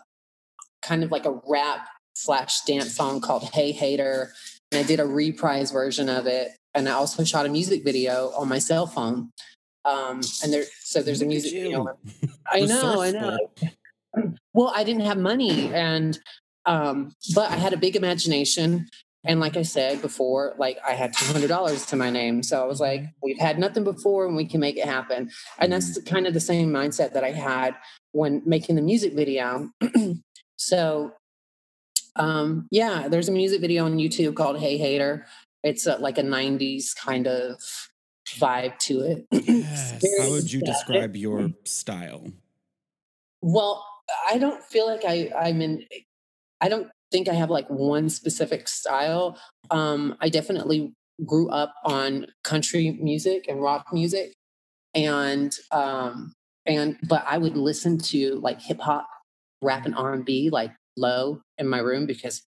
kind 0.87 1.03
of 1.03 1.11
like 1.11 1.25
a 1.25 1.39
rap 1.47 1.87
slash 2.13 2.61
dance 2.61 2.95
song 2.95 3.21
called 3.21 3.43
Hey 3.43 3.71
Hater. 3.71 4.31
And 4.71 4.79
I 4.79 4.87
did 4.87 4.99
a 4.99 5.05
reprise 5.05 5.71
version 5.71 6.09
of 6.09 6.25
it. 6.25 6.51
And 6.73 6.87
I 6.87 6.93
also 6.93 7.23
shot 7.23 7.45
a 7.45 7.49
music 7.49 7.83
video 7.83 8.31
on 8.35 8.47
my 8.47 8.59
cell 8.59 8.87
phone. 8.87 9.31
Um, 9.85 10.21
and 10.43 10.51
there, 10.51 10.65
so 10.81 11.01
there's 11.01 11.21
a 11.21 11.25
music 11.25 11.53
video. 11.53 11.97
I 12.51 12.61
know, 12.61 13.01
I 13.01 13.11
know. 13.11 13.37
Well, 14.53 14.73
I 14.75 14.83
didn't 14.83 15.03
have 15.03 15.19
money, 15.19 15.71
and 15.71 16.17
um, 16.65 17.13
but 17.35 17.51
I 17.51 17.55
had 17.55 17.73
a 17.73 17.77
big 17.77 17.95
imagination. 17.95 18.87
And 19.23 19.39
like 19.39 19.55
I 19.55 19.61
said 19.61 20.01
before, 20.01 20.55
like 20.57 20.79
I 20.87 20.93
had 20.93 21.13
two 21.13 21.31
hundred 21.31 21.49
dollars 21.49 21.85
to 21.87 21.95
my 21.95 22.09
name, 22.09 22.41
so 22.41 22.59
I 22.63 22.65
was 22.65 22.79
like, 22.79 23.03
"We've 23.21 23.37
had 23.37 23.59
nothing 23.59 23.83
before, 23.83 24.25
and 24.25 24.35
we 24.35 24.45
can 24.45 24.59
make 24.59 24.75
it 24.77 24.85
happen." 24.85 25.29
And 25.59 25.71
that's 25.71 26.01
kind 26.03 26.25
of 26.25 26.33
the 26.33 26.39
same 26.39 26.71
mindset 26.71 27.13
that 27.13 27.23
I 27.23 27.29
had 27.29 27.75
when 28.13 28.41
making 28.43 28.75
the 28.75 28.81
music 28.81 29.13
video. 29.13 29.69
so, 30.57 31.13
um, 32.15 32.67
yeah, 32.71 33.07
there's 33.07 33.29
a 33.29 33.31
music 33.31 33.61
video 33.61 33.85
on 33.85 33.97
YouTube 33.97 34.35
called 34.35 34.59
"Hey 34.59 34.77
Hater." 34.77 35.25
It's 35.63 35.87
uh 35.87 35.97
like 35.99 36.17
a 36.17 36.23
'90s 36.23 36.95
kind 36.95 37.27
of 37.27 37.61
vibe 38.35 38.77
to 38.79 39.01
it. 39.01 39.27
Yes. 39.47 40.03
How 40.19 40.29
would 40.31 40.51
you 40.51 40.61
describe 40.61 41.15
your 41.15 41.49
style? 41.65 42.27
Well, 43.41 43.85
I 44.29 44.37
don't 44.37 44.63
feel 44.63 44.87
like 44.87 45.03
I 45.05 45.31
I'm 45.37 45.61
in 45.61 45.83
I 46.61 46.69
don't 46.69 46.89
think 47.11 47.27
I 47.29 47.33
have 47.33 47.49
like 47.49 47.67
one 47.69 48.09
specific 48.09 48.67
style. 48.67 49.37
Um 49.71 50.15
I 50.21 50.29
definitely 50.29 50.93
grew 51.25 51.49
up 51.49 51.73
on 51.83 52.27
country 52.43 52.91
music 53.01 53.45
and 53.47 53.61
rock 53.61 53.87
music 53.91 54.33
and 54.93 55.53
um 55.71 56.33
and 56.65 56.97
but 57.07 57.23
I 57.27 57.37
would 57.37 57.57
listen 57.57 57.97
to 57.99 58.35
like 58.41 58.61
hip 58.61 58.79
hop, 58.81 59.07
rap 59.61 59.85
and 59.85 59.95
R&B 59.95 60.49
like 60.51 60.71
low 60.95 61.41
in 61.57 61.67
my 61.67 61.79
room 61.79 62.05
because 62.05 62.43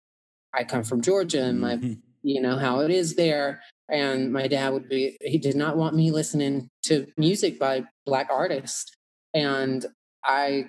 I 0.53 0.63
come 0.63 0.83
from 0.83 1.01
Georgia 1.01 1.43
and 1.43 1.59
my 1.59 1.75
Mhm. 1.77 2.01
you 2.23 2.41
know 2.41 2.57
how 2.57 2.79
it 2.81 2.91
is 2.91 3.15
there. 3.15 3.61
And 3.89 4.33
my 4.33 4.47
dad 4.47 4.73
would 4.73 4.89
be 4.89 5.17
he 5.21 5.37
did 5.37 5.55
not 5.55 5.77
want 5.77 5.95
me 5.95 6.11
listening 6.11 6.67
to 6.83 7.07
music 7.17 7.59
by 7.59 7.85
black 8.05 8.27
artists. 8.29 8.91
And 9.33 9.85
i 10.25 10.65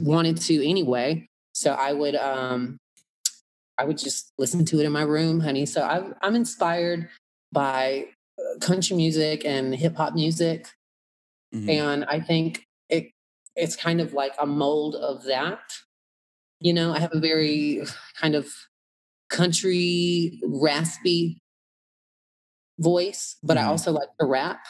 wanted 0.00 0.36
to 0.42 0.66
anyway. 0.68 1.26
So 1.54 1.72
i 1.72 1.92
would 1.92 2.14
um 2.16 2.76
i 3.78 3.84
would 3.84 3.98
just 3.98 4.32
listen 4.38 4.64
to 4.66 4.80
it 4.80 4.84
in 4.86 4.92
my 4.92 5.02
room 5.02 5.40
honey. 5.40 5.66
So 5.66 5.82
i'm, 5.82 6.14
I'm 6.22 6.34
inspired 6.34 7.08
by 7.52 8.06
uh, 8.38 8.58
country 8.58 8.96
music 8.96 9.44
and 9.44 9.74
hip 9.74 9.96
hop 9.96 10.14
music. 10.14 10.68
Mhm. 11.54 11.68
and 11.70 12.04
i 12.06 12.18
think 12.20 12.65
it's 13.56 13.76
kind 13.76 14.00
of 14.00 14.12
like 14.12 14.34
a 14.40 14.46
mold 14.46 14.94
of 14.96 15.24
that 15.24 15.60
you 16.60 16.72
know 16.72 16.92
i 16.92 16.98
have 17.00 17.12
a 17.14 17.20
very 17.20 17.82
kind 18.20 18.34
of 18.34 18.48
country 19.30 20.40
raspy 20.46 21.38
voice 22.78 23.36
but 23.42 23.56
i 23.56 23.62
Mhm. 23.62 23.68
also 23.68 23.92
like 23.92 24.08
to 24.20 24.26
rap 24.26 24.60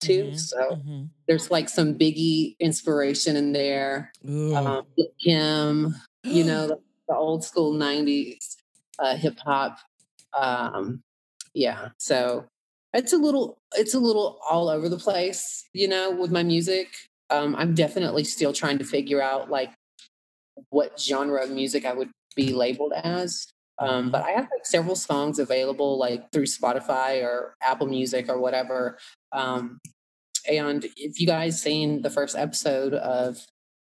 too 0.00 0.26
Mhm, 0.30 0.38
so 0.38 0.76
mhm. 0.76 1.10
there's 1.26 1.50
like 1.50 1.68
some 1.68 1.94
biggie 1.98 2.56
inspiration 2.60 3.36
in 3.36 3.52
there 3.52 4.12
um 4.54 4.86
kim 5.24 5.94
you 6.24 6.44
know 6.44 6.66
the, 6.68 6.78
the 7.08 7.14
old 7.16 7.44
school 7.44 7.72
90s 7.72 8.56
uh 9.00 9.16
hip 9.16 9.38
hop 9.40 9.78
um 10.38 11.02
yeah 11.54 11.88
so 11.98 12.46
it's 12.94 13.12
a 13.12 13.16
little 13.18 13.58
it's 13.74 13.94
a 13.94 13.98
little 14.00 14.38
all 14.48 14.68
over 14.68 14.88
the 14.88 14.98
place 14.98 15.64
you 15.72 15.88
know 15.88 16.10
with 16.12 16.30
my 16.30 16.42
music 16.44 16.88
um 17.30 17.54
i'm 17.56 17.74
definitely 17.74 18.24
still 18.24 18.52
trying 18.52 18.78
to 18.78 18.84
figure 18.84 19.20
out 19.22 19.50
like 19.50 19.72
what 20.70 20.98
genre 21.00 21.42
of 21.42 21.50
music 21.50 21.84
i 21.84 21.92
would 21.92 22.10
be 22.34 22.52
labeled 22.52 22.92
as 22.94 23.46
um 23.78 24.10
but 24.10 24.22
i 24.24 24.30
have 24.30 24.48
like 24.52 24.64
several 24.64 24.96
songs 24.96 25.38
available 25.38 25.98
like 25.98 26.30
through 26.32 26.44
spotify 26.46 27.22
or 27.22 27.54
apple 27.62 27.86
music 27.86 28.28
or 28.28 28.38
whatever 28.40 28.98
um 29.32 29.78
and 30.48 30.86
if 30.96 31.20
you 31.20 31.26
guys 31.26 31.60
seen 31.60 32.02
the 32.02 32.10
first 32.10 32.36
episode 32.36 32.94
of 32.94 33.44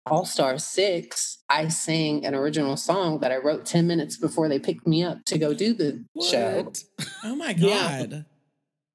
all 0.09 0.25
Star 0.25 0.57
6, 0.57 1.37
I 1.49 1.67
sang 1.67 2.25
an 2.25 2.33
original 2.33 2.77
song 2.77 3.19
that 3.19 3.31
I 3.31 3.35
wrote 3.37 3.65
10 3.65 3.85
minutes 3.85 4.17
before 4.17 4.47
they 4.47 4.57
picked 4.57 4.87
me 4.87 5.03
up 5.03 5.17
to 5.25 5.37
go 5.37 5.53
do 5.53 5.73
the 5.73 6.03
show. 6.23 6.71
Oh 7.25 7.35
my 7.35 7.51
Yeah. 7.51 8.05
god. 8.07 8.25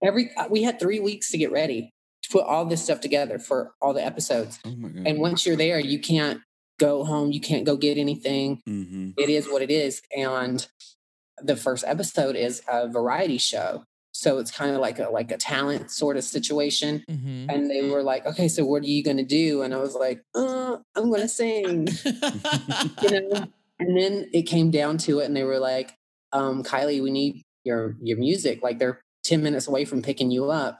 Every 0.03 0.31
uh, 0.37 0.49
we 0.51 0.63
had 0.63 0.81
3 0.81 1.01
weeks 1.01 1.31
to 1.31 1.39
get 1.39 1.53
ready 1.53 1.92
put 2.33 2.45
all 2.45 2.65
this 2.65 2.83
stuff 2.83 3.01
together 3.01 3.39
for 3.39 3.73
all 3.81 3.93
the 3.93 4.05
episodes. 4.05 4.59
Oh 4.65 4.75
my 4.77 4.89
god. 4.89 5.07
And 5.07 5.19
once 5.21 5.47
you're 5.47 5.57
there, 5.57 5.79
you 5.79 5.99
can't 6.01 6.41
go 6.81 7.05
home, 7.05 7.31
you 7.31 7.41
can't 7.41 7.65
go 7.65 7.77
get 7.77 7.99
anything. 7.99 8.61
hmm 8.67 9.11
It 9.17 9.29
is 9.29 9.47
what 9.47 9.63
it 9.63 9.71
is 9.71 10.03
and 10.17 10.67
the 11.43 11.57
first 11.57 11.85
episode 11.87 12.37
is 12.37 12.63
a 12.69 12.89
variety 12.89 13.39
show. 13.39 13.85
So 14.15 14.39
it's 14.39 14.51
kind 14.51 14.73
of 14.75 14.81
like 14.81 14.99
a 14.99 15.09
like 15.09 15.31
a 15.33 15.39
talent 15.39 15.91
sort 15.91 16.17
of 16.17 16.25
situation. 16.25 17.03
Mhm. 17.11 17.47
And 17.49 17.71
they 17.71 17.89
were 17.89 18.03
like, 18.03 18.27
"Okay, 18.27 18.49
so 18.49 18.65
what 18.65 18.83
are 18.83 18.87
you 18.87 19.03
going 19.03 19.17
to 19.17 19.25
do?" 19.25 19.63
And 19.63 19.73
I 19.75 19.79
was 19.79 19.95
like, 19.95 20.23
uh, 20.35 20.77
"I'm 20.95 21.09
going 21.09 21.23
to 21.23 21.29
sing." 21.29 21.89
you 23.03 23.11
know 23.11 23.47
and 23.79 23.97
then 23.99 24.29
it 24.33 24.43
came 24.43 24.71
down 24.71 24.99
to 24.99 25.19
it 25.21 25.25
and 25.27 25.37
they 25.37 25.45
were 25.45 25.59
like 25.59 25.95
um 26.33 26.63
kylie 26.63 27.03
we 27.03 27.11
need 27.11 27.43
your 27.65 27.97
your 28.01 28.19
music 28.19 28.63
like 28.63 28.79
they're 28.79 29.01
10 29.25 29.43
minutes 29.43 29.67
away 29.67 29.85
from 29.85 30.03
picking 30.03 30.31
you 30.31 30.51
up 30.51 30.79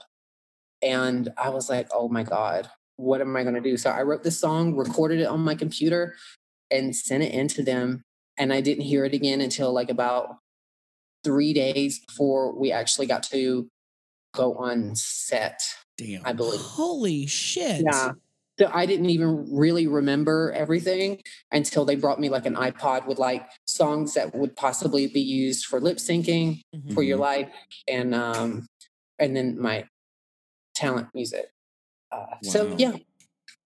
and 0.83 1.29
i 1.37 1.49
was 1.49 1.69
like 1.69 1.87
oh 1.93 2.07
my 2.09 2.23
god 2.23 2.69
what 2.97 3.21
am 3.21 3.35
i 3.35 3.43
going 3.43 3.55
to 3.55 3.61
do 3.61 3.77
so 3.77 3.89
i 3.89 4.01
wrote 4.03 4.23
this 4.23 4.39
song 4.39 4.75
recorded 4.75 5.19
it 5.19 5.25
on 5.27 5.39
my 5.39 5.55
computer 5.55 6.15
and 6.69 6.95
sent 6.95 7.23
it 7.23 7.31
into 7.33 7.63
them 7.63 8.03
and 8.37 8.51
i 8.53 8.61
didn't 8.61 8.83
hear 8.83 9.05
it 9.05 9.13
again 9.13 9.41
until 9.41 9.71
like 9.73 9.89
about 9.89 10.35
three 11.23 11.53
days 11.53 11.99
before 12.05 12.53
we 12.57 12.71
actually 12.71 13.07
got 13.07 13.23
to 13.23 13.67
go 14.33 14.55
on 14.55 14.95
set 14.95 15.61
Damn. 15.97 16.21
i 16.25 16.33
believe 16.33 16.59
Holy 16.59 17.25
shit. 17.27 17.81
yeah. 17.85 18.11
So 18.59 18.69
I 18.71 18.85
didn't 18.85 19.09
even 19.09 19.47
really 19.51 19.87
remember 19.87 20.51
everything 20.55 21.19
until 21.51 21.85
they 21.85 21.95
brought 21.95 22.19
me 22.19 22.29
like 22.29 22.45
an 22.45 22.53
iPod 22.53 23.07
with 23.07 23.17
like 23.17 23.49
songs 23.65 24.13
that 24.13 24.35
would 24.35 24.55
possibly 24.55 25.07
be 25.07 25.21
used 25.21 25.65
for 25.65 25.79
lip 25.79 25.97
syncing 25.97 26.61
Mhm. 26.75 26.93
for 26.93 27.01
your 27.01 27.17
Mhm. 27.17 27.21
life 27.21 27.49
and 27.87 28.13
um 28.13 28.67
and 29.17 29.35
then 29.35 29.59
my 29.59 29.85
talent 30.75 31.07
music. 31.13 31.51
Uh, 32.11 32.25
So 32.43 32.75
yeah, 32.77 32.93
it 32.95 33.05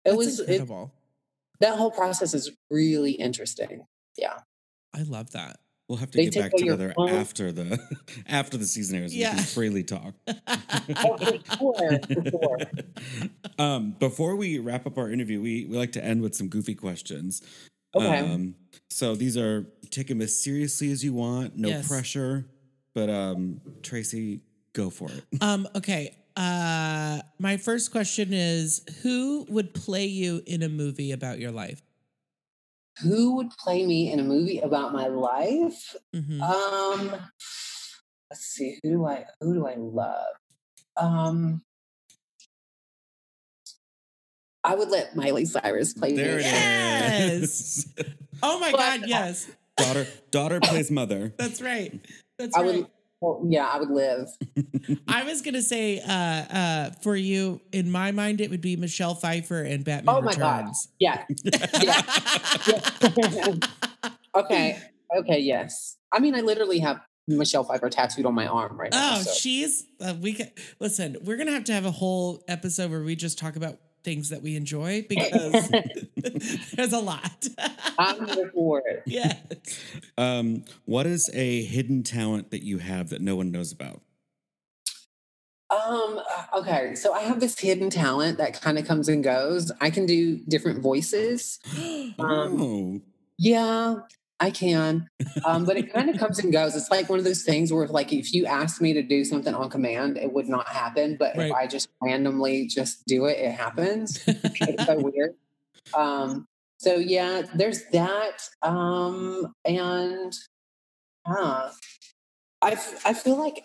That's 0.04 0.16
was 0.16 0.40
it, 0.40 0.68
that 1.60 1.76
whole 1.76 1.90
process 1.90 2.34
is 2.34 2.50
really 2.70 3.12
interesting. 3.12 3.86
Yeah. 4.16 4.38
I 4.94 5.02
love 5.02 5.30
that. 5.32 5.58
We'll 5.88 5.98
have 5.98 6.10
to 6.12 6.18
They 6.18 6.26
get 6.26 6.34
back 6.36 6.52
together 6.56 6.94
after 7.08 7.50
the 7.52 7.78
after 8.28 8.56
the 8.56 8.64
season 8.64 8.96
airs. 9.00 9.12
We 9.12 9.18
Yeah. 9.20 9.34
can 9.34 9.42
freely 9.44 9.82
talk. 9.84 10.14
Oh, 11.02 11.16
for 11.18 11.38
sure, 11.58 12.00
for 12.14 12.30
sure. 12.30 12.58
um, 13.58 13.92
before 13.98 14.36
we 14.36 14.58
wrap 14.58 14.86
up 14.86 14.98
our 14.98 15.10
interview, 15.10 15.40
we, 15.40 15.64
we 15.66 15.76
like 15.76 15.92
to 15.92 16.04
end 16.04 16.22
with 16.22 16.34
some 16.34 16.48
goofy 16.48 16.74
questions. 16.74 17.42
Okay. 17.94 18.18
Um, 18.20 18.54
so 18.88 19.14
these 19.16 19.36
are 19.36 19.66
take 19.90 20.06
them 20.08 20.20
as 20.20 20.40
seriously 20.40 20.92
as 20.92 21.02
you 21.04 21.12
want, 21.12 21.56
no 21.56 21.68
Yes. 21.68 21.88
pressure. 21.88 22.46
But 22.94 23.10
um, 23.10 23.60
Tracey, 23.82 24.42
go 24.72 24.90
for 24.90 25.08
it. 25.10 25.24
um, 25.42 25.68
okay. 25.74 26.16
Uh 26.36 27.20
my 27.38 27.56
first 27.56 27.90
question 27.92 28.32
is 28.32 28.82
who 29.02 29.46
would 29.48 29.74
play 29.74 30.06
you 30.06 30.42
in 30.46 30.62
a 30.62 30.68
movie 30.68 31.12
about 31.12 31.38
your 31.38 31.50
life? 31.50 31.82
Who 33.02 33.36
would 33.36 33.50
play 33.58 33.86
me 33.86 34.12
in 34.12 34.20
a 34.20 34.22
movie 34.24 34.58
about 34.60 34.92
my 34.92 35.06
life? 35.08 35.96
Mhm. 36.14 36.40
Um, 36.40 37.10
let's 38.30 38.42
see. 38.44 38.78
Who 38.82 38.90
do 38.90 39.06
I 39.06 39.24
who 39.40 39.54
do 39.54 39.66
I 39.66 39.74
love? 39.76 40.26
Um, 40.96 41.62
I 44.62 44.74
would 44.74 44.90
let 44.90 45.16
Miley 45.16 45.46
Cyrus 45.46 45.94
play 45.94 46.12
There 46.12 46.36
me. 46.36 46.42
it 46.42 46.46
Yes. 46.46 47.86
oh 48.42 48.60
my 48.60 48.70
but- 48.72 48.78
god, 48.78 49.08
yes. 49.08 49.48
daughter 49.76 50.06
daughter 50.30 50.60
plays 50.60 50.90
mother. 50.90 51.32
That's 51.38 51.62
right. 51.62 51.98
That's 52.38 52.54
I 52.56 52.60
right. 52.60 52.66
would. 52.76 52.86
Well, 53.20 53.42
yeah, 53.46 53.66
I 53.66 53.78
would 53.78 53.90
live. 53.90 54.28
I 55.08 55.24
was 55.24 55.42
gonna 55.42 55.60
say, 55.60 56.00
uh, 56.00 56.12
uh, 56.12 56.90
for 57.02 57.14
you, 57.14 57.60
in 57.70 57.90
my 57.90 58.12
mind, 58.12 58.40
it 58.40 58.50
would 58.50 58.62
be 58.62 58.76
Michelle 58.76 59.14
Pfeiffer 59.14 59.62
and 59.62 59.84
Batman 59.84 60.14
Oh 60.14 60.22
my 60.22 60.34
God. 60.34 60.60
Returns. 60.60 60.88
Yeah. 60.98 61.24
yeah. 61.82 62.02
okay. 64.34 64.78
Okay. 65.16 65.38
Yes. 65.40 65.98
I 66.10 66.20
mean, 66.20 66.34
I 66.34 66.40
literally 66.40 66.78
have 66.78 67.00
Michelle 67.28 67.64
Pfeiffer 67.64 67.90
tattooed 67.90 68.24
on 68.24 68.34
my 68.34 68.46
arm 68.46 68.80
right 68.80 68.90
now. 68.90 69.16
Oh, 69.16 69.22
so. 69.22 69.32
she's 69.32 69.84
uh, 70.00 70.14
we 70.18 70.32
can 70.32 70.50
listen. 70.78 71.18
We're 71.22 71.36
gonna 71.36 71.52
have 71.52 71.64
to 71.64 71.74
have 71.74 71.84
a 71.84 71.90
whole 71.90 72.42
episode 72.48 72.90
where 72.90 73.02
we 73.02 73.16
just 73.16 73.38
talk 73.38 73.56
about 73.56 73.76
things 74.02 74.28
that 74.30 74.42
we 74.42 74.56
enjoy 74.56 75.02
because 75.08 75.70
there's 76.74 76.92
a 76.92 76.98
lot. 76.98 77.46
I'm 77.98 78.26
here 78.26 78.50
for 78.54 78.82
it. 78.86 79.02
yeah. 79.06 79.36
Um, 80.16 80.64
what 80.84 81.06
is 81.06 81.30
a 81.34 81.62
hidden 81.64 82.02
talent 82.02 82.50
that 82.50 82.62
you 82.62 82.78
have 82.78 83.10
that 83.10 83.20
no 83.20 83.36
one 83.36 83.50
knows 83.50 83.72
about? 83.72 84.00
Um, 85.70 86.18
uh, 86.18 86.58
okay, 86.58 86.96
so 86.96 87.12
I 87.12 87.20
have 87.20 87.38
this 87.38 87.56
hidden 87.58 87.90
talent 87.90 88.38
that 88.38 88.60
kind 88.60 88.76
of 88.76 88.86
comes 88.88 89.08
and 89.08 89.22
goes. 89.22 89.70
I 89.80 89.90
can 89.90 90.04
do 90.04 90.38
different 90.48 90.82
voices. 90.82 91.60
Um, 92.18 92.60
oh, 92.60 93.00
Yeah. 93.38 93.94
I 94.40 94.50
can, 94.50 95.06
um, 95.44 95.64
but 95.64 95.76
it 95.76 95.92
kind 95.92 96.08
of 96.10 96.18
comes 96.18 96.38
and 96.38 96.52
goes. 96.52 96.74
It's 96.74 96.90
like 96.90 97.08
one 97.08 97.18
of 97.18 97.24
those 97.24 97.42
things 97.42 97.72
where, 97.72 97.86
like, 97.86 98.12
if 98.12 98.32
you 98.32 98.46
ask 98.46 98.80
me 98.80 98.92
to 98.94 99.02
do 99.02 99.24
something 99.24 99.54
on 99.54 99.68
command, 99.70 100.16
it 100.16 100.32
would 100.32 100.48
not 100.48 100.66
happen. 100.68 101.16
But 101.18 101.36
Right. 101.36 101.46
if 101.50 101.52
I 101.54 101.66
just 101.66 101.88
randomly 102.02 102.66
just 102.66 103.04
do 103.06 103.26
it, 103.26 103.38
it 103.38 103.52
happens. 103.52 104.18
it's 104.26 104.86
so 104.86 104.98
weird. 105.12 105.34
Um, 105.94 106.46
so 106.78 106.96
yeah, 106.96 107.42
there's 107.54 107.84
that. 107.92 108.42
Um, 108.62 109.52
and 109.64 110.32
uh, 111.26 111.70
I 112.62 112.70
f- 112.72 113.02
I 113.06 113.12
feel 113.12 113.36
like 113.36 113.64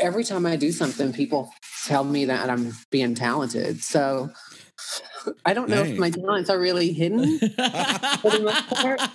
every 0.00 0.24
time 0.24 0.46
I 0.46 0.56
do 0.56 0.72
something, 0.72 1.12
people 1.12 1.52
tell 1.86 2.02
me 2.04 2.24
that 2.26 2.50
I'm 2.50 2.72
being 2.90 3.14
talented. 3.14 3.82
So 3.82 4.30
I 5.44 5.54
don't 5.54 5.68
know 5.68 5.84
Hey. 5.84 5.92
if 5.92 5.98
my 5.98 6.10
talents 6.10 6.50
are 6.50 6.58
really 6.58 6.92
hidden 6.92 7.38
for 7.38 8.30
the 8.30 8.40
most 8.42 8.66
part. 8.68 9.00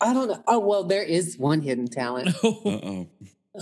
I 0.00 0.12
don't 0.12 0.28
know. 0.28 0.42
Oh 0.46 0.58
well, 0.58 0.84
there 0.84 1.02
is 1.02 1.38
one 1.38 1.62
hidden 1.62 1.88
talent. 1.88 2.36
Oh. 2.44 3.08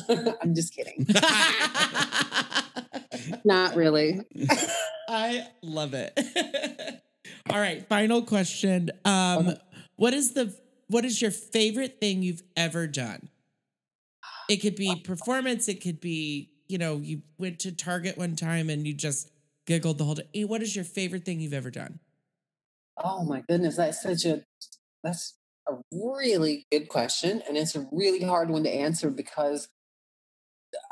I'm 0.42 0.54
just 0.54 0.74
kidding. 0.74 1.06
Not 3.44 3.76
really. 3.76 4.20
I 5.06 5.48
love 5.62 5.92
it. 5.92 6.18
All 7.50 7.60
right, 7.60 7.86
final 7.88 8.22
question. 8.22 8.90
Um, 9.04 9.52
what 9.96 10.14
is 10.14 10.32
the 10.32 10.56
what 10.88 11.04
is 11.04 11.20
your 11.20 11.30
favorite 11.30 12.00
thing 12.00 12.22
you've 12.22 12.42
ever 12.56 12.86
done? 12.86 13.28
It 14.48 14.62
could 14.62 14.76
be 14.76 14.96
performance. 14.96 15.68
It 15.68 15.82
could 15.82 16.00
be 16.00 16.52
you 16.68 16.78
know 16.78 16.96
you 16.96 17.20
went 17.36 17.58
to 17.60 17.72
Target 17.72 18.16
one 18.16 18.34
time 18.34 18.70
and 18.70 18.86
you 18.86 18.94
just 18.94 19.28
giggled 19.66 19.98
the 19.98 20.04
whole 20.04 20.14
day. 20.14 20.44
What 20.44 20.62
is 20.62 20.74
your 20.74 20.86
favorite 20.86 21.26
thing 21.26 21.40
you've 21.40 21.52
ever 21.52 21.70
done? 21.70 21.98
Oh 22.96 23.24
my 23.24 23.42
goodness, 23.46 23.76
that's 23.76 24.02
such 24.02 24.24
a 24.24 24.42
that's 25.02 25.34
a 25.68 25.74
really 25.92 26.66
good 26.72 26.88
question, 26.88 27.42
and 27.48 27.56
it's 27.56 27.76
a 27.76 27.86
really 27.92 28.22
hard 28.24 28.50
one 28.50 28.64
to 28.64 28.70
answer 28.70 29.10
because 29.10 29.68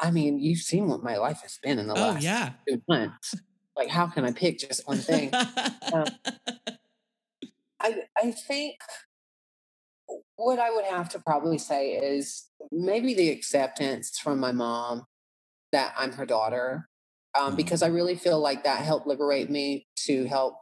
I 0.01 0.11
mean, 0.11 0.41
you've 0.41 0.61
seen 0.61 0.89
what 0.89 1.03
my 1.03 1.19
life 1.19 1.41
has 1.43 1.59
been 1.63 1.79
in 1.79 1.89
the 1.89 1.97
Oh 1.97 1.97
last 1.97 2.17
yeah. 2.17 2.55
two 2.69 2.83
months. 2.89 3.35
Like, 3.77 3.89
how 3.91 4.07
can 4.09 4.25
I 4.25 4.33
pick 4.33 4.59
just 4.59 4.87
one 4.89 5.03
thing? 5.03 5.37
I 7.81 8.05
I 8.17 8.33
think 8.33 8.77
what 10.37 10.59
I 10.59 10.71
would 10.71 10.85
have 10.87 11.09
to 11.11 11.21
probably 11.21 11.59
say 11.59 11.93
is 11.93 12.49
maybe 12.73 13.15
the 13.15 13.31
acceptance 13.31 14.19
from 14.19 14.41
my 14.41 14.53
mom 14.53 15.05
that 15.73 15.95
I'm 15.99 16.13
her 16.13 16.27
daughter, 16.27 16.89
um, 17.39 17.53
Mhm. 17.53 17.57
because 17.57 17.83
I 17.83 17.89
really 17.89 18.17
feel 18.17 18.41
like 18.41 18.65
that 18.65 18.83
helped 18.85 19.07
liberate 19.07 19.51
me 19.51 19.87
to 20.07 20.27
help 20.27 20.57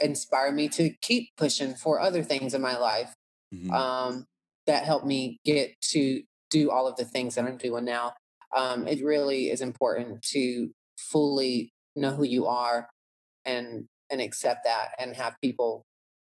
inspire 0.00 0.52
me 0.52 0.68
to 0.70 0.90
keep 1.02 1.30
pushing 1.36 1.74
for 1.74 2.00
other 2.00 2.22
things 2.24 2.54
in 2.54 2.62
my 2.62 2.78
life. 2.78 3.14
Mhm. 3.54 3.72
Um, 3.72 4.26
that 4.66 4.84
helped 4.84 5.06
me 5.06 5.38
get 5.44 5.78
to 5.92 6.22
do 6.50 6.70
all 6.70 6.86
of 6.86 6.96
the 6.96 7.04
things 7.04 7.34
that 7.34 7.44
I'm 7.44 7.58
doing 7.58 7.84
now. 7.84 8.14
Um, 8.54 8.86
it 8.88 9.04
really 9.04 9.50
is 9.50 9.60
important 9.60 10.22
to 10.32 10.72
fully 10.98 11.72
know 11.96 12.12
who 12.12 12.24
you 12.24 12.46
are 12.46 12.88
and 13.44 13.86
and 14.10 14.20
accept 14.20 14.64
that 14.64 14.90
and 14.98 15.16
have 15.16 15.34
people 15.42 15.84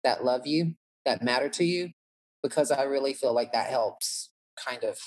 that 0.04 0.24
love 0.24 0.46
you 0.46 0.74
that 1.04 1.22
matter 1.22 1.48
to 1.48 1.64
you 1.64 1.90
because 2.42 2.70
I 2.70 2.82
really 2.84 3.14
feel 3.14 3.32
like 3.34 3.52
that 3.52 3.70
helps 3.70 4.30
kind 4.56 4.84
of 4.84 4.98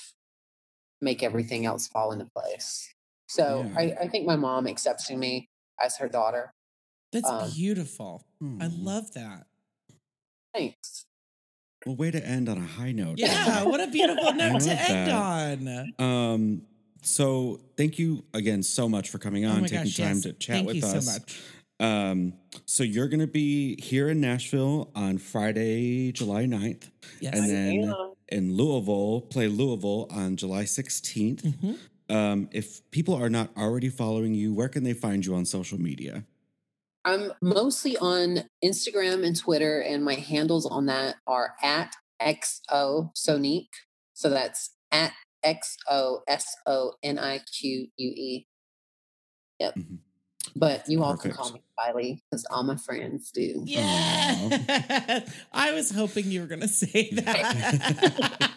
make 1.00 1.22
everything 1.22 1.66
else 1.66 1.86
fall 1.86 2.12
into 2.12 2.26
place. 2.26 2.92
So 3.28 3.64
Yeah. 3.66 3.74
I, 3.78 4.04
I 4.04 4.08
think 4.08 4.26
my 4.26 4.36
mom 4.36 4.66
accepts 4.66 5.10
me 5.10 5.48
as 5.82 5.96
her 5.98 6.08
daughter. 6.08 6.52
That's 7.12 7.30
Um, 7.30 7.50
beautiful. 7.54 8.24
I 8.60 8.66
love 8.66 9.12
that. 9.14 9.46
Thanks. 10.54 11.06
Well, 11.88 11.96
way 11.96 12.10
to 12.10 12.22
end 12.22 12.50
on 12.50 12.58
a 12.58 12.66
high 12.66 12.92
note. 12.92 13.18
Yeah, 13.18 13.62
what 13.64 13.80
a 13.80 13.86
beautiful 13.86 14.34
note 14.34 14.60
to 14.60 14.70
end 14.70 15.08
that. 15.08 15.94
on. 15.98 16.04
Um. 16.06 16.62
So 17.00 17.60
thank 17.78 17.98
you 17.98 18.24
again 18.34 18.62
so 18.62 18.90
much 18.90 19.08
for 19.08 19.16
coming 19.18 19.46
on, 19.46 19.60
oh 19.60 19.66
taking 19.66 19.84
gosh, 19.84 19.96
time 19.96 20.06
yes. 20.16 20.22
to 20.24 20.32
chat 20.34 20.56
Thank 20.56 20.66
with 20.66 20.76
you 20.76 20.84
us. 20.84 21.06
so 21.06 21.12
much. 21.12 21.40
Um. 21.80 22.34
So 22.66 22.82
you're 22.82 23.08
gonna 23.08 23.26
be 23.26 23.80
here 23.80 24.10
in 24.10 24.20
Nashville 24.20 24.90
on 24.94 25.16
Friday, 25.16 26.12
July 26.12 26.44
9th, 26.44 26.90
Yes. 27.20 27.38
and 27.38 27.48
then 27.48 27.94
in 28.28 28.54
Louisville, 28.54 29.22
play 29.22 29.48
Louisville 29.48 30.08
on 30.10 30.36
July 30.36 30.64
16th. 30.64 31.40
Mhm. 31.42 31.78
Um. 32.14 32.48
If 32.52 32.82
people 32.90 33.14
are 33.14 33.30
not 33.30 33.48
already 33.56 33.88
following 33.88 34.34
you, 34.34 34.52
where 34.52 34.68
can 34.68 34.84
they 34.84 34.92
find 34.92 35.24
you 35.24 35.34
on 35.34 35.46
social 35.46 35.80
media? 35.80 36.24
I'm 37.04 37.32
mostly 37.40 37.96
on 37.96 38.44
Instagram 38.64 39.24
and 39.26 39.36
Twitter, 39.36 39.80
and 39.80 40.04
my 40.04 40.14
handles 40.14 40.66
on 40.66 40.86
that 40.86 41.16
are 41.26 41.54
at 41.62 41.94
XO 42.20 43.10
Sonique. 43.16 43.68
So 44.14 44.30
that's 44.30 44.70
at 44.90 45.12
X 45.42 45.76
O 45.88 46.22
S 46.28 46.46
O 46.66 46.94
N 47.02 47.18
I 47.18 47.38
Q 47.38 47.88
U 47.96 48.08
E. 48.10 48.46
Yep. 49.60 49.74
Mhm. 49.76 49.98
But 50.56 50.88
you 50.88 51.04
all 51.04 51.16
can 51.16 51.32
call 51.32 51.52
me 51.52 51.62
Kylie 51.78 52.20
because 52.30 52.44
all 52.50 52.62
my 52.62 52.76
friends 52.76 53.30
do. 53.30 53.62
Yeah. 53.64 55.20
I 55.52 55.72
was 55.72 55.90
hoping 55.90 56.30
you 56.30 56.40
were 56.40 56.46
going 56.46 56.62
to 56.62 56.68
say 56.68 57.10
that. 57.12 58.48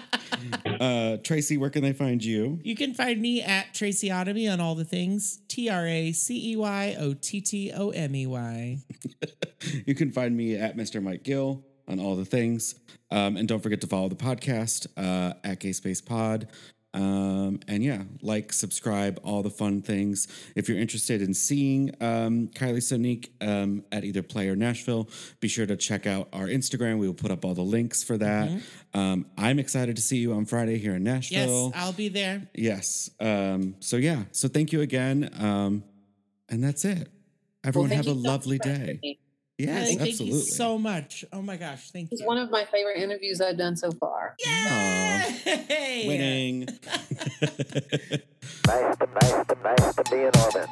Uh, 0.81 1.17
Tracey, 1.17 1.57
where 1.57 1.69
can 1.69 1.83
they 1.83 1.93
find 1.93 2.23
you? 2.23 2.59
you 2.63 2.75
can 2.75 2.95
find 2.95 3.21
me 3.21 3.41
at 3.41 3.71
Tracey 3.73 4.09
Ottomey 4.09 4.51
on 4.51 4.59
all 4.59 4.73
the 4.73 4.83
things. 4.85 5.39
T 5.47 5.69
R 5.69 5.85
A 5.85 6.11
C 6.11 6.53
E 6.53 6.55
Y 6.55 6.95
O 6.99 7.13
T 7.13 7.39
T 7.39 7.71
O 7.71 7.89
M 7.91 8.15
E 8.15 8.25
Y. 8.25 8.77
You 9.85 9.93
can 9.93 10.11
find 10.11 10.35
me 10.35 10.55
at 10.55 10.75
Mr. 10.75 11.03
Mike 11.03 11.21
Gill 11.23 11.63
on 11.87 11.99
all 11.99 12.15
the 12.15 12.25
things. 12.25 12.75
Um, 13.11 13.37
and 13.37 13.47
don't 13.47 13.61
forget 13.61 13.79
to 13.81 13.87
follow 13.87 14.09
the 14.09 14.15
podcast 14.15 14.87
uh, 14.97 15.33
at 15.43 15.59
Gay 15.59 15.71
Space 15.73 16.01
Pod. 16.01 16.47
Um, 16.93 17.59
and 17.67 17.83
yeah, 17.83 18.03
like, 18.21 18.51
subscribe, 18.51 19.19
all 19.23 19.43
the 19.43 19.49
fun 19.49 19.81
things. 19.81 20.27
If 20.55 20.67
you're 20.67 20.77
interested 20.77 21.21
in 21.21 21.33
seeing 21.33 21.95
um, 22.01 22.49
Kylie 22.49 22.77
Sonique 22.77 23.29
um, 23.41 23.83
at 23.91 24.03
either 24.03 24.21
Play 24.21 24.49
or 24.49 24.55
Nashville, 24.55 25.09
be 25.39 25.47
sure 25.47 25.65
to 25.65 25.77
check 25.77 26.05
out 26.05 26.27
our 26.33 26.47
Instagram. 26.47 26.97
We 26.99 27.07
will 27.07 27.13
put 27.13 27.31
up 27.31 27.45
all 27.45 27.53
the 27.53 27.61
links 27.61 28.03
for 28.03 28.17
that. 28.17 28.51
Um, 28.93 29.25
I'm 29.37 29.59
excited 29.59 29.95
to 29.95 30.01
see 30.01 30.17
you 30.17 30.33
on 30.33 30.45
Friday 30.45 30.77
here 30.77 30.95
in 30.95 31.03
Nashville. 31.03 31.71
Yes, 31.73 31.81
I'll 31.81 31.93
be 31.93 32.09
there. 32.09 32.47
Yes. 32.53 33.09
Um, 33.19 33.75
so 33.79 33.97
yeah. 33.97 34.23
So 34.31 34.47
thank 34.47 34.73
you 34.73 34.81
again. 34.81 35.29
Um, 35.39 35.83
and 36.49 36.63
that's 36.63 36.83
it. 36.83 37.09
Everyone 37.63 37.89
thank 37.89 38.05
have 38.05 38.07
a 38.07 38.17
you 38.17 38.23
so 38.23 38.29
much 38.29 38.29
lovely 38.29 38.57
day. 38.57 39.17
Me. 39.67 39.73
Yes, 39.73 39.87
thank 39.87 40.01
absolutely. 40.01 40.37
you 40.37 40.43
so 40.43 40.77
much. 40.77 41.25
Oh 41.31 41.41
my 41.41 41.57
gosh. 41.57 41.91
Thank 41.91 42.11
It's 42.11 42.21
you. 42.21 42.25
It's 42.25 42.27
one 42.27 42.37
of 42.37 42.51
my 42.51 42.65
favorite 42.65 42.97
interviews 42.97 43.41
I've 43.41 43.57
done 43.57 43.75
so 43.75 43.91
far. 43.91 44.35
Yay! 44.45 46.03
Winning. 46.07 46.67
Nice 48.67 48.95
to, 48.97 49.07
nice 49.07 49.45
to, 49.47 49.57
nice 49.63 49.95
to 49.95 50.03
be 50.11 50.17
in 50.17 50.31
orbit. 50.37 50.67